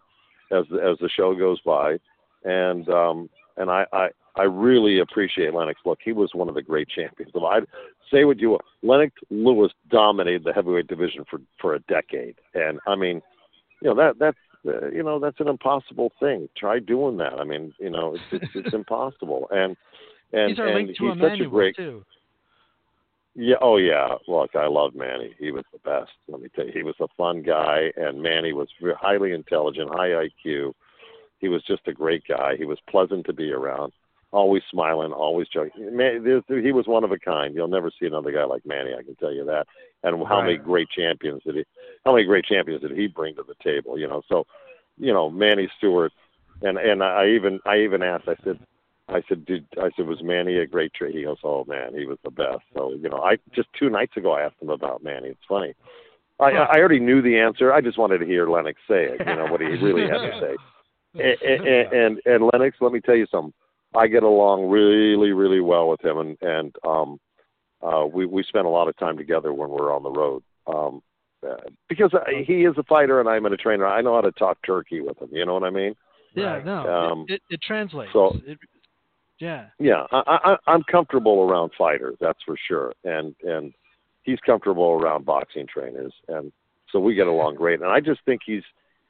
as 0.52 0.66
as 0.72 0.98
the 1.00 1.10
show 1.10 1.36
goes 1.36 1.60
by 1.62 1.98
and 2.44 2.88
um 2.90 3.30
and 3.58 3.70
I 3.70 3.86
I 3.92 4.10
I 4.36 4.44
really 4.44 5.00
appreciate 5.00 5.54
Lennox. 5.54 5.80
Look, 5.86 6.00
he 6.04 6.12
was 6.12 6.32
one 6.34 6.50
of 6.50 6.56
the 6.56 6.62
great 6.62 6.90
champions. 6.90 7.32
I 7.36 7.60
say 8.12 8.26
what 8.26 8.40
you 8.40 8.52
want. 8.52 8.64
Lennox 8.82 9.14
Lewis 9.30 9.72
dominated 9.90 10.44
the 10.44 10.54
heavyweight 10.54 10.88
division 10.88 11.24
for 11.30 11.40
for 11.62 11.76
a 11.76 11.80
decade, 11.82 12.36
and 12.54 12.80
I 12.88 12.96
mean, 12.96 13.22
you 13.82 13.90
know 13.90 13.96
that 13.96 14.18
that's 14.20 14.38
uh, 14.68 14.90
you 14.90 15.04
know 15.04 15.20
that's 15.20 15.40
an 15.40 15.48
impossible 15.48 16.12
thing. 16.20 16.50
Try 16.58 16.80
doing 16.80 17.18
that. 17.18 17.34
I 17.34 17.44
mean, 17.44 17.74
you 17.80 17.92
know, 17.92 18.16
it's 18.16 18.44
it's, 18.44 18.52
it's 18.56 18.74
impossible. 18.74 19.48
And 19.52 19.78
and 20.32 20.50
He's 20.50 20.60
and 20.60 20.90
he's 20.90 21.22
such 21.22 21.40
a 21.40 21.50
great 21.50 21.76
too. 21.76 22.04
Yeah. 23.36 23.56
Oh, 23.62 23.78
yeah. 23.78 24.16
Look, 24.28 24.56
I 24.56 24.68
love 24.68 24.94
Manny. 24.96 25.34
He 25.40 25.52
was 25.52 25.64
the 25.72 25.80
best. 25.80 26.12
Let 26.28 26.42
me 26.42 26.50
tell 26.56 26.66
you, 26.66 26.72
he 26.74 26.84
was 26.84 26.96
a 27.00 27.08
fun 27.18 27.42
guy, 27.42 27.92
and 27.98 28.22
Manny 28.22 28.54
was 28.54 28.68
highly 29.00 29.32
intelligent, 29.32 29.90
high 29.90 30.10
IQ. 30.10 30.74
He 31.40 31.50
was 31.50 31.64
just 31.64 31.88
a 31.88 31.94
great 31.94 32.24
guy. 32.28 32.56
He 32.58 32.66
was 32.66 32.78
pleasant 32.90 33.26
to 33.26 33.34
be 33.34 33.52
around. 33.52 33.92
Always 34.32 34.64
smiling, 34.72 35.12
always 35.12 35.48
joking. 35.48 35.96
Man, 35.96 36.44
he 36.48 36.72
was 36.72 36.88
one 36.88 37.04
of 37.04 37.12
a 37.12 37.20
kind. 37.20 37.54
You'll 37.54 37.68
never 37.68 37.92
see 37.92 38.08
another 38.08 38.32
guy 38.32 38.46
like 38.46 38.66
Manny. 38.66 38.94
I 38.98 39.04
can 39.04 39.16
tell 39.16 39.32
you 39.32 39.46
that. 39.46 39.68
And 40.04 40.26
how 40.28 40.42
many 40.42 40.58
great 40.58 40.90
champions 40.90 41.44
did 41.44 41.56
he? 41.56 41.66
How 42.04 42.14
many 42.14 42.26
great 42.26 42.46
champions 42.46 42.82
did 42.82 42.98
he 42.98 43.08
bring 43.08 43.36
to 43.36 43.44
the 43.44 43.56
table? 43.64 44.00
You 44.00 44.08
know, 44.08 44.24
so 44.28 44.46
you 44.98 45.14
know, 45.14 45.30
Manny 45.30 45.70
Steward, 45.78 46.12
and 46.62 46.78
and 46.78 47.04
I 47.04 47.30
even 47.30 47.60
I 47.66 47.80
even 47.80 48.02
asked. 48.02 48.28
I 48.28 48.36
said, 48.44 48.60
I 49.10 49.22
said, 49.28 49.46
did 49.46 49.66
I 49.78 49.90
said 49.96 50.08
was 50.08 50.24
Manny 50.24 50.58
a 50.60 50.66
great 50.66 50.94
trade? 50.94 51.16
He 51.16 51.24
goes, 51.24 51.38
oh 51.44 51.66
man, 51.68 51.94
he 51.98 52.06
was 52.06 52.18
the 52.24 52.32
best. 52.32 52.62
So 52.76 52.92
you 52.94 53.10
know, 53.10 53.22
I 53.22 53.38
just 53.54 53.68
two 53.78 53.90
nights 53.90 54.16
ago 54.18 54.32
I 54.32 54.42
asked 54.44 54.62
him 54.62 54.70
about 54.70 55.04
Manny. 55.04 55.30
It's 55.30 55.40
funny. 55.48 55.74
I 56.40 56.52
I 56.52 56.78
already 56.80 57.00
knew 57.00 57.22
the 57.22 57.38
answer. 57.38 57.72
I 57.74 57.82
just 57.82 57.98
wanted 57.98 58.20
to 58.20 58.26
hear 58.26 58.48
Lennox 58.50 58.80
say 58.88 59.06
it. 59.06 59.20
You 59.20 59.36
know 59.36 59.48
what 59.52 59.62
he 59.62 59.68
really 59.68 60.04
had 60.04 60.20
to 60.20 60.40
say. 60.42 60.56
And, 61.22 61.68
and 61.68 61.94
and 61.94 62.20
and 62.26 62.50
Lennox, 62.52 62.78
let 62.82 62.92
me 62.92 63.02
tell 63.02 63.16
you 63.16 63.28
something. 63.30 63.54
I 63.96 64.08
get 64.08 64.24
along 64.24 64.70
really 64.70 65.32
really 65.32 65.60
well 65.62 65.90
with 65.90 66.04
him, 66.04 66.18
and 66.18 66.38
and 66.42 66.76
um, 66.86 67.20
uh, 67.82 68.06
we 68.12 68.26
we 68.26 68.44
spend 68.44 68.66
a 68.66 68.70
lot 68.70 68.88
of 68.88 68.98
time 68.98 69.18
together 69.18 69.54
when 69.54 69.70
we're 69.70 69.94
on 69.94 70.02
the 70.04 70.10
road. 70.12 70.42
Um, 70.66 71.02
uh, 71.48 71.58
because 71.90 72.12
I, 72.14 72.44
he 72.48 72.64
is 72.64 72.74
a 72.78 72.84
fighter 72.84 73.20
and 73.20 73.28
I'm 73.28 73.46
a 73.46 73.56
trainer. 73.58 73.86
I 73.86 74.02
know 74.02 74.16
how 74.16 74.22
to 74.22 74.32
talk 74.32 74.58
turkey 74.66 75.02
with 75.02 75.22
him. 75.22 75.28
You 75.34 75.46
know 75.46 75.54
what 75.54 75.66
I 75.66 75.72
mean? 75.72 75.94
Yeah, 76.36 76.62
no, 76.64 76.88
Um, 76.88 77.26
it, 77.28 77.34
it, 77.34 77.42
it 77.56 77.62
translates. 77.62 78.14
so- 78.14 78.38
it, 78.48 78.58
yeah, 79.40 79.68
Yeah, 79.80 80.06
I, 80.12 80.58
I, 80.66 80.72
I'm 80.72 80.84
comfortable 80.84 81.42
around 81.42 81.72
fighters, 81.78 82.16
that's 82.20 82.40
for 82.46 82.56
sure, 82.68 82.94
and 83.04 83.36
and 83.44 83.74
he's 84.24 84.40
comfortable 84.40 84.92
around 84.92 85.26
boxing 85.26 85.68
trainers, 85.68 86.14
and 86.28 86.52
so 86.92 87.00
we 87.00 87.16
get 87.16 87.28
along 87.28 87.56
great. 87.56 87.82
And 87.82 87.90
I 87.90 88.00
just 88.00 88.22
think 88.26 88.42
he's 88.46 88.64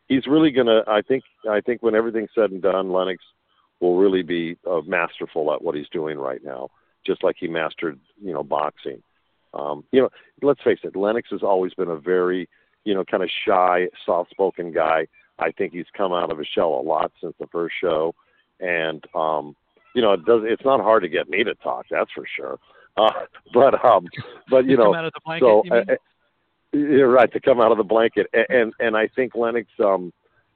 he's 0.07 0.27
really 0.27 0.51
gonna. 0.51 0.83
I 0.87 1.01
think 1.01 1.23
I 1.49 1.61
think 1.61 1.83
when 1.83 1.95
everything's 1.95 2.31
said 2.35 2.51
and 2.51 2.61
done, 2.61 2.91
Lennox 2.91 3.23
will 3.79 3.97
really 3.97 4.23
be 4.23 4.57
uh, 4.69 4.81
masterful 4.85 5.53
at 5.53 5.61
what 5.61 5.75
he's 5.75 5.89
doing 5.89 6.17
right 6.17 6.43
now, 6.43 6.69
just 7.05 7.23
like 7.23 7.35
he 7.39 7.47
mastered 7.47 7.99
you 8.21 8.33
know 8.33 8.43
boxing. 8.43 9.03
Um, 9.53 9.83
you 9.91 10.01
know, 10.01 10.09
let's 10.41 10.61
face 10.63 10.79
it, 10.83 10.95
Lennox 10.95 11.29
has 11.31 11.43
always 11.43 11.73
been 11.73 11.89
a 11.89 11.97
very 11.97 12.49
you 12.85 12.93
know 12.93 13.03
kind 13.05 13.23
of 13.23 13.29
shy, 13.45 13.87
soft-spoken 14.05 14.71
guy. 14.71 15.07
I 15.39 15.51
think 15.51 15.73
he's 15.73 15.85
come 15.95 16.13
out 16.13 16.31
of 16.31 16.37
his 16.37 16.47
shell 16.47 16.73
a 16.73 16.81
lot 16.81 17.11
since 17.21 17.33
the 17.39 17.47
first 17.47 17.75
show, 17.81 18.15
and 18.59 19.03
um, 19.15 19.55
you 19.93 20.01
know, 20.01 20.13
it 20.13 20.25
does. 20.25 20.41
It's 20.45 20.65
not 20.65 20.81
hard 20.81 21.03
to 21.03 21.09
get 21.09 21.29
me 21.29 21.43
to 21.43 21.53
talk. 21.55 21.85
That's 21.89 22.11
for 22.11 22.25
sure. 22.35 22.59
Uh, 22.97 23.11
but 23.53 23.83
um, 23.85 24.07
but 24.49 24.65
you 24.65 24.77
Come 24.77 24.85
know, 24.91 24.95
out 24.95 25.05
of 25.05 25.13
the 25.13 25.19
blanket. 25.25 25.45
so 25.45 25.61
you 25.65 25.71
mean? 25.71 25.83
uh, 25.89 25.93
uh, 25.93 25.95
you're 26.77 27.11
right 27.11 27.31
to 27.31 27.39
come 27.39 27.61
out 27.61 27.71
of 27.71 27.77
the 27.77 27.83
blanket, 27.83 28.27
and 28.33 28.45
and, 28.49 28.73
and 28.79 28.97
I 28.97 29.07
think 29.07 29.35
Lennox 29.35 29.67
um, 29.79 30.11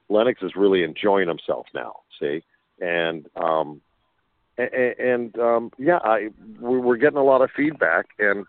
Lennox 0.09 0.41
is 0.41 0.55
really 0.55 0.83
enjoying 0.83 1.27
himself 1.27 1.67
now. 1.73 1.97
See, 2.19 2.43
and 2.81 3.27
um, 3.35 3.81
and, 4.57 4.99
and 4.99 5.39
um, 5.39 5.71
yeah, 5.77 5.99
I 6.03 6.29
we're 6.59 6.79
we're 6.79 6.97
getting 6.97 7.17
a 7.19 7.23
lot 7.23 7.41
of 7.41 7.49
feedback, 7.55 8.07
and 8.19 8.45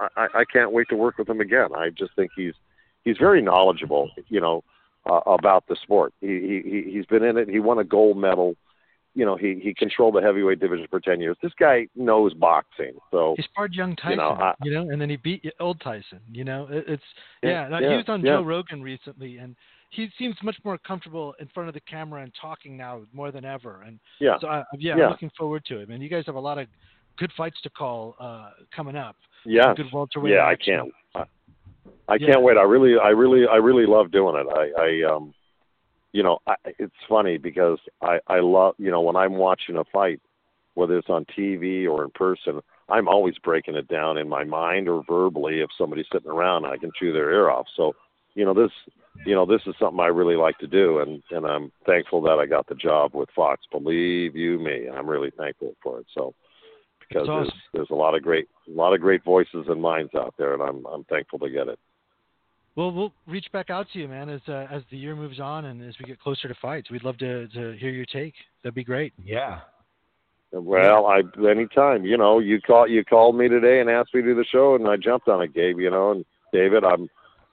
I, 0.00 0.08
I 0.16 0.26
I 0.40 0.44
can't 0.52 0.72
wait 0.72 0.88
to 0.88 0.96
work 0.96 1.18
with 1.18 1.28
him 1.28 1.40
again. 1.40 1.68
I 1.76 1.90
just 1.90 2.14
think 2.16 2.32
he's 2.34 2.54
he's 3.04 3.18
very 3.18 3.40
knowledgeable, 3.42 4.10
you 4.28 4.40
know, 4.40 4.64
uh, 5.08 5.20
about 5.26 5.66
the 5.68 5.76
sport. 5.80 6.12
He 6.20 6.26
he 6.26 6.62
he- 6.84 6.90
he's 6.92 7.06
been 7.06 7.22
in 7.22 7.36
it. 7.36 7.48
He 7.48 7.60
won 7.60 7.78
a 7.78 7.84
gold 7.84 8.16
medal. 8.16 8.56
You 9.14 9.26
know, 9.26 9.36
he 9.36 9.60
he 9.62 9.74
controlled 9.74 10.14
the 10.14 10.22
heavyweight 10.22 10.58
division 10.60 10.86
for 10.88 11.00
ten 11.00 11.20
years. 11.20 11.36
This 11.42 11.52
guy 11.58 11.86
knows 11.94 12.32
boxing, 12.34 12.94
so 13.10 13.34
he 13.36 13.42
sparred 13.42 13.74
young 13.74 13.94
Tyson, 13.96 14.12
you 14.12 14.70
you 14.70 14.72
know, 14.72 14.84
know, 14.84 14.90
and 14.90 15.00
then 15.00 15.10
he 15.10 15.16
beat 15.16 15.44
old 15.60 15.80
Tyson. 15.80 16.20
You 16.30 16.44
know, 16.44 16.66
it, 16.70 16.84
it's 16.88 17.02
Yeah, 17.42 17.68
yeah. 17.68 17.90
he 17.90 17.96
was 17.96 18.06
on 18.08 18.24
yeah. 18.24 18.36
Joe 18.36 18.42
Rogan 18.42 18.82
recently, 18.82 19.36
and 19.36 19.54
he 19.90 20.08
seems 20.18 20.34
much 20.42 20.56
more 20.64 20.78
comfortable 20.78 21.34
in 21.38 21.48
front 21.48 21.68
of 21.68 21.74
the 21.74 21.80
camera 21.80 22.22
and 22.22 22.32
talking 22.40 22.76
now 22.76 23.02
more 23.12 23.30
than 23.30 23.44
ever. 23.44 23.82
And 23.82 24.00
yeah. 24.20 24.38
so, 24.40 24.48
I, 24.48 24.64
yeah, 24.78 24.96
Yeah. 24.96 25.04
I'm 25.04 25.10
looking 25.10 25.30
forward 25.38 25.64
to 25.66 25.80
it. 25.80 25.88
Man, 25.88 26.00
you 26.00 26.08
guys 26.08 26.24
have 26.26 26.34
a 26.34 26.40
lot 26.40 26.56
of 26.58 26.66
good 27.18 27.30
fights 27.36 27.60
to 27.62 27.70
call 27.70 28.16
uh, 28.18 28.50
coming 28.74 28.96
up. 28.96 29.16
Yeah, 29.44 29.74
Good 29.76 29.92
welterweight 29.92 30.32
yeah, 30.32 30.46
I 30.46 30.56
can't. 30.56 30.90
I, 31.14 31.24
I 32.08 32.16
Yeah. 32.18 32.28
can't 32.28 32.42
wait. 32.42 32.56
I 32.56 32.62
really, 32.62 32.98
I 32.98 33.08
really, 33.08 33.46
I 33.46 33.56
really 33.56 33.84
love 33.84 34.10
doing 34.10 34.34
it. 34.36 34.46
I, 34.50 34.82
I, 34.82 35.14
um, 35.14 35.34
you 36.12 36.22
know, 36.22 36.38
I, 36.46 36.54
it's 36.78 36.92
funny 37.08 37.38
because 37.38 37.78
I, 38.00 38.18
I 38.28 38.40
love, 38.40 38.74
you 38.78 38.90
know, 38.90 39.00
when 39.00 39.16
I'm 39.16 39.34
watching 39.34 39.76
a 39.76 39.84
fight, 39.84 40.20
whether 40.74 40.96
it's 40.98 41.10
on 41.10 41.26
TV 41.36 41.88
or 41.88 42.04
in 42.04 42.10
person, 42.10 42.60
I'm 42.88 43.08
always 43.08 43.36
breaking 43.38 43.76
it 43.76 43.88
down 43.88 44.18
in 44.18 44.28
my 44.28 44.44
mind 44.44 44.88
or 44.88 45.02
verbally. 45.08 45.60
If 45.60 45.70
somebody's 45.76 46.06
sitting 46.12 46.30
around, 46.30 46.66
I 46.66 46.76
can 46.76 46.90
chew 46.98 47.12
their 47.12 47.30
ear 47.30 47.50
off. 47.50 47.66
So, 47.76 47.94
you 48.34 48.44
know, 48.44 48.54
this, 48.54 48.70
you 49.26 49.34
know, 49.34 49.46
this 49.46 49.62
is 49.66 49.74
something 49.78 50.00
I 50.00 50.06
really 50.06 50.36
like 50.36 50.58
to 50.58 50.66
do, 50.66 51.00
and 51.00 51.22
and 51.30 51.44
I'm 51.46 51.70
thankful 51.84 52.22
that 52.22 52.38
I 52.38 52.46
got 52.46 52.66
the 52.66 52.74
job 52.74 53.14
with 53.14 53.28
Fox. 53.36 53.62
Believe 53.70 54.34
you 54.34 54.58
me, 54.58 54.88
I'm 54.88 55.06
really 55.06 55.30
thankful 55.36 55.74
for 55.82 56.00
it. 56.00 56.06
So, 56.14 56.34
because 57.00 57.28
awesome. 57.28 57.34
there's 57.44 57.52
there's 57.74 57.90
a 57.90 57.94
lot 57.94 58.14
of 58.14 58.22
great 58.22 58.48
a 58.68 58.70
lot 58.70 58.94
of 58.94 59.02
great 59.02 59.22
voices 59.22 59.66
and 59.68 59.82
minds 59.82 60.14
out 60.14 60.34
there, 60.38 60.54
and 60.54 60.62
I'm 60.62 60.86
I'm 60.86 61.04
thankful 61.04 61.38
to 61.40 61.50
get 61.50 61.68
it. 61.68 61.78
Well, 62.74 62.90
we'll 62.90 63.12
reach 63.26 63.46
back 63.52 63.68
out 63.68 63.86
to 63.92 63.98
you, 63.98 64.08
man, 64.08 64.30
as 64.30 64.40
uh, 64.48 64.66
as 64.70 64.82
the 64.90 64.96
year 64.96 65.14
moves 65.14 65.40
on 65.40 65.66
and 65.66 65.86
as 65.86 65.94
we 65.98 66.06
get 66.06 66.18
closer 66.20 66.48
to 66.48 66.54
fights. 66.60 66.90
We'd 66.90 67.04
love 67.04 67.18
to 67.18 67.46
to 67.48 67.76
hear 67.78 67.90
your 67.90 68.06
take. 68.06 68.34
That'd 68.62 68.74
be 68.74 68.84
great. 68.84 69.12
Yeah. 69.22 69.60
Well, 70.52 71.06
I 71.06 71.22
anytime 71.48 72.04
you 72.04 72.16
know 72.16 72.38
you 72.38 72.60
call 72.60 72.88
you 72.88 73.04
called 73.04 73.36
me 73.36 73.48
today 73.48 73.80
and 73.80 73.90
asked 73.90 74.14
me 74.14 74.22
to 74.22 74.28
do 74.28 74.34
the 74.34 74.44
show, 74.44 74.74
and 74.74 74.88
I 74.88 74.96
jumped 74.96 75.28
on 75.28 75.42
it, 75.42 75.54
Gabe. 75.54 75.80
You 75.80 75.90
know, 75.90 76.12
and 76.12 76.24
David, 76.52 76.84
I'm 76.84 77.08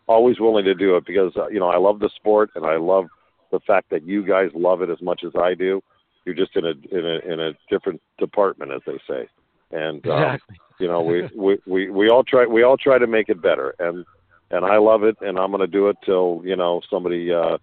always 0.07 0.39
willing 0.39 0.65
to 0.65 0.73
do 0.75 0.95
it 0.95 1.05
because 1.05 1.33
uh, 1.37 1.47
you 1.49 1.59
know 1.59 1.67
I 1.67 1.77
love 1.77 1.99
the 1.99 2.09
sport 2.15 2.51
and 2.55 2.65
I 2.65 2.77
love 2.77 3.05
the 3.51 3.59
fact 3.61 3.89
that 3.91 4.03
you 4.03 4.25
guys 4.25 4.49
love 4.53 4.81
it 4.81 4.89
as 4.89 5.01
much 5.01 5.23
as 5.25 5.31
I 5.39 5.53
do. 5.53 5.81
You're 6.25 6.35
just 6.35 6.55
in 6.55 6.65
a 6.65 6.71
in 6.91 7.05
a 7.05 7.33
in 7.33 7.39
a 7.39 7.51
different 7.69 8.01
department, 8.17 8.71
as 8.71 8.81
they 8.85 8.99
say, 9.07 9.27
and 9.71 10.05
um, 10.07 10.23
Exactly. 10.23 10.57
you 10.79 10.87
know 10.87 11.01
we, 11.01 11.29
we 11.35 11.57
we 11.65 11.89
we 11.89 12.09
all 12.09 12.23
try 12.23 12.45
we 12.45 12.63
all 12.63 12.77
try 12.77 12.97
to 12.97 13.07
make 13.07 13.29
it 13.29 13.41
better, 13.41 13.75
and 13.79 14.05
and 14.51 14.65
I 14.65 14.77
love 14.77 15.03
it, 15.03 15.17
and 15.21 15.37
I'm 15.37 15.51
going 15.51 15.61
to 15.61 15.67
do 15.67 15.87
it 15.89 15.97
till 16.05 16.41
you 16.43 16.55
know 16.55 16.81
somebody 16.89 17.31
uh, 17.31 17.57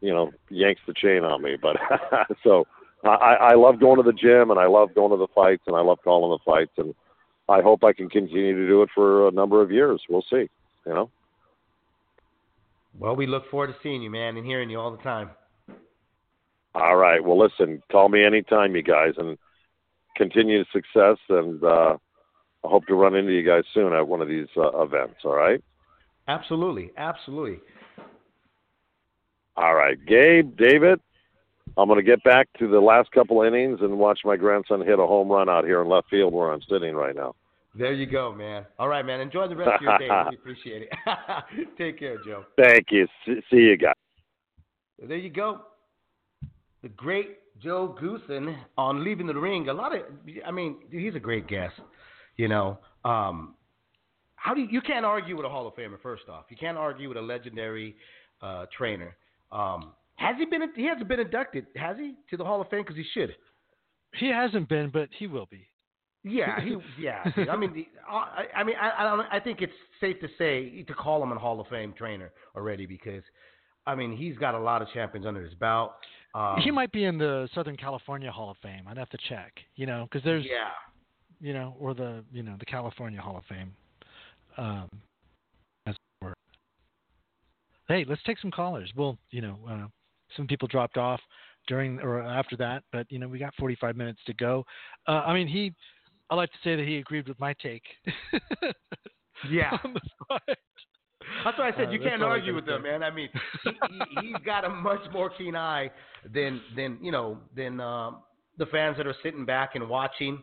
you 0.00 0.12
know 0.12 0.30
yanks 0.50 0.82
the 0.86 0.94
chain 0.94 1.24
on 1.24 1.42
me. 1.42 1.56
But 1.60 1.76
so 2.44 2.66
I, 3.04 3.36
I 3.40 3.54
love 3.54 3.80
going 3.80 3.96
to 3.96 4.02
the 4.02 4.12
gym 4.12 4.50
and 4.50 4.58
I 4.58 4.66
love 4.66 4.94
going 4.94 5.10
to 5.12 5.16
the 5.16 5.32
fights 5.34 5.62
and 5.66 5.76
I 5.76 5.80
love 5.80 5.98
calling 6.02 6.30
the 6.30 6.50
fights 6.50 6.72
and 6.78 6.94
I 7.48 7.62
hope 7.62 7.84
I 7.84 7.92
can 7.92 8.08
continue 8.08 8.54
to 8.54 8.66
do 8.66 8.82
it 8.82 8.90
for 8.94 9.28
a 9.28 9.30
number 9.30 9.62
of 9.62 9.70
years. 9.70 10.02
We'll 10.08 10.24
see. 10.28 10.48
You 10.86 10.94
know. 10.94 11.10
Well, 12.98 13.14
we 13.14 13.26
look 13.26 13.48
forward 13.50 13.68
to 13.68 13.76
seeing 13.82 14.02
you, 14.02 14.10
man, 14.10 14.36
and 14.36 14.44
hearing 14.44 14.70
you 14.70 14.80
all 14.80 14.90
the 14.90 15.02
time. 15.02 15.30
All 16.74 16.96
right. 16.96 17.22
Well, 17.22 17.38
listen, 17.38 17.82
call 17.90 18.08
me 18.08 18.24
anytime, 18.24 18.74
you 18.74 18.82
guys, 18.82 19.14
and 19.16 19.38
continued 20.16 20.66
success. 20.72 21.16
And 21.28 21.62
uh, 21.62 21.96
I 22.64 22.68
hope 22.68 22.86
to 22.86 22.94
run 22.94 23.14
into 23.14 23.32
you 23.32 23.46
guys 23.46 23.64
soon 23.72 23.92
at 23.92 24.06
one 24.06 24.20
of 24.20 24.28
these 24.28 24.48
uh, 24.56 24.82
events. 24.82 25.20
All 25.24 25.34
right. 25.34 25.62
Absolutely, 26.28 26.92
absolutely. 26.96 27.60
All 29.56 29.74
right, 29.74 29.96
Gabe, 30.06 30.56
David. 30.56 31.00
I'm 31.76 31.88
going 31.88 31.98
to 31.98 32.04
get 32.04 32.22
back 32.24 32.48
to 32.58 32.68
the 32.68 32.80
last 32.80 33.10
couple 33.12 33.42
innings 33.42 33.78
and 33.82 33.98
watch 33.98 34.20
my 34.24 34.36
grandson 34.36 34.80
hit 34.80 34.98
a 34.98 35.06
home 35.06 35.28
run 35.28 35.48
out 35.48 35.64
here 35.64 35.82
in 35.82 35.88
left 35.88 36.08
field 36.08 36.32
where 36.32 36.52
I'm 36.52 36.62
sitting 36.68 36.94
right 36.94 37.14
now. 37.14 37.34
There 37.74 37.92
you 37.92 38.06
go, 38.06 38.34
man. 38.34 38.64
All 38.78 38.88
right, 38.88 39.04
man. 39.04 39.20
Enjoy 39.20 39.46
the 39.46 39.54
rest 39.54 39.70
of 39.74 39.82
your 39.82 39.98
day. 39.98 40.08
Really 40.24 40.36
appreciate 40.36 40.82
it. 40.82 41.68
Take 41.78 41.98
care, 41.98 42.16
Joe. 42.24 42.44
Thank 42.56 42.86
you. 42.90 43.06
See 43.24 43.40
see 43.50 43.56
you 43.58 43.76
guys. 43.76 43.94
There 45.00 45.16
you 45.16 45.30
go. 45.30 45.60
The 46.82 46.88
great 46.88 47.38
Joe 47.62 47.96
Goossen 48.00 48.56
on 48.76 49.04
leaving 49.04 49.26
the 49.26 49.34
ring. 49.34 49.68
A 49.68 49.72
lot 49.72 49.94
of, 49.94 50.02
I 50.46 50.50
mean, 50.50 50.78
he's 50.90 51.14
a 51.14 51.20
great 51.20 51.46
guest. 51.46 51.74
You 52.36 52.48
know, 52.48 52.78
um, 53.04 53.54
how 54.38 54.54
do 54.54 54.60
you, 54.60 54.68
you 54.70 54.80
can't 54.80 55.04
argue 55.04 55.36
with 55.36 55.44
a 55.46 55.48
Hall 55.48 55.66
of 55.66 55.74
Famer? 55.74 56.00
First 56.02 56.28
off, 56.28 56.44
you 56.48 56.56
can't 56.56 56.78
argue 56.78 57.08
with 57.08 57.18
a 57.18 57.22
legendary 57.22 57.96
uh, 58.42 58.66
trainer. 58.76 59.16
Um, 59.52 59.92
has 60.16 60.36
he 60.38 60.44
been? 60.46 60.62
He 60.74 60.84
hasn't 60.86 61.08
been 61.08 61.20
inducted, 61.20 61.66
has 61.76 61.96
he, 61.96 62.14
to 62.30 62.36
the 62.36 62.44
Hall 62.44 62.60
of 62.60 62.68
Fame? 62.68 62.82
Because 62.82 62.96
he 62.96 63.04
should. 63.14 63.34
He 64.14 64.28
hasn't 64.30 64.68
been, 64.68 64.90
but 64.90 65.08
he 65.18 65.26
will 65.26 65.46
be. 65.50 65.66
Yeah, 66.24 66.60
he, 66.60 66.76
yeah. 67.00 67.22
I 67.50 67.56
mean, 67.56 67.72
the, 67.72 67.86
I, 68.10 68.46
I 68.56 68.64
mean, 68.64 68.74
I, 68.80 68.90
I 68.98 69.04
don't. 69.04 69.26
I 69.30 69.38
think 69.40 69.60
it's 69.62 69.72
safe 70.00 70.18
to 70.20 70.28
say 70.36 70.82
to 70.82 70.94
call 70.94 71.22
him 71.22 71.30
a 71.32 71.38
Hall 71.38 71.60
of 71.60 71.68
Fame 71.68 71.94
trainer 71.96 72.32
already 72.56 72.86
because, 72.86 73.22
I 73.86 73.94
mean, 73.94 74.16
he's 74.16 74.36
got 74.36 74.54
a 74.54 74.58
lot 74.58 74.82
of 74.82 74.88
champions 74.92 75.26
under 75.26 75.42
his 75.42 75.54
belt. 75.54 75.92
Um, 76.34 76.56
he 76.62 76.70
might 76.70 76.92
be 76.92 77.04
in 77.04 77.16
the 77.18 77.48
Southern 77.54 77.76
California 77.76 78.30
Hall 78.30 78.50
of 78.50 78.56
Fame. 78.62 78.84
I'd 78.88 78.98
have 78.98 79.10
to 79.10 79.18
check. 79.28 79.52
You 79.76 79.86
know, 79.86 80.08
because 80.10 80.24
there's, 80.24 80.44
Yeah. 80.44 80.70
you 81.40 81.54
know, 81.54 81.76
or 81.78 81.94
the 81.94 82.24
you 82.32 82.42
know 82.42 82.56
the 82.58 82.66
California 82.66 83.20
Hall 83.20 83.36
of 83.36 83.44
Fame. 83.44 83.72
Um, 84.58 84.88
as 85.86 85.94
it 85.94 86.24
were. 86.24 86.34
Hey, 87.88 88.04
let's 88.06 88.22
take 88.24 88.38
some 88.38 88.50
callers. 88.50 88.92
Well, 88.96 89.16
you 89.30 89.40
know, 89.40 89.58
uh, 89.68 89.86
some 90.36 90.46
people 90.46 90.68
dropped 90.68 90.98
off 90.98 91.20
during 91.68 92.00
or 92.00 92.22
after 92.22 92.56
that, 92.56 92.82
but 92.92 93.06
you 93.10 93.18
know, 93.18 93.28
we 93.28 93.38
got 93.38 93.54
45 93.58 93.96
minutes 93.96 94.20
to 94.26 94.34
go. 94.34 94.64
Uh, 95.06 95.22
I 95.26 95.32
mean, 95.32 95.48
he. 95.48 95.72
I 96.30 96.34
like 96.34 96.50
to 96.50 96.58
say 96.62 96.76
that 96.76 96.86
he 96.86 96.98
agreed 96.98 97.26
with 97.26 97.40
my 97.40 97.54
take. 97.54 97.84
Yeah. 99.50 99.76
That's 101.44 101.58
why 101.58 101.68
I 101.68 101.72
said 101.76 101.88
Uh, 101.88 101.90
you 101.90 102.00
can't 102.00 102.22
argue 102.22 102.54
with 102.54 102.68
him, 102.68 102.82
man. 102.82 103.02
I 103.02 103.10
mean, 103.10 103.28
he, 103.64 103.70
he, 103.70 104.28
he's 104.28 104.44
got 104.44 104.64
a 104.64 104.68
much 104.68 105.00
more 105.12 105.30
keen 105.30 105.54
eye 105.54 105.90
than 106.32 106.60
than 106.74 106.98
you 107.02 107.12
know 107.12 107.38
than 107.54 107.80
um, 107.80 108.22
the 108.56 108.66
fans 108.66 108.96
that 108.96 109.06
are 109.06 109.14
sitting 109.22 109.44
back 109.44 109.74
and 109.74 109.88
watching. 109.88 110.42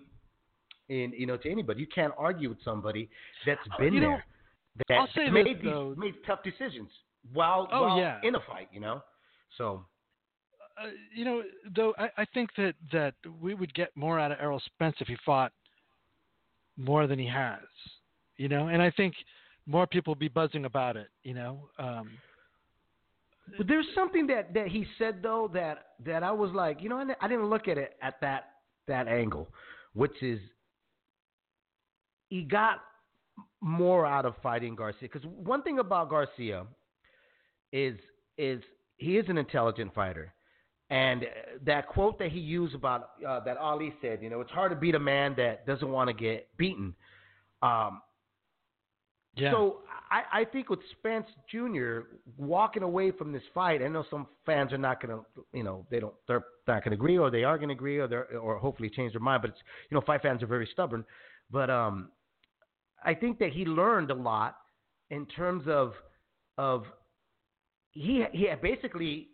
And 0.90 1.14
you 1.14 1.26
know, 1.26 1.38
to 1.38 1.49
anybody, 1.52 1.82
you 1.82 1.88
can't 1.88 2.14
argue 2.18 2.49
with 2.49 2.60
somebody 2.64 3.10
that's 3.45 3.60
been 3.80 3.90
Uh, 3.90 3.91
you 3.95 4.02
know, 4.02 4.10
there, 4.10 4.26
that 4.90 4.94
I'll 4.99 5.07
say 5.16 5.30
made 5.30 5.48
this, 5.48 5.53
these 5.64 5.72
though. 5.72 5.95
made 5.98 6.14
tough 6.28 6.44
decisions 6.44 6.90
while 7.34 7.68
Oh, 7.72 7.82
while 7.84 7.98
yeah. 7.99 8.20
in 8.24 8.36
a 8.36 8.40
fight. 8.41 8.70
You 8.72 8.82
know, 8.82 9.02
so 9.57 9.86
uh, 10.78 10.88
you 11.14 11.26
know, 11.26 11.41
though 11.76 11.94
I, 11.98 12.10
I 12.18 12.26
think 12.34 12.49
that 12.57 12.74
that 12.91 13.16
we 13.41 13.53
would 13.56 13.74
get 13.74 13.95
more 13.95 14.20
out 14.20 14.32
of 14.32 14.38
Errol 14.40 14.62
Spence 14.66 14.95
if 14.99 15.07
he 15.07 15.16
fought 15.26 15.52
more 16.78 17.07
than 17.07 17.18
he 17.18 17.28
has. 17.28 17.62
You 18.38 18.49
know, 18.49 18.68
and 18.68 18.82
I 18.82 18.91
think 18.91 19.16
more 19.66 19.88
people 19.88 20.12
will 20.14 20.20
be 20.20 20.28
buzzing 20.28 20.66
about 20.66 20.98
it. 20.98 21.07
You 21.24 21.34
know, 21.34 21.70
um, 21.80 22.12
But 23.57 23.68
there's 23.68 23.88
something 23.95 24.28
that, 24.28 24.53
that 24.53 24.68
he 24.68 24.86
said 24.99 25.22
though 25.24 25.49
that 25.53 25.88
that 26.06 26.22
I 26.22 26.32
was 26.32 26.52
like, 26.52 26.82
you 26.82 26.90
know, 26.90 26.98
I, 26.98 27.06
I 27.26 27.28
didn't 27.28 27.49
look 27.49 27.68
at 27.68 27.78
it 27.78 27.95
at 28.02 28.20
that 28.22 28.52
that 28.88 29.07
angle, 29.07 29.48
which 29.94 30.22
is 30.22 30.40
he 32.36 32.41
got 32.41 32.82
more 33.62 34.06
out 34.06 34.26
of 34.26 34.36
fighting 34.44 34.76
Garcia. 34.76 35.07
Because 35.12 35.26
one 35.26 35.62
thing 35.62 35.80
about 35.80 36.10
Garcia 36.10 36.66
is 37.72 37.98
is 38.38 38.62
he 38.98 39.18
is 39.18 39.26
an 39.30 39.38
intelligent 39.38 39.94
fighter, 39.95 40.34
and 40.90 41.24
uh, 41.24 41.28
that 41.66 41.88
quote 41.88 42.20
that 42.20 42.32
he 42.32 42.40
used 42.40 42.76
about 42.76 43.12
uh, 43.28 43.40
that 43.45 43.56
Ali 43.57 43.94
said, 44.02 44.22
you 44.22 44.30
know, 44.30 44.41
it's 44.41 44.52
hard 44.52 44.72
to 44.72 44.76
beat 44.76 44.95
a 44.95 44.99
man 44.99 45.34
that 45.38 45.66
doesn't 45.66 45.90
want 45.90 46.10
to 46.10 46.14
get 46.14 46.49
beaten. 46.57 46.94
Um, 47.62 48.02
yeah. 49.38 49.52
so 49.52 49.80
I, 50.12 50.41
I 50.41 50.45
think 50.45 50.70
with 50.70 50.80
Spence 50.99 51.28
Jr. 51.49 52.02
walking 52.38 52.84
away 52.84 53.12
from 53.12 53.32
this 53.32 53.44
fight, 53.53 53.82
I 53.82 53.88
know 53.88 54.03
some 54.10 54.28
fans 54.45 54.72
are 54.74 54.78
not 54.78 55.02
going 55.02 55.18
to, 55.18 55.26
you 55.53 55.64
know, 55.64 55.86
they 55.90 55.99
don't, 55.99 56.14
they're 56.28 56.45
not 56.68 56.84
going 56.84 56.91
to 56.91 56.95
agree, 56.95 57.18
or 57.18 57.30
they 57.30 57.44
are 57.44 57.57
going 57.57 57.70
to 57.70 57.76
agree, 57.76 57.98
or 57.98 58.07
they're, 58.07 58.38
or 58.38 58.57
hopefully 58.57 58.90
change 58.90 59.14
their 59.14 59.22
mind. 59.22 59.41
But 59.41 59.52
it's, 59.52 59.60
you 59.90 59.95
know, 59.95 60.02
fight 60.02 60.22
fans 60.22 60.41
are 60.44 60.48
very 60.48 60.70
stubborn. 60.72 61.03
But 61.52 61.70
um, 61.70 62.10
I 63.06 63.14
think 63.14 63.40
that 63.40 63.52
he 63.52 63.65
learned 63.65 64.11
a 64.11 64.15
lot 64.15 64.57
in 65.10 65.26
terms 65.27 65.64
of, 65.68 65.94
of 66.57 66.84
he 67.91 68.26
he 68.34 68.48
had 68.48 68.61
basically 68.61 69.30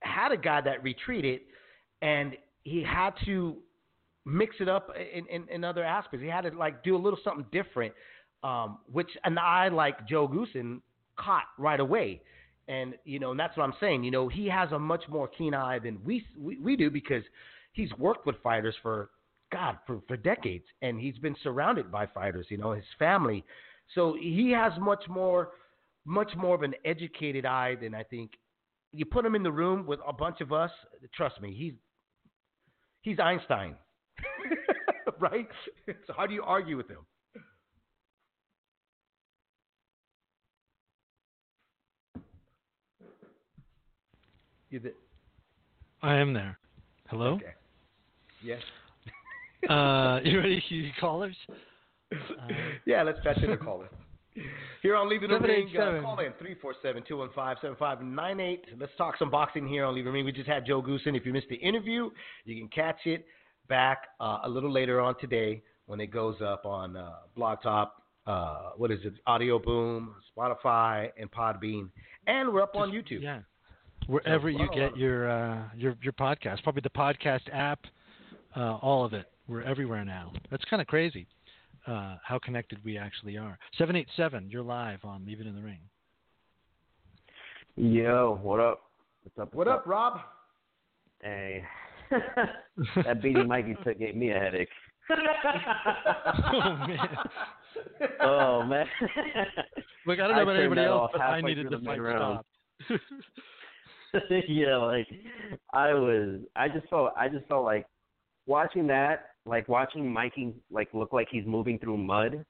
had 0.00 0.32
a 0.32 0.36
guy 0.36 0.60
that 0.60 0.82
retreated, 0.82 1.40
and 2.00 2.36
he 2.64 2.82
had 2.82 3.10
to 3.26 3.56
mix 4.24 4.56
it 4.60 4.68
up 4.68 4.90
in, 4.96 5.26
in, 5.26 5.48
in 5.48 5.64
other 5.64 5.84
aspects. 5.84 6.22
He 6.22 6.28
had 6.28 6.42
to 6.42 6.50
like 6.50 6.82
do 6.82 6.96
a 6.96 6.98
little 6.98 7.18
something 7.22 7.46
different, 7.52 7.92
um, 8.42 8.78
which 8.90 9.10
an 9.24 9.38
eye 9.38 9.68
like 9.68 10.06
Joe 10.08 10.28
Goossen 10.28 10.80
caught 11.16 11.44
right 11.58 11.80
away. 11.80 12.22
And 12.68 12.94
you 13.04 13.18
know, 13.18 13.32
and 13.32 13.40
that's 13.40 13.56
what 13.56 13.64
I'm 13.64 13.74
saying. 13.80 14.04
You 14.04 14.10
know, 14.10 14.28
he 14.28 14.48
has 14.48 14.72
a 14.72 14.78
much 14.78 15.02
more 15.08 15.28
keen 15.28 15.54
eye 15.54 15.78
than 15.78 15.98
we 16.04 16.24
we, 16.38 16.58
we 16.58 16.76
do 16.76 16.90
because 16.90 17.24
he's 17.72 17.90
worked 17.98 18.26
with 18.26 18.36
fighters 18.42 18.74
for 18.82 19.10
God 19.52 19.78
for, 19.86 20.00
for 20.08 20.16
decades, 20.16 20.64
and 20.80 20.98
he's 21.00 21.18
been 21.18 21.36
surrounded 21.42 21.92
by 21.92 22.06
fighters. 22.06 22.46
You 22.48 22.58
know, 22.58 22.72
his 22.72 22.84
family, 22.98 23.44
so 23.94 24.16
he 24.18 24.50
has 24.50 24.72
much 24.80 25.04
more 25.08 25.50
much 26.04 26.32
more 26.36 26.54
of 26.54 26.62
an 26.62 26.74
educated 26.84 27.46
eye 27.46 27.76
than 27.80 27.94
I 27.94 28.02
think. 28.02 28.32
You 28.92 29.04
put 29.04 29.24
him 29.24 29.34
in 29.34 29.42
the 29.42 29.52
room 29.52 29.86
with 29.86 30.00
a 30.06 30.12
bunch 30.12 30.40
of 30.40 30.52
us. 30.52 30.70
Trust 31.14 31.40
me, 31.40 31.54
he's 31.54 31.74
he's 33.02 33.18
Einstein, 33.18 33.76
right? 35.20 35.48
So 36.06 36.14
how 36.16 36.26
do 36.26 36.34
you 36.34 36.42
argue 36.42 36.76
with 36.76 36.88
him? 36.88 36.98
You 44.70 44.80
I 46.02 46.14
am 46.14 46.32
there. 46.32 46.58
Hello. 47.08 47.34
okay. 47.34 47.52
Yes. 48.42 48.62
Uh, 49.68 50.20
you 50.24 50.38
ready, 50.38 50.62
you 50.68 50.90
callers? 51.00 51.36
Uh, 51.48 52.16
Yeah, 52.86 53.02
let's 53.02 53.18
patch 53.22 53.38
in 53.42 53.52
a 53.52 53.56
caller. 53.56 53.88
Here 54.82 54.96
on 54.96 55.08
Leaving 55.10 55.28
the 55.28 55.38
Ring, 55.38 55.68
uh, 55.68 56.00
787. 56.00 56.02
call 56.02 56.18
in 56.20 56.32
347-215-7598. 57.12 58.58
Let's 58.80 58.92
talk 58.96 59.16
some 59.18 59.30
boxing 59.30 59.68
here 59.68 59.84
on 59.84 59.94
Leaving 59.94 60.06
the 60.12 60.14
Ring. 60.14 60.24
We 60.24 60.32
just 60.32 60.48
had 60.48 60.66
Joe 60.66 60.82
Goossen. 60.82 61.16
If 61.16 61.26
you 61.26 61.32
missed 61.32 61.48
the 61.50 61.56
interview, 61.56 62.10
you 62.44 62.56
can 62.56 62.68
catch 62.68 63.00
it 63.04 63.26
back 63.68 64.08
uh, 64.20 64.38
a 64.44 64.48
little 64.48 64.72
later 64.72 65.00
on 65.00 65.18
today 65.20 65.62
when 65.86 66.00
it 66.00 66.08
goes 66.08 66.36
up 66.42 66.64
on 66.64 66.96
uh, 66.96 67.12
Blog 67.36 67.62
Talk, 67.62 67.94
uh, 68.26 68.70
what 68.76 68.90
is 68.90 69.00
it, 69.04 69.12
Audio 69.26 69.58
Boom, 69.58 70.14
Spotify, 70.36 71.10
and 71.18 71.30
Podbean. 71.30 71.90
And 72.26 72.52
we're 72.52 72.62
up 72.62 72.74
on 72.74 72.90
YouTube. 72.90 73.22
Yeah. 73.22 73.40
Wherever 74.06 74.50
So, 74.50 74.58
you 74.58 74.68
get 74.74 74.96
your 74.96 75.30
uh, 75.30 75.62
your 75.76 75.94
your 76.02 76.12
podcast, 76.14 76.62
probably 76.64 76.82
the 76.82 76.90
podcast 76.90 77.42
app, 77.52 77.80
uh, 78.56 78.76
all 78.76 79.04
of 79.04 79.12
it. 79.12 79.26
We're 79.48 79.62
everywhere 79.62 80.04
now. 80.04 80.32
That's 80.50 80.64
kind 80.64 80.80
of 80.80 80.86
crazy. 80.86 81.26
Uh, 81.86 82.16
how 82.24 82.38
connected 82.38 82.78
we 82.84 82.96
actually 82.96 83.36
are. 83.36 83.58
Seven 83.76 83.96
eight 83.96 84.08
seven. 84.16 84.48
You're 84.48 84.62
live 84.62 85.04
on 85.04 85.26
Leave 85.26 85.40
It 85.40 85.46
in 85.46 85.54
the 85.54 85.62
Ring. 85.62 85.80
Yo, 87.76 88.38
what 88.42 88.60
up? 88.60 88.82
What's 89.24 89.38
up? 89.38 89.54
What 89.54 89.66
what's 89.66 89.80
up, 89.80 89.86
Rob? 89.86 90.20
Hey. 91.22 91.64
that 93.04 93.22
beating 93.22 93.48
Mikey 93.48 93.76
took 93.84 93.98
gave 93.98 94.14
me 94.14 94.30
a 94.30 94.38
headache. 94.38 94.68
oh 96.52 96.86
man. 96.86 97.08
oh 98.20 98.62
man. 98.62 98.86
Look, 100.06 100.20
I 100.20 100.28
don't 100.28 100.32
know 100.32 100.38
I 100.38 100.42
about 100.42 100.52
turned 100.52 100.58
anybody 100.58 100.82
else, 100.82 101.10
but 101.12 101.20
I 101.20 101.40
needed 101.40 101.68
through 101.68 101.70
the 101.70 101.78
the 101.78 101.84
fight 101.84 101.98
mid-round. 101.98 102.40
stop. 102.84 104.22
yeah, 104.48 104.76
like 104.76 105.08
I 105.72 105.94
was 105.94 106.40
I 106.54 106.68
just 106.68 106.88
felt 106.88 107.12
I 107.16 107.28
just 107.28 107.46
felt 107.48 107.64
like 107.64 107.86
watching 108.46 108.86
that, 108.88 109.30
like 109.44 109.68
watching 109.68 110.12
Mikey 110.12 110.54
like 110.70 110.88
look 110.92 111.12
like 111.12 111.28
he's 111.30 111.46
moving 111.46 111.78
through 111.78 111.98
mud 111.98 112.44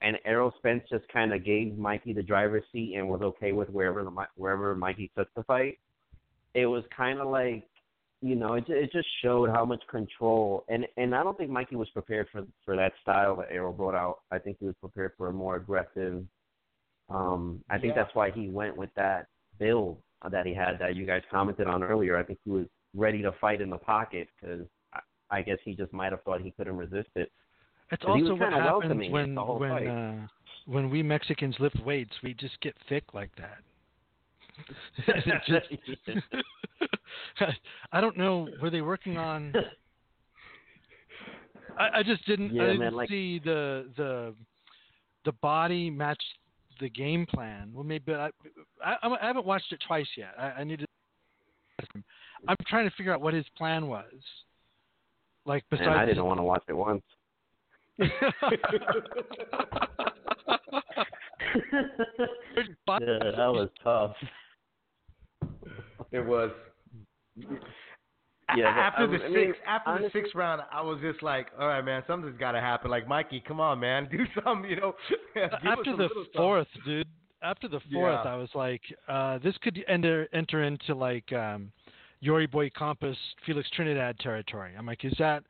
and 0.00 0.16
Errol 0.24 0.52
Spence 0.58 0.84
just 0.88 1.06
kind 1.08 1.32
of 1.34 1.44
gave 1.44 1.76
Mikey 1.76 2.12
the 2.12 2.22
driver's 2.22 2.64
seat 2.72 2.94
and 2.96 3.08
was 3.08 3.20
okay 3.22 3.52
with 3.52 3.68
wherever 3.70 4.04
the 4.04 4.12
wherever 4.36 4.74
Mikey 4.74 5.10
took 5.16 5.28
the 5.34 5.42
fight. 5.44 5.78
It 6.54 6.66
was 6.66 6.84
kind 6.96 7.20
of 7.20 7.28
like, 7.28 7.66
you 8.22 8.36
know, 8.36 8.54
it 8.54 8.64
it 8.68 8.92
just 8.92 9.08
showed 9.22 9.50
how 9.50 9.64
much 9.64 9.82
control 9.90 10.64
and 10.68 10.86
and 10.96 11.14
I 11.14 11.22
don't 11.22 11.36
think 11.36 11.50
Mikey 11.50 11.76
was 11.76 11.90
prepared 11.90 12.28
for 12.32 12.44
for 12.64 12.76
that 12.76 12.92
style 13.02 13.36
that 13.36 13.48
Errol 13.50 13.72
brought 13.72 13.94
out. 13.94 14.20
I 14.30 14.38
think 14.38 14.58
he 14.60 14.66
was 14.66 14.76
prepared 14.80 15.12
for 15.16 15.28
a 15.28 15.32
more 15.32 15.56
aggressive, 15.56 16.24
Um, 17.08 17.64
I 17.70 17.78
think 17.78 17.94
Yeah. 17.96 18.02
that's 18.04 18.14
why 18.14 18.30
he 18.30 18.48
went 18.48 18.76
with 18.76 18.90
that 18.94 19.28
build 19.58 20.02
that 20.30 20.46
he 20.46 20.54
had 20.54 20.78
that 20.80 20.96
you 20.96 21.06
guys 21.06 21.22
commented 21.30 21.66
on 21.66 21.82
earlier. 21.82 22.16
I 22.16 22.22
think 22.22 22.38
he 22.44 22.50
was 22.50 22.66
ready 22.94 23.22
to 23.22 23.32
fight 23.32 23.60
in 23.60 23.70
the 23.70 23.78
pocket 23.78 24.28
because 24.40 24.66
I, 25.30 25.42
guess 25.42 25.58
he 25.64 25.74
just 25.74 25.92
might 25.92 26.12
have 26.12 26.22
thought 26.22 26.40
he 26.40 26.50
couldn't 26.52 26.76
resist 26.76 27.08
it. 27.14 27.30
It's 27.90 28.04
also 28.04 28.34
what 28.34 28.52
happens 28.52 29.10
when 29.10 29.34
when 29.36 29.88
uh, 29.88 30.26
when 30.66 30.90
we 30.90 31.02
Mexicans 31.02 31.56
lift 31.58 31.78
weights, 31.84 32.12
we 32.22 32.34
just 32.34 32.60
get 32.60 32.74
thick 32.88 33.04
like 33.14 33.30
that. 33.36 33.58
Just- 35.46 35.68
I 37.92 38.00
don't 38.00 38.18
know. 38.18 38.48
Were 38.60 38.70
they 38.70 38.80
working 38.80 39.16
on? 39.16 39.54
I, 41.78 42.00
I 42.00 42.02
just 42.02 42.26
didn't. 42.26 42.52
Yeah, 42.52 42.62
I 42.62 42.66
didn't 42.66 42.80
man, 42.80 42.94
like- 42.94 43.08
see 43.08 43.38
the 43.38 43.88
the 43.96 44.34
the 45.24 45.32
body 45.32 45.90
match 45.90 46.22
the 46.80 46.88
game 46.88 47.26
plan. 47.26 47.70
Well, 47.72 47.84
maybe 47.84 48.12
I 48.12 48.30
I, 48.84 48.96
I 49.02 49.26
haven't 49.26 49.46
watched 49.46 49.72
it 49.72 49.82
twice 49.86 50.08
yet. 50.16 50.34
I, 50.38 50.46
I 50.60 50.64
need 50.64 50.80
to. 50.80 50.86
I'm 52.46 52.56
trying 52.68 52.88
to 52.88 52.94
figure 52.96 53.12
out 53.14 53.20
what 53.20 53.34
his 53.34 53.46
plan 53.56 53.86
was. 53.86 54.04
Like 55.48 55.64
Man, 55.70 55.80
besides, 55.80 55.98
I 55.98 56.04
didn't 56.04 56.24
want 56.26 56.38
to 56.38 56.44
watch 56.44 56.62
it 56.68 56.74
once. 56.74 57.02
Yeah, 62.88 63.30
that 63.36 63.52
was 63.52 63.68
tough. 63.82 64.14
It 66.10 66.24
was. 66.24 66.50
Yeah, 68.56 68.68
after 68.68 69.06
the 69.06 69.24
I 69.24 69.28
mean, 69.28 69.46
sixth, 69.48 69.60
after 69.66 69.90
honestly- 69.90 70.08
the 70.08 70.12
sixth 70.24 70.34
round, 70.34 70.62
I 70.72 70.80
was 70.80 70.98
just 71.02 71.22
like, 71.22 71.48
"All 71.58 71.68
right, 71.68 71.84
man, 71.84 72.02
something's 72.06 72.38
got 72.38 72.52
to 72.52 72.60
happen." 72.60 72.90
Like 72.90 73.06
Mikey, 73.06 73.40
come 73.46 73.60
on, 73.60 73.78
man, 73.80 74.08
do 74.10 74.24
something, 74.42 74.68
you 74.70 74.76
know. 74.76 74.94
After 75.36 75.84
the 75.84 75.90
little 76.02 76.08
something. 76.24 76.32
fourth, 76.34 76.66
dude. 76.84 77.06
After 77.42 77.68
the 77.68 77.80
fourth, 77.92 78.20
Yeah. 78.24 78.32
I 78.32 78.36
was 78.36 78.48
like, 78.54 78.82
uh, 79.06 79.38
this 79.38 79.54
could 79.62 79.84
enter 79.86 80.28
enter 80.32 80.64
into 80.64 80.94
like 80.94 81.30
um, 81.32 81.70
Yori 82.20 82.46
Boy 82.46 82.70
Campas, 82.70 83.16
Felix 83.46 83.68
Trinidad 83.70 84.18
territory. 84.18 84.72
I'm 84.76 84.86
like, 84.86 85.04
is 85.04 85.14
that 85.18 85.44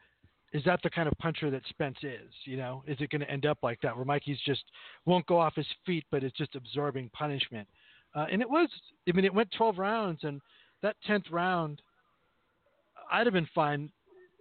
is 0.52 0.62
that 0.64 0.80
the 0.82 0.88
kind 0.90 1.06
of 1.08 1.14
puncher 1.18 1.50
that 1.50 1.62
Spence 1.68 1.98
is? 2.02 2.32
You 2.44 2.56
know, 2.56 2.82
is 2.86 2.96
it 3.00 3.10
going 3.10 3.20
to 3.20 3.30
end 3.30 3.44
up 3.44 3.58
like 3.62 3.80
that, 3.82 3.94
where 3.94 4.04
Mikey's 4.04 4.38
just 4.46 4.64
won't 5.04 5.26
go 5.26 5.38
off 5.38 5.54
his 5.54 5.66
feet, 5.84 6.04
but 6.10 6.24
it's 6.24 6.36
just 6.36 6.54
absorbing 6.54 7.10
punishment? 7.12 7.68
Uh, 8.14 8.26
and 8.32 8.40
it 8.40 8.48
was. 8.48 8.68
I 9.08 9.12
mean, 9.12 9.24
it 9.26 9.34
went 9.34 9.50
12 9.56 9.78
rounds, 9.78 10.20
and 10.22 10.40
that 10.82 10.96
10th 11.06 11.30
round, 11.30 11.82
I'd 13.12 13.26
have 13.26 13.34
been 13.34 13.48
fine 13.54 13.90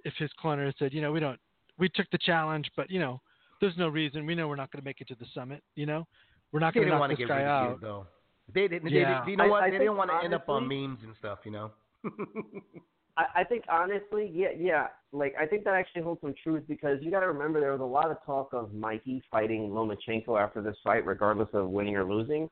if 0.05 0.13
his 0.17 0.31
corner 0.41 0.65
had 0.65 0.75
said, 0.79 0.93
you 0.93 1.01
know, 1.01 1.11
we 1.11 1.19
don't, 1.19 1.39
we 1.77 1.89
took 1.89 2.09
the 2.11 2.17
challenge, 2.19 2.71
but 2.77 2.89
you 2.89 2.99
know, 2.99 3.19
there's 3.59 3.77
no 3.77 3.89
reason. 3.89 4.25
We 4.25 4.35
know 4.35 4.47
we're 4.47 4.55
not 4.55 4.71
going 4.71 4.81
to 4.81 4.85
make 4.85 5.01
it 5.01 5.07
to 5.09 5.15
the 5.15 5.25
summit. 5.33 5.61
You 5.75 5.85
know, 5.85 6.07
we're 6.53 6.59
not 6.59 6.73
going 6.73 6.85
to 6.85 6.91
didn't 6.91 6.99
knock 6.99 6.99
want 7.01 7.11
to 7.11 7.15
this 7.17 7.27
get 7.27 7.33
guy 7.33 7.39
rid 7.39 7.47
out. 7.47 7.81
Though. 7.81 8.07
They 8.53 8.67
didn't. 8.69 8.89
Yeah. 8.91 9.23
They, 9.25 9.31
you 9.31 9.37
know 9.37 9.43
I- 9.43 9.49
what? 9.49 9.63
I 9.63 9.69
they 9.71 9.79
didn't 9.79 9.97
want 9.97 10.09
to 10.09 10.23
end 10.23 10.33
up 10.33 10.47
on 10.47 10.67
memes 10.67 10.99
and 11.03 11.13
stuff. 11.19 11.39
You 11.43 11.51
know. 11.51 11.71
I, 13.17 13.25
I 13.37 13.43
think 13.43 13.65
honestly, 13.69 14.31
yeah, 14.33 14.49
yeah. 14.57 14.87
Like 15.11 15.33
I 15.39 15.45
think 15.45 15.63
that 15.63 15.73
actually 15.73 16.03
holds 16.03 16.21
some 16.21 16.35
truth 16.43 16.63
because 16.67 16.99
you 17.01 17.11
got 17.11 17.21
to 17.21 17.27
remember 17.27 17.59
there 17.59 17.71
was 17.71 17.81
a 17.81 17.83
lot 17.83 18.11
of 18.11 18.17
talk 18.25 18.49
of 18.53 18.73
Mikey 18.73 19.21
fighting 19.31 19.69
Lomachenko 19.69 20.39
after 20.39 20.61
this 20.61 20.75
fight, 20.83 21.05
regardless 21.05 21.49
of 21.53 21.69
winning 21.69 21.95
or 21.95 22.03
losing. 22.03 22.49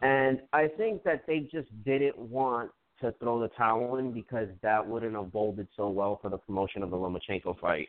And 0.00 0.40
I 0.52 0.68
think 0.68 1.04
that 1.04 1.24
they 1.26 1.48
just 1.52 1.68
didn't 1.84 2.18
want 2.18 2.70
to 3.00 3.14
throw 3.20 3.40
the 3.40 3.48
towel 3.48 3.96
in 3.96 4.12
because 4.12 4.48
that 4.62 4.86
wouldn't 4.86 5.14
have 5.14 5.32
boded 5.32 5.68
so 5.76 5.88
well 5.88 6.18
for 6.22 6.30
the 6.30 6.38
promotion 6.38 6.82
of 6.82 6.90
the 6.90 6.96
Lomachenko 6.96 7.58
fight. 7.60 7.88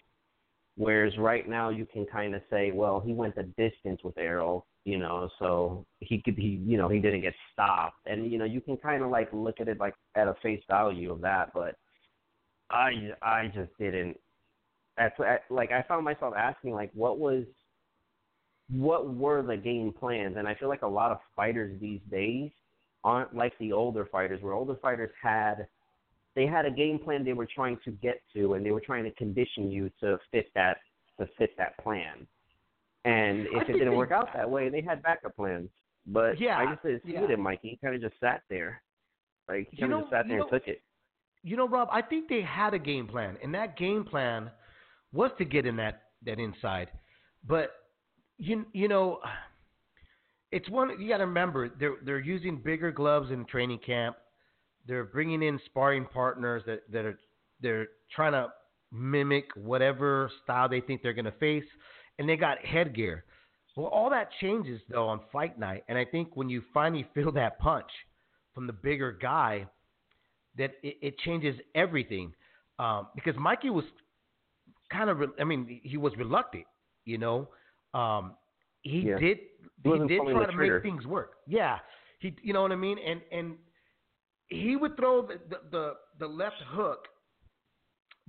Whereas 0.76 1.14
right 1.18 1.48
now 1.48 1.70
you 1.70 1.86
can 1.86 2.06
kind 2.06 2.36
of 2.36 2.42
say, 2.50 2.72
well, 2.72 3.00
he 3.00 3.14
went 3.14 3.36
the 3.36 3.44
distance 3.44 4.02
with 4.04 4.18
Errol, 4.18 4.66
you 4.86 4.98
know, 4.98 5.30
so 5.40 5.86
he 6.00 6.22
could 6.22 6.38
he 6.38 6.62
you 6.66 6.78
know 6.78 6.90
he 6.90 7.00
didn't 7.00 7.22
get 7.22 7.34
stopped, 7.54 8.00
and 8.06 8.32
you 8.32 8.38
know 8.38 8.46
you 8.46 8.62
can 8.62 8.78
kind 8.78 9.04
of 9.04 9.10
like 9.10 9.30
look 9.32 9.60
at 9.60 9.68
it 9.68 9.80
like 9.80 9.96
at 10.16 10.28
a 10.28 10.36
face 10.44 10.62
value 10.70 11.12
of 11.12 11.22
that, 11.22 11.52
but 11.54 11.76
I 12.70 13.12
I 13.22 13.52
just 13.54 13.72
didn't. 13.80 14.18
That's 14.98 15.16
like 15.50 15.72
I 15.72 15.84
found 15.88 16.04
myself 16.06 16.34
asking 16.38 16.74
like 16.74 16.92
what 16.94 17.18
was 17.18 17.46
what 18.70 19.14
were 19.14 19.42
the 19.42 19.58
game 19.58 19.94
plans, 19.98 20.36
and 20.38 20.48
I 20.48 20.56
feel 20.56 20.70
like 20.70 20.82
a 20.82 20.88
lot 20.88 21.12
of 21.12 21.20
fighters 21.36 21.80
these 21.80 22.02
days 22.12 22.52
aren't 23.04 23.36
like 23.36 23.54
the 23.60 23.72
older 23.72 24.06
fighters, 24.12 24.42
where 24.42 24.54
older 24.54 24.76
fighters 24.82 25.12
had 25.22 25.68
they 26.36 26.48
had 26.48 26.66
a 26.66 26.72
game 26.72 27.00
plan 27.00 27.24
they 27.24 27.34
were 27.34 27.48
trying 27.54 27.78
to 27.86 27.92
get 27.92 28.22
to, 28.36 28.56
and 28.56 28.66
they 28.66 28.72
were 28.72 28.82
trying 28.82 29.04
to 29.04 29.12
condition 29.12 29.72
you 29.72 29.90
to 30.02 30.18
fit 30.32 30.52
that 30.56 30.78
to 31.20 31.28
fit 31.38 31.52
that 31.58 31.78
plan. 31.78 32.28
And 33.06 33.48
if 33.52 33.70
it 33.70 33.74
didn't 33.74 33.96
work 33.96 34.12
out 34.12 34.30
that 34.34 34.50
way, 34.50 34.70
they 34.70 34.82
had 34.82 35.02
backup 35.04 35.36
plans. 35.36 35.70
But 36.06 36.40
Yeah, 36.40 36.58
I 36.58 36.66
just 36.74 36.84
didn't 36.84 37.04
see 37.06 37.14
yeah. 37.14 37.24
it 37.24 37.32
in 37.32 37.42
Mikey. 37.42 37.70
He 37.70 37.78
kind 37.78 37.96
of 37.96 38.02
just 38.02 38.20
sat 38.20 38.44
there, 38.50 38.82
like 39.48 39.68
he 39.72 39.78
kind 39.78 39.94
of 39.94 40.02
just 40.02 40.12
sat 40.12 40.28
there 40.28 40.38
know- 40.38 40.44
and 40.44 40.52
took 40.52 40.68
it. 40.68 40.82
You 41.46 41.58
know, 41.58 41.68
Rob, 41.68 41.90
I 41.92 42.02
think 42.02 42.30
they 42.30 42.42
had 42.42 42.74
a 42.74 42.80
game 42.80 43.06
plan, 43.06 43.38
and 43.44 43.54
that 43.54 43.78
game 43.78 44.06
plan 44.06 44.50
was 45.12 45.30
to 45.38 45.46
get 45.46 45.66
in 45.66 45.76
that 45.76 46.04
that 46.26 46.40
inside. 46.40 46.90
But 47.46 47.72
you 48.38 48.66
you 48.72 48.88
know, 48.88 49.20
it's 50.52 50.70
one 50.70 51.00
you 51.02 51.10
got 51.10 51.18
to 51.18 51.26
remember 51.26 51.68
they're 51.68 51.96
they're 52.06 52.20
using 52.20 52.58
bigger 52.58 52.92
gloves 52.92 53.32
in 53.32 53.46
training 53.46 53.80
camp. 53.86 54.16
They're 54.88 55.04
bringing 55.04 55.42
in 55.44 55.60
sparring 55.66 56.06
partners 56.06 56.64
that 56.66 56.90
that 56.92 57.06
are 57.06 57.20
they're 57.62 57.88
trying 58.16 58.34
to 58.34 58.48
mimic 58.92 59.46
whatever 59.56 60.30
style 60.44 60.70
they 60.70 60.80
think 60.82 61.02
they're 61.02 61.14
going 61.14 61.26
to 61.26 61.32
face, 61.34 61.66
and 62.20 62.28
they 62.28 62.36
got 62.38 62.58
headgear. 62.66 63.24
Well, 63.76 63.88
all 63.88 64.10
that 64.12 64.30
changes 64.40 64.82
though 64.90 65.08
on 65.08 65.22
fight 65.32 65.58
night, 65.58 65.84
and 65.88 65.98
I 65.98 66.06
think 66.06 66.36
when 66.36 66.50
you 66.50 66.62
finally 66.74 67.08
feel 67.14 67.32
that 67.34 67.60
punch 67.60 67.90
from 68.54 68.68
the 68.68 68.74
bigger 68.74 69.12
guy, 69.12 69.68
that 70.58 70.72
it, 70.84 70.98
it 71.02 71.18
changes 71.20 71.56
everything. 71.76 72.34
Um, 72.80 73.08
because 73.16 73.36
Mikey 73.38 73.70
was 73.70 73.86
kind 74.92 75.10
of, 75.10 75.20
re- 75.20 75.28
I 75.40 75.44
mean, 75.44 75.80
he 75.84 75.98
was 75.98 76.14
reluctant, 76.18 76.66
you 77.06 77.18
know. 77.18 77.50
Um, 77.94 78.36
he 78.82 79.00
Yeah. 79.08 79.18
did, 79.18 79.38
He 79.84 79.92
he 79.92 80.00
did 80.08 80.22
try 80.32 80.46
to 80.46 80.52
trigger. 80.52 80.76
make 80.76 80.84
things 80.84 81.06
work. 81.06 81.34
Yeah, 81.48 81.80
he, 82.20 82.36
you 82.42 82.54
know 82.54 82.62
what 82.62 82.72
I 82.72 82.76
mean. 82.76 82.98
And 83.00 83.22
and 83.32 83.56
he 84.48 84.76
would 84.76 84.96
throw 84.98 85.22
the 85.26 85.40
the, 85.50 85.58
the, 85.72 85.94
the 86.20 86.28
left 86.28 86.62
hook, 86.68 87.08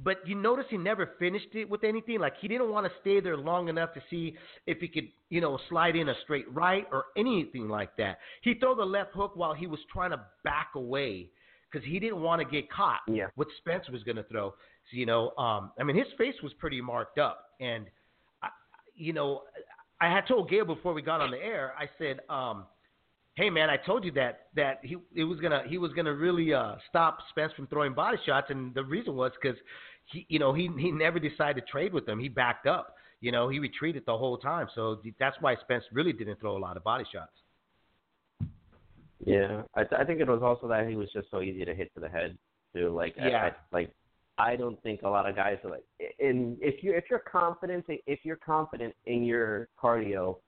but 0.02 0.26
you 0.26 0.34
notice 0.34 0.64
he 0.70 0.76
never 0.76 1.10
finished 1.18 1.54
it 1.54 1.68
with 1.68 1.84
anything. 1.84 2.18
Like 2.18 2.34
he 2.40 2.48
didn't 2.48 2.70
want 2.70 2.86
to 2.86 2.92
stay 3.00 3.20
there 3.20 3.36
long 3.36 3.68
enough 3.68 3.94
to 3.94 4.00
see 4.10 4.36
if 4.66 4.78
he 4.78 4.88
could, 4.88 5.08
you 5.30 5.40
know, 5.40 5.58
slide 5.68 5.94
in 5.94 6.08
a 6.08 6.14
straight 6.24 6.52
right 6.52 6.86
or 6.90 7.06
anything 7.16 7.68
like 7.68 7.96
that. 7.98 8.18
He 8.42 8.54
threw 8.54 8.74
the 8.74 8.84
left 8.84 9.12
hook 9.14 9.32
while 9.34 9.54
he 9.54 9.66
was 9.66 9.78
trying 9.92 10.10
to 10.10 10.20
back 10.42 10.70
away 10.74 11.30
because 11.70 11.86
he 11.88 11.98
didn't 11.98 12.20
want 12.20 12.40
to 12.40 12.48
get 12.48 12.70
caught. 12.70 13.00
Yeah. 13.08 13.26
What 13.36 13.48
Spence 13.58 13.88
was 13.88 14.02
going 14.02 14.16
to 14.16 14.24
throw. 14.24 14.50
So, 14.50 14.96
you 14.96 15.06
know, 15.06 15.30
um, 15.36 15.70
I 15.78 15.84
mean, 15.84 15.96
his 15.96 16.06
face 16.18 16.34
was 16.42 16.52
pretty 16.54 16.80
marked 16.80 17.18
up, 17.18 17.50
and 17.60 17.86
I, 18.42 18.48
you 18.94 19.12
know, 19.12 19.42
I 20.00 20.08
had 20.08 20.26
told 20.26 20.50
Gail 20.50 20.64
before 20.64 20.92
we 20.92 21.02
got 21.02 21.20
on 21.20 21.30
the 21.30 21.38
air. 21.38 21.72
I 21.78 21.88
said, 21.98 22.20
um, 22.28 22.66
"Hey, 23.34 23.50
man, 23.50 23.68
I 23.70 23.76
told 23.76 24.04
you 24.04 24.12
that 24.12 24.46
that 24.54 24.80
he 24.82 24.96
it 25.14 25.24
was 25.24 25.40
gonna 25.40 25.62
he 25.66 25.78
was 25.78 25.92
gonna 25.92 26.14
really 26.14 26.52
uh, 26.54 26.76
stop 26.88 27.18
Spence 27.30 27.52
from 27.54 27.66
throwing 27.66 27.94
body 27.94 28.18
shots, 28.24 28.48
and 28.50 28.74
the 28.74 28.84
reason 28.84 29.16
was 29.16 29.32
because 29.40 29.58
he, 30.06 30.26
you 30.28 30.38
know, 30.38 30.52
he 30.52 30.68
he 30.78 30.90
never 30.90 31.18
decided 31.18 31.64
to 31.64 31.70
trade 31.70 31.92
with 31.92 32.08
him. 32.08 32.18
He 32.20 32.28
backed 32.28 32.66
up. 32.66 32.94
You 33.20 33.32
know, 33.32 33.48
he 33.48 33.58
retreated 33.58 34.04
the 34.06 34.16
whole 34.16 34.36
time. 34.36 34.68
So 34.74 35.00
that's 35.18 35.36
why 35.40 35.56
Spence 35.56 35.84
really 35.92 36.12
didn't 36.12 36.40
throw 36.40 36.56
a 36.56 36.58
lot 36.58 36.76
of 36.76 36.84
body 36.84 37.04
shots. 37.10 37.32
Yeah, 39.24 39.62
I, 39.74 39.84
th- 39.84 39.98
I 39.98 40.04
think 40.04 40.20
it 40.20 40.28
was 40.28 40.42
also 40.42 40.68
that 40.68 40.86
he 40.86 40.96
was 40.96 41.10
just 41.12 41.30
so 41.30 41.40
easy 41.40 41.64
to 41.64 41.74
hit 41.74 41.94
to 41.94 42.00
the 42.00 42.08
head 42.08 42.36
too. 42.74 42.90
Like, 42.90 43.14
I- 43.18 43.28
Yeah. 43.28 43.44
I, 43.44 43.52
like 43.72 43.90
I 44.36 44.56
don't 44.56 44.82
think 44.82 45.02
a 45.02 45.08
lot 45.08 45.28
of 45.28 45.36
guys 45.36 45.58
are 45.64 45.70
like. 45.70 45.84
And 46.18 46.58
if 46.60 46.82
you 46.82 46.92
if 46.92 47.04
you're 47.08 47.20
confident 47.20 47.86
if 47.88 48.20
you're 48.24 48.36
confident 48.36 48.94
in 49.06 49.22
your 49.24 49.68
cardio, 49.80 50.38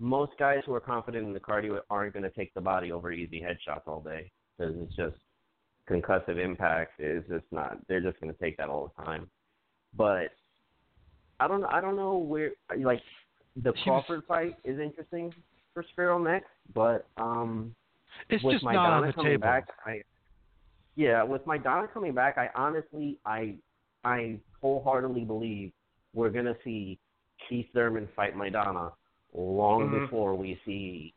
most 0.00 0.32
guys 0.38 0.62
who 0.66 0.74
are 0.74 0.80
confident 0.80 1.26
in 1.26 1.32
the 1.32 1.40
cardio 1.40 1.78
aren't 1.90 2.14
going 2.14 2.22
to 2.22 2.30
take 2.30 2.52
the 2.54 2.60
body 2.60 2.90
over 2.90 3.12
easy 3.12 3.40
headshots 3.40 3.82
all 3.86 4.00
day 4.00 4.32
because 4.58 4.74
it's 4.80 4.96
just 4.96 5.16
concussive 5.88 6.42
impact 6.42 7.00
is 7.00 7.22
just 7.28 7.44
not. 7.52 7.76
They're 7.86 8.00
just 8.00 8.18
going 8.20 8.32
to 8.32 8.40
take 8.40 8.56
that 8.56 8.68
all 8.68 8.92
the 8.96 9.04
time. 9.04 9.28
But 9.96 10.30
I 11.38 11.46
don't 11.46 11.64
I 11.64 11.80
don't 11.80 11.96
know 11.96 12.16
where 12.16 12.52
like 12.78 13.02
the 13.62 13.72
Crawford 13.84 14.22
fight 14.26 14.56
is 14.64 14.80
interesting 14.80 15.34
for 15.74 15.84
Sparrow 15.92 16.18
next, 16.18 16.48
but 16.74 17.06
um 17.16 17.74
It's 18.28 18.42
with 18.42 18.54
just 18.54 18.64
my 18.64 18.72
not 18.74 18.90
on 18.90 19.06
the 19.06 19.12
coming 19.12 19.32
table. 19.32 19.42
back, 19.42 19.68
I 19.84 20.02
yeah, 20.96 21.22
with 21.22 21.44
Maidana 21.46 21.92
coming 21.92 22.12
back, 22.12 22.36
I 22.36 22.50
honestly, 22.54 23.18
I, 23.24 23.54
I 24.04 24.38
wholeheartedly 24.60 25.24
believe 25.24 25.72
we're 26.14 26.30
gonna 26.30 26.56
see 26.64 26.98
Keith 27.48 27.66
Thurman 27.72 28.08
fight 28.14 28.36
Maidana 28.36 28.92
long 29.34 29.88
Mhm. 29.88 30.00
before 30.00 30.34
we 30.34 30.60
see 30.64 31.14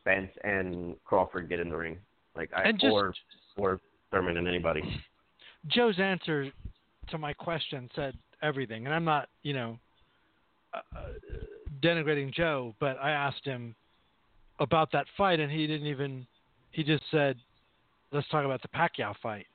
Spence 0.00 0.30
and 0.44 0.96
Crawford 1.04 1.48
get 1.48 1.60
in 1.60 1.68
the 1.68 1.76
ring, 1.76 1.98
like 2.34 2.52
I, 2.52 2.62
And 2.64 2.78
just- 2.78 2.92
or 2.92 3.14
or 3.56 3.80
Thurman 4.10 4.36
and 4.36 4.46
anybody. 4.46 4.82
Joe's 5.66 5.98
answer 5.98 6.52
to 7.08 7.18
my 7.18 7.32
question 7.32 7.90
said 7.94 8.16
everything, 8.42 8.86
and 8.86 8.94
I'm 8.94 9.04
not, 9.04 9.28
you 9.42 9.52
know, 9.54 9.78
uh, 10.74 10.82
uh, 10.94 11.12
denigrating 11.80 12.30
Joe, 12.32 12.74
but 12.78 12.98
I 12.98 13.10
asked 13.10 13.44
him, 13.44 13.74
about 14.58 14.90
that 14.92 15.06
fight, 15.16 15.40
and 15.40 15.50
he 15.52 15.66
didn't 15.66 15.86
even. 15.86 16.26
He 16.70 16.82
just 16.82 17.04
said, 17.10 17.38
"Let's 18.10 18.28
talk 18.28 18.44
about 18.44 18.62
the 18.62 18.68
Pacquiao 18.68 19.14
fight," 19.18 19.46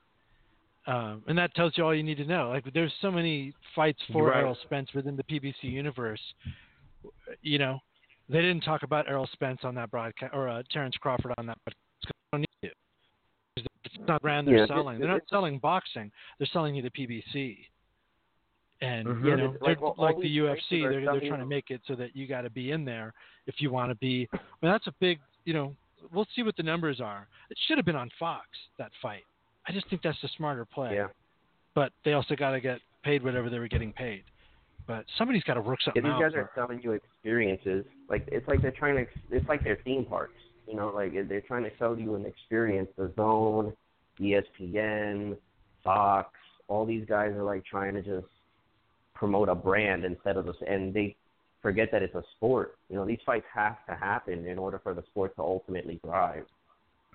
um, 0.86 1.24
and 1.26 1.36
that 1.38 1.54
tells 1.54 1.76
you 1.76 1.84
all 1.84 1.94
you 1.94 2.02
need 2.02 2.18
to 2.18 2.24
know. 2.24 2.50
Like, 2.50 2.64
there's 2.72 2.94
so 3.00 3.10
many 3.10 3.52
fights 3.74 4.00
for 4.12 4.28
Right. 4.28 4.38
Errol 4.38 4.54
Spence 4.56 4.92
within 4.94 5.16
the 5.16 5.24
PBC 5.24 5.68
universe. 5.68 6.20
You 7.40 7.58
know, 7.58 7.80
they 8.32 8.40
didn't 8.40 8.62
talk 8.62 8.82
about 8.82 9.08
Errol 9.08 9.28
Spence 9.32 9.60
on 9.62 9.74
that 9.76 9.90
broadcast 9.90 10.34
or 10.34 10.48
uh, 10.48 10.62
Terrence 10.70 10.96
Crawford 11.00 11.32
on 11.38 11.46
that 11.46 11.58
broadcast. 11.64 11.78
'cause 12.04 12.12
They 12.32 12.38
don't 12.38 12.40
need 12.40 12.68
to. 12.68 12.74
'Cause 13.56 13.66
It's 13.84 14.08
not 14.08 14.22
brand 14.22 14.48
they're 14.48 14.56
Yeah, 14.58 14.64
it- 14.64 14.68
selling. 14.68 14.98
They're 14.98 15.08
it- 15.10 15.12
not 15.12 15.28
selling 15.28 15.58
boxing. 15.58 16.10
They're 16.38 16.46
selling 16.48 16.74
you 16.74 16.82
the 16.82 16.90
PBC. 16.90 17.68
And 18.80 19.06
Mhm. 19.06 19.24
you 19.24 19.36
know, 19.36 19.36
they're 19.52 19.58
like 19.60 19.82
all 19.82 19.94
like 19.96 20.16
the 20.18 20.28
UFC. 20.38 20.80
They're 20.82 21.04
they're 21.04 21.20
trying 21.28 21.38
to 21.40 21.46
make 21.46 21.70
it 21.70 21.80
so 21.86 21.94
that 21.94 22.16
you 22.16 22.26
got 22.26 22.40
to 22.42 22.50
be 22.50 22.72
in 22.72 22.84
there 22.84 23.14
if 23.46 23.60
you 23.60 23.70
want 23.70 23.90
to 23.90 23.94
be. 23.94 24.28
I 24.32 24.36
mean, 24.60 24.72
that's 24.72 24.86
a 24.88 24.92
big. 24.98 25.20
You 25.44 25.54
know, 25.54 25.76
we'll 26.10 26.26
see 26.34 26.42
what 26.42 26.56
the 26.56 26.62
numbers 26.64 27.00
are. 27.00 27.28
It 27.50 27.58
should 27.66 27.78
have 27.78 27.84
been 27.86 27.94
on 27.96 28.10
Fox 28.18 28.46
that 28.78 28.90
fight. 29.00 29.24
I 29.68 29.72
just 29.72 29.86
think 29.88 30.02
that's 30.02 30.20
the 30.20 30.28
smarter 30.28 30.64
play. 30.64 30.96
Yeah. 30.96 31.08
But 31.74 31.92
they 32.02 32.14
also 32.14 32.34
got 32.34 32.50
to 32.52 32.60
get 32.60 32.80
paid 33.02 33.22
whatever 33.22 33.48
they 33.50 33.58
were 33.60 33.68
getting 33.68 33.92
paid. 33.92 34.24
But 34.86 35.04
somebody's 35.16 35.42
got 35.44 35.54
to 35.54 35.60
work 35.60 35.78
Yeah, 35.80 35.86
something 35.86 36.02
these 36.02 36.12
out. 36.12 36.18
These 36.18 36.34
guys 36.34 36.36
are 36.36 36.50
selling 36.54 36.80
you 36.82 36.92
experiences. 36.92 37.84
Like 38.08 38.28
it's 38.30 38.46
like 38.48 38.62
they're 38.62 38.70
trying 38.72 38.96
to. 38.96 39.06
It's 39.30 39.48
like 39.48 39.62
their 39.64 39.78
theme 39.84 40.04
parks. 40.04 40.34
You 40.66 40.76
know, 40.76 40.88
like 40.94 41.12
they're 41.28 41.40
trying 41.40 41.64
to 41.64 41.70
sell 41.78 41.98
you 41.98 42.14
an 42.14 42.26
experience. 42.26 42.88
DAZN, 42.98 43.72
ESPN, 44.20 45.36
Fox, 45.84 46.30
all 46.68 46.86
these 46.86 47.04
guys 47.06 47.32
are 47.32 47.42
like 47.42 47.64
trying 47.64 47.94
to 47.94 48.02
just 48.02 48.26
promote 49.14 49.48
a 49.48 49.54
brand 49.54 50.04
instead 50.04 50.36
of 50.36 50.46
this, 50.46 50.56
and 50.66 50.92
they 50.94 51.16
forget 51.60 51.90
that 51.92 52.02
it's 52.02 52.14
a 52.14 52.22
sport. 52.36 52.76
You 52.88 52.96
know, 52.96 53.06
these 53.06 53.20
fights 53.24 53.46
have 53.54 53.84
to 53.86 53.94
happen 53.94 54.46
in 54.46 54.58
order 54.58 54.80
for 54.82 54.94
the 54.94 55.02
sport 55.10 55.34
to 55.36 55.42
ultimately 55.42 56.00
thrive. 56.04 56.44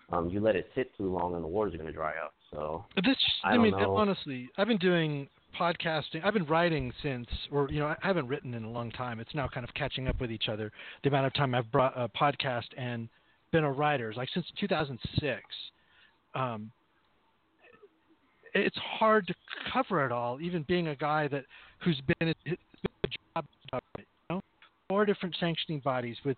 Um, 0.09 0.29
you 0.29 0.39
let 0.39 0.55
it 0.55 0.69
sit 0.73 0.95
too 0.95 1.11
long, 1.11 1.35
and 1.35 1.43
the 1.43 1.47
wars 1.47 1.73
are 1.73 1.77
going 1.77 1.87
to 1.87 1.93
dry 1.93 2.11
up. 2.23 2.33
So 2.51 2.85
But 2.95 3.03
This, 3.03 3.17
I 3.43 3.51
I, 3.51 3.57
mean, 3.57 3.71
know. 3.71 3.95
honestly, 3.97 4.49
I've 4.57 4.67
been 4.67 4.77
doing 4.77 5.27
podcasting. 5.57 6.23
I've 6.23 6.33
been 6.33 6.45
writing 6.45 6.93
since, 7.01 7.27
or 7.51 7.69
you 7.71 7.79
know, 7.79 7.87
I 7.87 7.95
haven't 8.01 8.27
written 8.27 8.53
in 8.53 8.63
a 8.63 8.69
long 8.69 8.91
time. 8.91 9.19
It's 9.19 9.33
now 9.33 9.47
kind 9.47 9.63
of 9.67 9.73
catching 9.73 10.07
up 10.07 10.19
with 10.21 10.31
each 10.31 10.49
other. 10.49 10.71
The 11.03 11.09
amount 11.09 11.27
of 11.27 11.33
time 11.33 11.55
I've 11.55 11.71
brought 11.71 11.93
a 11.95 12.07
podcast 12.09 12.67
and 12.77 13.09
been 13.51 13.63
a 13.63 13.71
writer, 13.71 14.13
like 14.15 14.29
since 14.33 14.45
2006. 14.59 15.41
Um, 16.35 16.71
it's 18.53 18.77
hard 18.77 19.27
to 19.27 19.35
cover 19.71 20.05
it 20.05 20.11
all, 20.11 20.39
even 20.41 20.63
being 20.63 20.87
a 20.89 20.95
guy 20.95 21.27
that 21.27 21.45
who's 21.83 22.01
been 22.19 22.29
a 22.29 22.55
job, 23.35 23.45
job, 23.71 23.83
you 23.97 24.03
know, 24.29 24.41
four 24.89 25.05
different 25.05 25.35
sanctioning 25.39 25.79
bodies 25.79 26.17
with 26.25 26.37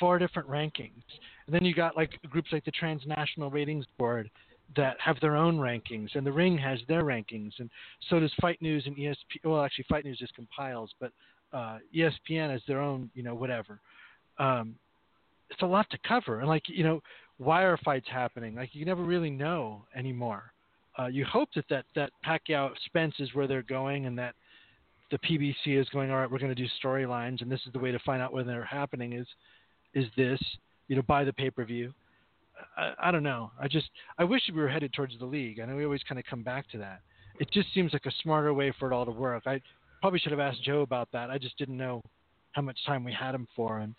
four 0.00 0.18
different 0.18 0.48
rankings, 0.48 1.02
and 1.46 1.54
then 1.54 1.64
you 1.64 1.74
got 1.74 1.96
like 1.96 2.18
groups 2.30 2.48
like 2.52 2.64
the 2.64 2.70
Transnational 2.72 3.50
Ratings 3.50 3.86
Board 3.98 4.30
that 4.76 4.96
have 5.00 5.18
their 5.20 5.36
own 5.36 5.58
rankings, 5.58 6.14
and 6.14 6.26
the 6.26 6.32
Ring 6.32 6.56
has 6.58 6.78
their 6.88 7.02
rankings, 7.02 7.52
and 7.58 7.70
so 8.08 8.20
does 8.20 8.32
Fight 8.40 8.60
News 8.62 8.84
and 8.86 8.96
ESPN. 8.96 9.44
Well, 9.44 9.62
actually, 9.62 9.86
Fight 9.88 10.04
News 10.04 10.18
just 10.18 10.34
compiles, 10.34 10.90
but 11.00 11.12
uh, 11.52 11.78
ESPN 11.94 12.50
has 12.50 12.62
their 12.66 12.80
own, 12.80 13.10
you 13.14 13.22
know, 13.22 13.34
whatever. 13.34 13.80
Um, 14.38 14.74
it's 15.50 15.62
a 15.62 15.66
lot 15.66 15.88
to 15.90 15.98
cover, 16.06 16.40
and 16.40 16.48
like 16.48 16.62
you 16.66 16.84
know, 16.84 17.02
why 17.38 17.62
are 17.62 17.76
fights 17.78 18.06
happening? 18.10 18.54
Like 18.54 18.70
you 18.72 18.84
never 18.84 19.02
really 19.02 19.30
know 19.30 19.82
anymore. 19.94 20.52
Uh, 20.98 21.06
you 21.06 21.24
hope 21.24 21.48
that 21.54 21.64
that 21.68 21.84
that 21.94 22.10
Pacquiao 22.24 22.70
Spence 22.86 23.14
is 23.18 23.34
where 23.34 23.46
they're 23.46 23.62
going, 23.62 24.06
and 24.06 24.18
that 24.18 24.34
the 25.10 25.18
PBC 25.18 25.80
is 25.80 25.88
going. 25.90 26.10
All 26.10 26.18
right, 26.18 26.30
we're 26.30 26.38
going 26.38 26.54
to 26.54 26.60
do 26.60 26.68
storylines, 26.82 27.42
and 27.42 27.50
this 27.50 27.60
is 27.66 27.72
the 27.72 27.78
way 27.78 27.92
to 27.92 27.98
find 28.00 28.22
out 28.22 28.32
when 28.32 28.46
they're 28.46 28.64
happening. 28.64 29.12
Is 29.12 29.26
is 29.94 30.06
this 30.16 30.40
you 30.88 30.96
know 30.96 31.02
buy 31.02 31.24
the 31.24 31.32
pay 31.32 31.50
per 31.50 31.64
view? 31.64 31.92
I, 32.76 32.92
I 32.98 33.10
don't 33.10 33.22
know. 33.22 33.50
I 33.60 33.68
just 33.68 33.88
I 34.18 34.24
wish 34.24 34.42
we 34.52 34.60
were 34.60 34.68
headed 34.68 34.92
towards 34.92 35.18
the 35.18 35.24
league. 35.26 35.60
I 35.60 35.66
know 35.66 35.76
we 35.76 35.84
always 35.84 36.02
kind 36.02 36.18
of 36.18 36.24
come 36.26 36.42
back 36.42 36.68
to 36.70 36.78
that. 36.78 37.00
It 37.40 37.50
just 37.52 37.72
seems 37.72 37.92
like 37.92 38.06
a 38.06 38.12
smarter 38.22 38.52
way 38.52 38.72
for 38.78 38.90
it 38.90 38.94
all 38.94 39.04
to 39.04 39.10
work. 39.10 39.44
I 39.46 39.60
probably 40.00 40.18
should 40.18 40.32
have 40.32 40.40
asked 40.40 40.62
Joe 40.62 40.82
about 40.82 41.08
that. 41.12 41.30
I 41.30 41.38
just 41.38 41.56
didn't 41.58 41.76
know 41.76 42.02
how 42.52 42.62
much 42.62 42.78
time 42.86 43.04
we 43.04 43.12
had 43.12 43.34
him 43.34 43.46
for, 43.56 43.78
and 43.78 43.94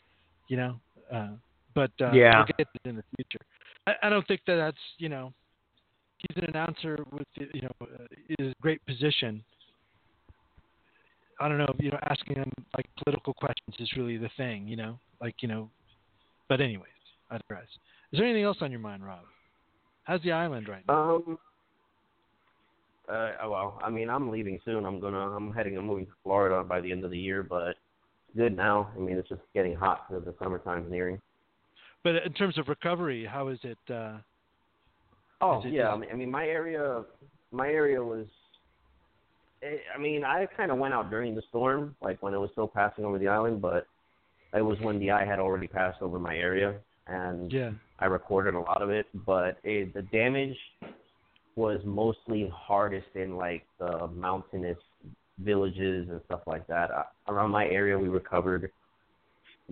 you 0.48 0.58
know. 0.58 0.76
Uh, 1.12 1.30
but 1.74 1.92
uh, 2.02 2.14
Yeah. 2.14 2.38
we'll 2.38 2.46
get 2.46 2.60
it 2.60 2.68
in 2.86 2.96
the 2.96 3.04
future. 3.16 3.44
I, 3.88 3.94
I 4.04 4.10
don't 4.10 4.28
think 4.28 4.42
that 4.48 4.56
that's 4.56 4.78
you 4.98 5.10
know 5.10 5.34
he's 6.18 6.38
an 6.38 6.50
announcer 6.50 6.98
with 7.12 7.28
you 7.36 7.62
know 7.62 7.72
uh, 7.82 8.06
is 8.40 8.52
a 8.52 8.62
great 8.62 8.84
position. 8.86 9.44
I 11.40 11.50
don't 11.50 11.58
know, 11.58 11.74
you 11.80 11.90
know, 11.90 12.00
asking 12.10 12.38
him 12.38 12.52
like 12.78 12.86
political 13.04 13.34
questions 13.34 13.76
is 13.80 13.92
really 13.98 14.18
the 14.18 14.30
thing, 14.38 14.68
you 14.68 14.76
know, 14.76 15.00
like 15.20 15.36
you 15.42 15.48
know. 15.48 15.70
But 16.48 16.62
anyways, 16.62 16.92
I 17.32 17.38
digress. 17.38 17.68
Is 18.14 18.20
there 18.20 18.28
anything 18.28 18.44
else 18.44 18.58
on 18.62 18.70
your 18.70 18.80
mind, 18.80 19.04
Rob? 19.04 19.22
How's 20.04 20.22
the 20.22 20.32
island 20.32 20.68
right 20.70 20.84
now? 20.88 21.16
Um. 21.16 21.38
Uh, 23.10 23.32
well, 23.50 23.82
I 23.84 23.90
mean, 23.90 24.10
I'm 24.10 24.30
leaving 24.30 24.60
soon. 24.64 24.86
I'm 24.86 25.00
gonna, 25.02 25.36
I'm 25.36 25.52
heading, 25.52 25.78
I'm 25.78 25.86
moving 25.88 26.06
to 26.06 26.12
Florida 26.24 26.64
by 26.64 26.80
the 26.80 26.90
end 26.92 27.04
of 27.04 27.12
the 27.12 27.18
year, 27.18 27.44
but 27.44 27.70
it's 27.70 27.80
good 28.38 28.56
now. 28.56 28.92
I 28.96 29.00
mean, 29.00 29.18
it's 29.18 29.28
just 29.28 29.42
getting 29.54 29.76
hot 29.76 30.08
because 30.08 30.24
the 30.24 30.34
summertime's 30.42 30.90
nearing. 30.90 31.20
But 32.04 32.18
in 32.18 32.32
terms 32.34 32.58
of 32.58 32.70
recovery, 32.70 33.26
how 33.26 33.48
is 33.50 33.60
it? 33.64 33.78
Uh, 33.90 34.20
Oh 35.42 35.60
Is 35.60 35.66
it- 35.66 35.74
yeah, 35.74 35.90
I 35.92 35.98
mean, 35.98 36.10
I 36.14 36.16
mean, 36.16 36.32
my 36.32 36.46
area, 36.48 37.04
my 37.52 37.68
area 37.68 38.02
was. 38.02 38.28
eh, 39.64 39.78
I 39.94 39.98
mean, 40.00 40.24
I 40.24 40.46
kind 40.56 40.72
of 40.72 40.78
went 40.78 40.94
out 40.94 41.10
during 41.10 41.36
the 41.36 41.42
storm, 41.50 41.96
like 42.02 42.22
when 42.24 42.34
it 42.34 42.38
was 42.38 42.52
still 42.52 42.68
passing 42.68 43.04
over 43.04 43.18
the 43.20 43.28
island, 43.28 43.60
but 43.62 43.88
it 44.54 44.62
was 44.62 44.80
when 44.80 45.00
the 45.00 45.12
eye 45.12 45.26
had 45.26 45.40
already 45.40 45.68
passed 45.68 46.02
over 46.02 46.20
my 46.20 46.38
area, 46.38 46.76
and 47.08 47.52
yeah. 47.52 47.72
I 48.00 48.06
recorded 48.06 48.56
a 48.56 48.60
lot 48.60 48.82
of 48.82 48.90
it, 48.90 49.08
but 49.26 49.58
it, 49.64 49.94
the 49.94 50.02
damage 50.04 50.58
was 51.56 51.80
mostly 51.86 52.52
hardest 52.54 53.08
in 53.16 53.36
like 53.36 53.66
the 53.80 54.08
mountainous 54.08 54.78
villages 55.40 56.08
and 56.10 56.22
stuff 56.26 56.42
like 56.48 56.66
that. 56.68 56.92
Uh, 56.92 57.04
around 57.28 57.52
my 57.52 57.66
area, 57.66 57.98
we 57.98 58.08
recovered, 58.08 58.72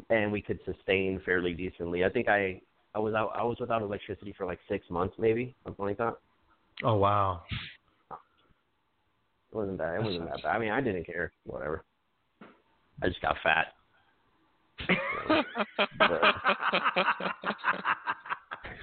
and 0.09 0.31
we 0.31 0.41
could 0.41 0.59
sustain 0.65 1.21
fairly 1.25 1.53
decently. 1.53 2.03
I 2.05 2.09
think 2.09 2.27
I 2.27 2.61
I 2.93 2.99
was 2.99 3.13
out 3.13 3.31
I 3.35 3.43
was 3.43 3.57
without 3.59 3.81
electricity 3.81 4.33
for 4.37 4.45
like 4.45 4.59
six 4.69 4.89
months, 4.89 5.15
maybe 5.17 5.55
something 5.63 5.85
like 5.85 5.97
that. 5.97 6.15
Oh 6.83 6.95
wow. 6.95 7.41
It 8.09 9.57
wasn't 9.57 9.77
that. 9.79 9.95
It 9.95 10.03
wasn't 10.03 10.29
that 10.29 10.43
bad. 10.43 10.55
I 10.55 10.59
mean, 10.59 10.71
I 10.71 10.79
didn't 10.79 11.05
care. 11.05 11.31
Whatever. 11.45 11.83
I 13.01 13.07
just 13.07 13.21
got 13.21 13.35
fat. 13.43 13.73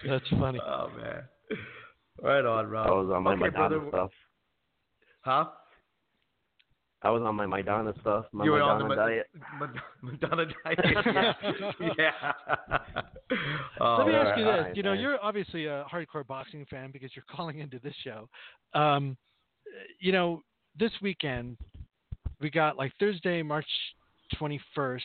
That's 0.07 0.29
funny. 0.31 0.61
Oh 0.65 0.91
man. 0.97 1.23
Right 2.23 2.45
on, 2.45 2.66
Rob. 2.69 2.87
I 2.87 2.91
was 2.91 3.11
on 3.15 3.23
my 3.23 3.33
okay, 3.35 3.43
Maidana 3.43 3.69
brother. 3.69 3.89
stuff. 3.91 4.11
Huh? 5.20 5.45
I 7.03 7.11
was 7.11 7.23
on 7.23 7.37
my 7.37 7.47
Maidana 7.47 7.99
stuff. 8.01 8.25
My 8.33 8.45
you 8.45 8.51
were 8.51 8.59
Maidana 8.61 8.83
on 8.83 8.89
the 8.89 8.95
diet. 8.97 9.27
Mad- 9.61 9.70
Maidana 10.03 10.53
diet. 10.65 10.79
yeah. 11.81 11.95
yeah. 11.99 12.79
Oh, 13.81 13.97
Let 13.99 14.07
me 14.09 14.15
ask 14.15 14.39
you 14.39 14.45
this. 14.45 14.53
all 14.53 14.61
right, 14.62 14.77
you 14.77 14.83
know, 14.83 14.93
man. 14.95 15.01
you're 15.01 15.19
obviously 15.23 15.66
a 15.66 15.85
hardcore 15.93 16.27
boxing 16.27 16.66
fan 16.69 16.91
because 16.91 17.11
you're 17.15 17.25
calling 17.31 17.61
into 17.61 17.79
this 17.79 17.95
show. 18.03 18.29
Um, 18.75 19.16
you 20.01 20.11
know, 20.11 20.43
this 20.81 20.91
weekend 21.01 21.57
we 22.41 22.51
got 22.51 22.77
like 22.77 22.93
Thursday, 22.99 23.43
March 23.43 23.69
21st. 24.41 25.01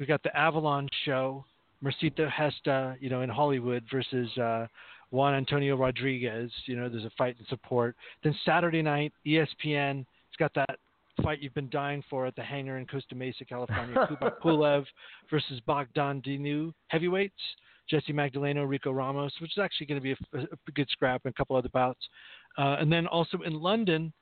We 0.00 0.06
got 0.06 0.22
the 0.22 0.34
Avalon 0.34 0.88
show, 1.04 1.44
Mercito 1.84 2.28
Gesta, 2.36 2.96
you 3.00 3.10
know, 3.10 3.20
in 3.20 3.28
Hollywood 3.28 3.84
versus 3.92 4.36
uh, 4.38 4.66
Juan 5.10 5.34
Antonio 5.34 5.76
Rodriguez. 5.76 6.50
You 6.64 6.76
know, 6.76 6.88
there's 6.88 7.04
a 7.04 7.10
fight 7.18 7.36
in 7.38 7.46
support. 7.48 7.94
Then 8.24 8.34
Saturday 8.46 8.80
night, 8.80 9.12
ESPN. 9.26 10.00
It's 10.00 10.36
got 10.38 10.54
that 10.54 10.78
fight 11.22 11.40
you've 11.42 11.54
been 11.54 11.68
dying 11.68 12.02
for 12.08 12.26
at 12.26 12.34
the 12.34 12.42
hangar 12.42 12.78
in 12.78 12.86
Costa 12.86 13.14
Mesa, 13.14 13.44
California. 13.44 13.94
Kubrat 14.10 14.40
Pulev 14.42 14.86
versus 15.30 15.60
Bogdan 15.66 16.22
Dinu 16.22 16.72
heavyweights. 16.88 17.34
Jesse 17.90 18.12
Magdaleno, 18.12 18.66
Rico 18.66 18.92
Ramos, 18.92 19.32
which 19.40 19.50
is 19.50 19.62
actually 19.62 19.86
going 19.86 20.00
to 20.00 20.02
be 20.02 20.12
a, 20.12 20.38
a 20.42 20.70
good 20.74 20.88
scrap, 20.90 21.22
and 21.24 21.34
a 21.34 21.36
couple 21.36 21.56
other 21.56 21.68
bouts. 21.70 22.00
Uh, 22.56 22.76
and 22.80 22.90
then 22.90 23.06
also 23.06 23.38
in 23.44 23.52
London, 23.52 24.12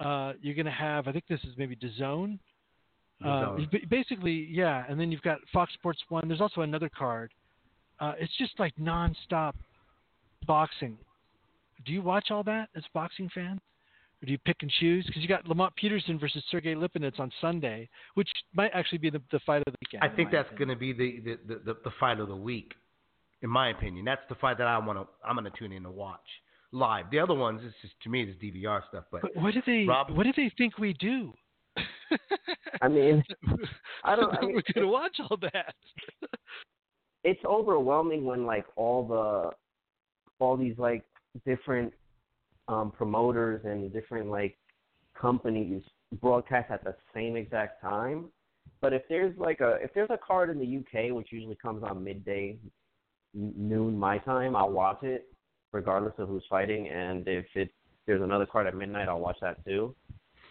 uh, 0.00 0.32
you're 0.40 0.54
going 0.54 0.66
to 0.66 0.72
have, 0.72 1.06
I 1.06 1.12
think 1.12 1.24
this 1.28 1.40
is 1.44 1.50
maybe 1.56 1.76
DAZN. 1.76 2.38
Uh, 3.24 3.56
basically, 3.88 4.48
yeah. 4.50 4.84
And 4.88 4.98
then 4.98 5.12
you've 5.12 5.22
got 5.22 5.38
Fox 5.52 5.72
Sports 5.74 6.00
One. 6.08 6.28
There's 6.28 6.40
also 6.40 6.62
another 6.62 6.88
card. 6.88 7.32
Uh, 7.98 8.14
it's 8.18 8.32
just 8.38 8.52
like 8.58 8.74
nonstop 8.76 9.54
boxing. 10.46 10.96
Do 11.84 11.92
you 11.92 12.02
watch 12.02 12.30
all 12.30 12.42
that 12.44 12.68
as 12.74 12.82
a 12.82 12.88
boxing 12.94 13.28
fan? 13.34 13.60
Or 14.22 14.26
do 14.26 14.32
you 14.32 14.38
pick 14.38 14.56
and 14.60 14.70
choose? 14.80 15.06
Because 15.06 15.22
you 15.22 15.28
got 15.28 15.46
Lamont 15.46 15.74
Peterson 15.76 16.18
versus 16.18 16.42
Sergey 16.50 16.74
Lipinets 16.74 17.18
on 17.18 17.30
Sunday, 17.40 17.88
which 18.14 18.28
might 18.54 18.70
actually 18.74 18.98
be 18.98 19.08
the, 19.08 19.20
the 19.32 19.40
fight 19.46 19.62
of 19.66 19.72
the 19.72 19.78
weekend. 19.80 20.02
I 20.02 20.14
think 20.14 20.30
that's 20.30 20.50
going 20.58 20.68
to 20.68 20.76
be 20.76 20.92
the, 20.92 21.20
the, 21.20 21.58
the, 21.64 21.76
the, 21.84 21.90
fight 21.98 22.20
of 22.20 22.28
the 22.28 22.36
week, 22.36 22.72
in 23.40 23.48
my 23.48 23.70
opinion. 23.70 24.04
That's 24.04 24.20
the 24.28 24.34
fight 24.34 24.58
that 24.58 24.66
I 24.66 24.78
want 24.78 24.98
to. 24.98 25.06
I'm 25.26 25.36
going 25.36 25.50
to 25.50 25.58
tune 25.58 25.72
in 25.72 25.84
to 25.84 25.90
watch 25.90 26.20
live. 26.72 27.06
The 27.10 27.18
other 27.18 27.34
ones, 27.34 27.62
it's 27.64 27.74
just 27.80 27.94
to 28.02 28.10
me, 28.10 28.22
it's 28.22 28.42
DVR 28.42 28.82
stuff. 28.88 29.04
But, 29.10 29.22
But 29.22 29.36
what 29.36 29.54
do 29.54 29.62
they? 29.66 29.86
Rob- 29.88 30.10
What 30.10 30.24
do 30.24 30.32
they 30.36 30.52
think 30.56 30.78
we 30.78 30.92
do? 30.94 31.32
I 32.82 32.88
mean, 32.88 33.22
I 34.04 34.16
don't- 34.16 34.34
I 34.34 34.40
We're 34.42 34.46
mean, 34.52 34.62
gonna 34.74 34.88
watch 34.88 35.16
all 35.28 35.36
that. 35.52 35.74
it's 37.24 37.44
overwhelming 37.44 38.24
when 38.24 38.46
like 38.46 38.64
all 38.76 39.06
the 39.06 39.50
all 40.44 40.56
these 40.56 40.76
like 40.78 41.04
different 41.46 41.92
um 42.68 42.90
promoters 42.90 43.62
and 43.64 43.92
different 43.92 44.30
like 44.30 44.56
companies 45.20 45.82
broadcast 46.20 46.70
at 46.70 46.82
the 46.84 46.94
same 47.14 47.36
exact 47.36 47.80
time. 47.82 48.26
But 48.80 48.92
if 48.92 49.02
there's 49.08 49.36
like 49.38 49.60
a 49.60 49.76
if 49.82 49.92
there's 49.94 50.10
a 50.10 50.18
card 50.18 50.50
in 50.50 50.58
the 50.58 50.78
UK 50.78 51.14
which 51.14 51.28
usually 51.30 51.56
comes 51.56 51.82
on 51.84 52.02
midday 52.02 52.56
n- 53.34 53.52
noon 53.56 53.98
my 53.98 54.18
time, 54.18 54.56
I'll 54.56 54.70
watch 54.72 55.02
it 55.02 55.26
regardless 55.72 56.14
of 56.18 56.28
who's 56.28 56.44
fighting 56.50 56.88
and 56.88 57.28
if 57.28 57.46
it 57.54 57.70
there's 58.06 58.22
another 58.22 58.46
card 58.46 58.66
at 58.66 58.74
midnight, 58.74 59.08
I'll 59.08 59.20
watch 59.20 59.36
that 59.40 59.64
too. 59.64 59.94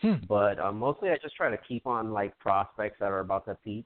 Hmm. 0.01 0.13
But 0.27 0.59
um, 0.59 0.80
mostly 0.80 1.09
I 1.09 1.17
just 1.21 1.35
try 1.35 1.49
to 1.49 1.57
keep 1.57 1.85
on 1.85 2.11
like 2.11 2.38
prospects 2.39 2.97
that 2.99 3.11
are 3.11 3.19
about 3.19 3.45
to 3.45 3.55
peak 3.63 3.85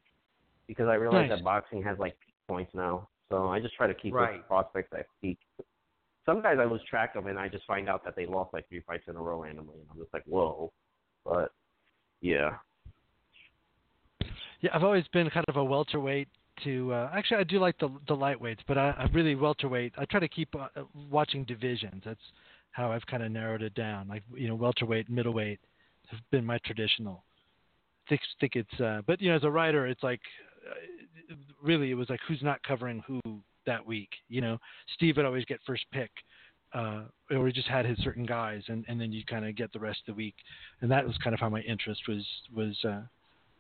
because 0.68 0.88
I 0.88 0.96
realize 0.96 1.30
Nice. 1.30 1.40
that 1.40 1.44
boxing 1.44 1.84
has 1.84 1.98
like 1.98 2.18
peak 2.20 2.36
points 2.48 2.72
now. 2.74 3.08
So 3.30 3.48
I 3.48 3.60
just 3.60 3.76
try 3.76 3.88
to 3.88 3.94
keep 3.94 4.14
Right. 4.14 4.46
prospects 4.48 4.94
at 4.98 5.08
peak. 5.22 5.40
Some 6.26 6.42
guys 6.42 6.58
I 6.60 6.66
lose 6.66 6.84
track 6.90 7.16
of 7.16 7.26
and 7.26 7.40
I 7.40 7.50
just 7.50 7.66
find 7.66 7.90
out 7.90 8.04
that 8.06 8.16
they 8.16 8.26
lost 8.26 8.54
like 8.54 8.68
three 8.70 8.82
fights 8.82 9.06
in 9.08 9.16
a 9.16 9.22
row 9.22 9.42
randomly 9.44 9.80
and 9.80 9.88
I'm 9.92 9.98
just 9.98 10.14
like, 10.14 10.24
Whoa. 10.26 10.72
But 11.26 11.52
yeah. 12.22 12.52
Yeah, 14.62 14.70
I've 14.74 14.84
always 14.84 15.06
been 15.12 15.30
kind 15.30 15.46
of 15.50 15.58
a 15.58 15.64
welterweight 15.64 16.30
to. 16.64 16.94
Uh, 16.94 17.12
actually, 17.14 17.38
I 17.38 17.44
do 17.44 17.60
like 17.60 17.78
the 17.80 17.90
the 18.08 18.16
lightweights, 18.16 18.60
but 18.68 18.78
I, 18.78 18.92
I 18.92 19.08
really 19.14 19.36
welterweight. 19.36 19.94
I 19.98 20.06
try 20.06 20.22
to 20.22 20.28
keep 20.30 20.56
uh, 20.56 20.68
watching 21.10 21.44
divisions. 21.44 22.02
That's 22.06 22.22
how 22.72 22.92
I've 22.92 23.06
kind 23.08 23.24
of 23.24 23.32
narrowed 23.32 23.62
it 23.62 23.74
down. 23.76 24.08
Like 24.08 24.24
you 24.34 24.48
know, 24.48 24.56
welterweight, 24.56 25.10
middleweight 25.10 25.60
have 26.14 26.32
been 26.32 26.46
my 26.46 26.58
traditional. 26.66 27.24
Think 28.10 28.22
think 28.40 28.56
it's. 28.56 28.80
Uh, 28.80 29.02
but 29.06 29.22
you 29.22 29.30
know, 29.30 29.36
as 29.36 29.44
a 29.44 29.50
writer, 29.50 29.88
it's 29.88 30.04
like 30.04 30.22
uh, 30.70 31.36
really 31.62 31.92
it 31.92 31.96
was 31.96 32.10
like 32.10 32.20
who's 32.28 32.42
not 32.42 32.62
covering 32.64 33.04
who 33.08 33.20
that 33.66 33.86
week. 33.86 34.10
You 34.30 34.42
know, 34.42 34.58
Steve 34.96 35.18
would 35.18 35.26
always 35.26 35.46
get 35.46 35.60
first 35.66 35.86
pick. 35.92 36.12
Uh, 36.74 37.04
or 37.30 37.46
he 37.46 37.54
just 37.54 37.68
had 37.68 37.86
his 37.86 38.00
certain 38.00 38.26
guys, 38.26 38.64
and, 38.68 38.84
and 38.88 39.00
then 39.00 39.12
you 39.12 39.24
kind 39.26 39.46
of 39.46 39.56
get 39.56 39.72
the 39.74 39.80
rest 39.80 40.00
of 40.08 40.16
the 40.16 40.18
week, 40.18 40.34
and 40.82 40.90
that 40.90 41.06
was 41.06 41.16
kind 41.24 41.36
of 41.36 41.40
how 41.40 41.48
my 41.48 41.62
interest 41.62 42.02
was 42.08 42.26
was 42.52 42.76
uh, 42.84 43.02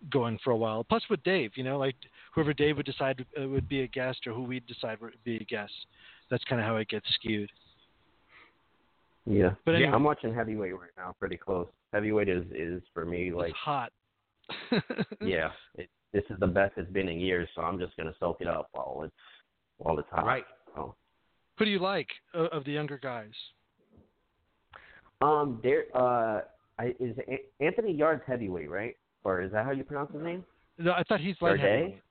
going 0.10 0.40
for 0.44 0.52
a 0.52 0.58
while. 0.58 0.84
Plus 0.84 1.04
with 1.10 1.24
Dave, 1.24 1.52
you 1.56 1.64
know, 1.64 1.78
like 1.78 1.96
whoever 2.34 2.54
Dave 2.54 2.78
would 2.78 2.86
decide 2.86 3.24
uh, 3.40 3.48
would 3.48 3.70
be 3.70 3.82
a 3.82 3.88
guest 3.88 4.26
or 4.26 4.34
who 4.34 4.44
we'd 4.44 4.66
decide 4.66 5.00
would 5.02 5.14
be 5.24 5.38
a 5.38 5.44
guest. 5.44 5.74
That's 6.30 6.44
kind 6.46 6.60
of 6.60 6.68
how 6.68 6.78
it 6.78 6.90
gets 6.90 7.06
skewed. 7.14 7.52
Yeah. 9.26 9.52
But 9.66 9.76
anyway. 9.76 9.92
I'm 9.92 10.04
watching 10.04 10.34
heavyweight 10.34 10.74
right 10.74 10.92
now 10.98 11.16
pretty 11.20 11.38
close. 11.38 11.68
Heavyweight 11.94 12.28
is 12.28 12.44
is 12.52 12.82
for 12.94 13.06
me 13.06 13.32
like 13.32 13.50
it's 13.52 13.58
hot. 13.60 13.92
yeah, 15.22 15.50
it, 15.76 15.90
this 16.12 16.24
is 16.30 16.38
the 16.40 16.48
best 16.48 16.74
it's 16.78 16.92
been 16.92 17.08
in 17.08 17.20
years, 17.20 17.48
so 17.56 17.62
I'm 17.62 17.80
just 17.80 17.96
gonna 17.96 18.14
soak 18.20 18.38
it 18.42 18.48
up 18.48 18.68
while 18.74 19.02
it's 19.06 19.14
while 19.78 19.98
it's 20.00 20.10
hot. 20.12 20.26
Right. 20.26 20.44
So, 20.76 20.96
Who 21.60 21.66
do 21.66 21.72
you 21.72 21.80
like 21.80 22.08
uh, 22.36 22.48
of 22.52 22.66
the 22.66 22.72
younger 22.72 22.98
guys? 22.98 23.32
um, 25.22 25.60
there 25.64 25.86
uh, 25.96 26.42
I, 26.80 26.94
is 27.00 27.16
A- 27.28 27.64
Anthony 27.64 27.94
Yarde's 27.94 28.24
heavyweight, 28.28 28.70
right? 28.70 28.96
Or 29.24 29.42
is 29.42 29.52
that 29.54 29.64
how 29.66 29.72
you 29.72 29.84
pronounce 29.84 30.12
his 30.12 30.22
name? 30.22 30.44
No, 30.78 30.92
I 30.92 31.04
thought 31.04 31.22
he's 31.22 31.36
light 31.42 31.60
Yarde? 31.60 31.62
heavyweight. 31.62 32.02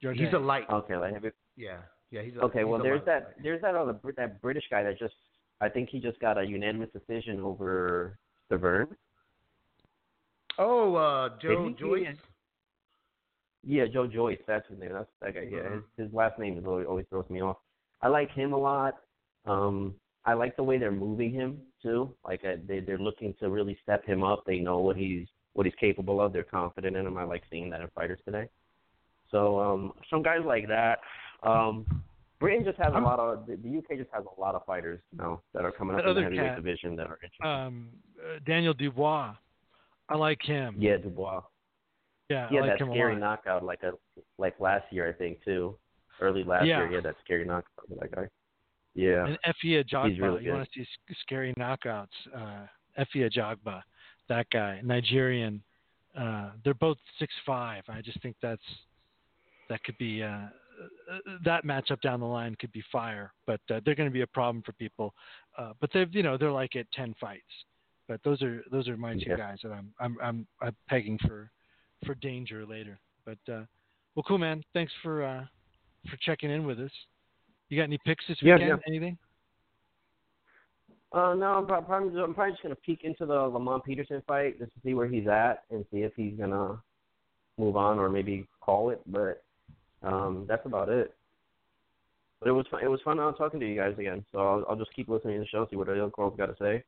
Yarde. 0.00 0.16
He's 0.18 0.32
a 0.34 0.38
light. 0.38 0.64
Okay, 0.70 0.96
like 0.96 1.12
heavy. 1.12 1.30
Yeah, 1.56 1.76
yeah. 2.10 2.22
He's 2.22 2.34
a, 2.36 2.40
Okay, 2.40 2.60
he's 2.60 2.66
well 2.66 2.80
a 2.80 2.82
there's 2.82 2.98
light. 3.00 3.06
that 3.06 3.34
there's 3.42 3.62
that 3.62 3.74
other 3.74 3.92
Brit- 3.92 4.16
that 4.16 4.40
British 4.42 4.64
guy 4.70 4.82
that 4.82 4.98
just 4.98 5.14
I 5.60 5.68
think 5.68 5.88
he 5.90 6.00
just 6.00 6.18
got 6.20 6.38
a 6.38 6.44
unanimous 6.44 6.90
decision 6.92 7.40
over 7.40 8.18
Stiverne. 8.50 8.88
Oh, 10.58 10.94
uh, 10.94 11.30
Joe 11.40 11.74
Joyce. 11.78 12.16
Yeah, 13.64 13.86
Joe 13.92 14.06
Joyce, 14.06 14.38
that's 14.46 14.68
his 14.68 14.78
name. 14.78 14.92
That's 14.92 15.08
that 15.20 15.34
guy. 15.34 15.48
Yeah, 15.50 15.74
his, 15.74 15.82
his 15.96 16.14
last 16.14 16.38
name 16.38 16.56
is 16.56 16.64
always, 16.66 16.86
always 16.86 17.06
throws 17.10 17.28
me 17.28 17.42
off. 17.42 17.56
I 18.00 18.08
like 18.08 18.30
him 18.30 18.52
a 18.52 18.58
lot. 18.58 18.94
Um, 19.44 19.94
I 20.24 20.34
like 20.34 20.56
the 20.56 20.62
way 20.62 20.78
they're 20.78 20.90
moving 20.92 21.32
him 21.32 21.58
too. 21.82 22.14
Like 22.24 22.44
uh, 22.44 22.56
they 22.66 22.80
they're 22.80 22.98
looking 22.98 23.34
to 23.40 23.48
really 23.50 23.76
step 23.82 24.04
him 24.04 24.22
up. 24.22 24.44
They 24.46 24.58
know 24.58 24.78
what 24.78 24.96
he's 24.96 25.26
what 25.54 25.66
he's 25.66 25.74
capable 25.80 26.20
of. 26.20 26.32
They're 26.32 26.42
confident 26.42 26.96
in 26.96 27.06
him. 27.06 27.16
I 27.16 27.24
like 27.24 27.42
seeing 27.50 27.70
that 27.70 27.80
in 27.80 27.88
fighters 27.94 28.18
today. 28.24 28.48
So 29.30 29.58
um, 29.60 29.92
some 30.10 30.22
guys 30.22 30.40
like 30.44 30.68
that. 30.68 30.98
Um, 31.42 31.86
Britain 32.38 32.64
just 32.64 32.78
has 32.78 32.92
a 32.94 32.98
lot 32.98 33.18
of 33.18 33.46
the, 33.46 33.56
the 33.56 33.78
UK 33.78 33.98
just 33.98 34.10
has 34.12 34.24
a 34.36 34.40
lot 34.40 34.54
of 34.54 34.64
fighters 34.66 35.00
now 35.16 35.40
that 35.54 35.64
are 35.64 35.72
coming 35.72 35.96
up 35.96 36.02
in 36.06 36.14
the 36.14 36.22
heavyweight 36.22 36.46
cat, 36.48 36.56
division 36.56 36.94
that 36.96 37.06
are 37.06 37.18
interesting. 37.22 37.46
Um, 37.46 37.88
uh, 38.20 38.38
Daniel 38.46 38.74
Dubois. 38.74 39.34
I 40.08 40.16
like 40.16 40.40
him. 40.42 40.76
yeah, 40.78 40.96
Dubois. 40.98 41.42
yeah, 42.28 42.48
had 42.48 42.60
like 42.60 42.70
that 42.78 42.80
him 42.80 42.90
scary 42.90 43.16
knockout 43.16 43.64
like 43.64 43.82
a 43.82 43.92
like 44.38 44.58
last 44.60 44.84
year 44.92 45.08
I 45.08 45.12
think 45.12 45.42
too. 45.44 45.76
Early 46.20 46.44
last 46.44 46.66
Yeah. 46.66 46.78
year 46.78 46.88
he 46.88 46.94
had 46.94 47.04
that 47.04 47.16
scary 47.24 47.44
knockout 47.44 47.88
with 47.88 48.00
that 48.00 48.10
guy. 48.14 48.28
Yeah. 48.94 49.26
And 49.26 49.38
Efe 49.46 49.84
Ajagba. 49.84 50.20
really 50.20 50.44
you 50.44 50.52
want 50.52 50.68
to 50.72 50.80
see 50.80 50.86
scary 51.20 51.52
knockouts? 51.58 52.06
Uh, 52.34 52.66
Efe 52.98 53.30
Ajagba, 53.30 53.82
that 54.28 54.48
guy, 54.50 54.80
Nigerian. 54.82 55.62
Uh, 56.18 56.52
they're 56.64 56.72
both 56.74 56.96
six 57.18 57.34
five. 57.44 57.82
I 57.88 58.00
just 58.00 58.20
think 58.22 58.36
that's 58.40 58.62
that 59.68 59.82
could 59.84 59.98
be 59.98 60.22
uh, 60.22 60.28
uh, 61.12 61.18
that 61.44 61.64
matchup 61.64 62.00
down 62.00 62.20
the 62.20 62.26
line 62.26 62.54
could 62.58 62.72
be 62.72 62.82
fire, 62.90 63.32
but 63.46 63.60
uh, 63.70 63.80
they're 63.84 63.94
going 63.94 64.08
to 64.08 64.12
be 64.12 64.22
a 64.22 64.26
problem 64.26 64.62
for 64.64 64.72
people. 64.72 65.12
Uh, 65.58 65.72
but 65.80 65.90
they've 65.92 66.12
you 66.14 66.22
know 66.22 66.38
they're 66.38 66.50
like 66.50 66.74
at 66.76 66.90
ten 66.92 67.14
fights. 67.20 67.42
But 68.08 68.20
those 68.22 68.42
are 68.42 68.62
those 68.70 68.88
are 68.88 68.96
my 68.96 69.14
two 69.14 69.24
Yeah. 69.28 69.36
guys 69.36 69.58
that 69.62 69.72
I'm 69.72 69.92
I'm 69.98 70.16
I'm, 70.22 70.46
I'm 70.60 70.76
pegging 70.88 71.18
for 71.26 71.50
for 72.04 72.14
danger 72.16 72.64
later. 72.64 72.98
But 73.24 73.38
uh, 73.48 73.64
well, 74.14 74.24
cool 74.26 74.38
man. 74.38 74.62
Thanks 74.72 74.92
for 75.02 75.24
uh, 75.24 75.44
for 76.08 76.16
checking 76.22 76.50
in 76.50 76.64
with 76.64 76.78
us. 76.78 76.90
You 77.68 77.78
got 77.78 77.84
any 77.84 77.98
picks 78.04 78.24
this 78.28 78.38
weekend? 78.42 78.60
yeah. 78.68 78.76
Anything? 78.86 79.18
Uh, 81.12 81.34
no, 81.34 81.46
I'm 81.46 81.66
prob- 81.66 81.86
probably, 81.86 82.20
I'm 82.20 82.34
probably 82.34 82.52
just 82.52 82.62
gonna 82.62 82.74
peek 82.76 83.02
into 83.02 83.26
the 83.26 83.34
Lamont 83.34 83.84
Peterson 83.84 84.22
fight 84.26 84.58
just 84.58 84.72
to 84.74 84.80
see 84.84 84.94
where 84.94 85.08
he's 85.08 85.26
at 85.26 85.64
and 85.70 85.84
see 85.90 85.98
if 85.98 86.12
he's 86.14 86.36
gonna 86.38 86.80
move 87.58 87.76
on 87.76 87.98
or 87.98 88.08
maybe 88.08 88.46
call 88.60 88.90
it. 88.90 89.00
But 89.06 89.42
um, 90.02 90.44
that's 90.48 90.66
about 90.66 90.88
it. 90.88 91.14
But 92.40 92.50
it 92.50 92.52
was 92.52 92.66
fun. 92.70 92.84
It 92.84 92.88
was 92.88 93.00
fun 93.02 93.18
uh, 93.18 93.32
talking 93.32 93.60
to 93.60 93.66
you 93.66 93.76
guys 93.76 93.94
again. 93.98 94.24
So 94.30 94.38
I'll, 94.38 94.64
I'll 94.68 94.76
just 94.76 94.94
keep 94.94 95.08
listening 95.08 95.34
to 95.34 95.40
the 95.40 95.46
show, 95.46 95.66
see 95.70 95.76
what 95.76 95.86
the 95.86 95.94
other 95.94 96.10
girls 96.10 96.34
got 96.36 96.46
to 96.46 96.56
say. 96.60 96.84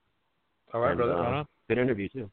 All 0.74 0.80
right, 0.80 0.90
And, 0.90 0.98
brother. 0.98 1.14
uh, 1.22 1.44
good 1.68 1.78
interview 1.78 2.08
too. 2.08 2.30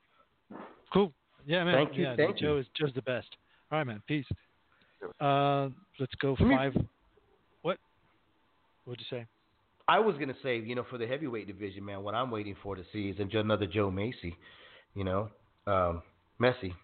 Cool. 0.93 1.11
Yeah, 1.45 1.63
man. 1.63 1.73
Thank 1.75 1.97
you, 1.97 2.03
Yeah, 2.05 2.15
thank 2.15 2.37
Joe 2.37 2.53
you. 2.53 2.59
is 2.59 2.65
Joe's 2.79 2.93
the 2.93 3.01
best. 3.01 3.27
All 3.71 3.77
right, 3.79 3.87
man. 3.87 4.01
Peace. 4.07 4.25
Uh, 5.19 5.69
let's 5.99 6.13
go 6.15 6.35
me- 6.39 6.55
five. 6.55 6.75
What? 7.61 7.77
What'd 8.85 8.99
you 9.09 9.17
say? 9.17 9.25
I 9.87 9.99
was 9.99 10.15
gonna 10.17 10.35
say, 10.41 10.57
you 10.59 10.73
know, 10.73 10.83
for 10.89 10.97
the 10.97 11.05
heavyweight 11.05 11.45
division, 11.47 11.85
man, 11.85 12.01
what 12.01 12.15
I'm 12.15 12.31
waiting 12.31 12.55
for 12.63 12.75
to 12.75 12.83
see 12.91 13.09
is 13.09 13.17
another 13.19 13.67
Joe 13.67 13.91
Macy, 13.91 14.35
you 14.95 15.03
know, 15.03 15.29
um, 15.67 16.01
Mesi. 16.39 16.73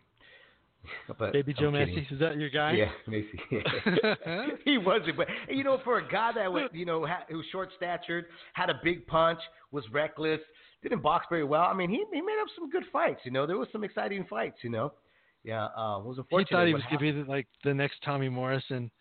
But 1.17 1.33
Baby 1.33 1.53
Joe 1.53 1.71
kidding. 1.71 1.95
Mesi. 1.95 2.07
Is 2.11 2.19
that 2.19 2.37
your 2.37 2.49
guy? 2.49 2.73
Yeah, 2.73 2.91
Macy. 3.07 3.39
he 4.65 4.77
wasn't, 4.77 5.17
but 5.17 5.27
you 5.49 5.63
know, 5.63 5.79
for 5.83 5.97
a 5.99 6.07
guy 6.07 6.31
that 6.33 6.51
was, 6.51 6.69
you 6.73 6.85
know, 6.85 7.05
ha- 7.05 7.25
who 7.29 7.37
was 7.37 7.45
short 7.51 7.69
statured, 7.75 8.25
had 8.53 8.69
a 8.69 8.79
big 8.83 9.05
punch, 9.07 9.39
was 9.71 9.83
reckless, 9.91 10.39
didn't 10.83 11.01
box 11.01 11.25
very 11.29 11.43
well. 11.43 11.63
I 11.63 11.73
mean, 11.73 11.89
he 11.89 12.03
he 12.11 12.21
made 12.21 12.39
up 12.41 12.47
some 12.55 12.69
good 12.69 12.83
fights. 12.91 13.21
You 13.23 13.31
know, 13.31 13.45
there 13.45 13.57
was 13.57 13.67
some 13.71 13.83
exciting 13.83 14.25
fights. 14.29 14.57
You 14.63 14.69
know, 14.69 14.93
yeah. 15.43 15.65
Uh, 15.77 15.99
it 15.99 16.05
was 16.05 16.17
He 16.29 16.45
thought 16.49 16.67
he 16.67 16.73
was 16.73 16.83
going 16.89 17.13
to 17.13 17.23
be 17.23 17.29
like 17.29 17.47
the 17.63 17.73
next 17.73 17.95
Tommy 18.03 18.29
Morrison. 18.29 18.91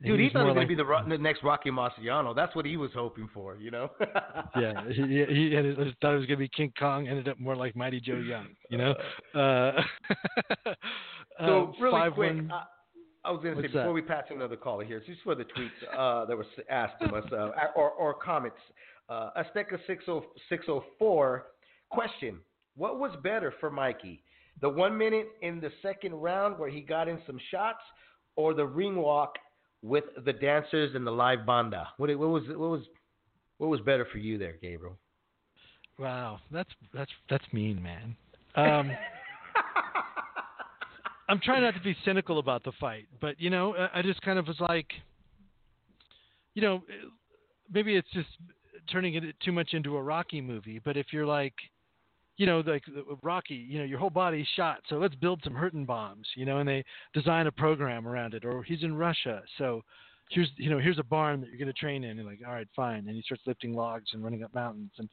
Dude, 0.00 0.20
he, 0.20 0.26
was 0.26 0.32
thought 0.32 0.42
he 0.42 0.44
was 0.44 0.48
like, 0.50 0.68
going 0.68 0.78
to 0.78 0.84
be 0.84 1.10
the, 1.10 1.16
the 1.16 1.20
next 1.20 1.42
Rocky 1.42 1.70
Marciano. 1.70 2.34
That's 2.34 2.54
what 2.54 2.64
he 2.64 2.76
was 2.76 2.90
hoping 2.94 3.28
for, 3.34 3.56
you 3.56 3.72
know? 3.72 3.90
yeah, 4.56 4.84
he, 4.86 4.94
he, 4.94 5.50
he 5.50 5.94
thought 6.00 6.14
it 6.14 6.18
was 6.18 6.26
going 6.26 6.28
to 6.28 6.36
be 6.36 6.48
King 6.56 6.72
Kong. 6.78 7.08
Ended 7.08 7.26
up 7.26 7.40
more 7.40 7.56
like 7.56 7.74
Mighty 7.74 8.00
Joe 8.00 8.14
Young. 8.14 8.46
You 8.70 8.78
know. 8.78 8.94
Uh, 9.34 9.72
so, 11.40 11.44
uh, 11.44 11.72
really 11.80 11.90
five 11.90 12.12
quick, 12.12 12.32
one- 12.36 12.52
I, 12.52 12.62
I 13.24 13.32
was 13.32 13.42
going 13.42 13.56
to 13.56 13.62
say, 13.62 13.66
before 13.66 13.82
that? 13.86 13.92
we 13.92 14.02
pass 14.02 14.22
another 14.30 14.54
caller 14.54 14.84
here, 14.84 15.02
just 15.04 15.20
for 15.24 15.34
the 15.34 15.44
tweets 15.44 15.98
uh, 15.98 16.26
that 16.26 16.36
were 16.36 16.46
asked 16.70 17.02
of 17.02 17.12
us, 17.12 17.24
uh, 17.32 17.50
or, 17.74 17.90
or 17.90 18.14
comments. 18.14 18.56
Uh, 19.08 19.30
Azteca 19.38 19.78
60 19.86 20.20
604, 20.48 21.46
question 21.90 22.38
What 22.76 22.98
was 22.98 23.12
better 23.22 23.54
for 23.60 23.70
Mikey? 23.70 24.22
The 24.60 24.68
one 24.68 24.98
minute 24.98 25.28
in 25.42 25.60
the 25.60 25.70
second 25.82 26.14
round 26.14 26.58
where 26.58 26.68
he 26.68 26.80
got 26.80 27.08
in 27.08 27.18
some 27.26 27.38
shots, 27.50 27.80
or 28.36 28.54
the 28.54 28.66
ring 28.66 28.96
walk 28.96 29.36
with 29.82 30.04
the 30.24 30.32
dancers 30.32 30.94
and 30.94 31.06
the 31.06 31.10
live 31.10 31.46
banda? 31.46 31.88
What, 31.96 32.10
what 32.18 32.28
was 32.28 32.42
what 32.48 32.58
was 32.58 32.82
what 33.58 33.70
was 33.70 33.80
better 33.80 34.06
for 34.10 34.18
you 34.18 34.36
there, 34.36 34.56
Gabriel? 34.60 34.98
Wow, 35.98 36.40
that's 36.50 36.70
that's 36.92 37.10
that's 37.30 37.44
mean, 37.52 37.82
man. 37.82 38.16
Um, 38.56 38.90
I'm 41.28 41.38
trying 41.38 41.62
not 41.62 41.74
to 41.74 41.80
be 41.80 41.94
cynical 42.04 42.38
about 42.40 42.64
the 42.64 42.72
fight, 42.80 43.06
but 43.20 43.38
you 43.38 43.50
know, 43.50 43.74
I 43.94 44.02
just 44.02 44.20
kind 44.22 44.38
of 44.38 44.48
was 44.48 44.58
like, 44.58 44.86
you 46.54 46.62
know, 46.62 46.82
maybe 47.70 47.94
it's 47.94 48.08
just 48.12 48.28
turning 48.90 49.14
it 49.14 49.24
too 49.44 49.52
much 49.52 49.74
into 49.74 49.96
a 49.96 50.02
Rocky 50.02 50.40
movie. 50.40 50.80
But 50.84 50.96
if 50.96 51.06
you're 51.12 51.26
like, 51.26 51.54
you 52.36 52.46
know, 52.46 52.62
like 52.64 52.84
Rocky, 53.22 53.54
you 53.54 53.78
know, 53.78 53.84
your 53.84 53.98
whole 53.98 54.10
body's 54.10 54.46
shot, 54.54 54.78
so 54.88 54.96
let's 54.96 55.14
build 55.16 55.40
some 55.42 55.54
hurting 55.54 55.84
bombs, 55.84 56.26
you 56.36 56.44
know, 56.46 56.58
and 56.58 56.68
they 56.68 56.84
design 57.12 57.48
a 57.48 57.52
program 57.52 58.06
around 58.06 58.34
it. 58.34 58.44
Or 58.44 58.62
he's 58.62 58.82
in 58.82 58.94
Russia, 58.94 59.42
so 59.58 59.82
here's 60.30 60.50
you 60.56 60.70
know 60.70 60.78
here's 60.78 60.98
a 60.98 61.04
barn 61.04 61.40
that 61.40 61.48
you're 61.48 61.58
going 61.58 61.66
to 61.66 61.72
train 61.72 62.04
in. 62.04 62.18
And 62.18 62.26
like, 62.26 62.40
all 62.46 62.52
right, 62.52 62.68
fine. 62.76 63.06
And 63.06 63.10
he 63.10 63.22
starts 63.22 63.42
lifting 63.46 63.74
logs 63.74 64.10
and 64.12 64.22
running 64.22 64.44
up 64.44 64.54
mountains, 64.54 64.92
and 64.98 65.08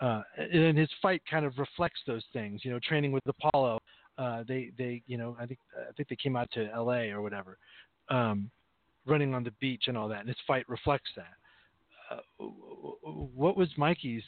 uh, 0.00 0.22
and 0.38 0.78
his 0.78 0.88
fight 1.02 1.22
kind 1.30 1.44
of 1.44 1.58
reflects 1.58 2.00
those 2.06 2.24
things. 2.32 2.60
You 2.64 2.72
know, 2.72 2.78
training 2.86 3.12
with 3.12 3.24
Apollo. 3.26 3.80
Uh, 4.18 4.44
they 4.46 4.70
they 4.76 5.02
you 5.06 5.16
know 5.16 5.36
I 5.40 5.46
think 5.46 5.58
I 5.76 5.92
think 5.96 6.08
they 6.08 6.16
came 6.16 6.36
out 6.36 6.50
to 6.52 6.70
L.A. 6.72 7.10
or 7.10 7.22
whatever, 7.22 7.58
um, 8.10 8.50
running 9.06 9.34
on 9.34 9.44
the 9.44 9.52
beach 9.60 9.84
and 9.86 9.96
all 9.96 10.08
that. 10.08 10.20
And 10.20 10.28
his 10.28 10.38
fight 10.46 10.68
reflects 10.68 11.10
that. 11.16 11.34
What 13.34 13.56
was 13.56 13.68
Mikey's 13.76 14.22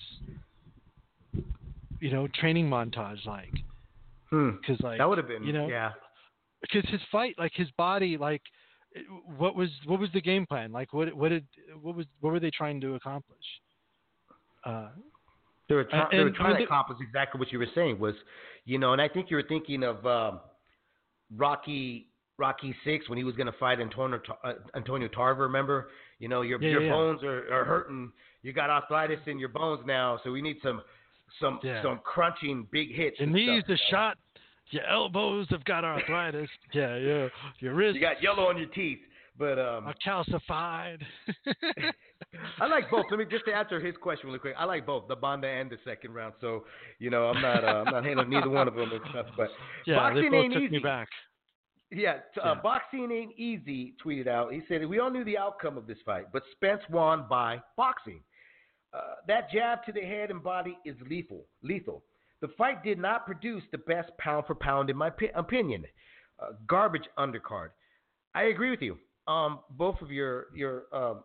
you 2.01 2.11
know 2.11 2.29
training 2.29 2.69
montage 2.69 3.25
like? 3.27 3.53
Because 4.31 4.81
like 4.81 4.95
Hmm. 4.95 4.99
that 4.99 5.09
would 5.09 5.19
have 5.19 5.29
been 5.29 5.45
you 5.45 5.53
know 5.53 5.69
yeah. 5.69 5.93
because 6.61 6.89
his 6.91 7.01
fight 7.11 7.35
like 7.39 7.53
his 7.55 7.71
body 7.79 8.17
like 8.17 8.43
what 9.39 9.55
was 9.57 9.69
what 9.87 9.99
was 10.01 10.11
the 10.13 10.21
game 10.21 10.47
plan 10.47 10.73
like 10.73 10.93
what 10.93 11.15
what 11.15 11.29
did 11.31 11.47
what 11.81 11.95
was 11.97 12.07
what 12.21 12.33
were 12.33 12.41
they 12.41 12.51
trying 12.51 12.81
to 12.81 12.95
accomplish 12.95 13.47
uh 14.67 14.89
They 15.69 15.75
were, 15.77 15.85
try- 15.85 16.09
And- 16.11 16.19
they 16.19 16.25
were 16.25 16.31
trying 16.31 16.57
to 16.59 16.65
accomplish 16.65 16.99
exactly 17.01 17.39
what 17.39 17.51
you 17.53 17.59
were 17.59 17.71
saying 17.75 17.99
was, 17.99 18.15
you 18.67 18.79
know, 18.79 18.93
and 18.93 19.01
I 19.01 19.09
think 19.09 19.31
you 19.31 19.37
were 19.37 19.43
thinking 19.49 19.83
of 19.85 20.05
um, 20.07 20.41
Rocky 21.35 22.09
Rocky 22.43 22.75
Six 22.85 23.09
when 23.09 23.19
he 23.19 23.25
was 23.25 23.37
going 23.37 23.47
to 23.47 23.57
fight 23.59 23.79
Antonio 23.81 24.21
uh, 24.43 24.55
Antonio 24.75 25.07
Tarver. 25.07 25.45
Remember, 25.45 25.91
you 26.19 26.29
know, 26.29 26.43
your 26.43 26.61
Yeah, 26.61 26.71
your 26.71 26.83
yeah, 26.83 26.91
bones 26.91 27.23
are, 27.23 27.43
are 27.55 27.65
hurting. 27.65 28.11
You 28.43 28.53
got 28.53 28.69
arthritis 28.69 29.21
in 29.27 29.39
your 29.39 29.49
bones 29.49 29.81
now, 29.87 30.19
so 30.25 30.33
we 30.33 30.43
need 30.43 30.57
some 30.61 30.83
some 31.41 31.61
Yeah. 31.63 31.81
some 31.85 32.01
crunching 32.03 32.67
big 32.73 32.93
hits. 32.95 33.17
and 33.21 33.31
stuff, 33.31 33.39
are 33.39 33.73
you 33.73 33.77
shot 33.91 34.19
your 34.71 34.85
elbows 34.87 35.47
have 35.51 35.65
got 35.65 35.85
arthritis 35.85 36.49
yeah 36.73 36.97
yeah 36.97 37.29
your 37.61 37.75
wrists 37.75 37.95
You 37.95 38.01
got 38.01 38.21
yellow 38.23 38.45
on 38.49 38.57
your 38.59 38.69
teeth, 38.71 39.01
but 39.39 39.57
um, 39.59 39.87
are 39.87 39.95
calcified 40.05 41.01
I 42.61 42.67
like 42.67 42.91
both. 42.91 43.07
Let 43.11 43.19
me 43.19 43.27
just 43.31 43.45
to 43.47 43.53
answer 43.53 43.79
his 43.79 43.95
question 44.01 44.27
really 44.29 44.39
quick. 44.39 44.55
I 44.59 44.65
like 44.65 44.87
both 44.87 45.07
the 45.07 45.17
Banda 45.17 45.47
and 45.49 45.69
the 45.71 45.77
second 45.85 46.15
round. 46.15 46.35
So 46.41 46.65
you 46.99 47.11
know, 47.11 47.27
I'm 47.27 47.41
not 47.43 47.63
uh, 47.65 47.83
I'm 47.85 47.91
not 47.91 48.05
hating 48.05 48.29
neither 48.31 48.49
one 48.51 48.67
of 48.69 48.75
them 48.75 48.91
and 48.91 49.01
stuff. 49.11 49.27
But 49.37 49.49
yeah 49.87 49.97
boxing 49.97 50.23
they 50.23 50.29
both 50.31 50.45
ain't 50.45 50.53
took 50.55 50.63
easy. 50.65 50.73
me 50.73 50.79
back 50.81 51.09
Yeah, 51.95 52.19
t- 52.35 52.41
uh, 52.41 52.55
boxing 52.55 53.11
ain't 53.13 53.39
easy. 53.39 53.95
Tweeted 54.05 54.27
out. 54.27 54.53
He 54.53 54.63
said 54.67 54.87
we 54.87 54.99
all 54.99 55.11
knew 55.11 55.25
the 55.25 55.37
outcome 55.37 55.77
of 55.77 55.87
this 55.87 55.99
fight, 56.07 56.27
but 56.33 56.43
Spence 56.53 56.83
won 56.91 57.27
by 57.29 57.61
boxing. 57.77 58.21
Uh, 58.95 59.17
that 59.27 59.51
jab 59.51 59.85
to 59.85 59.93
the 59.93 60.01
head 60.01 60.31
and 60.31 60.43
body 60.43 60.79
is 60.85 60.97
lethal. 61.09 61.45
Lethal. 61.63 62.03
The 62.41 62.49
fight 62.59 62.83
did 62.83 62.99
not 62.99 63.27
produce 63.27 63.63
the 63.73 63.79
best 63.79 64.11
pound 64.19 64.47
for 64.47 64.55
pound, 64.55 64.91
in 64.91 64.97
my 64.97 65.11
pi- 65.11 65.31
opinion. 65.35 65.85
Uh, 66.41 66.53
garbage 66.67 67.05
undercard. 67.19 67.69
I 68.35 68.45
agree 68.45 68.71
with 68.71 68.83
you. 68.83 68.99
Um, 69.29 69.61
both 69.71 70.01
of 70.01 70.11
your 70.11 70.47
your 70.55 70.85
um, 70.93 71.23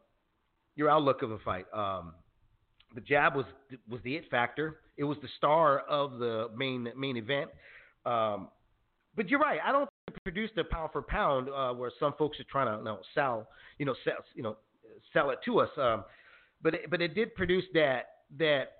your 0.75 0.89
outlook 0.89 1.23
of 1.23 1.29
the 1.29 1.39
fight. 1.43 1.65
Um, 1.73 2.13
the 2.93 3.01
jab 3.01 3.35
was 3.35 3.45
was 3.89 4.01
the 4.03 4.15
it 4.15 4.29
factor. 4.29 4.81
It 4.97 5.05
was 5.05 5.17
the 5.21 5.29
star 5.37 5.79
of 5.79 6.19
the 6.19 6.49
main 6.55 6.89
main 6.95 7.17
event. 7.17 7.49
Um, 8.05 8.49
but 9.15 9.29
you're 9.29 9.39
right. 9.39 9.59
I 9.65 9.71
don't 9.71 9.89
it 10.27 10.33
produced 10.33 10.57
a 10.57 10.63
pound 10.63 10.89
for 10.91 11.01
pound 11.01 11.49
uh, 11.49 11.73
where 11.73 11.91
some 11.99 12.13
folks 12.17 12.39
are 12.39 12.45
trying 12.51 12.67
to 12.67 12.77
you 12.77 12.83
know, 12.83 12.99
sell, 13.15 13.47
you 13.79 13.85
know, 13.85 13.95
sell, 14.03 14.15
you 14.35 14.43
know, 14.43 14.57
sell 15.13 15.29
it 15.29 15.39
to 15.45 15.59
us. 15.59 15.69
Um, 15.77 16.03
but 16.61 16.73
it, 16.73 16.89
but 16.89 17.01
it 17.01 17.15
did 17.15 17.33
produce 17.35 17.63
that 17.73 18.09
that 18.37 18.73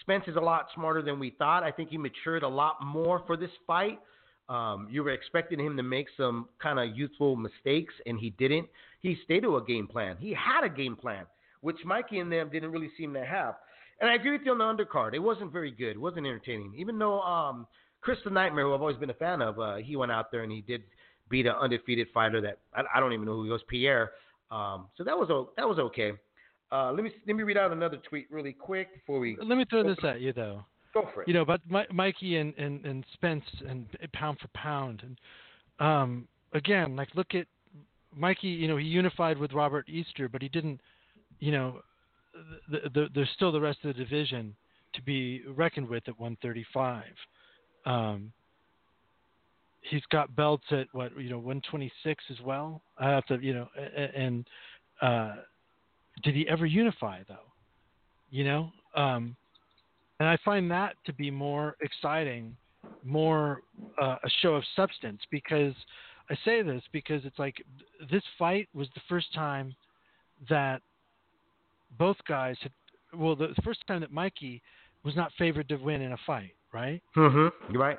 Spence 0.00 0.24
is 0.26 0.36
a 0.36 0.40
lot 0.40 0.68
smarter 0.74 1.02
than 1.02 1.18
we 1.18 1.30
thought. 1.30 1.62
I 1.62 1.70
think 1.70 1.90
he 1.90 1.98
matured 1.98 2.42
a 2.42 2.48
lot 2.48 2.76
more 2.82 3.22
for 3.26 3.36
this 3.36 3.50
fight. 3.66 3.98
Um, 4.48 4.88
you 4.90 5.02
were 5.02 5.10
expecting 5.10 5.58
him 5.58 5.76
to 5.76 5.82
make 5.82 6.06
some 6.16 6.48
kind 6.62 6.78
of 6.78 6.96
youthful 6.96 7.36
mistakes, 7.36 7.92
and 8.06 8.18
he 8.18 8.30
didn't. 8.30 8.66
He 9.00 9.18
stayed 9.24 9.42
to 9.42 9.56
a 9.56 9.64
game 9.64 9.86
plan. 9.86 10.16
He 10.18 10.30
had 10.30 10.64
a 10.64 10.68
game 10.68 10.96
plan, 10.96 11.26
which 11.60 11.76
Mikey 11.84 12.20
and 12.20 12.32
them 12.32 12.48
didn't 12.50 12.70
really 12.70 12.90
seem 12.96 13.12
to 13.14 13.24
have. 13.24 13.56
And 14.00 14.08
I 14.08 14.14
agree 14.14 14.32
with 14.32 14.42
you 14.44 14.52
on 14.52 14.58
the 14.58 14.84
undercard. 14.84 15.14
It 15.14 15.18
wasn't 15.18 15.52
very 15.52 15.70
good. 15.70 15.90
It 15.90 16.00
wasn't 16.00 16.26
entertaining. 16.26 16.74
Even 16.76 16.98
though 16.98 17.20
um, 17.22 17.66
Chris 18.00 18.18
the 18.24 18.30
Nightmare, 18.30 18.64
who 18.64 18.74
I've 18.74 18.80
always 18.80 18.96
been 18.96 19.10
a 19.10 19.14
fan 19.14 19.42
of, 19.42 19.58
uh, 19.58 19.76
he 19.76 19.96
went 19.96 20.12
out 20.12 20.30
there 20.30 20.42
and 20.42 20.52
he 20.52 20.60
did 20.60 20.82
beat 21.28 21.46
an 21.46 21.54
undefeated 21.60 22.08
fighter 22.14 22.40
that 22.40 22.58
I, 22.74 22.82
I 22.94 23.00
don't 23.00 23.12
even 23.12 23.26
know 23.26 23.34
who 23.34 23.44
he 23.44 23.50
was, 23.50 23.62
Pierre. 23.68 24.12
Um, 24.50 24.86
so 24.96 25.04
that 25.04 25.16
was 25.16 25.48
that 25.56 25.68
was 25.68 25.78
okay. 25.78 26.12
Uh, 26.70 26.92
let 26.92 27.02
me 27.02 27.10
let 27.26 27.36
me 27.36 27.42
read 27.42 27.56
out 27.56 27.72
another 27.72 27.96
tweet 28.08 28.30
really 28.30 28.52
quick 28.52 28.94
before 28.94 29.18
we 29.18 29.36
let 29.42 29.58
me 29.58 29.64
throw 29.68 29.82
this 29.82 29.98
at 30.04 30.20
you 30.20 30.32
though 30.32 30.64
go 30.96 31.08
for 31.12 31.22
it. 31.22 31.28
you 31.28 31.34
know, 31.34 31.44
but 31.44 31.60
Mi- 31.68 31.86
Mikey 31.92 32.36
and, 32.36 32.54
and, 32.56 32.84
and 32.84 33.04
Spence 33.14 33.44
and 33.68 33.86
pound 34.12 34.38
for 34.40 34.48
pound, 34.48 35.02
and 35.02 35.86
um, 35.86 36.28
again, 36.52 36.96
like 36.96 37.08
look 37.14 37.34
at 37.34 37.46
Mikey. 38.14 38.48
You 38.48 38.68
know, 38.68 38.76
he 38.76 38.86
unified 38.86 39.38
with 39.38 39.52
Robert 39.52 39.88
Easter, 39.88 40.28
but 40.28 40.42
he 40.42 40.48
didn't. 40.48 40.80
You 41.38 41.52
know, 41.52 41.80
the, 42.70 42.88
the, 42.94 43.06
there's 43.14 43.28
still 43.34 43.52
the 43.52 43.60
rest 43.60 43.78
of 43.84 43.94
the 43.94 44.02
division 44.04 44.54
to 44.94 45.02
be 45.02 45.42
reckoned 45.54 45.88
with 45.88 46.04
at 46.08 46.18
135. 46.18 47.04
Um, 47.86 48.32
he's 49.90 50.02
got 50.10 50.34
belts 50.36 50.64
at 50.70 50.88
what 50.92 51.18
you 51.18 51.30
know 51.30 51.38
126 51.38 52.24
as 52.30 52.40
well. 52.44 52.82
I 52.98 53.08
have 53.10 53.24
to 53.26 53.38
you 53.40 53.54
know, 53.54 53.68
and 54.14 54.46
uh, 55.00 55.36
did 56.22 56.34
he 56.34 56.46
ever 56.48 56.66
unify 56.66 57.22
though? 57.28 57.52
You 58.30 58.44
know. 58.44 58.72
Um, 58.94 59.36
and 60.18 60.28
I 60.28 60.38
find 60.44 60.70
that 60.70 60.94
to 61.04 61.12
be 61.12 61.30
more 61.30 61.76
exciting, 61.80 62.56
more 63.04 63.60
uh, 64.00 64.16
a 64.24 64.30
show 64.40 64.54
of 64.54 64.64
substance. 64.74 65.20
Because 65.30 65.74
I 66.30 66.36
say 66.44 66.62
this 66.62 66.82
because 66.92 67.24
it's 67.24 67.38
like 67.38 67.56
this 68.10 68.22
fight 68.38 68.68
was 68.74 68.88
the 68.94 69.02
first 69.08 69.32
time 69.34 69.74
that 70.48 70.82
both 71.98 72.16
guys 72.26 72.56
had. 72.60 72.72
Well, 73.14 73.36
the 73.36 73.54
first 73.64 73.80
time 73.86 74.00
that 74.00 74.12
Mikey 74.12 74.60
was 75.04 75.14
not 75.14 75.30
favored 75.38 75.68
to 75.68 75.76
win 75.76 76.02
in 76.02 76.12
a 76.12 76.18
fight, 76.26 76.55
right? 76.76 77.02
Mm-hmm. 77.16 77.72
You're 77.72 77.82
right. 77.82 77.98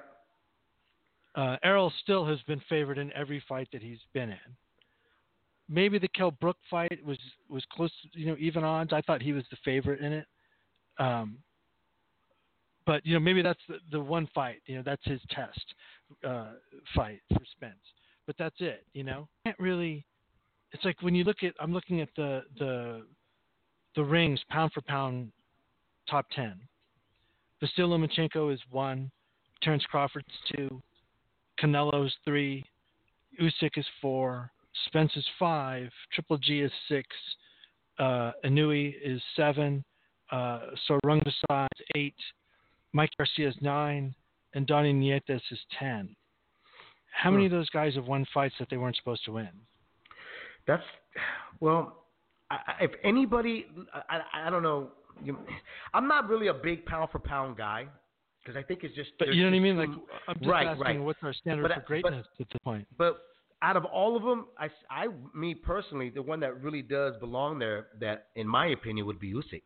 Uh, 1.36 1.58
Errol 1.64 1.92
still 2.04 2.26
has 2.26 2.40
been 2.48 2.62
favored 2.70 3.00
in 3.00 3.12
every 3.14 3.44
fight 3.50 3.68
that 3.74 3.82
he's 3.82 4.00
been 4.14 4.30
in. 4.30 4.56
Maybe 5.70 5.98
the 6.00 6.08
Kell 6.10 6.32
Brook 6.32 6.58
fight 6.70 7.00
was 7.04 7.18
was 7.50 7.64
close, 7.72 7.92
you 8.14 8.28
know, 8.28 8.36
even 8.40 8.64
odds. 8.64 8.94
I 8.94 9.02
thought 9.02 9.22
he 9.22 9.34
was 9.34 9.44
the 9.50 9.58
favorite 9.66 10.00
in 10.00 10.14
it. 10.14 10.28
Um, 11.00 11.40
but 12.86 13.06
you 13.06 13.14
know, 13.16 13.20
maybe 13.20 13.42
that's 13.42 13.60
the, 13.68 13.80
the 13.92 14.00
one 14.00 14.30
fight. 14.34 14.62
You 14.68 14.78
know, 14.78 14.84
that's 14.86 15.04
his 15.04 15.20
test 15.30 15.66
uh, 16.26 16.52
fight 16.96 17.20
for 17.34 17.42
Spence. 17.52 17.76
But 18.28 18.36
that's 18.38 18.56
it. 18.60 18.86
You 18.94 19.04
know, 19.04 19.28
can't 19.46 19.60
really. 19.60 20.06
It's 20.72 20.86
like 20.86 21.02
when 21.02 21.16
you 21.16 21.24
look 21.24 21.44
at. 21.44 21.54
I'm 21.60 21.74
looking 21.74 22.00
at 22.02 22.10
the 22.16 22.44
the 22.60 23.06
the 23.96 24.04
rings 24.04 24.40
pound 24.50 24.72
for 24.72 24.82
pound 24.82 25.32
top 26.10 26.28
ten. 26.34 26.60
Vasil 27.62 27.88
Lomachenko 27.88 28.54
is 28.54 28.60
one. 28.70 29.12
Terrence 29.62 29.84
Crawford's 29.90 30.26
two. 30.56 30.82
Canelo's 31.62 32.14
three. 32.24 32.64
Usyk 33.42 33.78
is 33.78 33.86
four. 34.02 34.52
Spence 34.86 35.12
is 35.16 35.26
five. 35.40 35.90
Triple 36.14 36.38
G 36.38 36.62
is 36.62 36.72
six. 36.88 37.08
Uh, 37.98 38.32
Inoue 38.46 38.94
is 39.04 39.22
seven. 39.36 39.84
Uh, 40.32 40.60
Sor 40.86 41.00
Rungvisai 41.06 41.68
is 41.80 41.86
eight. 41.96 42.16
Mike 42.94 43.10
Garcia 43.18 43.50
is 43.50 43.56
nine. 43.62 44.14
And 44.54 44.68
Donnie 44.68 44.94
Nietes 44.94 45.42
is 45.52 45.60
ten. 45.80 46.16
How 47.12 47.32
many 47.32 47.46
of 47.46 47.52
those 47.52 47.70
guys 47.70 47.96
have 47.96 48.06
won 48.06 48.26
fights 48.34 48.56
that 48.60 48.70
they 48.70 48.78
weren't 48.78 48.96
supposed 48.96 49.26
to 49.26 49.32
win? 49.32 49.50
That's 50.68 50.84
well. 51.60 52.04
I, 52.50 52.60
if 52.82 52.92
anybody, 53.04 53.66
I, 54.10 54.46
I 54.46 54.50
don't 54.50 54.64
know. 54.64 54.90
You, 55.24 55.38
I'm 55.94 56.08
not 56.08 56.30
really 56.30 56.48
a 56.48 56.54
big 56.54 56.86
pound 56.86 57.10
for 57.12 57.20
pound 57.20 57.58
guy 57.58 57.88
because 58.44 58.58
I 58.58 58.64
think 58.64 58.84
it's 58.84 58.96
just. 58.96 59.12
But 59.20 59.34
you 59.34 59.44
know 59.44 59.50
what 59.50 59.58
I 59.58 59.60
mean? 59.60 59.78
Like, 59.78 59.90
I'm 60.28 60.36
just 60.38 60.50
right, 60.50 60.68
asking 60.68 60.84
right. 60.84 61.00
what's 61.00 61.20
our 61.24 61.34
standard 61.34 61.64
But 61.64 61.72
for 61.74 61.80
but- 61.80 61.86
greatness 61.88 62.26
at 62.40 62.48
this 62.50 62.60
point? 62.64 62.88
But 62.98 63.18
out 63.62 63.76
of 63.76 63.86
all 63.86 64.16
of 64.16 64.24
them, 64.24 64.46
I, 64.60 64.70
I, 64.90 65.08
me 65.36 65.56
personally, 65.56 66.10
the 66.10 66.22
one 66.22 66.40
that 66.42 66.62
really 66.62 66.82
does 66.82 67.16
belong 67.20 67.58
there, 67.58 67.88
that 68.00 68.28
in 68.36 68.48
my 68.48 68.68
opinion 68.68 69.06
would 69.08 69.20
be 69.20 69.34
Usyk. 69.34 69.64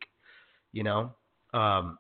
You 0.71 0.83
know, 0.83 1.11
um, 1.53 1.97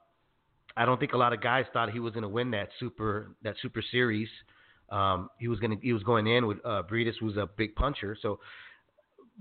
I 0.77 0.85
don't 0.85 0.99
think 0.99 1.13
a 1.13 1.17
lot 1.17 1.33
of 1.33 1.41
guys 1.41 1.65
thought 1.73 1.91
he 1.91 1.99
was 1.99 2.13
going 2.13 2.23
to 2.23 2.29
win 2.29 2.51
that 2.51 2.69
super 2.79 3.35
that 3.43 3.55
super 3.61 3.83
series. 3.91 4.29
Um, 4.89 5.29
he 5.39 5.47
was 5.47 5.59
going 5.59 5.77
to 5.77 5.85
he 5.85 5.93
was 5.93 6.03
going 6.03 6.27
in 6.27 6.47
with 6.47 6.57
uh, 6.65 6.83
Briedis, 6.89 7.13
who's 7.19 7.37
a 7.37 7.49
big 7.57 7.75
puncher. 7.75 8.17
So, 8.21 8.39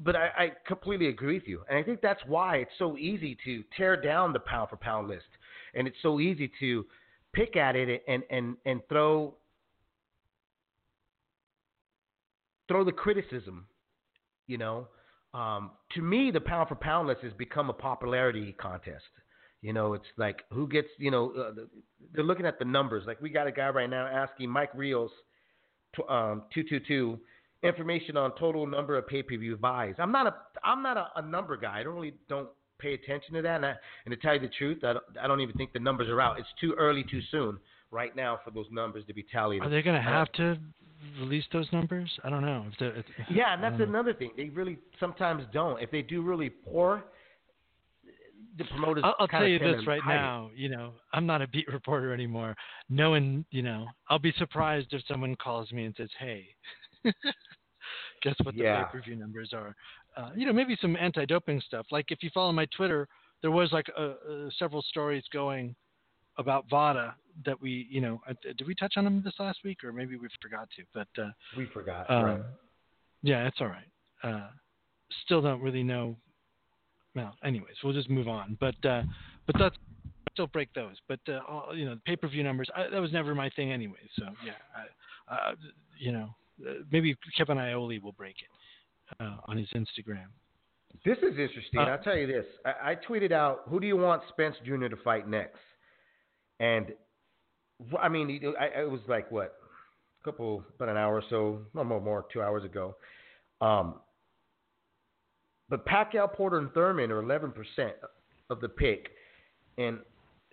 but 0.03 0.17
I, 0.17 0.29
I 0.37 0.53
completely 0.67 1.09
agree 1.09 1.35
with 1.35 1.47
you, 1.47 1.63
and 1.69 1.79
I 1.79 1.83
think 1.83 2.01
that's 2.01 2.21
why 2.27 2.57
it's 2.57 2.71
so 2.79 2.97
easy 2.97 3.37
to 3.45 3.63
tear 3.77 4.01
down 4.01 4.33
the 4.33 4.41
pound 4.41 4.71
for 4.71 4.77
pound 4.77 5.09
list, 5.09 5.27
and 5.75 5.87
it's 5.87 5.97
so 6.03 6.21
easy 6.21 6.51
to 6.61 6.87
pick 7.33 7.57
at 7.57 7.77
it 7.77 8.03
and 8.09 8.23
and 8.31 8.57
and 8.65 8.81
throw 8.89 9.35
throw 12.69 12.85
the 12.85 12.93
criticism. 12.93 13.67
You 14.47 14.59
know, 14.59 14.89
um, 15.35 15.73
to 15.93 16.03
me, 16.03 16.31
the 16.33 16.41
pound 16.41 16.69
for 16.69 16.75
pound 16.77 17.07
list 17.07 17.21
has 17.23 17.33
become 17.35 17.69
a 17.71 17.75
popularity 17.75 18.53
contest. 18.59 19.05
You 19.61 19.75
know, 19.75 19.93
it's 19.93 20.07
like 20.17 20.41
who 20.51 20.67
gets. 20.67 20.89
You 20.99 21.11
know, 21.11 21.33
uh, 21.33 21.53
they're 22.15 22.25
looking 22.25 22.47
at 22.47 22.59
the 22.59 22.65
numbers. 22.65 23.05
Like 23.07 23.21
we 23.21 23.29
got 23.29 23.47
a 23.47 23.53
guy 23.53 23.69
right 23.69 23.91
now 23.91 24.07
asking 24.07 24.49
Mike 24.49 24.71
Rios, 24.75 25.11
um, 26.09 26.45
two 26.55 26.63
two 26.63 26.81
two. 26.81 27.19
Information 27.63 28.17
on 28.17 28.33
total 28.39 28.67
number 28.67 28.97
of 28.97 29.07
pay-per-view 29.07 29.57
buys. 29.59 29.95
I'm 29.99 30.13
not 30.13 30.27
a 30.27 30.35
I'm 30.65 30.83
not 30.83 30.97
a, 30.97 31.09
a 31.17 31.23
number 31.23 31.57
guy. 31.57 31.81
I 31.81 31.83
don't 31.83 31.95
really 31.95 32.15
don't 32.29 32.49
pay 32.79 32.95
attention 32.95 33.35
to 33.35 33.43
that. 33.43 33.57
And, 33.57 33.67
I, 33.67 33.75
and 34.07 34.13
to 34.13 34.17
tell 34.17 34.35
you 34.35 34.41
the 34.41 34.49
truth, 34.49 34.83
I 34.85 34.95
don't, 34.95 35.05
I 35.23 35.27
don't 35.27 35.41
even 35.41 35.55
think 35.57 35.73
the 35.75 35.79
numbers 35.81 36.09
are 36.09 36.21
out. 36.21 36.39
It's 36.39 36.49
too 36.61 36.75
early, 36.79 37.05
too 37.11 37.21
soon 37.31 37.59
right 37.91 38.15
now 38.17 38.41
for 38.45 38.51
those 38.51 38.67
numbers 38.71 39.05
to 39.07 39.13
be 39.15 39.23
tallied. 39.31 39.63
Are 39.63 39.69
they 39.69 39.83
going 39.83 40.01
to 40.01 40.09
Uh, 40.09 40.13
have 40.13 40.33
to 40.33 40.57
release 41.19 41.45
those 41.53 41.71
numbers? 41.73 42.11
I 42.25 42.31
don't 42.31 42.43
know. 42.43 42.65
If 42.73 42.79
they're- 42.79 42.95
if- 42.97 43.07
Yeah, 43.31 43.53
and 43.53 43.63
that's 43.63 43.81
another 43.81 44.15
thing. 44.15 44.31
They 44.37 44.49
really 44.49 44.79
sometimes 44.99 45.45
don't. 45.53 45.83
If 45.83 45.91
they 45.91 46.01
do 46.01 46.23
really 46.23 46.49
poor, 46.49 47.05
the 48.57 48.65
promoters. 48.65 49.05
I'll, 49.07 49.15
I'll 49.19 49.29
tell 49.29 49.47
you 49.47 49.59
this 49.59 49.87
right 49.87 49.99
it. 49.99 50.09
now. 50.09 50.51
You 50.55 50.71
know, 50.71 50.93
I'm 51.13 51.27
not 51.27 51.43
a 51.43 51.49
beat 51.49 51.69
reporter 51.69 52.13
anymore. 52.13 52.57
No 52.89 53.11
one, 53.11 53.45
you 53.51 53.63
know, 53.63 53.87
I'll 54.09 54.19
be 54.19 54.33
surprised 54.39 54.89
if 54.93 55.03
someone 55.07 55.35
calls 55.37 55.71
me 55.73 55.85
and 55.85 55.95
says, 55.97 56.11
"Hey, 56.19 56.47
guess 58.23 58.35
what 58.43 58.55
the 58.55 58.63
Yeah. 58.63 58.85
pay-per-view 58.85 59.17
numbers 59.17 59.53
are?" 59.53 59.75
Uh, 60.17 60.31
you 60.37 60.47
know, 60.47 60.53
maybe 60.53 60.77
some 60.81 60.97
anti-doping 60.97 61.61
stuff. 61.61 61.87
Like 61.91 62.07
if 62.11 62.23
you 62.23 62.31
follow 62.35 62.53
my 62.53 62.67
Twitter, 62.77 63.09
there 63.43 63.51
was 63.51 63.73
like 63.73 63.87
uh, 63.97 64.01
uh, 64.01 64.51
several 64.59 64.83
stories 64.83 65.25
going 65.33 65.75
about 66.39 66.65
VADA 66.71 67.15
that 67.45 67.61
we, 67.61 67.87
you 67.91 68.01
know, 68.01 68.21
uh, 68.29 68.35
did 68.43 68.67
we 68.67 68.75
touch 68.75 68.95
on 68.97 69.05
them 69.05 69.23
this 69.25 69.35
last 69.39 69.59
week, 69.65 69.85
or 69.85 69.93
maybe 69.93 70.17
we 70.17 70.29
forgot 70.43 70.69
to? 70.77 70.83
But 70.95 71.23
uh, 71.23 71.31
We 71.57 71.67
forgot. 71.67 72.11
um, 72.11 72.25
right. 72.25 72.41
yeah, 73.23 73.47
it's 73.47 73.61
all 73.61 73.69
right. 73.69 73.89
Uh, 74.23 74.49
still 75.25 75.41
don't 75.41 75.61
really 75.63 75.83
know. 75.83 76.17
Well, 77.15 77.35
anyways, 77.45 77.75
we'll 77.83 77.93
just 77.93 78.11
move 78.11 78.29
on. 78.29 78.57
But 78.61 78.77
uh, 78.85 79.03
but 79.47 79.57
that's 79.59 79.77
still 80.33 80.47
break 80.47 80.73
those. 80.75 80.97
But 81.09 81.21
uh, 81.29 81.41
all, 81.49 81.75
you 81.75 81.85
know, 81.85 81.95
the 81.95 82.01
pay-per-view 82.03 82.43
numbers 82.43 82.69
I, 82.75 82.89
that 82.89 83.01
was 83.01 83.13
never 83.13 83.35
my 83.35 83.51
thing 83.51 83.73
anyway. 83.73 83.99
So 84.17 84.27
yeah, 84.45 84.53
I, 85.29 85.35
uh, 85.35 85.55
you 85.99 86.13
know, 86.13 86.35
maybe 86.91 87.17
Kevin 87.37 87.59
Iole 87.59 88.01
will 88.03 88.13
break 88.13 88.37
it 88.39 89.23
uh, 89.23 89.37
on 89.47 89.57
his 89.57 89.69
Instagram. 89.75 90.27
This 91.05 91.19
is 91.19 91.39
interesting. 91.39 91.79
Uh, 91.79 91.83
I'll 91.83 92.03
tell 92.03 92.17
you 92.17 92.27
this. 92.27 92.45
I, 92.65 92.93
I 92.93 92.97
tweeted 92.97 93.33
out, 93.33 93.63
"Who 93.69 93.81
do 93.81 93.87
you 93.87 93.97
want 93.97 94.23
Spence 94.29 94.57
Jr. 94.65 94.89
to 94.89 94.97
fight 95.05 95.29
next?" 95.29 95.59
And 96.59 96.93
I 98.01 98.09
mean, 98.09 98.41
it, 98.43 98.55
I, 98.61 98.81
it 98.83 98.91
was 98.91 99.01
like 99.09 99.31
what, 99.31 99.55
a 100.21 100.25
couple, 100.25 100.65
about 100.77 100.89
an 100.89 100.97
hour 100.97 101.15
or 101.15 101.23
so, 101.31 101.61
no 101.75 101.85
more, 101.85 102.01
more, 102.01 102.27
two 102.33 102.43
hours 102.43 102.65
ago. 102.65 102.97
Um, 103.61 103.97
but 105.69 105.87
Pacquiao, 105.87 106.33
Porter, 106.33 106.59
and 106.59 106.73
Thurman 106.73 107.11
are 107.11 107.23
11% 107.23 107.53
of 108.51 108.61
the 108.61 108.69
pick, 108.69 109.11
and 109.79 110.01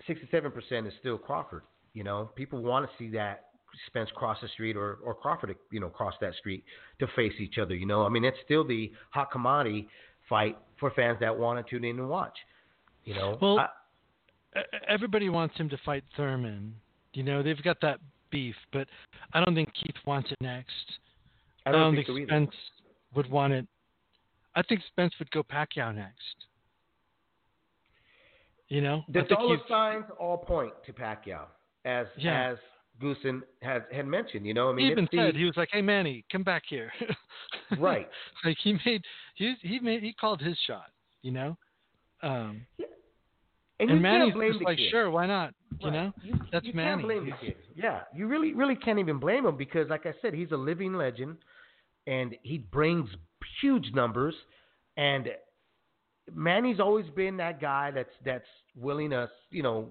67% 0.08 0.88
is 0.88 0.94
still 1.00 1.18
Crawford. 1.18 1.64
You 1.94 2.04
know, 2.04 2.30
people 2.36 2.62
want 2.62 2.86
to 2.86 2.92
see 2.98 3.10
that 3.18 3.47
Spence 3.88 4.10
cross 4.16 4.38
the 4.42 4.48
street 4.50 4.76
or, 4.76 4.96
or 5.04 5.14
Crawford, 5.14 5.56
you 5.72 5.80
know, 5.80 5.90
cross 5.90 6.14
that 6.22 6.34
street 6.36 6.64
to 7.00 7.08
face 7.16 7.34
each 7.40 7.58
other. 7.58 7.76
You 7.76 7.86
know, 7.86 8.06
I 8.06 8.10
mean, 8.10 8.24
it's 8.26 8.38
still 8.46 8.64
the 8.66 8.92
hot 9.12 9.32
commodity 9.32 9.88
fight 10.30 10.58
for 10.80 10.92
fans 10.92 11.18
that 11.20 11.38
want 11.38 11.64
to 11.66 11.70
tune 11.70 11.84
in 11.86 12.00
and 12.00 12.10
watch. 12.10 12.38
You 13.04 13.16
know, 13.16 13.38
Well, 13.42 13.60
I- 13.60 13.70
Everybody 14.88 15.30
wants 15.30 15.56
him 15.58 15.70
to 15.70 15.78
fight 15.86 16.04
Thurman. 16.16 16.74
You 17.14 17.22
know, 17.24 17.44
they've 17.44 17.62
got 17.62 17.80
that 17.82 18.00
beef, 18.32 18.56
but 18.74 18.88
I 19.34 19.44
don't 19.44 19.54
think 19.54 19.72
Keith 19.74 19.96
wants 20.06 20.32
it 20.32 20.38
next. 20.42 20.72
I 21.66 21.72
don't, 21.72 21.94
think, 21.96 22.08
think, 22.08 22.20
so. 22.22 22.26
Spence 22.26 22.56
would 23.14 23.30
want 23.30 23.54
it. 23.54 23.68
I 24.56 24.64
think 24.64 24.82
Spence 24.88 25.14
would 25.20 25.30
go 25.32 25.44
Pacquiao 25.44 25.94
next. 25.94 26.46
You 28.70 28.82
know, 28.82 29.04
The 29.10 29.20
I 29.20 29.24
dollar 29.24 29.58
signs 29.70 30.06
all 30.20 30.38
point 30.38 30.74
to 30.86 30.94
Pacquiao, 30.94 31.46
as 31.86 32.08
Yeah. 32.18 32.52
as 32.52 32.58
Goossen 33.02 33.42
had 33.62 33.84
had 33.92 34.06
mentioned. 34.08 34.46
You 34.46 34.54
know, 34.54 34.70
I 34.70 34.74
mean, 34.74 34.86
he 34.86 34.92
even 34.92 35.08
the- 35.12 35.18
said 35.18 35.36
he 35.36 35.46
was 35.46 35.56
like, 35.58 35.70
"Hey 35.72 35.82
Manny, 35.82 36.24
come 36.32 36.44
back 36.44 36.64
here." 36.68 36.92
Right. 37.80 38.08
like 38.46 38.58
he 38.64 38.78
made 38.86 39.04
he 39.36 39.56
he 39.62 39.80
made 39.80 40.02
he 40.02 40.14
called 40.14 40.42
his 40.42 40.58
shot. 40.66 40.90
You 41.22 41.32
know, 41.32 41.58
um, 42.24 42.66
and, 43.80 43.90
and, 43.90 43.92
you 43.92 43.96
Manny's 44.00 44.34
just 44.54 44.64
like, 44.64 44.78
kid. 44.78 44.90
"Sure, 44.90 45.12
why 45.12 45.26
not?" 45.28 45.54
You 45.80 45.92
know, 45.92 46.14
You, 46.24 46.40
that's 46.52 46.66
you 46.66 46.74
Manny. 46.74 46.90
can't 46.90 47.02
blame 47.04 47.26
the 47.26 47.46
kid. 47.46 47.56
Yeah, 47.76 48.02
you 48.16 48.28
really, 48.28 48.54
really 48.54 48.76
can't 48.76 49.00
even 49.00 49.20
blame 49.20 49.46
him 49.46 49.58
because, 49.58 49.90
like 49.90 50.06
I 50.06 50.14
said, 50.22 50.34
he's 50.34 50.52
a 50.52 50.58
living 50.58 50.94
legend, 50.94 51.38
and 52.08 52.36
he 52.42 52.58
brings 52.58 53.10
huge 53.62 53.92
numbers. 53.94 54.34
And 54.96 55.28
Manny's 56.34 56.80
always 56.80 57.06
been 57.16 57.38
that 57.38 57.60
guy 57.62 57.92
that's 57.92 58.10
that's 58.26 58.48
willing 58.76 59.12
to, 59.12 59.30
you 59.52 59.62
know, 59.62 59.90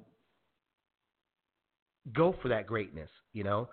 go 2.13 2.35
for 2.43 2.49
that 2.49 2.67
greatness. 2.67 3.11
You 3.33 3.45
know, 3.45 3.69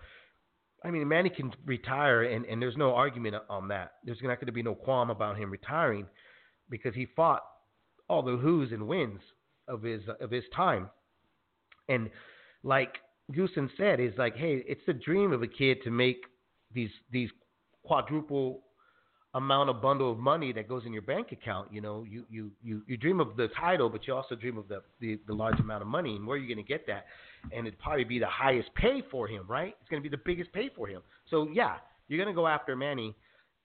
I 0.83 0.91
mean, 0.91 1.07
Manny 1.07 1.29
can 1.29 1.53
retire, 1.65 2.23
and 2.23 2.45
and 2.45 2.61
there's 2.61 2.77
no 2.77 2.93
argument 2.93 3.35
on 3.49 3.67
that. 3.69 3.93
There's 4.03 4.19
not 4.21 4.35
going 4.35 4.47
to 4.47 4.51
be 4.51 4.63
no 4.63 4.75
qualm 4.75 5.09
about 5.09 5.37
him 5.37 5.51
retiring 5.51 6.07
because 6.69 6.93
he 6.95 7.07
fought 7.15 7.43
all 8.09 8.21
the 8.21 8.37
who's 8.37 8.71
and 8.71 8.87
wins 8.87 9.21
of 9.67 9.83
his 9.83 10.01
of 10.19 10.31
his 10.31 10.43
time. 10.55 10.89
And 11.89 12.09
like 12.63 12.97
Goossen 13.31 13.69
said, 13.77 13.99
is 13.99 14.13
like, 14.17 14.35
hey, 14.35 14.63
it's 14.67 14.81
the 14.85 14.93
dream 14.93 15.31
of 15.31 15.43
a 15.43 15.47
kid 15.47 15.77
to 15.83 15.91
make 15.91 16.23
these 16.73 16.91
these 17.11 17.29
quadruple 17.83 18.63
amount 19.35 19.69
of 19.69 19.81
bundle 19.81 20.11
of 20.11 20.19
money 20.19 20.53
that 20.53 20.67
goes 20.67 20.83
in 20.85 20.93
your 20.93 21.01
bank 21.01 21.31
account. 21.31 21.71
You 21.71 21.81
know, 21.81 22.05
you 22.09 22.25
you 22.29 22.51
you, 22.63 22.81
you 22.87 22.97
dream 22.97 23.19
of 23.19 23.35
the 23.35 23.49
title, 23.59 23.89
but 23.89 24.05
you 24.07 24.13
also 24.13 24.35
dream 24.35 24.57
of 24.57 24.67
the, 24.67 24.81
the 24.99 25.19
the 25.27 25.33
large 25.33 25.59
amount 25.59 25.81
of 25.81 25.87
money 25.87 26.15
and 26.15 26.25
where 26.25 26.35
are 26.35 26.39
you're 26.39 26.53
going 26.53 26.63
to 26.63 26.69
get 26.71 26.85
that. 26.87 27.05
And 27.51 27.67
it'd 27.67 27.79
probably 27.79 28.03
be 28.03 28.19
the 28.19 28.27
highest 28.27 28.73
pay 28.75 29.03
for 29.09 29.27
him, 29.27 29.45
right? 29.47 29.75
It's 29.81 29.89
going 29.89 30.01
to 30.01 30.09
be 30.09 30.15
the 30.15 30.21
biggest 30.23 30.51
pay 30.53 30.69
for 30.75 30.87
him. 30.87 31.01
So 31.29 31.47
yeah, 31.51 31.75
you're 32.07 32.23
going 32.23 32.33
to 32.33 32.39
go 32.39 32.47
after 32.47 32.75
Manny. 32.75 33.15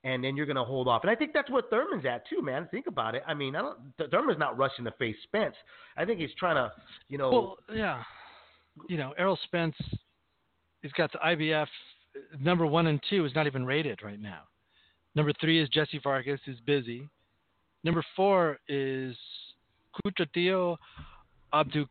And 0.05 0.23
then 0.23 0.37
you're 0.37 0.45
going 0.45 0.55
to 0.55 0.63
hold 0.63 0.87
off, 0.87 1.01
and 1.03 1.11
I 1.11 1.15
think 1.15 1.33
that's 1.33 1.49
what 1.49 1.69
Thurman's 1.69 2.05
at 2.05 2.23
too, 2.29 2.41
man. 2.41 2.69
Think 2.71 2.87
about 2.87 3.15
it. 3.15 3.23
I 3.27 3.33
mean, 3.33 3.53
I 3.53 3.61
don't. 3.61 4.11
Thurman's 4.11 4.39
not 4.39 4.57
rushing 4.57 4.85
to 4.85 4.91
face 4.91 5.17
Spence. 5.23 5.55
I 5.97 6.05
think 6.05 6.21
he's 6.21 6.29
trying 6.39 6.55
to, 6.55 6.71
you 7.09 7.17
know, 7.17 7.29
Well, 7.29 7.57
yeah. 7.73 8.01
You 8.87 8.95
know, 8.95 9.13
Errol 9.17 9.37
Spence, 9.43 9.75
he's 10.81 10.93
got 10.93 11.11
the 11.11 11.17
IBF 11.17 11.67
number 12.39 12.65
one 12.65 12.87
and 12.87 13.01
two 13.09 13.25
is 13.25 13.35
not 13.35 13.47
even 13.47 13.65
rated 13.65 14.01
right 14.01 14.21
now. 14.21 14.43
Number 15.15 15.33
three 15.41 15.61
is 15.61 15.69
Jesse 15.69 15.99
Vargas, 16.03 16.39
who's 16.45 16.59
busy. 16.65 17.07
Number 17.83 18.03
four 18.15 18.59
is 18.67 19.15
Kudratillo 20.05 20.77
Abdu 21.53 21.85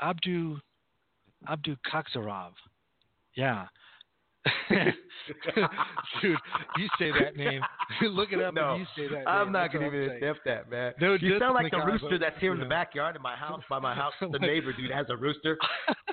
Abdu. 0.00 0.56
Yeah. 3.34 3.66
Dude, 6.20 6.36
you 6.76 6.88
say 6.98 7.12
that 7.12 7.36
name. 7.36 7.60
Look 8.02 8.32
it 8.32 8.42
up 8.42 8.54
No, 8.54 8.72
and 8.74 8.80
you 8.80 8.86
say 8.96 9.14
that. 9.14 9.28
I'm 9.28 9.46
name. 9.46 9.52
not 9.52 9.72
going 9.72 9.90
to 9.90 9.96
even 9.96 10.16
attempt 10.16 10.40
that, 10.46 10.68
man. 10.70 10.92
No 11.00 11.14
you 11.14 11.38
sound 11.38 11.54
like 11.54 11.70
the 11.70 11.78
the 11.78 11.84
rooster 11.84 12.08
combo, 12.08 12.18
that's 12.18 12.40
here 12.40 12.52
in 12.52 12.58
the 12.58 12.66
backyard 12.66 13.14
in 13.14 13.22
my 13.22 13.36
house. 13.36 13.62
By 13.70 13.78
my 13.78 13.94
house, 13.94 14.12
the 14.20 14.38
neighbor 14.38 14.72
dude 14.72 14.90
has 14.90 15.06
a 15.10 15.16
rooster. 15.16 15.56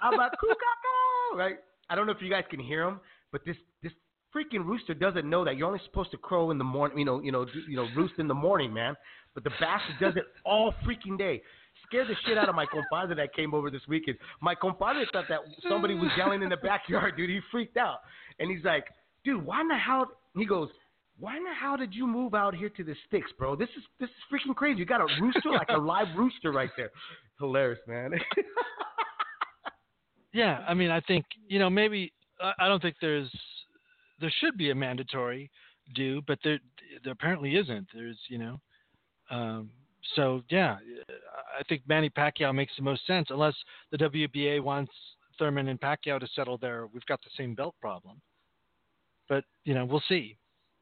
I'm 0.02 0.16
like, 0.16 0.32
"Koo-ka-ka," 0.40 1.38
right? 1.38 1.56
I 1.90 1.96
don't 1.96 2.06
know 2.06 2.12
if 2.12 2.22
you 2.22 2.30
guys 2.30 2.44
can 2.52 2.60
hear 2.60 2.84
him, 2.84 3.00
but 3.32 3.42
this 3.46 3.56
this 3.82 3.94
freaking 4.36 4.66
rooster 4.66 4.94
doesn't 4.94 5.30
know 5.30 5.44
that 5.46 5.58
you're 5.58 5.68
only 5.68 5.82
supposed 5.86 6.12
to 6.12 6.18
crow 6.18 6.52
in 6.52 6.58
the 6.58 6.64
morning. 6.64 6.98
You 6.98 7.06
know, 7.06 7.22
you 7.22 7.32
know, 7.32 7.46
you 7.68 7.76
know, 7.76 7.88
roost 7.96 8.16
in 8.18 8.28
the 8.28 8.34
morning, 8.34 8.74
man. 8.74 8.96
But 9.34 9.44
the 9.44 9.52
bastard 9.60 9.96
does 10.00 10.16
it 10.16 10.24
all 10.46 10.74
freaking 10.86 11.18
day. 11.18 11.42
Scared 11.86 12.08
the 12.08 12.16
shit 12.26 12.38
out 12.38 12.50
of 12.50 12.56
my 12.56 12.66
compadre 12.66 13.16
that 13.16 13.34
came 13.34 13.54
over 13.54 13.70
this 13.70 13.82
weekend. 13.88 14.18
My 14.42 14.54
compadre 14.56 15.06
thought 15.14 15.26
that 15.30 15.40
somebody 15.68 15.94
was 15.94 16.12
yelling 16.18 16.42
in 16.42 16.50
the 16.50 16.58
backyard, 16.58 17.16
dude. 17.16 17.30
He 17.30 17.40
freaked 17.52 17.78
out, 17.78 18.00
and 18.40 18.52
he's 18.52 18.64
like, 18.64 18.86
"Dude, 19.24 19.44
why 19.46 19.62
in 19.62 19.68
the 19.68 19.78
hell?" 19.78 20.08
He 20.36 20.46
goes, 20.46 20.70
"Why 21.20 21.38
in 21.38 21.44
the 21.44 21.54
hell 21.54 21.78
did 21.78 21.94
you 21.94 22.06
move 22.06 22.34
out 22.34 22.54
here 22.54 22.70
to 22.70 22.84
the 22.84 22.96
sticks, 23.08 23.32
bro? 23.38 23.56
This 23.56 23.70
is 23.78 23.84
this 24.00 24.10
is 24.10 24.16
freaking 24.32 24.56
crazy. 24.56 24.80
You 24.80 24.86
got 24.86 25.02
a 25.02 25.08
rooster, 25.22 25.50
like 25.52 25.70
a 25.70 25.78
live 25.78 26.08
rooster, 26.18 26.52
right 26.52 26.72
there. 26.78 26.92
Hilarious, 27.40 27.80
man." 27.88 28.12
Yeah, 30.34 30.64
I 30.68 30.74
mean, 30.74 30.92
I 30.92 31.02
think 31.02 31.26
you 31.48 31.60
know 31.60 31.70
maybe 31.70 32.14
I, 32.40 32.54
I 32.60 32.68
don't 32.68 32.82
think 32.82 32.96
there's 33.02 33.30
there 34.20 34.34
should 34.40 34.58
be 34.58 34.70
a 34.72 34.76
mandatory 34.76 35.50
due, 35.96 36.22
but 36.28 36.40
there 36.44 36.60
there 37.04 37.14
apparently 37.14 37.56
isn't. 37.56 37.88
There's 37.94 38.18
you 38.28 38.38
know, 38.38 38.60
um, 39.32 39.70
so 40.16 40.42
yeah, 40.50 40.78
I 41.60 41.64
think 41.68 41.82
Manny 41.88 42.10
Pacquiao 42.10 42.54
makes 42.54 42.74
the 42.78 42.84
most 42.84 43.06
sense 43.08 43.28
unless 43.30 43.56
the 43.92 43.98
WBA 43.98 44.62
wants 44.64 44.92
Thurman 45.38 45.68
and 45.68 45.80
Pacquiao 45.80 46.20
to 46.20 46.28
settle 46.36 46.58
there. 46.58 46.88
We've 46.94 47.06
got 47.06 47.22
the 47.22 47.30
same 47.38 47.56
belt 47.56 47.76
problem, 47.82 48.22
but 49.28 49.44
you 49.66 49.74
know 49.74 49.86
we'll 49.86 50.04
see. 50.08 50.38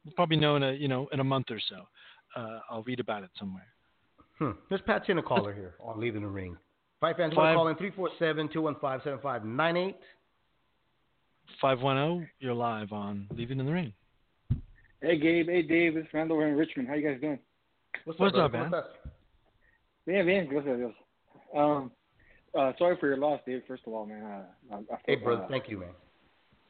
We'll 0.05 0.14
probably 0.15 0.38
know 0.38 0.55
in 0.55 0.64
a 0.64 0.73
you 0.73 0.88
know 0.88 1.07
in 1.11 1.19
a 1.19 1.23
month 1.23 1.47
or 1.51 1.59
so. 1.69 1.88
Uh, 2.35 2.59
I'll 2.69 2.84
read 2.84 2.99
about 2.99 3.23
it 3.23 3.30
somewhere. 3.39 3.68
Hmm. 4.38 4.51
Let's 4.69 4.84
patch 4.85 5.09
in 5.09 5.18
a 5.18 5.23
caller 5.23 5.53
here 5.53 5.76
on 5.81 5.99
Leaving 5.99 6.22
the 6.22 6.27
Ring. 6.27 6.57
Five 6.99 7.15
fans 7.18 7.35
want 7.35 7.47
to 7.47 7.49
Five- 7.49 7.55
call 7.55 7.68
in 7.69 7.76
347 7.76 8.49
215 8.53 9.01
7598. 9.03 9.95
Five 11.61 11.82
one 11.82 11.95
zero, 11.98 12.28
you're 12.40 12.53
live 12.53 12.91
on 12.91 13.28
Leaving 13.36 13.60
in 13.60 13.65
the 13.65 13.72
Ring. 13.72 13.94
Hey 15.02 15.18
Gabe, 15.18 15.48
hey 15.48 15.61
Dave, 15.64 15.98
it's 15.98 16.07
Randall. 16.14 16.38
We're 16.38 16.48
in 16.49 16.56
Richmond. 16.56 16.88
How 16.88 16.95
you 16.95 17.07
guys 17.07 17.19
doing? 17.22 17.40
What's, 18.06 18.19
What's 18.19 18.36
up, 18.36 18.45
up, 18.45 18.52
brother? 18.52 18.69
man? 18.69 18.72
What's 18.72 18.88
up? 18.88 19.07
Bien, 20.06 20.26
bien, 20.26 20.48
gracias 20.48 20.74
a 20.76 20.78
Dios. 20.78 20.94
Um, 21.56 21.91
uh, 22.57 22.72
sorry 22.78 22.95
for 22.99 23.07
your 23.07 23.18
loss, 23.18 23.41
Dave. 23.45 23.64
First 23.68 23.84
of 23.88 23.94
all, 23.94 24.06
man. 24.06 24.24
Uh, 24.24 24.76
I, 24.76 24.76
I 24.78 24.98
Hey, 25.06 25.15
feel, 25.15 25.24
brother. 25.24 25.44
uh, 25.44 25.48
Thank 25.48 25.69
you, 25.69 25.80
man. 25.80 25.90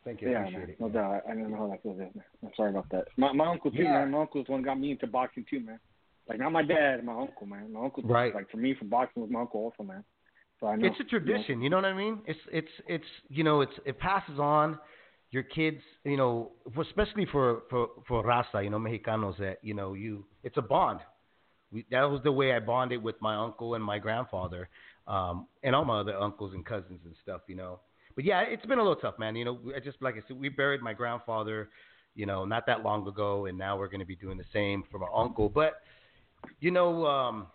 Thank 0.06 0.22
you. 0.22 0.30
I 0.30 0.32
Yeah, 0.32 0.40
appreciate 0.40 0.60
man. 0.62 0.70
it. 0.70 0.80
No 0.82 0.90
doubt. 0.90 1.24
I, 1.28 1.32
I 1.32 1.36
don't 1.36 1.52
know 1.52 1.58
how 1.58 1.68
that 1.68 1.84
feels, 1.84 1.98
man. 1.98 2.12
I'm 2.44 2.52
sorry 2.56 2.70
about 2.72 2.90
that. 2.91 3.08
My 3.18 3.34
my 3.34 3.48
uncle 3.48 3.72
too, 3.72 3.84
Yeah. 3.84 3.91
man. 3.91 4.12
My 4.12 4.22
uncle's 4.22 4.45
the 4.45 4.54
one 4.54 4.62
got 4.62 4.80
me 4.80 4.91
into 4.91 5.08
boxing 5.08 5.45
too, 5.49 5.60
man. 5.60 5.80
Like 6.30 6.40
not 6.40 6.52
my 6.52 6.64
dad, 6.64 7.04
my 7.04 7.14
uncle, 7.14 7.45
man. 7.45 7.72
My 7.74 7.82
uncle, 7.84 8.04
Right. 8.04 8.34
Like 8.34 8.49
for 8.49 8.58
me, 8.58 8.74
for 8.78 8.86
boxing 8.86 9.22
was 9.22 9.32
my 9.32 9.41
uncle 9.41 9.62
also, 9.62 9.84
man. 9.84 10.04
So 10.60 10.74
know. 10.76 10.88
It's 10.88 11.00
a 11.00 11.04
tradition, 11.04 11.62
you 11.62 11.70
know 11.70 11.76
what 11.76 11.86
I 11.86 11.94
mean? 11.94 12.20
It's 12.26 12.40
it's 12.52 12.68
it's 12.88 13.06
you 13.30 13.44
know 13.44 13.62
it's 13.62 13.74
it 13.86 14.00
passes 14.00 14.40
on. 14.40 14.80
Your 15.30 15.44
kids, 15.44 15.82
you 16.06 16.16
know, 16.16 16.52
especially 16.82 17.26
for 17.26 17.64
for 17.70 17.90
for 18.08 18.24
raza, 18.24 18.64
you 18.64 18.70
know, 18.70 18.80
Mexicanos, 18.80 19.38
that 19.40 19.58
you 19.62 19.74
know 19.74 19.94
you 19.94 20.26
it's 20.44 20.58
a 20.58 20.62
bond. 20.62 21.00
We, 21.70 21.86
that 21.92 22.04
was 22.04 22.22
the 22.24 22.32
way 22.32 22.54
I 22.54 22.60
bonded 22.60 23.04
with 23.04 23.16
my 23.22 23.36
uncle 23.36 23.76
and 23.76 23.84
my 23.84 24.00
grandfather, 24.00 24.70
um, 25.06 25.48
and 25.64 25.76
all 25.76 25.84
my 25.84 26.00
other 26.00 26.18
uncles 26.18 26.54
and 26.54 26.66
cousins 26.66 27.02
and 27.04 27.14
stuff, 27.22 27.42
you 27.48 27.56
know. 27.56 27.82
But 28.16 28.24
yeah, 28.24 28.42
it's 28.42 28.66
been 28.66 28.80
a 28.80 28.82
little 28.82 28.96
tough, 28.96 29.20
man. 29.20 29.36
You 29.36 29.46
know, 29.46 29.60
I 29.76 29.80
just 29.82 30.02
like 30.02 30.16
I 30.16 30.22
said, 30.28 30.40
we 30.40 30.48
buried 30.48 30.82
my 30.82 30.94
grandfather, 30.94 31.70
you 32.16 32.26
know, 32.26 32.46
not 32.46 32.66
that 32.68 32.84
long 32.84 33.06
ago, 33.06 33.48
and 33.48 33.58
now 33.58 33.78
we're 33.78 33.90
going 33.90 34.00
to 34.00 34.06
be 34.06 34.16
doing 34.16 34.38
the 34.38 34.46
same 34.54 34.84
for 34.90 34.98
my 34.98 35.08
uncle. 35.14 35.50
But 35.50 35.82
you 36.62 36.72
know, 36.72 37.06
um, 37.06 37.48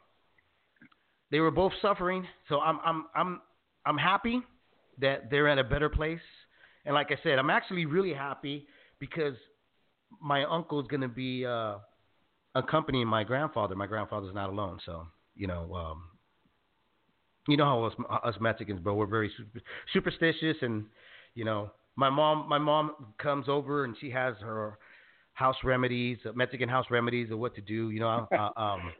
they 1.33 1.41
were 1.41 1.51
both 1.51 1.73
suffering, 1.81 2.27
so 2.49 2.61
I'm 2.61 2.79
I'm 2.85 3.07
I'm 3.17 3.41
I'm 3.87 3.99
happy 3.99 4.43
that 5.01 5.31
they're 5.31 5.49
in 5.49 5.59
a 5.59 5.65
better 5.65 5.89
place. 5.89 6.21
And 6.85 6.95
like 6.95 7.09
I 7.11 7.17
said, 7.23 7.39
I'm 7.39 7.51
actually 7.51 7.87
really 7.87 8.13
happy 8.13 8.67
because 9.01 9.35
my 10.21 10.45
uncle's 10.45 10.87
going 10.89 11.01
to 11.01 11.09
be 11.09 11.47
uh, 11.47 11.77
accompanying 12.55 13.07
my 13.07 13.25
grandfather. 13.25 13.75
My 13.75 13.87
grandfather's 13.87 14.35
not 14.35 14.51
alone, 14.51 14.79
so 14.85 15.07
you 15.35 15.47
know, 15.47 15.75
um, 15.75 16.03
you 17.49 17.57
know 17.57 17.65
how 17.65 17.85
us, 17.85 17.95
us 18.25 18.35
Mexicans, 18.41 18.81
bro, 18.81 18.95
we're 18.95 19.07
very 19.07 19.33
superstitious, 19.95 20.57
and 20.61 20.85
you 21.35 21.47
know, 21.47 21.71
my 21.97 22.11
mom, 22.11 22.47
my 22.47 22.59
mom 22.59 22.93
comes 23.19 23.49
over 23.49 23.85
and 23.85 23.97
she 24.01 24.11
has 24.11 24.35
her 24.43 24.79
house 25.33 25.57
remedies, 25.65 26.19
uh, 26.29 26.33
Mexican 26.35 26.69
house 26.69 26.87
remedies 26.91 27.31
of 27.31 27.39
what 27.39 27.55
to 27.55 27.63
do. 27.63 27.91
You 27.91 28.01
know, 28.01 28.29
uh, 28.39 28.61
um, 28.61 28.93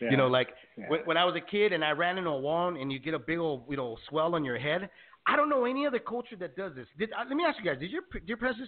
Yeah. 0.00 0.10
you 0.10 0.16
know, 0.16 0.28
like 0.28 0.48
Yeah. 0.76 0.88
when, 0.88 1.00
when 1.06 1.16
I 1.16 1.24
was 1.24 1.34
a 1.36 1.40
kid 1.40 1.72
and 1.72 1.84
I 1.84 1.90
ran 1.90 2.18
into 2.18 2.30
a 2.30 2.38
wall 2.38 2.68
and 2.76 2.92
you 2.92 2.98
get 2.98 3.14
a 3.14 3.18
big 3.18 3.38
old, 3.38 3.64
you 3.68 3.76
know, 3.76 3.96
swell 4.08 4.34
on 4.34 4.44
your 4.44 4.58
head. 4.58 4.88
I 5.26 5.36
don't 5.36 5.50
know 5.50 5.64
any 5.66 5.86
other 5.86 5.98
culture 5.98 6.36
that 6.36 6.56
does 6.56 6.74
this. 6.74 6.86
Did, 6.98 7.12
uh, 7.12 7.24
let 7.28 7.36
me 7.36 7.44
ask 7.44 7.58
you 7.58 7.64
guys: 7.70 7.78
Did 7.80 7.90
your 7.90 8.02
did 8.12 8.26
your 8.28 8.38
parents? 8.38 8.60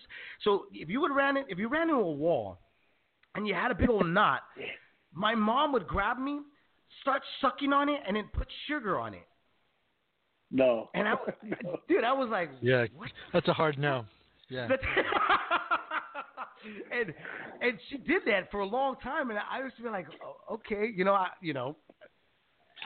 So 0.43 0.66
if 0.73 0.89
you 0.90 1.01
would 1.01 1.12
ran 1.15 1.36
it, 1.39 1.47
if 1.48 1.59
you 1.59 1.69
ran 1.69 1.89
into 1.89 1.94
a 2.02 2.12
wall, 2.12 2.59
and 3.35 3.47
you 3.48 3.55
had 3.55 3.70
a 3.70 3.74
big 3.74 3.89
old 3.89 4.07
knot, 4.19 4.43
my 5.15 5.35
mom 5.35 5.73
would 5.73 5.86
grab 5.86 6.19
me, 6.19 6.40
start 7.01 7.23
sucking 7.40 7.73
on 7.73 7.89
it, 7.89 8.01
and 8.07 8.16
then 8.16 8.24
put 8.35 8.47
sugar 8.69 8.98
on 8.98 9.15
it. 9.15 9.27
no. 10.51 10.90
And 10.94 11.09
I, 11.09 11.15
dude, 11.89 12.05
I 12.05 12.12
was 12.12 12.28
like, 12.31 12.51
Yeah, 12.61 12.85
what? 12.94 13.11
that's 13.32 13.48
a 13.48 13.52
hard 13.55 13.78
no. 13.78 14.05
Yeah. 14.51 14.69
And 16.93 17.15
and 17.62 17.78
she 17.89 17.99
did 17.99 18.23
that 18.27 18.51
for 18.51 18.61
a 18.61 18.66
long 18.66 18.97
time, 19.03 19.31
and 19.31 19.39
I 19.39 19.62
used 19.62 19.77
to 19.77 19.82
be 19.82 19.89
like, 19.89 20.07
oh, 20.23 20.55
okay, 20.55 20.91
you 20.95 21.05
know, 21.05 21.15
I, 21.15 21.28
you 21.43 21.53
know, 21.53 21.77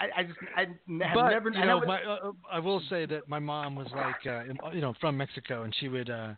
I, 0.01 0.21
I 0.21 0.25
just 0.25 0.39
I 0.57 0.61
have 1.05 1.15
but 1.15 1.31
never, 1.31 1.51
you 1.51 1.63
I 1.63 1.67
know, 1.67 1.81
never, 1.81 1.87
my, 1.87 2.03
uh, 2.03 2.29
uh, 2.29 2.33
I 2.51 2.59
will 2.59 2.83
say 2.89 3.07
that 3.07 3.29
my 3.29 3.39
mom 3.39 3.77
was 3.77 3.89
like, 3.95 4.19
uh, 4.27 4.43
you 4.73 4.81
know, 4.81 4.95
from 5.01 5.17
Mexico, 5.17 5.63
and 5.63 5.75
she 5.79 5.89
would. 5.89 6.11
uh 6.11 6.35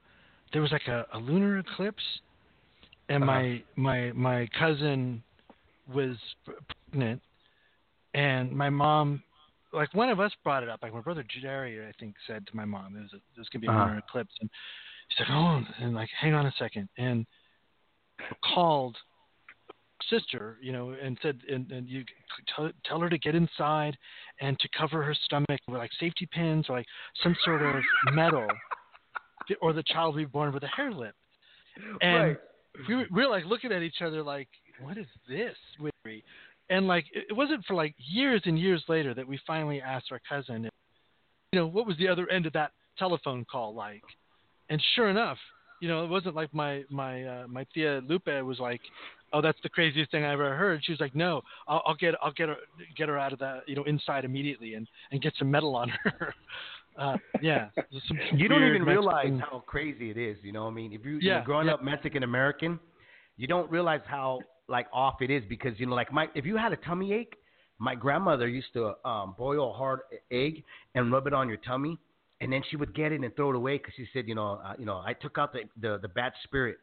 There 0.52 0.62
was 0.62 0.72
like 0.72 0.86
a, 0.88 1.06
a 1.12 1.18
lunar 1.18 1.58
eclipse, 1.58 2.02
and 3.08 3.22
Uh-huh. 3.22 3.26
my 3.32 3.64
my 3.76 4.12
my 4.12 4.48
cousin 4.58 5.22
was 5.92 6.16
pregnant, 6.90 7.22
and 8.14 8.52
my 8.52 8.70
mom, 8.70 9.22
like 9.72 9.92
one 9.94 10.08
of 10.10 10.20
us 10.20 10.32
brought 10.44 10.62
it 10.62 10.68
up. 10.68 10.80
Like 10.82 10.92
my 10.94 11.00
brother 11.00 11.24
Jerry, 11.40 11.86
I 11.86 11.92
think, 11.98 12.14
said 12.26 12.46
to 12.46 12.56
my 12.56 12.64
mom, 12.64 12.96
"It 12.96 13.02
was 13.02 13.12
a, 13.14 13.18
there's 13.34 13.48
gonna 13.48 13.60
be 13.60 13.68
a 13.68 13.70
Uh-huh. 13.70 13.88
lunar 13.88 13.98
eclipse," 13.98 14.34
and 14.40 14.50
she's 15.08 15.20
like, 15.20 15.30
"Oh," 15.30 15.62
and 15.80 15.94
like, 15.94 16.10
"Hang 16.20 16.34
on 16.34 16.46
a 16.46 16.52
second. 16.58 16.88
and 16.98 17.26
called 18.54 18.96
sister, 20.10 20.58
you 20.60 20.72
know, 20.72 20.94
and 21.02 21.18
said, 21.22 21.40
and, 21.48 21.70
and 21.72 21.88
you 21.88 22.04
tell, 22.54 22.70
tell 22.84 23.00
her 23.00 23.08
to 23.08 23.18
get 23.18 23.34
inside 23.34 23.96
and 24.40 24.58
to 24.60 24.68
cover 24.76 25.02
her 25.02 25.14
stomach 25.24 25.60
with 25.68 25.78
like 25.78 25.90
safety 25.98 26.28
pins 26.30 26.66
or 26.68 26.76
like 26.76 26.86
some 27.22 27.36
sort 27.44 27.62
of 27.62 27.82
metal, 28.12 28.46
or 29.60 29.72
the 29.72 29.82
child 29.84 30.14
will 30.14 30.22
be 30.22 30.26
born 30.26 30.52
with 30.52 30.62
a 30.62 30.68
hair 30.68 30.92
lip. 30.92 31.14
And 32.00 32.28
right. 32.28 32.36
we 32.88 32.94
were, 32.94 33.06
we 33.10 33.22
were 33.22 33.30
like 33.30 33.44
looking 33.44 33.72
at 33.72 33.82
each 33.82 34.00
other 34.02 34.22
like, 34.22 34.48
what 34.80 34.96
is 34.98 35.06
this? 35.28 35.56
Whitney? 35.78 36.22
And 36.68 36.86
like, 36.86 37.04
it, 37.12 37.26
it 37.30 37.32
wasn't 37.32 37.64
for 37.64 37.74
like 37.74 37.94
years 37.98 38.42
and 38.44 38.58
years 38.58 38.84
later 38.88 39.14
that 39.14 39.26
we 39.26 39.38
finally 39.46 39.80
asked 39.80 40.06
our 40.10 40.20
cousin, 40.28 40.64
you 41.52 41.60
know, 41.60 41.66
what 41.66 41.86
was 41.86 41.96
the 41.96 42.08
other 42.08 42.28
end 42.28 42.46
of 42.46 42.52
that 42.52 42.72
telephone 42.98 43.44
call 43.50 43.74
like? 43.74 44.02
And 44.68 44.82
sure 44.94 45.09
enough, 45.09 45.38
you 45.80 45.88
know, 45.88 46.05
it 46.05 46.09
wasn't 46.09 46.34
like 46.34 46.52
my 46.55 46.84
my 46.90 47.24
uh, 47.24 47.47
my 47.48 47.66
tia 47.74 48.01
Lupe 48.06 48.26
was 48.26 48.59
like, 48.59 48.80
"Oh, 49.32 49.40
that's 49.40 49.59
the 49.62 49.68
craziest 49.68 50.10
thing 50.10 50.24
I 50.24 50.32
ever 50.32 50.56
heard." 50.56 50.84
She 50.84 50.93
was 50.93 51.01
like, 51.01 51.14
"No, 51.14 51.43
I'll, 51.68 51.82
I'll 51.86 51.94
get 51.94 52.14
I'll 52.22 52.32
get 52.32 52.48
her 52.48 52.56
get 52.97 53.09
her 53.09 53.18
out 53.18 53.32
of 53.32 53.38
the 53.38 53.60
you 53.66 53.76
know 53.76 53.84
inside 53.84 54.24
immediately 54.24 54.74
and 54.74 54.88
and 55.10 55.20
get 55.20 55.34
some 55.38 55.51
metal 55.51 55.76
on 55.76 55.90
her." 56.02 56.34
uh, 56.98 57.16
yeah, 57.40 57.68
some, 58.09 58.18
some 58.30 58.38
you 58.38 58.48
don't 58.48 58.64
even 58.66 58.84
realize 58.84 59.26
Mexican- 59.26 59.40
how 59.40 59.62
crazy 59.66 60.10
it 60.10 60.16
is. 60.16 60.38
You 60.43 60.52
know, 60.52 60.64
what 60.64 60.70
I 60.70 60.74
mean, 60.74 60.93
if 60.93 61.05
you, 61.05 61.18
Yeah, 61.18 61.36
you're 61.36 61.44
growing 61.44 61.66
yeah. 61.66 61.74
up 61.74 61.84
Mexican 61.84 62.22
American, 62.22 62.80
you 63.36 63.47
don't 63.47 63.70
realize 63.70 64.01
how 64.06 64.40
like 64.68 64.86
off 64.93 65.20
it 65.20 65.30
is 65.30 65.43
because 65.48 65.78
you 65.78 65.86
know, 65.86 65.94
like 65.94 66.12
my 66.12 66.28
if 66.34 66.47
you 66.47 66.56
had 66.56 66.72
a 66.72 66.76
tummy 66.76 67.12
ache, 67.12 67.34
my 67.78 67.94
grandmother 67.94 68.48
used 68.48 68.72
to 68.72 68.94
um, 69.06 69.34
boil 69.36 69.70
a 69.70 69.74
hard 69.74 70.01
egg 70.30 70.64
and 70.94 71.12
rub 71.12 71.26
it 71.26 71.34
on 71.34 71.48
your 71.48 71.59
tummy, 71.59 71.98
and 72.40 72.52
then 72.52 72.62
she 72.70 72.76
would 72.76 72.94
get 72.94 73.12
it 73.12 73.20
and 73.20 73.34
throw 73.36 73.50
it 73.50 73.56
away 73.56 73.78
because 73.78 73.94
she 73.96 74.06
said, 74.12 74.28
you 74.28 74.34
know, 74.34 74.60
uh, 74.64 74.74
you 74.78 74.84
know, 74.84 75.02
I 75.04 75.14
took 75.14 75.38
out 75.38 75.52
the, 75.52 75.60
the 75.80 75.98
the 76.02 76.08
bad 76.08 76.32
spirit 76.44 76.78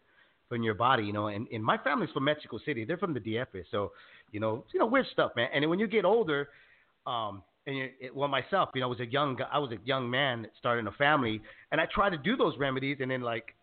from 0.49 0.63
your 0.63 0.73
body, 0.73 1.03
you 1.03 1.13
know. 1.13 1.27
And, 1.27 1.47
and 1.53 1.63
my 1.63 1.77
family's 1.77 2.09
from 2.11 2.25
Mexico 2.25 2.59
City; 2.65 2.85
they're 2.85 2.97
from 2.97 3.13
the 3.13 3.19
DF, 3.19 3.47
so 3.71 3.91
you 4.31 4.39
know, 4.39 4.65
you 4.73 4.79
know, 4.79 4.85
weird 4.85 5.05
stuff, 5.11 5.31
man. 5.35 5.49
And 5.53 5.69
when 5.69 5.79
you 5.79 5.87
get 5.87 6.05
older, 6.05 6.49
um, 7.05 7.43
and 7.67 7.77
you, 7.77 7.89
it, 7.99 8.15
well, 8.15 8.27
myself, 8.27 8.69
you 8.73 8.81
know, 8.81 8.87
I 8.87 8.89
was 8.89 8.99
a 8.99 9.05
young, 9.05 9.35
guy- 9.35 9.49
I 9.51 9.59
was 9.59 9.71
a 9.71 9.77
young 9.85 10.09
man 10.09 10.47
starting 10.59 10.87
a 10.87 10.91
family, 10.91 11.41
and 11.71 11.79
I 11.79 11.85
tried 11.93 12.11
to 12.11 12.17
do 12.17 12.35
those 12.35 12.57
remedies, 12.57 12.97
and 12.99 13.11
then 13.11 13.21
like 13.21 13.55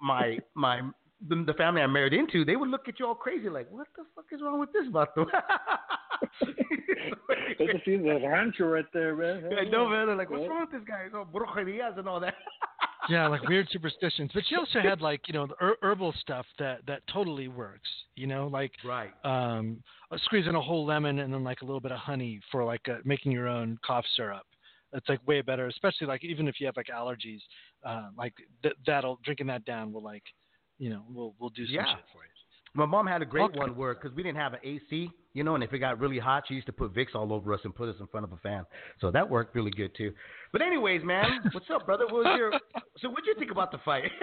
my 0.00 0.38
my 0.54 0.80
the, 1.28 1.44
the 1.46 1.54
family 1.54 1.82
I 1.82 1.86
married 1.86 2.14
into, 2.14 2.44
they 2.44 2.56
would 2.56 2.70
look 2.70 2.88
at 2.88 2.98
you 2.98 3.06
all 3.06 3.14
crazy, 3.14 3.48
like, 3.50 3.70
what 3.70 3.86
the 3.96 4.04
fuck 4.14 4.24
is 4.32 4.40
wrong 4.40 4.58
with 4.58 4.72
this 4.72 4.86
vato? 4.90 5.26
That's 7.58 7.72
a 7.74 7.80
few 7.84 8.02
the 8.02 8.20
rancho 8.26 8.66
right 8.66 8.84
there, 8.92 9.14
man. 9.16 9.50
I 9.58 9.64
know, 9.64 9.88
man. 9.88 10.06
They're 10.06 10.16
like, 10.16 10.30
what's 10.30 10.48
wrong 10.48 10.60
with 10.62 10.70
this 10.72 10.86
guy? 10.86 11.04
He's 11.04 11.14
all 11.14 11.24
brujerias 11.26 11.98
and 11.98 12.08
all 12.08 12.20
that. 12.20 12.34
yeah, 13.08 13.26
like 13.26 13.42
weird 13.48 13.68
superstitions. 13.70 14.30
But 14.34 14.44
she 14.48 14.56
also 14.56 14.80
had 14.80 15.00
like 15.10 15.22
you 15.26 15.34
know 15.34 15.46
the 15.46 15.54
her- 15.58 15.76
herbal 15.82 16.14
stuff 16.20 16.46
that 16.58 16.80
that 16.86 17.02
totally 17.12 17.48
works. 17.48 17.88
You 18.16 18.26
know, 18.26 18.48
like 18.48 18.72
right. 18.84 19.10
um, 19.24 19.82
squeezing 20.24 20.54
a 20.54 20.60
whole 20.60 20.84
lemon 20.86 21.20
and 21.20 21.32
then 21.32 21.44
like 21.44 21.62
a 21.62 21.64
little 21.64 21.80
bit 21.80 21.92
of 21.92 21.98
honey 21.98 22.40
for 22.50 22.64
like 22.64 22.88
uh 22.88 22.98
making 23.04 23.32
your 23.32 23.48
own 23.48 23.78
cough 23.84 24.04
syrup. 24.16 24.42
It's 24.92 25.08
like 25.08 25.26
way 25.26 25.40
better, 25.40 25.66
especially 25.68 26.06
like 26.08 26.24
even 26.24 26.48
if 26.48 26.58
you 26.58 26.66
have 26.66 26.76
like 26.76 26.88
allergies, 26.88 27.38
uh, 27.86 28.08
like 28.16 28.34
th- 28.62 28.74
that'll 28.86 29.20
drinking 29.24 29.46
that 29.46 29.64
down 29.64 29.92
will 29.92 30.02
like, 30.02 30.24
you 30.78 30.90
know, 30.90 31.04
will 31.12 31.34
will 31.38 31.50
do 31.50 31.64
some 31.66 31.74
Yeah. 31.76 31.94
shit 31.94 32.04
for 32.12 32.24
you. 32.24 32.29
My 32.74 32.86
mom 32.86 33.06
had 33.06 33.20
a 33.20 33.24
great 33.26 33.50
Okay. 33.50 33.58
one 33.58 33.76
where, 33.76 33.94
because 33.94 34.12
we 34.14 34.22
didn't 34.22 34.38
have 34.38 34.52
an 34.54 34.60
AC, 34.62 35.10
you 35.32 35.42
know, 35.44 35.54
and 35.56 35.64
if 35.64 35.72
it 35.72 35.78
got 35.80 35.98
really 35.98 36.18
hot, 36.18 36.44
she 36.46 36.54
used 36.54 36.66
to 36.66 36.72
put 36.72 36.94
Vicks 36.94 37.14
all 37.14 37.32
over 37.32 37.52
us 37.52 37.60
and 37.64 37.74
put 37.74 37.88
us 37.88 37.96
in 37.98 38.06
front 38.06 38.24
of 38.24 38.32
a 38.32 38.36
fan. 38.38 38.64
So 39.00 39.10
that 39.10 39.28
worked 39.28 39.54
really 39.56 39.72
good 39.72 39.94
too. 39.96 40.12
But 40.52 40.62
anyways, 40.62 41.02
man, 41.04 41.40
what's 41.52 41.66
up, 41.72 41.84
brother? 41.86 42.06
What 42.06 42.26
was 42.26 42.28
your? 42.34 42.54
So 42.98 43.08
what'd 43.08 43.26
you 43.26 43.34
think 43.38 43.50
about 43.50 43.72
the 43.72 43.78
fight? 43.78 44.10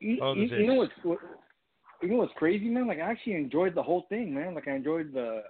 You, 0.00 0.18
Oh, 0.20 0.34
the 0.34 0.40
you, 0.42 0.48
you 0.58 0.66
know 0.66 0.74
what's 0.74 0.92
what, 1.02 1.18
you 2.02 2.08
know 2.08 2.16
what's 2.16 2.32
crazy, 2.36 2.68
man? 2.68 2.86
Like 2.86 2.98
I 2.98 3.10
actually 3.10 3.34
enjoyed 3.34 3.74
the 3.74 3.82
whole 3.82 4.04
thing, 4.10 4.34
man. 4.34 4.54
Like 4.54 4.68
I 4.68 4.72
enjoyed 4.74 5.12
the 5.14 5.42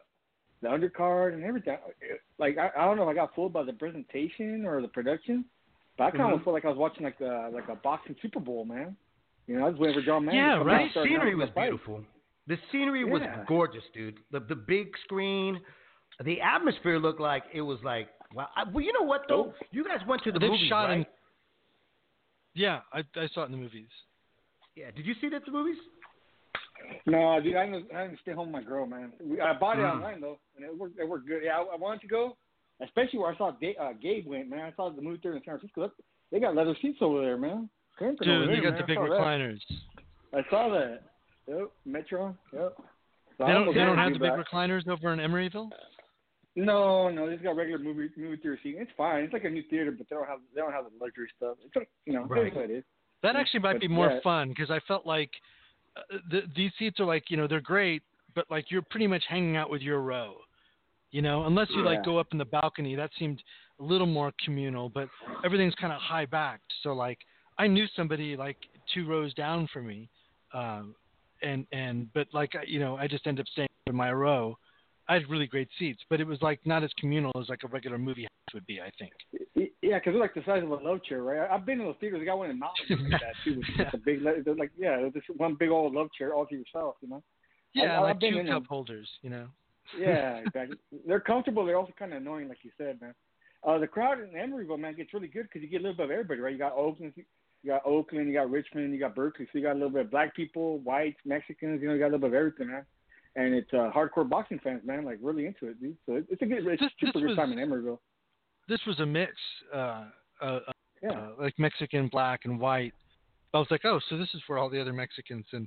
the 0.62 0.68
undercard 0.68 1.34
and 1.34 1.42
everything. 1.44 1.76
Like 2.38 2.56
I, 2.58 2.70
I 2.78 2.84
don't 2.84 2.96
know 2.96 3.02
if 3.02 3.08
I 3.08 3.14
got 3.14 3.34
fooled 3.34 3.52
by 3.52 3.64
the 3.64 3.72
presentation 3.72 4.64
or 4.64 4.80
the 4.80 4.88
production, 4.88 5.44
but 5.98 6.04
I 6.04 6.10
kind 6.12 6.32
of 6.32 6.40
Mhm. 6.40 6.44
felt 6.44 6.54
like 6.54 6.64
I 6.64 6.68
was 6.68 6.78
watching 6.78 7.02
like 7.04 7.20
a 7.20 7.50
like 7.52 7.68
a 7.68 7.74
boxing 7.74 8.14
Super 8.22 8.38
Bowl, 8.38 8.64
man. 8.64 8.96
You 9.46 9.58
know, 9.58 9.66
I 9.66 9.70
was 9.70 9.78
waiting 9.78 10.00
for 10.00 10.06
John 10.06 10.24
Madden. 10.24 10.40
Yeah, 10.40 10.52
to 10.54 10.58
come 10.60 10.66
right. 10.66 10.88
out 10.88 10.94
the 10.94 11.04
scenery 11.04 11.34
was 11.34 11.48
the 11.54 11.60
beautiful. 11.60 12.04
The 12.46 12.58
scenery 12.70 13.04
was 13.04 13.22
gorgeous, 13.46 13.82
dude. 13.94 14.18
The 14.32 14.40
the 14.40 14.54
big 14.54 14.88
screen, 15.04 15.60
the 16.24 16.40
atmosphere 16.40 16.98
looked 16.98 17.20
like 17.20 17.44
it 17.52 17.62
was 17.62 17.78
like 17.84 18.08
wow. 18.34 18.48
I, 18.56 18.64
well, 18.70 18.84
you 18.84 18.92
know 18.92 19.06
what 19.06 19.22
though? 19.28 19.52
Oh. 19.54 19.66
You 19.70 19.84
guys 19.84 20.00
went 20.06 20.22
to 20.24 20.32
the 20.32 20.38
They've 20.38 20.50
movies, 20.50 20.68
shot 20.68 20.86
right? 20.86 20.98
in. 20.98 21.06
Yeah, 22.54 22.80
I 22.92 23.00
I 23.16 23.28
saw 23.34 23.42
it 23.42 23.46
in 23.46 23.52
the 23.52 23.58
movies. 23.58 23.88
Yeah. 24.76 24.90
Did 24.94 25.06
you 25.06 25.14
see 25.20 25.28
that 25.30 25.36
at 25.36 25.44
the 25.46 25.52
movies? 25.52 25.78
No, 27.06 27.40
dude, 27.40 27.56
I 27.56 27.66
didn't, 27.66 27.86
I 27.94 28.06
didn't 28.06 28.20
stay 28.20 28.32
home 28.32 28.52
with 28.52 28.62
my 28.62 28.68
girl, 28.68 28.86
man. 28.86 29.12
We, 29.22 29.40
I 29.40 29.52
bought 29.54 29.78
it 29.78 29.82
Mm. 29.82 29.92
online 29.92 30.20
though, 30.20 30.38
and 30.56 30.64
it 30.64 30.76
worked. 30.76 30.98
It 30.98 31.08
worked 31.08 31.26
good. 31.26 31.42
Yeah, 31.44 31.58
I, 31.58 31.74
I 31.74 31.76
wanted 31.76 32.00
to 32.02 32.06
go, 32.08 32.36
especially 32.82 33.20
where 33.20 33.32
I 33.32 33.36
saw 33.36 33.52
Da- 33.52 33.76
uh, 33.80 33.92
Gabe 34.02 34.26
went, 34.26 34.50
man. 34.50 34.60
I 34.60 34.72
saw 34.74 34.90
the 34.90 35.00
movie 35.00 35.18
theater 35.18 35.36
in 35.36 35.42
San 35.44 35.58
Francisco. 35.58 35.90
They 36.30 36.40
got 36.40 36.54
leather 36.54 36.76
seats 36.82 36.98
over 37.00 37.20
there, 37.20 37.38
man. 37.38 37.70
Dude, 37.98 38.18
they 38.48 38.56
got 38.60 38.72
man. 38.72 38.74
the 38.74 38.82
I 38.82 38.86
big 38.86 38.96
that. 38.98 39.10
recliners. 39.10 39.60
I 40.34 40.40
saw 40.50 40.68
that. 40.70 41.02
Yep, 41.46 41.70
Metro. 41.84 42.36
Yep. 42.52 42.74
So 43.38 43.46
They 43.46 43.52
don't. 43.52 43.66
They 43.74 43.80
don't 43.80 43.98
have 43.98 44.12
the 44.12 44.18
big 44.18 44.32
recliners 44.32 44.86
over 44.88 45.12
in 45.12 45.18
Emeryville. 45.18 45.70
No, 46.56 47.08
no, 47.10 47.26
it's 47.26 47.42
got 47.42 47.56
regular 47.56 47.82
movie 47.82 48.10
movie 48.16 48.36
theater 48.36 48.58
seating. 48.62 48.80
It's 48.80 48.90
fine. 48.96 49.24
It's 49.24 49.32
like 49.32 49.44
a 49.44 49.50
new 49.50 49.62
theater, 49.68 49.90
but 49.90 50.06
they 50.08 50.14
don't 50.14 50.28
have 50.28 50.38
they 50.54 50.60
don't 50.60 50.72
have 50.72 50.84
the 50.84 51.04
luxury 51.04 51.28
stuff. 51.36 51.56
It's 51.64 51.74
like, 51.74 51.88
you 52.06 52.12
know, 52.12 52.24
Right. 52.24 52.52
it 52.56 52.70
is. 52.70 52.84
That 53.22 53.34
actually 53.36 53.60
might 53.60 53.74
but 53.74 53.80
be 53.80 53.88
more 53.88 54.10
yeah. 54.10 54.20
fun 54.22 54.50
because 54.50 54.70
I 54.70 54.78
felt 54.86 55.04
like 55.04 55.30
uh, 55.96 56.18
the, 56.30 56.42
these 56.54 56.70
seats 56.78 57.00
are 57.00 57.06
like 57.06 57.24
you 57.28 57.36
know 57.36 57.48
they're 57.48 57.60
great, 57.60 58.02
but 58.36 58.44
like 58.50 58.70
you're 58.70 58.82
pretty 58.82 59.08
much 59.08 59.24
hanging 59.28 59.56
out 59.56 59.68
with 59.68 59.82
your 59.82 60.00
row, 60.00 60.34
you 61.10 61.22
know, 61.22 61.44
unless 61.44 61.68
you 61.70 61.82
like 61.84 62.04
go 62.04 62.18
up 62.18 62.28
in 62.30 62.38
the 62.38 62.44
balcony. 62.44 62.94
That 62.94 63.10
seemed 63.18 63.42
a 63.80 63.82
little 63.82 64.06
more 64.06 64.32
communal, 64.44 64.88
but 64.88 65.08
everything's 65.44 65.74
kind 65.74 65.92
of 65.92 66.00
high 66.00 66.26
backed. 66.26 66.72
So 66.84 66.92
like 66.92 67.18
I 67.58 67.66
knew 67.66 67.86
somebody 67.94 68.36
like 68.36 68.56
two 68.92 69.06
rows 69.06 69.32
down 69.34 69.68
from 69.72 69.86
me, 69.86 70.08
um, 70.52 70.94
and 71.42 71.66
and 71.72 72.12
but 72.14 72.26
like 72.32 72.52
you 72.66 72.80
know 72.80 72.96
I 72.96 73.06
just 73.06 73.26
ended 73.26 73.44
up 73.44 73.48
staying 73.52 73.68
in 73.86 73.94
my 73.96 74.12
row. 74.12 74.58
I 75.08 75.14
had 75.14 75.28
really 75.28 75.46
great 75.46 75.68
seats, 75.78 76.00
but 76.08 76.20
it 76.20 76.26
was 76.26 76.40
like 76.40 76.60
not 76.64 76.82
as 76.82 76.90
communal 76.98 77.32
as 77.38 77.48
like 77.48 77.60
a 77.64 77.68
regular 77.68 77.98
movie 77.98 78.22
house 78.22 78.54
would 78.54 78.66
be. 78.66 78.80
I 78.80 78.90
think. 78.98 79.12
Yeah, 79.82 79.98
because 79.98 80.14
they're 80.14 80.20
like 80.20 80.32
the 80.34 80.42
size 80.46 80.62
of 80.62 80.70
a 80.70 80.76
love 80.76 81.04
chair, 81.04 81.22
right? 81.22 81.46
I've 81.50 81.66
been 81.66 81.78
in 81.80 81.86
those 81.86 81.96
theaters. 82.00 82.20
I 82.22 82.24
got 82.24 82.38
one 82.38 82.48
in 82.50 82.58
Mountain 82.58 83.10
like 83.10 83.20
that 83.20 83.34
too. 83.44 83.60
Just 83.76 83.94
a 83.94 83.98
big, 83.98 84.22
they're 84.22 84.54
like 84.54 84.70
yeah, 84.78 85.06
just 85.12 85.26
one 85.36 85.56
big 85.56 85.68
old 85.68 85.94
love 85.94 86.08
chair 86.16 86.34
all 86.34 86.46
to 86.46 86.54
yourself, 86.54 86.96
you 87.02 87.08
know. 87.08 87.22
Yeah, 87.74 87.98
I- 87.98 88.00
like 88.00 88.14
I've 88.14 88.20
been 88.20 88.32
two 88.32 88.38
cup 88.44 88.62
them. 88.62 88.66
holders, 88.68 89.08
you 89.22 89.28
know. 89.30 89.46
Yeah, 89.98 90.36
exactly. 90.46 90.78
they're 91.06 91.20
comfortable. 91.20 91.66
They're 91.66 91.76
also 91.76 91.92
kind 91.98 92.12
of 92.12 92.22
annoying, 92.22 92.48
like 92.48 92.58
you 92.62 92.70
said, 92.78 93.00
man. 93.00 93.14
Uh, 93.62 93.78
the 93.78 93.86
crowd 93.86 94.18
in 94.20 94.30
Emeryville, 94.30 94.78
man, 94.78 94.94
gets 94.94 95.12
really 95.14 95.28
good 95.28 95.44
because 95.44 95.62
you 95.62 95.68
get 95.68 95.80
a 95.80 95.82
little 95.82 95.96
bit 95.96 96.04
of 96.04 96.10
everybody, 96.10 96.40
right? 96.40 96.52
You 96.52 96.58
got 96.58 96.72
Oakland, 96.72 97.12
you 97.64 97.70
got 97.70 97.82
Oakland, 97.86 98.28
you 98.28 98.34
got 98.34 98.50
Richmond, 98.50 98.92
you 98.92 99.00
got 99.00 99.14
Berkeley, 99.16 99.46
so 99.46 99.58
you 99.58 99.64
got 99.64 99.72
a 99.72 99.74
little 99.74 99.90
bit 99.90 100.02
of 100.02 100.10
black 100.10 100.36
people, 100.36 100.78
whites, 100.80 101.18
Mexicans, 101.24 101.80
you 101.80 101.88
know, 101.88 101.94
you 101.94 101.98
got 102.00 102.06
a 102.06 102.12
little 102.14 102.20
bit 102.20 102.28
of 102.28 102.34
everything, 102.34 102.68
man. 102.68 102.84
And 103.36 103.54
it's 103.54 103.72
uh, 103.72 103.90
hardcore 103.94 104.28
boxing 104.28 104.60
fans, 104.62 104.82
man, 104.84 105.04
like 105.04 105.18
really 105.20 105.46
into 105.46 105.66
it, 105.66 105.80
dude. 105.80 105.96
So 106.06 106.16
it- 106.16 106.26
it's 106.30 106.42
a 106.42 106.46
good, 106.46 106.64
it's 106.66 106.80
This- 106.80 106.90
super 107.00 107.12
this 107.18 107.22
good 107.22 107.28
was- 107.30 107.36
time 107.36 107.52
in 107.52 107.58
Emeryville. 107.58 107.98
this 108.68 108.80
was 108.86 109.00
a 109.00 109.06
mix, 109.06 109.32
uh, 109.72 110.04
uh, 110.40 110.60
Yeah. 111.02 111.10
uh, 111.12 111.30
like 111.38 111.58
Mexican, 111.58 112.08
black, 112.08 112.44
and 112.44 112.60
white. 112.60 112.92
I 113.54 113.58
was 113.58 113.70
like, 113.70 113.84
oh, 113.84 113.98
so 114.08 114.16
this 114.18 114.28
is 114.34 114.42
where 114.46 114.58
all 114.58 114.68
the 114.68 114.80
other 114.80 114.92
Mexicans 114.92 115.46
and 115.52 115.66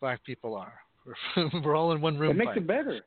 black 0.00 0.22
people 0.24 0.54
are. 0.54 0.80
We're, 1.04 1.50
we're 1.64 1.76
all 1.76 1.92
in 1.92 2.00
one 2.00 2.16
room. 2.18 2.30
It 2.30 2.36
makes 2.36 2.48
fighting. 2.48 2.62
it 2.64 2.66
better. 2.66 3.00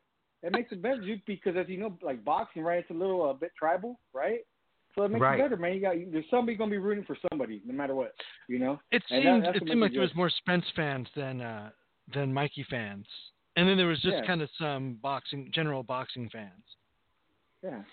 It 0.43 0.52
makes 0.53 0.72
it 0.72 0.81
better, 0.81 1.02
dude, 1.02 1.22
because 1.26 1.56
as 1.56 1.68
you 1.69 1.77
know, 1.77 1.98
like 2.02 2.23
boxing, 2.23 2.64
right? 2.64 2.80
It's 2.80 2.89
a 2.89 2.93
little 2.93 3.27
uh, 3.30 3.34
bit 3.34 3.52
tribal, 3.57 3.99
right? 4.14 4.39
So 4.95 5.03
it 5.03 5.09
makes 5.11 5.22
Right. 5.22 5.39
it 5.39 5.43
better, 5.43 5.57
man. 5.57 5.73
You 5.73 5.81
got 5.81 5.95
there's 6.11 6.30
somebody 6.30 6.57
gonna 6.57 6.72
be 6.72 6.77
rooting 6.77 7.03
for 7.05 7.18
somebody, 7.30 7.61
no 7.65 7.73
matter 7.73 7.95
what, 7.95 8.13
you 8.47 8.59
know. 8.59 8.80
It 8.91 9.03
And 9.09 9.23
seemed 9.23 9.43
that- 9.45 9.55
it 9.55 9.63
seemed 9.68 9.80
like 9.81 9.91
it 9.91 9.93
there 9.95 10.01
was 10.01 10.13
more 10.15 10.30
Spence 10.30 10.69
fans 10.76 11.07
than 11.15 11.41
uh, 11.41 11.72
than 12.13 12.34
Mikey 12.34 12.63
fans, 12.63 13.07
and 13.55 13.68
then 13.68 13.77
there 13.77 13.88
was 13.88 14.01
just 14.01 14.18
Yeah. 14.18 14.26
kind 14.26 14.41
of 14.41 14.49
some 14.51 14.95
boxing, 14.95 15.49
general 15.51 15.81
boxing 15.84 16.30
fans. 16.30 16.76
Yeah, 17.63 17.84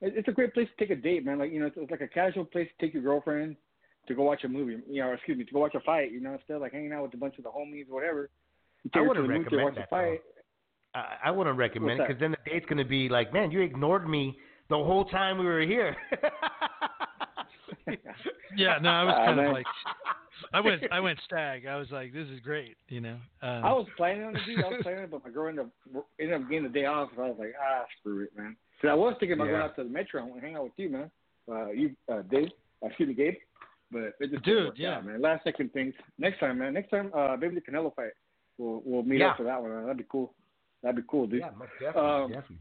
it, 0.00 0.14
it's 0.16 0.28
a 0.28 0.32
great 0.32 0.52
place 0.54 0.68
to 0.70 0.76
take 0.76 0.90
a 0.90 1.00
date, 1.00 1.24
man. 1.24 1.38
Like 1.38 1.52
you 1.52 1.60
know, 1.60 1.66
it's, 1.66 1.76
it's 1.76 1.90
like 1.90 2.00
a 2.00 2.08
casual 2.08 2.44
place 2.44 2.68
to 2.68 2.84
take 2.84 2.92
your 2.94 3.02
girlfriend 3.02 3.56
to 4.08 4.14
go 4.14 4.22
watch 4.24 4.42
a 4.44 4.48
movie. 4.48 4.82
You 4.88 5.02
know, 5.02 5.12
excuse 5.12 5.38
me, 5.38 5.44
to 5.44 5.52
go 5.52 5.60
watch 5.60 5.74
a 5.74 5.80
fight. 5.80 6.10
You 6.10 6.20
know, 6.20 6.32
instead 6.32 6.54
of 6.54 6.62
like 6.62 6.72
hanging 6.72 6.92
out 6.92 7.02
with 7.02 7.14
a 7.14 7.18
bunch 7.18 7.38
of 7.38 7.44
the 7.44 7.50
homies 7.50 7.88
or 7.90 7.94
whatever. 7.94 8.30
You 8.84 8.90
I 8.94 8.98
take 8.98 9.08
her 9.08 9.14
to 9.14 9.20
wouldn't 9.20 9.26
the 9.28 9.32
movie 9.34 9.50
to 9.50 9.56
recommend 9.56 9.64
watch 9.64 9.74
that, 9.76 9.84
a 9.84 9.86
fight. 9.86 10.20
I, 10.94 11.28
I 11.28 11.30
wouldn't 11.30 11.56
recommend 11.58 12.00
it 12.00 12.08
because 12.08 12.18
then 12.20 12.30
the 12.32 12.50
date's 12.50 12.66
gonna 12.66 12.84
be 12.84 13.08
like, 13.08 13.32
man, 13.32 13.50
you 13.50 13.60
ignored 13.60 14.08
me 14.08 14.38
the 14.70 14.76
whole 14.76 15.04
time 15.06 15.38
we 15.38 15.46
were 15.46 15.60
here. 15.62 15.96
Yeah, 18.56 18.78
no, 18.82 18.88
I 18.88 19.04
was 19.04 19.14
kind 19.14 19.40
of 19.40 19.52
like, 19.52 19.66
I 20.52 20.60
went 20.60 20.82
I 20.90 21.00
went 21.00 21.18
stag. 21.24 21.66
I 21.66 21.76
was 21.76 21.88
like, 21.90 22.12
this 22.12 22.26
is 22.28 22.40
great, 22.40 22.76
you 22.88 23.00
know. 23.00 23.16
Um, 23.42 23.64
I 23.64 23.72
was 23.72 23.86
planning 23.96 24.24
on 24.24 24.34
it, 24.36 24.40
dude. 24.46 24.64
I 24.64 24.68
was 24.68 24.80
planning 24.82 24.98
on 25.00 25.04
it, 25.04 25.10
but 25.10 25.24
my 25.24 25.30
girl 25.30 25.48
ended 25.48 25.66
up 25.94 26.04
ended 26.18 26.34
up 26.42 26.48
getting 26.48 26.64
the 26.64 26.68
day 26.70 26.86
off. 26.86 27.10
So 27.14 27.22
I 27.22 27.28
was 27.28 27.36
like, 27.38 27.54
ah, 27.60 27.84
screw 28.00 28.24
it, 28.24 28.36
man. 28.36 28.56
So 28.82 28.88
I 28.88 28.94
was 28.94 29.14
thinking 29.20 29.34
about 29.34 29.44
Yeah. 29.46 29.50
going 29.52 29.62
out 29.62 29.76
to 29.76 29.84
the 29.84 29.90
metro 29.90 30.22
and 30.24 30.40
hang 30.42 30.56
out 30.56 30.64
with 30.64 30.72
you, 30.76 30.88
man. 30.90 31.10
Uh, 31.50 31.70
you, 31.70 31.94
uh, 32.12 32.22
Dave, 32.30 32.48
uh, 32.82 32.86
excuse 32.88 33.08
me, 33.08 33.14
Gabe. 33.14 33.34
But 33.92 34.00
it 34.20 34.30
just 34.30 34.44
didn't 34.44 34.44
Dude, 34.44 34.72
yeah. 34.78 34.96
out, 34.96 35.06
man. 35.06 35.20
Last 35.22 35.44
second 35.44 35.72
things. 35.72 35.94
Next 36.18 36.40
time, 36.40 36.58
man. 36.58 36.74
Next 36.74 36.90
time, 36.90 37.10
uh, 37.14 37.36
maybe 37.40 37.54
the 37.54 37.60
Canelo 37.60 37.94
fight. 37.94 38.10
We'll 38.58 38.82
we'll 38.84 39.02
meet 39.04 39.20
Yeah. 39.20 39.30
up 39.30 39.36
for 39.36 39.44
that 39.44 39.60
one. 39.62 39.70
Man. 39.70 39.82
That'd 39.84 39.98
be 39.98 40.04
cool. 40.10 40.34
That'd 40.82 40.96
be 40.96 41.02
cool, 41.08 41.26
dude. 41.26 41.40
yeah, 41.40 41.50
most 41.56 41.70
definitely, 41.80 42.10
Um, 42.10 42.28
definitely. 42.32 42.56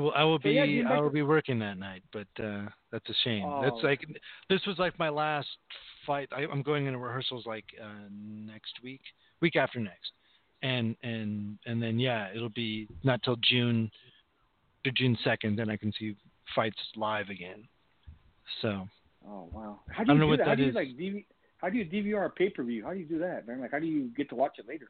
Well, 0.00 0.12
I 0.14 0.24
will 0.24 0.38
So, 0.38 0.44
be 0.44 0.52
yeah, 0.52 0.88
I 0.90 1.00
will 1.00 1.10
be 1.10 1.22
working 1.22 1.58
that 1.60 1.78
night, 1.78 2.02
but 2.12 2.26
uh 2.42 2.66
that's 2.92 3.08
a 3.08 3.14
shame. 3.24 3.48
That's 3.62 3.76
Oh. 3.82 3.86
like 3.86 4.00
this 4.48 4.60
was 4.66 4.78
like 4.78 4.98
my 4.98 5.08
last 5.08 5.48
fight. 6.06 6.28
I, 6.32 6.42
I'm 6.50 6.62
going 6.62 6.86
into 6.86 6.98
rehearsals 6.98 7.46
like 7.46 7.64
uh 7.82 8.08
next 8.10 8.72
week, 8.82 9.02
week 9.40 9.56
after 9.56 9.78
next, 9.80 10.12
and 10.62 10.96
and 11.02 11.58
and 11.66 11.82
then 11.82 11.98
yeah, 11.98 12.28
it'll 12.34 12.48
be 12.50 12.88
not 13.04 13.22
till 13.22 13.36
June, 13.36 13.90
to 14.84 14.90
June 14.92 15.16
second, 15.24 15.56
then 15.56 15.70
I 15.70 15.76
can 15.76 15.92
see 15.98 16.16
fights 16.54 16.78
live 16.96 17.28
again. 17.28 17.68
So 18.62 18.88
Oh 19.26 19.48
wow. 19.52 19.80
How 19.90 20.02
I 20.02 20.04
do 20.04 20.08
don't 20.08 20.16
you 20.16 20.20
know 20.20 20.26
do 20.26 20.30
what 20.30 20.38
that? 20.38 20.48
How 20.48 20.54
do 20.54 20.62
you 20.62 20.68
is. 20.70 20.74
like 20.74 20.88
DV, 20.88 21.24
How 21.58 21.68
do 21.68 21.76
you 21.78 21.84
DVR 21.84 22.26
a 22.26 22.30
pay 22.30 22.48
per 22.50 22.62
view? 22.64 22.84
How 22.84 22.92
do 22.94 22.98
you 22.98 23.04
do 23.06 23.18
that, 23.18 23.46
man? 23.46 23.60
Like, 23.60 23.72
how 23.72 23.78
do 23.78 23.86
you 23.86 24.08
get 24.16 24.28
to 24.30 24.34
watch 24.34 24.58
it 24.58 24.66
later? 24.66 24.88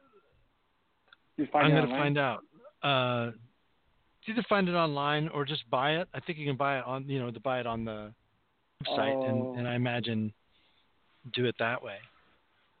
Find 1.51 1.65
I'm 1.65 1.71
gonna 1.73 1.97
find 1.97 2.17
out. 2.17 2.43
Uh, 2.83 3.31
it's 4.21 4.29
either 4.29 4.45
find 4.47 4.69
it 4.69 4.73
online 4.73 5.27
or 5.29 5.45
just 5.45 5.69
buy 5.69 5.93
it. 5.93 6.07
I 6.13 6.19
think 6.19 6.37
you 6.37 6.45
can 6.45 6.55
buy 6.57 6.79
it 6.79 6.85
on 6.85 7.07
you 7.09 7.19
know 7.19 7.31
to 7.31 7.39
buy 7.39 7.59
it 7.59 7.67
on 7.67 7.85
the 7.85 8.11
website, 8.83 9.15
Oh. 9.15 9.25
and 9.25 9.59
and 9.59 9.67
I 9.67 9.75
imagine 9.75 10.31
do 11.33 11.45
it 11.45 11.55
that 11.59 11.81
way. 11.83 11.97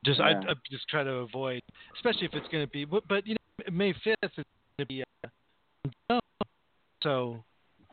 Just 0.05 0.19
Yeah. 0.19 0.25
I, 0.47 0.51
I 0.51 0.53
just 0.69 0.87
try 0.89 1.03
to 1.03 1.11
avoid, 1.11 1.61
especially 1.95 2.25
if 2.25 2.33
it's 2.33 2.47
going 2.47 2.65
to 2.65 2.71
be. 2.71 2.85
But, 2.85 3.07
but 3.07 3.27
you 3.27 3.35
know, 3.35 3.71
May 3.71 3.93
fifth 4.03 4.17
is 4.23 4.31
going 4.35 4.45
to 4.79 4.85
be. 4.87 5.03
Uh, 6.09 6.19
so 7.03 7.43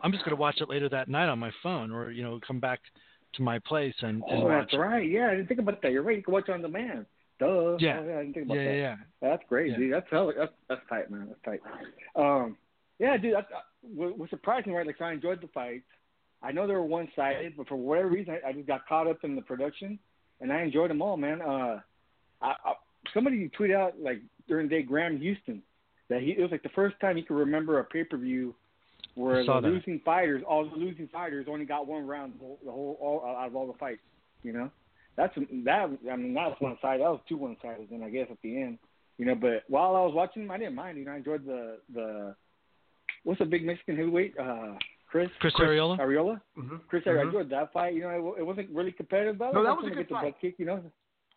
I'm 0.03 0.13
just 0.13 0.25
going 0.25 0.35
to 0.37 0.41
watch 0.41 0.61
it 0.61 0.69
later 0.69 0.89
that 0.89 1.09
night 1.09 1.29
on 1.29 1.39
my 1.39 1.51
phone, 1.63 1.91
or 1.93 2.11
you 2.11 2.23
know, 2.23 2.41
come 2.47 2.61
back 2.61 2.81
to 3.35 3.43
my 3.43 3.59
place 3.59 3.95
and, 4.01 4.23
and 4.29 4.43
Oh, 4.45 4.49
that's 4.49 4.73
it. 4.73 4.77
right. 4.79 5.07
Yeah, 5.09 5.27
I 5.29 5.31
didn't 5.33 5.49
think 5.49 5.61
about 5.61 5.83
that. 5.83 5.93
You're 5.93 6.03
right. 6.03 6.17
You 6.17 6.23
can 6.23 6.33
watch 6.33 6.49
it 6.49 6.53
on 6.53 6.63
demand. 6.63 7.05
Duh. 7.39 7.77
Yeah. 7.79 8.01
Oh, 8.01 8.07
yeah, 8.09 8.15
I 8.17 8.23
didn't 8.23 8.33
think 8.35 8.47
about 8.47 8.55
Yeah, 8.57 8.65
that. 8.65 8.71
yeah, 8.71 8.77
yeah. 8.77 8.97
That's 9.21 9.43
great, 9.49 9.71
Yeah. 9.73 9.77
dude. 9.77 9.93
That's 9.93 10.07
hell. 10.11 10.33
That's 10.37 10.53
that's 10.69 10.81
tight, 10.89 11.11
man. 11.11 11.29
That's 11.29 11.41
tight. 11.45 11.61
Um, 12.17 12.57
yeah, 12.99 13.17
dude. 13.17 13.35
That's, 13.35 13.47
uh, 13.53 13.61
what, 13.83 14.19
what's 14.19 14.31
surprising, 14.31 14.73
right? 14.73 14.87
Like, 14.87 14.97
so 14.99 15.05
I 15.05 15.13
enjoyed 15.13 15.41
the 15.41 15.49
fights. 15.49 15.85
I 16.43 16.53
know 16.53 16.67
they 16.67 16.75
were 16.75 16.83
one 16.83 17.09
sided, 17.17 17.55
but 17.57 17.69
for 17.69 17.77
whatever 17.77 18.09
reason, 18.09 18.37
I, 18.45 18.49
I 18.49 18.53
just 18.53 18.67
got 18.67 18.87
caught 18.87 19.09
up 19.09 19.25
in 19.25 19.35
the 19.35 19.43
production, 19.43 19.99
and 20.41 20.53
I 20.53 20.63
enjoyed 20.63 20.91
them 20.91 21.03
all, 21.03 21.17
man. 21.17 21.43
Uh, 21.43 21.81
I, 22.41 22.55
I, 22.65 22.75
somebody 23.13 23.51
tweeted 23.59 23.75
out 23.75 23.95
like 24.01 24.21
during 24.47 24.69
the 24.69 24.77
day, 24.77 24.83
Graham 24.83 25.19
Houston, 25.19 25.63
that 26.09 26.23
he 26.23 26.31
it 26.33 26.41
was 26.41 26.51
like 26.51 26.63
the 26.63 26.69
first 26.71 26.99
time 27.01 27.17
he 27.17 27.23
could 27.23 27.37
remember 27.37 27.79
a 27.79 27.85
pay 27.85 28.05
per 28.05 28.17
view 28.17 28.55
where 29.15 29.45
the 29.45 29.61
that. 29.61 29.69
losing 29.69 30.01
fighters, 30.05 30.43
all 30.49 30.69
the 30.69 30.77
losing 30.77 31.09
fighters, 31.09 31.47
only 31.49 31.65
got 31.65 31.87
one 31.87 32.07
round 32.07 32.35
the 32.35 32.39
whole, 32.39 32.59
the 32.65 32.71
whole 32.71 32.97
all, 33.01 33.37
out 33.37 33.49
of 33.49 33.57
all 33.57 33.67
the 33.67 33.79
fights. 33.79 34.01
You 34.43 34.53
know, 34.53 34.71
that's 35.17 35.35
that. 35.35 35.99
I 36.11 36.17
mean, 36.17 36.35
that 36.35 36.49
was 36.49 36.57
one 36.61 36.79
side. 36.81 37.01
That 37.01 37.11
was 37.11 37.21
two 37.29 37.37
one 37.37 37.57
sided. 37.61 37.89
Then 37.91 38.03
I 38.03 38.11
guess 38.11 38.29
at 38.31 38.41
the 38.43 38.63
end, 38.63 38.79
you 39.19 39.27
know. 39.27 39.35
But 39.35 39.65
while 39.69 39.97
I 39.97 40.01
was 40.03 40.15
watching 40.15 40.49
I 40.51 40.59
didn't 40.59 40.77
mind. 40.77 40.99
You 40.99 41.05
know, 41.05 41.13
I 41.13 41.17
enjoyed 41.17 41.45
the 41.45 41.79
the 41.93 42.37
what's 43.25 43.41
a 43.41 43.45
big 43.45 43.65
Mexican 43.65 43.97
heavyweight? 43.97 44.35
Uh, 44.39 44.75
Chris 45.11 45.31
Chris 45.41 45.55
Arreola? 45.55 45.99
Arreola. 45.99 46.41
Mm-hmm. 46.59 46.77
Chris 46.89 47.05
Arreola. 47.05 47.21
I 47.21 47.23
enjoyed 47.23 47.51
that 47.51 47.73
fight. 47.73 47.95
You 47.95 48.03
know, 48.03 48.35
it, 48.37 48.41
it 48.41 48.43
wasn't 48.45 48.71
really 48.71 48.93
competitive. 48.93 49.39
But 49.39 49.49
I 49.49 49.53
No, 49.53 49.65
that 49.65 49.77
was 49.77 49.87
a 49.87 49.89
good 49.91 49.99
get 49.99 50.09
the 50.09 50.15
fight. 50.15 50.25
butt 50.33 50.41
kick. 50.41 50.55
You 50.59 50.67
know. 50.67 50.83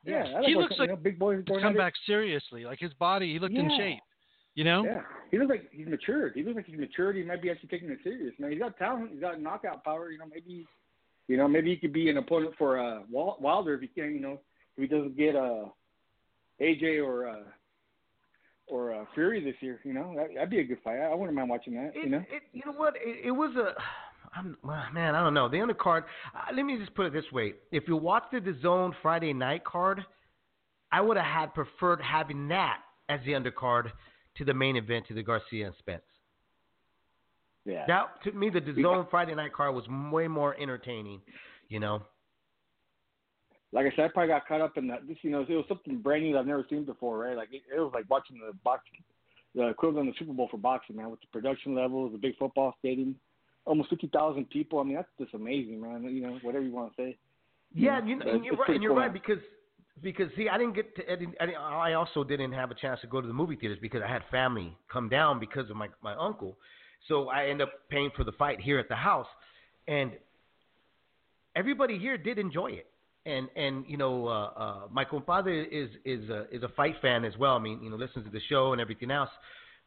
Yeah. 0.03 0.25
Yeah, 0.27 0.41
He 0.47 0.55
looks 0.55 0.71
like 0.79 0.89
you 0.89 0.95
know, 0.95 1.01
big 1.01 1.19
boy. 1.19 1.37
He's 1.37 1.61
come 1.61 1.75
back 1.75 1.93
seriously. 2.05 2.65
Like 2.65 2.79
his 2.79 2.93
body, 2.93 3.31
he 3.33 3.39
looked 3.39 3.53
in 3.55 3.69
shape. 3.77 3.99
You 4.55 4.65
know? 4.65 4.83
Yeah, 4.83 5.01
he 5.29 5.37
looks 5.37 5.49
like 5.49 5.69
he's 5.71 5.87
matured. 5.87 6.33
He 6.35 6.43
looks 6.43 6.57
like 6.57 6.65
he's 6.65 6.77
matured. 6.77 7.15
He 7.15 7.23
might 7.23 7.41
be 7.41 7.49
actually 7.49 7.69
taking 7.69 7.89
it 7.89 7.99
serious. 8.03 8.33
Man, 8.37 8.51
he's 8.51 8.59
got 8.59 8.77
talent. 8.77 9.11
He's 9.11 9.21
got 9.21 9.41
knockout 9.41 9.83
power. 9.85 10.11
You 10.11 10.17
know, 10.17 10.25
maybe, 10.29 10.67
you 11.29 11.37
know, 11.37 11.47
maybe 11.47 11.69
he 11.69 11.77
could 11.77 11.93
be 11.93 12.09
an 12.09 12.17
opponent 12.17 12.53
for 12.57 12.77
uh 12.77 12.99
Wilder 13.09 13.75
if 13.75 13.81
he 13.81 13.87
can't. 13.87 14.11
You 14.13 14.19
know, 14.19 14.39
if 14.75 14.81
he 14.81 14.87
doesn't 14.87 15.15
get 15.15 15.37
uh 15.37 15.65
AJ 16.59 17.01
or 17.01 17.29
uh 17.29 17.43
or 18.71 18.93
uh, 18.93 19.05
Fury 19.13 19.43
this 19.43 19.55
year. 19.59 19.79
You 19.83 19.93
know, 19.93 20.13
that, 20.15 20.29
that'd 20.33 20.49
be 20.49 20.59
a 20.59 20.63
good 20.63 20.79
fight. 20.83 20.99
I, 20.99 21.11
I 21.11 21.13
wouldn't 21.13 21.35
mind 21.35 21.49
watching 21.49 21.73
that. 21.73 21.91
It, 21.93 22.05
you 22.05 22.09
know, 22.09 22.17
it, 22.17 22.41
you 22.53 22.61
know 22.65 22.71
what? 22.71 22.95
It, 22.95 23.27
it 23.27 23.31
was 23.31 23.55
a. 23.55 23.73
I'm, 24.33 24.57
man, 24.93 25.13
I 25.13 25.21
don't 25.21 25.33
know. 25.33 25.49
The 25.49 25.57
undercard. 25.57 26.03
Uh, 26.33 26.55
let 26.55 26.63
me 26.63 26.77
just 26.77 26.95
put 26.95 27.05
it 27.05 27.13
this 27.13 27.29
way: 27.31 27.53
if 27.71 27.83
you 27.87 27.97
watched 27.97 28.31
the 28.31 28.57
Zone 28.61 28.95
Friday 29.01 29.33
night 29.33 29.65
card, 29.65 30.03
I 30.91 31.01
would 31.01 31.17
have 31.17 31.25
had 31.25 31.53
preferred 31.53 32.01
having 32.01 32.47
that 32.47 32.77
as 33.09 33.19
the 33.25 33.33
undercard 33.33 33.91
to 34.37 34.45
the 34.45 34.53
main 34.53 34.77
event 34.77 35.07
to 35.09 35.13
the 35.13 35.23
Garcia 35.23 35.67
and 35.67 35.75
Spence. 35.79 36.01
yeah. 37.65 37.83
That 37.87 38.23
to 38.23 38.31
me, 38.31 38.49
the 38.49 38.61
Zone 38.81 39.05
Friday 39.11 39.35
night 39.35 39.53
card 39.53 39.75
was 39.75 39.83
way 40.11 40.27
more 40.27 40.55
entertaining. 40.59 41.21
You 41.67 41.81
know. 41.81 42.03
Like 43.73 43.85
I 43.85 43.95
said, 43.95 44.05
I 44.05 44.07
probably 44.09 44.29
got 44.29 44.47
caught 44.47 44.61
up 44.61 44.77
in 44.77 44.87
that. 44.87 45.07
This, 45.07 45.17
you 45.21 45.31
know, 45.31 45.45
it 45.47 45.49
was 45.49 45.65
something 45.67 45.97
brand 45.99 46.23
new 46.23 46.33
that 46.33 46.39
I've 46.39 46.47
never 46.47 46.65
seen 46.69 46.83
before, 46.83 47.17
right? 47.17 47.37
Like 47.37 47.49
it, 47.51 47.61
it 47.73 47.79
was 47.79 47.91
like 47.93 48.09
watching 48.09 48.37
the 48.45 48.53
box, 48.63 48.83
the 49.55 49.69
equivalent 49.69 50.09
of 50.09 50.15
the 50.15 50.19
Super 50.19 50.33
Bowl 50.33 50.49
for 50.51 50.57
boxing, 50.57 50.97
man, 50.97 51.09
with 51.09 51.21
the 51.21 51.27
production 51.31 51.73
levels, 51.73 52.11
the 52.11 52.17
big 52.17 52.37
football 52.37 52.75
stadium, 52.79 53.15
almost 53.65 53.89
fifty 53.89 54.07
thousand 54.07 54.49
people. 54.49 54.79
I 54.79 54.83
mean, 54.83 54.95
that's 54.95 55.07
just 55.19 55.33
amazing, 55.33 55.79
man. 55.79 56.03
You 56.03 56.21
know, 56.21 56.39
whatever 56.41 56.65
you 56.65 56.73
want 56.73 56.95
to 56.95 57.01
say. 57.01 57.17
Yeah, 57.73 58.05
you 58.05 58.17
know, 58.17 58.25
and, 58.29 58.43
you, 58.43 58.53
are 58.53 58.57
right. 58.57 58.69
And 58.71 58.83
you're 58.83 58.91
cool, 58.91 58.99
right 58.99 59.13
man. 59.13 59.13
because 59.13 59.41
because 60.01 60.27
see, 60.35 60.49
I 60.49 60.57
didn't 60.57 60.73
get 60.73 60.93
to. 60.97 61.11
I, 61.11 61.15
didn't, 61.15 61.35
I 61.39 61.93
also 61.93 62.25
didn't 62.25 62.51
have 62.51 62.71
a 62.71 62.75
chance 62.75 62.99
to 63.01 63.07
go 63.07 63.21
to 63.21 63.27
the 63.27 63.33
movie 63.33 63.55
theaters 63.55 63.79
because 63.81 64.01
I 64.05 64.11
had 64.11 64.23
family 64.29 64.75
come 64.91 65.07
down 65.07 65.39
because 65.39 65.69
of 65.69 65.77
my 65.77 65.87
my 66.03 66.13
uncle. 66.15 66.57
So 67.07 67.29
I 67.29 67.45
end 67.45 67.61
up 67.61 67.71
paying 67.89 68.11
for 68.15 68.25
the 68.25 68.33
fight 68.33 68.59
here 68.59 68.79
at 68.79 68.89
the 68.89 68.95
house, 68.95 69.27
and 69.87 70.11
everybody 71.55 71.97
here 71.97 72.17
did 72.17 72.37
enjoy 72.37 72.71
it. 72.71 72.87
And 73.25 73.49
and 73.55 73.85
you 73.87 73.97
know, 73.97 74.27
uh, 74.27 74.51
uh, 74.57 74.79
my 74.91 75.05
compadre 75.05 75.63
is 75.65 75.89
is 76.05 76.29
a, 76.29 76.47
is 76.51 76.63
a 76.63 76.69
fight 76.69 76.95
fan 77.01 77.23
as 77.23 77.37
well. 77.37 77.55
I 77.55 77.59
mean, 77.59 77.83
you 77.83 77.89
know, 77.89 77.95
listens 77.95 78.25
to 78.25 78.31
the 78.31 78.41
show 78.49 78.71
and 78.71 78.81
everything 78.81 79.11
else. 79.11 79.29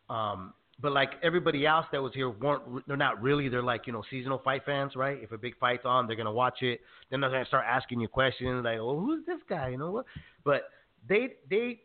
Um, 0.09 0.55
but 0.81 0.93
like 0.93 1.13
everybody 1.23 1.67
else 1.67 1.87
that 1.93 2.03
was 2.03 2.13
here 2.15 2.31
weren't 2.31 2.87
they're 2.87 2.97
not 2.97 3.23
really 3.23 3.49
they're 3.49 3.63
like 3.63 3.87
you 3.87 3.93
know 3.93 4.03
seasonal 4.11 4.39
fight 4.39 4.63
fans 4.65 4.97
right? 4.97 5.19
If 5.23 5.33
a 5.33 5.39
big 5.39 5.57
fight's 5.59 5.85
on 5.85 6.07
they're 6.07 6.17
gonna 6.17 6.33
watch 6.33 6.63
it. 6.63 6.81
Then 7.11 7.21
they're 7.21 7.31
gonna 7.31 7.47
start 7.47 7.65
asking 7.69 8.01
you 8.01 8.09
questions 8.09 8.65
like 8.65 8.79
oh 8.79 8.99
who's 8.99 9.25
this 9.27 9.41
guy? 9.49 9.69
You 9.69 9.79
know 9.79 9.91
what? 9.91 10.07
But 10.45 10.71
they 11.09 11.35
they 11.49 11.81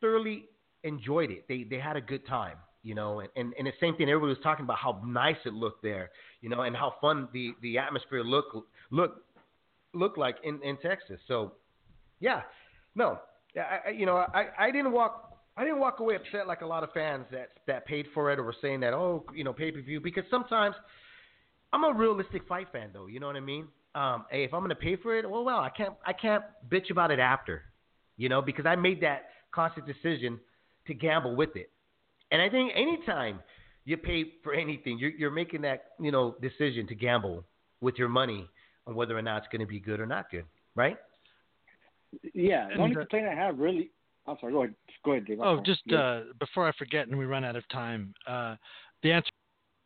thoroughly 0.00 0.46
enjoyed 0.84 1.30
it. 1.30 1.46
They 1.48 1.64
they 1.64 1.78
had 1.78 1.96
a 1.96 2.02
good 2.02 2.26
time 2.26 2.56
you 2.82 2.94
know? 2.94 3.20
And 3.20 3.28
and, 3.36 3.54
and 3.58 3.66
the 3.66 3.72
same 3.80 3.96
thing 3.96 4.08
everybody 4.08 4.30
was 4.30 4.42
talking 4.42 4.64
about 4.64 4.78
how 4.78 5.02
nice 5.04 5.36
it 5.44 5.52
looked 5.52 5.82
there 5.82 6.10
you 6.40 6.48
know 6.48 6.62
and 6.62 6.76
how 6.76 6.94
fun 7.00 7.28
the 7.32 7.52
the 7.62 7.78
atmosphere 7.78 8.22
looked 8.22 8.56
looked 8.90 9.20
look 9.94 10.16
like 10.16 10.36
in 10.44 10.60
in 10.62 10.76
Texas 10.78 11.20
so 11.26 11.52
yeah 12.20 12.42
no 12.94 13.18
I, 13.56 13.90
you 13.90 14.06
know 14.06 14.16
I 14.16 14.46
I 14.58 14.70
didn't 14.70 14.92
walk 14.92 15.40
I 15.56 15.64
didn't 15.64 15.80
walk 15.80 16.00
away 16.00 16.16
upset 16.16 16.46
like 16.46 16.60
a 16.60 16.66
lot 16.66 16.84
of 16.84 16.92
fans 16.92 17.26
that 17.32 17.48
that 17.66 17.86
paid 17.86 18.06
for 18.14 18.30
it 18.32 18.38
or 18.38 18.44
were 18.44 18.54
saying 18.60 18.80
that 18.80 18.92
oh 18.92 19.24
you 19.34 19.44
know 19.44 19.52
pay 19.52 19.70
per 19.70 19.80
view 19.80 20.00
because 20.00 20.24
sometimes 20.30 20.76
I'm 21.72 21.84
a 21.84 21.92
realistic 21.92 22.46
fight 22.46 22.68
fan 22.72 22.90
though 22.92 23.06
you 23.06 23.20
know 23.20 23.26
what 23.26 23.36
I 23.36 23.40
mean. 23.40 23.68
Um, 23.94 24.26
hey, 24.30 24.44
if 24.44 24.54
I'm 24.54 24.60
gonna 24.60 24.74
pay 24.76 24.96
for 24.96 25.16
it, 25.18 25.28
well, 25.28 25.44
well, 25.44 25.58
I 25.58 25.70
can't 25.70 25.94
I 26.06 26.12
can't 26.12 26.44
bitch 26.68 26.90
about 26.90 27.10
it 27.10 27.18
after, 27.18 27.62
you 28.16 28.28
know, 28.28 28.42
because 28.42 28.66
I 28.66 28.76
made 28.76 29.00
that 29.00 29.30
conscious 29.50 29.82
decision 29.86 30.38
to 30.86 30.94
gamble 30.94 31.34
with 31.34 31.56
it. 31.56 31.70
And 32.30 32.40
I 32.40 32.48
think 32.48 32.72
anytime 32.76 33.40
you 33.84 33.96
pay 33.96 34.34
for 34.44 34.52
anything, 34.52 34.98
you're 34.98 35.10
you're 35.10 35.30
making 35.30 35.62
that 35.62 35.86
you 35.98 36.12
know 36.12 36.36
decision 36.40 36.86
to 36.88 36.94
gamble 36.94 37.44
with 37.80 37.96
your 37.96 38.08
money 38.08 38.48
on 38.88 38.94
whether 38.94 39.16
or 39.16 39.22
not 39.22 39.38
it's 39.38 39.48
going 39.52 39.60
to 39.60 39.66
be 39.66 39.78
good 39.78 40.00
or 40.00 40.06
not 40.06 40.30
good, 40.30 40.44
right? 40.74 40.96
Yeah, 42.34 42.68
the 42.68 42.80
only 42.80 42.96
complaint 42.96 43.28
I 43.28 43.34
have 43.34 43.58
really 43.58 43.90
I'm 44.26 44.36
sorry. 44.40 44.52
Go 44.52 44.62
ahead. 44.62 44.74
Go 45.04 45.12
ahead, 45.12 45.26
Dave. 45.26 45.40
I'm 45.40 45.46
Oh, 45.46 45.54
sorry. 45.56 45.64
just 45.64 45.82
Yeah. 45.86 45.98
uh, 45.98 46.22
before 46.38 46.68
I 46.68 46.72
forget 46.72 47.08
and 47.08 47.18
we 47.18 47.24
run 47.24 47.44
out 47.44 47.56
of 47.56 47.66
time, 47.68 48.14
uh, 48.26 48.56
the 49.02 49.12
answer 49.12 49.30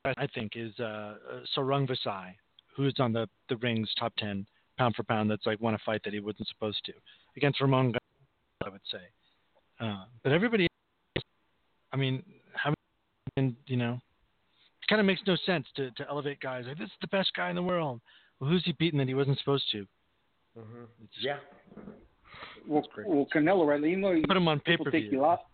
I 0.04 0.26
think 0.34 0.56
is 0.56 0.72
uh, 0.80 0.82
uh, 0.82 1.16
Sor 1.54 1.64
Rungvisai, 1.64 2.34
who's 2.74 2.94
on 2.98 3.12
the 3.12 3.28
the 3.48 3.56
ring's 3.58 3.92
top 3.98 4.12
ten 4.16 4.46
pound 4.78 4.96
for 4.96 5.04
pound. 5.04 5.30
That's 5.30 5.46
like 5.46 5.60
won 5.60 5.74
a 5.74 5.78
fight 5.78 6.02
that 6.04 6.12
he 6.12 6.18
wasn't 6.18 6.48
supposed 6.48 6.84
to 6.86 6.92
against 7.36 7.60
Ramon. 7.60 7.92
Gonzalez, 7.92 8.00
I 8.64 8.68
would 8.68 8.80
say, 8.90 9.86
uh, 9.86 10.04
but 10.24 10.32
everybody, 10.32 10.66
I 11.92 11.96
mean, 11.96 12.24
how 12.54 12.74
and 13.36 13.54
you 13.66 13.76
know, 13.76 13.92
it 13.92 14.88
kind 14.88 14.98
of 14.98 15.06
makes 15.06 15.20
no 15.24 15.36
sense 15.46 15.66
to 15.76 15.92
to 15.92 16.08
elevate 16.08 16.40
guys 16.40 16.64
like 16.66 16.78
this 16.78 16.86
is 16.86 16.92
the 17.00 17.06
best 17.08 17.30
guy 17.36 17.48
in 17.48 17.54
the 17.54 17.62
world. 17.62 18.00
Well, 18.42 18.50
who's 18.50 18.64
he 18.64 18.72
beating 18.72 18.98
that 18.98 19.06
he 19.06 19.14
wasn't 19.14 19.38
supposed 19.38 19.62
to? 19.70 19.86
Mm-hmm. 20.58 20.82
Yeah. 21.20 21.36
well, 22.66 22.82
well, 23.06 23.28
Canelo, 23.32 23.64
right? 23.64 23.78
Even 23.84 24.00
though 24.00 24.14
he, 24.16 24.22
Put 24.22 24.36
him 24.36 24.48
on 24.48 24.58
people 24.58 24.84
think 24.90 25.10
he 25.10 25.16
lost. 25.16 25.44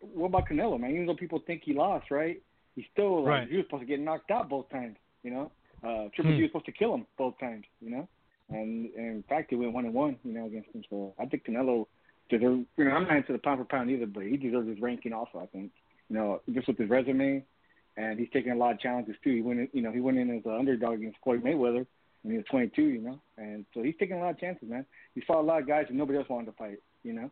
What 0.00 0.28
about 0.28 0.48
Canelo, 0.48 0.80
man? 0.80 0.92
Even 0.92 1.04
though 1.04 1.14
people 1.14 1.42
think 1.46 1.60
he 1.62 1.74
lost, 1.74 2.10
right? 2.10 2.40
He 2.74 2.86
still 2.90 3.18
like 3.22 3.28
Right. 3.28 3.48
he 3.50 3.56
was 3.58 3.66
supposed 3.66 3.82
to 3.82 3.86
get 3.86 4.00
knocked 4.00 4.30
out 4.30 4.48
both 4.48 4.66
times. 4.70 4.96
You 5.24 5.30
know, 5.30 5.52
uh, 5.84 6.08
Triple 6.14 6.32
Hmm. 6.32 6.36
G 6.38 6.42
was 6.44 6.48
supposed 6.52 6.64
to 6.64 6.72
kill 6.72 6.94
him 6.94 7.06
both 7.18 7.38
times. 7.38 7.66
You 7.82 7.90
know, 7.90 8.08
and, 8.48 8.90
and 8.96 9.16
in 9.16 9.24
fact 9.28 9.50
he 9.50 9.56
went 9.56 9.74
one 9.74 9.84
and 9.84 9.92
one. 9.92 10.16
You 10.24 10.32
know, 10.32 10.46
against 10.46 10.70
him. 10.74 10.84
So 10.88 11.12
I 11.18 11.26
think 11.26 11.44
Canelo 11.44 11.84
deserves. 12.30 12.64
You 12.78 12.84
know, 12.86 12.92
I'm 12.92 13.02
not 13.02 13.16
into 13.18 13.32
the 13.34 13.38
pound 13.38 13.58
for 13.58 13.66
pound 13.66 13.90
either, 13.90 14.06
but 14.06 14.22
he 14.22 14.38
deserves 14.38 14.68
his 14.70 14.80
ranking 14.80 15.12
also. 15.12 15.38
I 15.38 15.46
think. 15.46 15.70
You 16.08 16.16
know, 16.16 16.40
just 16.54 16.66
with 16.66 16.78
his 16.78 16.88
resume, 16.88 17.44
and 17.98 18.18
he's 18.18 18.30
taking 18.32 18.52
a 18.52 18.56
lot 18.56 18.72
of 18.72 18.80
challenges 18.80 19.16
too. 19.22 19.34
He 19.34 19.42
went, 19.42 19.60
in, 19.60 19.68
you 19.74 19.82
know, 19.82 19.92
he 19.92 20.00
went 20.00 20.16
in 20.16 20.30
as 20.34 20.46
an 20.46 20.52
underdog 20.58 20.94
against 20.94 21.18
Floyd 21.22 21.44
Mayweather 21.44 21.86
when 22.26 22.32
he 22.32 22.38
was 22.38 22.46
22. 22.50 22.82
You 22.82 23.00
know, 23.00 23.20
and 23.38 23.64
so 23.72 23.82
he's 23.82 23.94
taking 24.00 24.16
a 24.16 24.20
lot 24.20 24.30
of 24.30 24.40
chances, 24.40 24.68
man. 24.68 24.84
He 25.14 25.20
fought 25.20 25.40
a 25.40 25.46
lot 25.46 25.60
of 25.60 25.68
guys 25.68 25.86
that 25.88 25.94
nobody 25.94 26.18
else 26.18 26.28
wanted 26.28 26.46
to 26.46 26.52
fight. 26.52 26.78
You 27.04 27.12
know, 27.12 27.30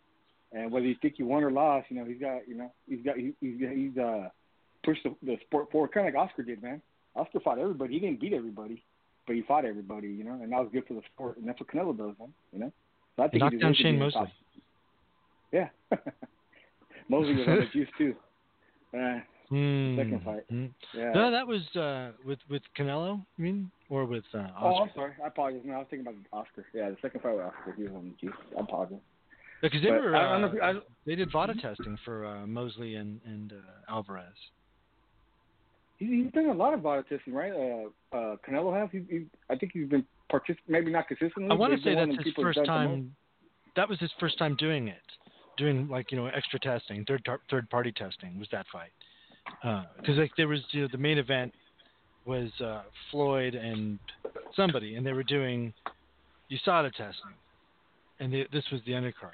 and 0.53 0.71
whether 0.71 0.87
you 0.87 0.95
think 1.03 1.15
he 1.17 1.25
won 1.25 1.43
or 1.43 1.51
lost, 1.51 1.87
you 1.91 1.97
know, 1.97 2.05
he's 2.05 2.21
got, 2.21 2.47
you 2.47 2.55
know, 2.55 2.73
he's 2.89 3.05
got, 3.05 3.17
he, 3.17 3.33
he's 3.41 3.59
he's 3.59 3.99
uh 3.99 4.29
pushed 4.85 5.03
the, 5.03 5.15
the 5.23 5.37
sport 5.47 5.71
forward, 5.73 5.91
kind 5.93 6.07
of 6.07 6.15
like 6.15 6.23
Oscar 6.23 6.43
did, 6.43 6.63
man. 6.63 6.81
Oscar 7.17 7.41
fought 7.41 7.59
everybody. 7.59 7.95
He 7.95 8.01
didn't 8.01 8.21
beat 8.21 8.33
everybody, 8.33 8.85
but 9.27 9.35
he 9.35 9.43
fought 9.43 9.65
everybody, 9.65 10.09
you 10.09 10.23
know, 10.23 10.35
and 10.35 10.53
that 10.53 10.61
was 10.61 10.69
good 10.73 10.87
for 10.87 10.95
the 10.95 11.03
sport, 11.13 11.39
and 11.39 11.49
that's 11.49 11.59
what 11.59 11.69
Canelo 11.69 11.97
does, 11.97 12.15
man. 12.19 12.33
You 12.53 12.61
know, 12.61 12.73
so 13.17 13.23
I 13.25 13.29
think 13.29 13.43
Knocked 13.43 13.61
down 13.61 13.75
Shane 13.75 13.99
Mosley. 13.99 14.21
top. 14.21 14.29
Yeah, 15.53 15.69
Mosley 17.09 17.35
was 17.35 17.49
on 17.49 17.57
the 17.57 17.67
juice 17.73 17.89
too. 17.99 18.15
Uh, 18.97 19.19
Hmm. 19.55 19.97
second 19.97 20.23
fight. 20.25 20.45
Hmm. 20.49 20.67
yeah. 20.95 21.13
No, 21.13 21.31
that 21.31 21.47
was 21.47 21.63
uh, 21.77 22.11
with 22.27 22.39
with 22.51 22.63
Canelo. 22.77 23.25
You 23.37 23.45
mean, 23.45 23.71
or 23.89 24.05
with 24.05 24.25
uh, 24.35 24.39
Oscar? 24.39 24.59
Oh, 24.61 24.75
I'm 24.83 24.91
sorry. 24.95 25.13
I 25.23 25.27
apologize. 25.29 25.61
No, 25.65 25.75
I 25.75 25.79
was 25.79 25.87
thinking 25.91 26.07
about 26.09 26.21
Oscar. 26.33 26.65
Yeah, 26.75 26.91
the 26.91 26.97
second 27.03 27.21
fight 27.21 27.37
with 27.37 27.45
Oscar. 27.45 27.75
He 27.77 27.83
was 27.85 27.93
on 27.93 28.13
the 28.21 28.27
juice. 28.27 28.37
I 28.57 28.61
apologize. 28.63 28.99
Because 29.63 29.81
they 29.83 29.89
But 29.91 30.03
were, 30.03 30.17
I 30.17 30.33
don't 30.33 30.41
know 30.43 30.49
uh, 30.49 30.71
if- 30.71 30.77
I- 30.79 30.87
they 31.07 31.15
did 31.15 31.31
VADA 31.31 31.55
testing 31.61 31.97
for 32.05 32.27
uh, 32.27 32.47
Mosley 32.47 32.97
and 32.97 33.21
and 33.25 33.53
uh, 33.53 33.93
Alvarez. 33.93 34.25
He's, 35.99 36.09
he's 36.11 36.33
done 36.33 36.47
a 36.47 36.53
lot 36.53 36.75
of 36.75 36.81
VADA 36.81 37.05
testing, 37.09 37.33
right? 37.33 37.53
Uh, 37.53 38.17
uh, 38.17 38.37
Canelo 38.47 38.79
has. 38.79 38.89
He, 38.91 39.03
he, 39.09 39.25
I 39.49 39.57
think 39.57 39.73
he's 39.73 39.89
been 39.89 40.05
partic- 40.33 40.59
maybe 40.69 40.91
not 40.91 41.07
consistently. 41.09 41.51
I 41.51 41.55
want 41.55 41.73
to 41.75 41.81
say 41.83 41.95
that's 41.95 42.11
his 42.25 42.35
first 42.35 42.57
done 42.57 42.65
the 42.67 42.73
most. 42.73 42.91
time. 42.91 43.15
That 43.77 43.89
was 43.89 43.99
his 44.01 44.11
first 44.21 44.39
time 44.39 44.57
doing 44.57 44.89
it, 44.89 45.03
doing 45.57 45.89
like 45.89 46.11
you 46.11 46.19
know 46.19 46.27
extra 46.27 46.59
testing, 46.59 47.05
third 47.07 47.25
tar- 47.25 47.41
third 47.51 47.69
party 47.71 47.93
testing 47.93 48.39
was 48.39 48.49
that 48.53 48.67
fight. 48.73 48.91
Because 49.47 50.19
like 50.19 50.33
there 50.37 50.49
was 50.49 50.61
you 50.71 50.83
know 50.83 50.89
the 50.91 50.99
main 50.99 51.19
event 51.19 51.53
was 52.25 52.51
uh, 52.65 52.83
Floyd 53.11 53.55
and 53.55 53.99
somebody, 54.57 54.97
and 54.97 55.05
they 55.05 55.13
were 55.13 55.23
doing 55.23 55.73
USADA 56.51 56.91
testing, 56.93 57.35
and 58.21 58.33
they, 58.33 58.47
this 58.53 58.65
was 58.73 58.81
the 58.87 58.93
undercard. 58.93 59.33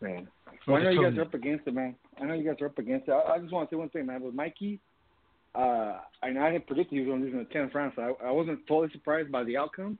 Man. 0.00 0.28
Well, 0.66 0.76
I 0.78 0.82
know 0.82 0.90
you 0.90 1.02
guys 1.02 1.18
are 1.18 1.22
up 1.22 1.34
against 1.34 1.66
it, 1.66 1.74
man. 1.74 1.94
I 2.20 2.24
know 2.24 2.34
you 2.34 2.44
guys 2.44 2.60
are 2.60 2.66
up 2.66 2.78
against 2.78 3.08
it. 3.08 3.12
I, 3.12 3.34
I 3.34 3.38
just 3.38 3.52
want 3.52 3.68
to 3.70 3.74
say 3.74 3.78
one 3.78 3.88
thing, 3.90 4.06
man. 4.06 4.22
With 4.22 4.34
Mikey, 4.34 4.80
uh, 5.54 5.98
I 6.22 6.30
know 6.30 6.42
I 6.42 6.52
had 6.52 6.66
predicted 6.66 6.94
he 6.94 7.00
was 7.00 7.08
going 7.08 7.20
to 7.20 7.26
lose 7.26 7.34
in 7.34 7.38
the 7.38 7.44
tenth 7.46 7.74
round, 7.74 7.92
so 7.96 8.16
I, 8.20 8.28
I 8.28 8.30
wasn't 8.30 8.66
totally 8.66 8.92
surprised 8.92 9.30
by 9.32 9.44
the 9.44 9.56
outcome. 9.56 9.98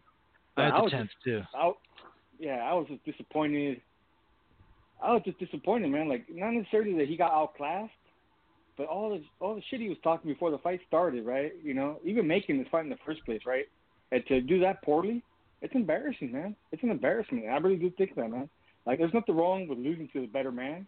I 0.56 0.64
had 0.64 0.72
I 0.72 0.84
the 0.84 0.90
tenth 0.90 1.10
too. 1.24 1.42
I, 1.54 1.72
yeah, 2.38 2.56
I 2.56 2.74
was 2.74 2.86
just 2.88 3.04
disappointed. 3.04 3.80
I 5.02 5.12
was 5.12 5.22
just 5.24 5.38
disappointed, 5.38 5.90
man. 5.90 6.08
Like 6.08 6.26
not 6.30 6.52
necessarily 6.52 6.94
that 6.98 7.08
he 7.08 7.16
got 7.16 7.32
outclassed, 7.32 7.92
but 8.76 8.86
all 8.86 9.10
the 9.10 9.22
all 9.40 9.54
the 9.54 9.62
shit 9.70 9.80
he 9.80 9.88
was 9.88 9.98
talking 10.02 10.30
before 10.30 10.50
the 10.50 10.58
fight 10.58 10.80
started, 10.86 11.24
right? 11.24 11.52
You 11.62 11.74
know, 11.74 11.98
even 12.04 12.26
making 12.26 12.58
this 12.58 12.68
fight 12.70 12.84
in 12.84 12.90
the 12.90 12.98
first 13.04 13.24
place, 13.24 13.40
right? 13.46 13.66
And 14.12 14.24
to 14.26 14.40
do 14.40 14.60
that 14.60 14.82
poorly, 14.82 15.22
it's 15.62 15.74
embarrassing, 15.74 16.32
man. 16.32 16.54
It's 16.72 16.82
an 16.82 16.90
embarrassment. 16.90 17.46
I 17.46 17.56
really 17.56 17.76
do 17.76 17.90
think 17.90 18.14
that, 18.14 18.30
man. 18.30 18.48
Like, 18.86 18.98
there's 18.98 19.14
nothing 19.14 19.36
wrong 19.36 19.66
with 19.66 19.78
losing 19.78 20.08
to 20.12 20.20
the 20.20 20.26
better 20.28 20.52
man, 20.52 20.86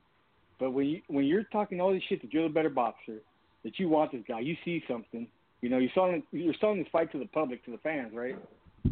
but 0.60 0.70
when 0.70 0.86
you 0.86 1.02
when 1.08 1.24
you're 1.24 1.44
talking 1.44 1.80
all 1.80 1.92
this 1.92 2.02
shit 2.08 2.22
that 2.22 2.32
you're 2.32 2.44
the 2.44 2.54
better 2.54 2.70
boxer, 2.70 3.18
that 3.64 3.78
you 3.78 3.88
want 3.88 4.12
this 4.12 4.22
guy, 4.28 4.40
you 4.40 4.56
see 4.64 4.82
something, 4.88 5.26
you 5.62 5.68
know, 5.68 5.78
you're 5.78 5.90
selling 5.94 6.22
you're 6.30 6.54
selling 6.60 6.78
this 6.78 6.88
fight 6.92 7.10
to 7.12 7.18
the 7.18 7.26
public, 7.26 7.64
to 7.64 7.70
the 7.70 7.78
fans, 7.78 8.12
right? 8.14 8.36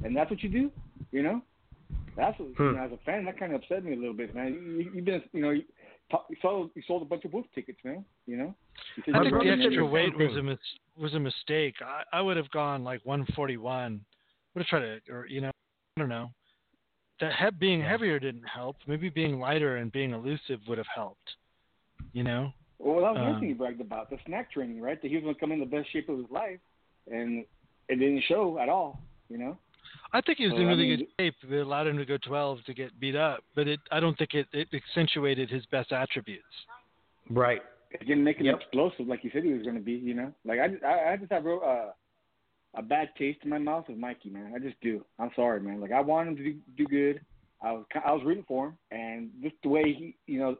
And 0.05 0.17
that's 0.17 0.31
what 0.31 0.43
you 0.43 0.49
do, 0.49 0.71
you 1.13 1.23
know. 1.23 1.43
That's 2.17 2.39
what, 2.39 2.49
hmm. 2.57 2.63
you 2.63 2.73
know, 2.73 2.83
as 2.83 2.93
a 2.93 2.99
fan, 3.05 3.25
that 3.27 3.39
kind 3.39 3.55
of 3.55 3.61
upset 3.63 3.85
me 3.85 3.93
a 3.93 3.97
little 3.97 4.15
bit, 4.15 4.35
man. 4.35 4.55
You, 4.55 4.91
you've 4.95 5.05
been, 5.05 5.23
you 5.33 5.43
know, 5.43 5.55
you, 6.11 6.37
sold 6.43 6.71
you 6.75 6.83
sold 6.87 7.03
a 7.03 7.05
bunch 7.05 7.25
of 7.25 7.33
wolf 7.33 7.47
tickets, 7.55 7.79
man. 7.85 8.05
You 8.27 8.37
know. 8.37 8.55
You 8.97 9.03
said 9.05 9.15
I 9.17 9.23
think 9.23 9.43
the 9.43 9.51
extra 9.51 9.87
weight 9.87 10.17
was 10.17 10.37
a 10.37 10.43
mis- 10.43 10.59
was 10.97 11.15
a 11.15 11.21
mistake. 11.21 11.75
I, 11.85 12.03
I 12.19 12.21
would 12.21 12.37
have 12.37 12.51
gone 12.51 12.85
like 12.85 13.01
141. 13.05 14.01
Would 14.55 14.61
have 14.61 14.67
tried 14.67 14.81
to, 14.81 15.13
or 15.13 15.27
you 15.27 15.41
know, 15.41 15.51
I 15.97 16.01
don't 16.01 16.09
know. 16.09 16.31
That 17.21 17.33
he- 17.39 17.57
being 17.59 17.83
heavier 17.83 18.19
didn't 18.19 18.45
help. 18.45 18.77
Maybe 18.87 19.09
being 19.09 19.39
lighter 19.39 19.77
and 19.77 19.91
being 19.93 20.13
elusive 20.13 20.61
would 20.69 20.79
have 20.79 20.87
helped. 20.95 21.37
You 22.13 22.23
know. 22.25 22.53
Well, 22.79 23.01
that 23.01 23.13
was 23.15 23.19
Um, 23.19 23.31
one 23.33 23.41
thing 23.41 23.49
he 23.49 23.55
bragged 23.55 23.81
about 23.81 24.11
the 24.11 24.17
SNAC 24.29 24.51
training, 24.51 24.81
right? 24.81 25.01
That 25.01 25.09
he 25.09 25.15
was 25.17 25.23
going 25.23 25.35
to 25.35 25.41
come 25.41 25.53
in 25.53 25.61
the 25.61 25.67
best 25.67 25.91
shape 25.93 26.11
of 26.11 26.19
his 26.19 26.31
life, 26.31 26.61
and 27.11 27.45
it 27.89 27.97
didn't 27.97 28.23
show 28.29 28.59
at 28.59 28.69
all. 28.69 29.01
You 29.29 29.39
know. 29.39 29.59
I 30.13 30.21
think 30.21 30.39
he 30.39 30.45
was 30.45 30.53
Well, 30.53 30.63
in 30.63 30.69
I 30.69 30.71
really 30.71 30.89
mean- 30.89 30.99
good 30.99 31.09
shape. 31.19 31.35
It 31.51 31.57
allowed 31.57 31.87
him 31.89 31.99
to 31.99 32.05
go 32.05 32.17
12 32.19 32.65
to 32.67 32.75
get 32.75 32.99
beat 33.01 33.17
up, 33.17 33.41
but 33.55 33.69
it 33.69 33.81
I 33.91 34.01
don't 34.01 34.17
think 34.17 34.35
it, 34.35 34.47
it 34.53 34.69
accentuated 34.73 35.51
his 35.51 35.65
best 35.67 35.93
attributes. 35.93 36.45
Right. 37.31 37.63
It 37.91 38.01
didn't 38.07 38.25
make 38.25 38.39
him 38.39 38.47
Yep. 38.47 38.57
explosive 38.61 39.07
like 39.07 39.21
he 39.21 39.31
said 39.31 39.43
he 39.45 39.53
was 39.53 39.63
going 39.63 39.75
to 39.77 39.81
be. 39.83 39.93
You 39.93 40.15
know, 40.15 40.33
like 40.45 40.59
I, 40.61 40.87
I, 40.87 41.13
I 41.13 41.17
just 41.17 41.33
have 41.33 41.45
real, 41.45 41.61
uh, 41.65 41.93
a 42.79 42.83
bad 42.83 43.09
taste 43.17 43.39
in 43.43 43.51
my 43.51 43.59
mouth 43.59 43.89
with 43.89 43.97
Mikey, 43.99 44.29
man. 44.31 44.53
I 44.55 44.59
just 44.59 44.81
do. 44.81 45.05
I'm 45.19 45.31
sorry, 45.35 45.61
man. 45.61 45.81
Like 45.81 45.93
I 45.93 46.01
want 46.01 46.29
him 46.29 46.37
to 46.37 46.43
do, 46.43 46.55
do 46.77 46.87
good. 46.87 47.21
I 47.63 47.73
was, 47.73 47.85
I 48.05 48.13
was 48.13 48.23
rooting 48.25 48.45
for 48.47 48.67
him, 48.69 48.79
and 48.91 49.31
just 49.43 49.55
the 49.63 49.71
way 49.71 49.83
he, 49.93 50.15
you 50.27 50.39
know, 50.39 50.57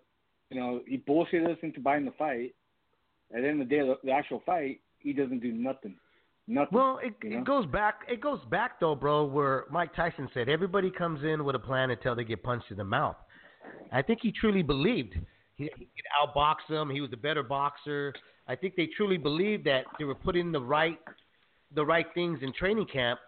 you 0.51 0.59
know, 0.59 0.81
he 0.87 0.97
bullshitted 0.99 1.47
us 1.51 1.59
into 1.63 1.79
buying 1.81 2.05
the 2.07 2.13
fight. 2.13 2.55
At 3.35 3.43
the 3.43 3.49
end 3.49 3.61
of 3.61 3.69
the 3.69 3.75
day, 3.75 3.83
the, 3.83 3.97
the 4.03 4.13
actual 4.13 4.43
fight, 4.47 4.81
he 5.01 5.13
doesn't 5.13 5.41
do 5.41 5.53
nothing. 5.53 5.97
Nothing. 6.49 6.69
Well, 6.73 7.01
it, 7.03 7.15
you 7.23 7.31
know? 7.31 7.39
it 7.39 7.45
goes 7.45 7.67
back. 7.67 8.01
It 8.09 8.21
goes 8.21 8.41
back 8.51 8.79
though, 8.79 8.95
bro. 8.95 9.25
Where 9.25 9.65
Mike 9.71 9.95
Tyson 9.95 10.29
said 10.33 10.49
everybody 10.49 10.91
comes 10.91 11.25
in 11.25 11.45
with 11.45 11.57
a 11.57 11.59
plan 11.59 11.91
until 11.91 12.15
they 12.15 12.25
get 12.25 12.43
punched 12.43 12.71
in 12.71 12.77
the 12.77 12.85
mouth. 12.85 13.17
I 13.93 14.03
think 14.03 14.21
he 14.23 14.33
truly 14.33 14.63
believed 14.63 15.15
he, 15.57 15.65
he 15.77 15.87
could 15.87 16.07
outbox 16.23 16.57
him. 16.69 16.91
He 16.91 17.01
was 17.01 17.11
a 17.13 17.17
better 17.17 17.43
boxer. 17.43 18.15
I 18.47 18.55
think 18.55 18.77
they 18.77 18.89
truly 18.97 19.17
believed 19.17 19.65
that 19.65 19.85
they 19.99 20.05
were 20.05 20.15
putting 20.15 20.53
the 20.53 20.61
right 20.61 20.99
the 21.75 21.85
right 21.85 22.07
things 22.15 22.39
in 22.43 22.53
training 22.53 22.87
camp 22.93 23.19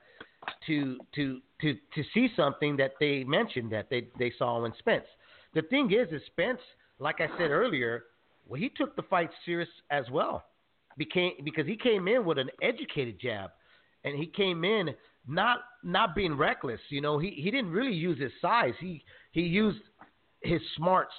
to 0.66 0.98
to 1.14 1.40
to 1.60 1.74
to 1.94 2.04
see 2.14 2.28
something 2.36 2.76
that 2.76 2.92
they 3.00 3.24
mentioned 3.24 3.72
that 3.72 3.90
they 3.90 4.08
they 4.18 4.32
saw 4.38 4.64
in 4.64 4.72
Spence. 4.78 5.06
The 5.54 5.62
thing 5.62 5.92
is, 5.92 6.12
is 6.12 6.22
Spence, 6.26 6.60
like 6.98 7.20
I 7.20 7.26
said 7.38 7.50
earlier, 7.50 8.04
well, 8.46 8.60
he 8.60 8.68
took 8.68 8.94
the 8.96 9.02
fight 9.02 9.30
serious 9.44 9.68
as 9.90 10.04
well, 10.10 10.44
became 10.98 11.32
because 11.44 11.66
he 11.66 11.76
came 11.76 12.08
in 12.08 12.24
with 12.24 12.38
an 12.38 12.50
educated 12.60 13.18
jab, 13.20 13.50
and 14.04 14.18
he 14.18 14.26
came 14.26 14.64
in 14.64 14.90
not 15.26 15.60
not 15.84 16.14
being 16.14 16.36
reckless. 16.36 16.80
You 16.88 17.00
know, 17.00 17.18
he 17.18 17.30
he 17.30 17.50
didn't 17.50 17.70
really 17.70 17.94
use 17.94 18.20
his 18.20 18.32
size. 18.42 18.74
He 18.80 19.04
he 19.32 19.42
used 19.42 19.80
his 20.42 20.60
smarts 20.76 21.14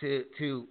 to 0.00 0.24
to 0.38 0.66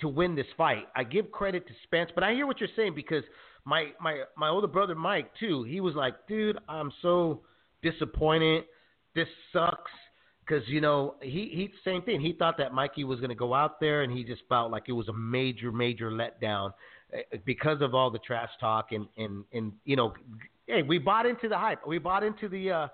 to 0.00 0.08
win 0.08 0.34
this 0.34 0.46
fight. 0.56 0.88
I 0.94 1.04
give 1.04 1.30
credit 1.30 1.66
to 1.68 1.74
Spence, 1.84 2.10
but 2.14 2.24
I 2.24 2.32
hear 2.32 2.46
what 2.46 2.60
you're 2.60 2.68
saying 2.76 2.94
because 2.94 3.24
my 3.64 3.92
my 4.00 4.22
my 4.36 4.48
older 4.48 4.66
brother 4.66 4.94
Mike 4.94 5.30
too. 5.38 5.62
He 5.64 5.80
was 5.80 5.94
like, 5.94 6.26
dude, 6.26 6.58
I'm 6.68 6.92
so 7.02 7.42
disappointed. 7.82 8.64
This 9.14 9.28
sucks 9.52 9.90
because 10.46 10.66
you 10.68 10.80
know 10.80 11.16
he 11.22 11.50
he 11.52 11.70
same 11.84 12.02
thing. 12.02 12.20
He 12.20 12.32
thought 12.32 12.58
that 12.58 12.72
Mikey 12.72 13.04
was 13.04 13.18
to 13.20 13.34
go 13.34 13.54
out 13.54 13.80
there, 13.80 14.02
and 14.02 14.12
he 14.12 14.24
just 14.24 14.42
felt 14.48 14.70
like 14.70 14.84
it 14.88 14.92
was 14.92 15.08
a 15.08 15.12
major 15.12 15.72
major 15.72 16.10
letdown 16.10 16.72
because 17.44 17.80
of 17.80 17.94
all 17.94 18.10
the 18.10 18.18
trash 18.20 18.50
talk 18.60 18.92
and 18.92 19.06
and 19.16 19.44
and 19.52 19.72
you 19.84 19.96
know, 19.96 20.12
hey, 20.66 20.82
we 20.82 20.98
bought 20.98 21.26
into 21.26 21.48
the 21.48 21.58
hype. 21.58 21.86
We 21.86 21.98
bought 21.98 22.22
into 22.24 22.48
the. 22.48 22.70
uh 22.70 22.88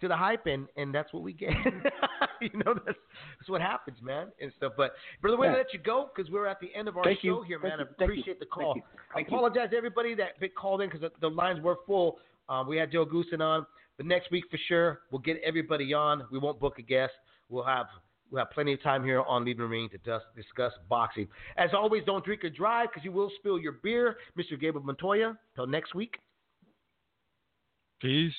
to 0.00 0.08
the 0.08 0.16
hype 0.16 0.46
and 0.46 0.66
and 0.76 0.94
that's 0.94 1.12
what 1.12 1.22
we 1.22 1.34
get. 1.34 1.50
you 2.40 2.48
know 2.64 2.72
that's 2.72 2.98
that's 3.38 3.48
what 3.48 3.60
happens, 3.60 3.98
man, 4.02 4.28
and 4.40 4.50
stuff. 4.56 4.72
But 4.76 4.92
brother, 5.20 5.36
we're 5.36 5.48
gonna 5.48 5.58
let 5.58 5.74
you 5.74 5.78
go 5.78 6.08
because 6.16 6.30
we're 6.30 6.46
at 6.46 6.58
the 6.58 6.74
end 6.74 6.88
of 6.88 6.96
our 6.96 7.04
Thank 7.04 7.20
show 7.20 7.26
you. 7.26 7.42
here, 7.42 7.58
Thank 7.60 7.76
man. 7.76 7.86
you. 7.86 7.94
I 8.00 8.04
appreciate 8.04 8.40
the 8.40 8.46
call. 8.46 8.80
I 9.14 9.18
you. 9.18 9.26
apologize 9.26 9.70
to 9.72 9.76
everybody 9.76 10.14
that 10.14 10.38
called 10.56 10.80
in 10.80 10.88
because 10.88 11.02
the, 11.02 11.10
the 11.20 11.28
lines 11.28 11.60
were 11.60 11.76
full. 11.86 12.16
Um, 12.48 12.66
we 12.66 12.78
had 12.78 12.90
Joe 12.90 13.04
Goossen 13.04 13.40
on, 13.40 13.66
but 13.98 14.06
next 14.06 14.30
week 14.30 14.44
for 14.50 14.58
sure 14.68 15.00
we'll 15.12 15.20
get 15.20 15.38
everybody 15.44 15.92
on. 15.92 16.24
We 16.32 16.38
won't 16.38 16.58
book 16.58 16.78
a 16.78 16.82
guest. 16.82 17.12
We'll 17.50 17.64
have 17.64 17.86
we'll 18.30 18.44
have 18.44 18.50
plenty 18.52 18.72
of 18.72 18.82
time 18.82 19.04
here 19.04 19.22
on 19.22 19.44
Leave 19.44 19.58
the 19.58 19.64
Ring 19.64 19.88
to 19.90 19.98
dis- 19.98 20.22
discuss 20.36 20.72
boxing. 20.88 21.28
As 21.56 21.70
always, 21.74 22.02
don't 22.04 22.24
drink 22.24 22.44
or 22.44 22.50
drive 22.50 22.88
because 22.90 23.04
you 23.04 23.12
will 23.12 23.30
spill 23.38 23.58
your 23.58 23.72
beer. 23.82 24.16
Mr. 24.38 24.58
Gabriel 24.60 24.84
Montoya. 24.84 25.36
Till 25.54 25.66
next 25.66 25.94
week. 25.94 26.18
Peace. 28.00 28.32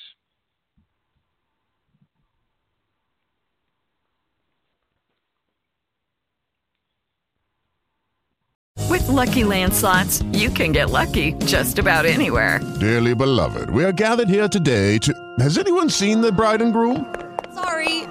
With 8.92 9.08
Lucky 9.08 9.44
Land 9.44 9.72
slots, 9.72 10.22
you 10.32 10.50
can 10.50 10.72
get 10.72 10.90
lucky 10.90 11.32
just 11.46 11.78
about 11.78 12.04
anywhere. 12.04 12.60
Dearly 12.78 13.14
beloved, 13.14 13.70
we 13.70 13.84
are 13.84 13.92
gathered 13.92 14.28
here 14.28 14.48
today 14.48 14.98
to. 14.98 15.14
Has 15.38 15.56
anyone 15.56 15.88
seen 15.88 16.20
the 16.20 16.30
bride 16.30 16.60
and 16.60 16.72
groom? 16.74 17.14
Sorry, 17.54 18.01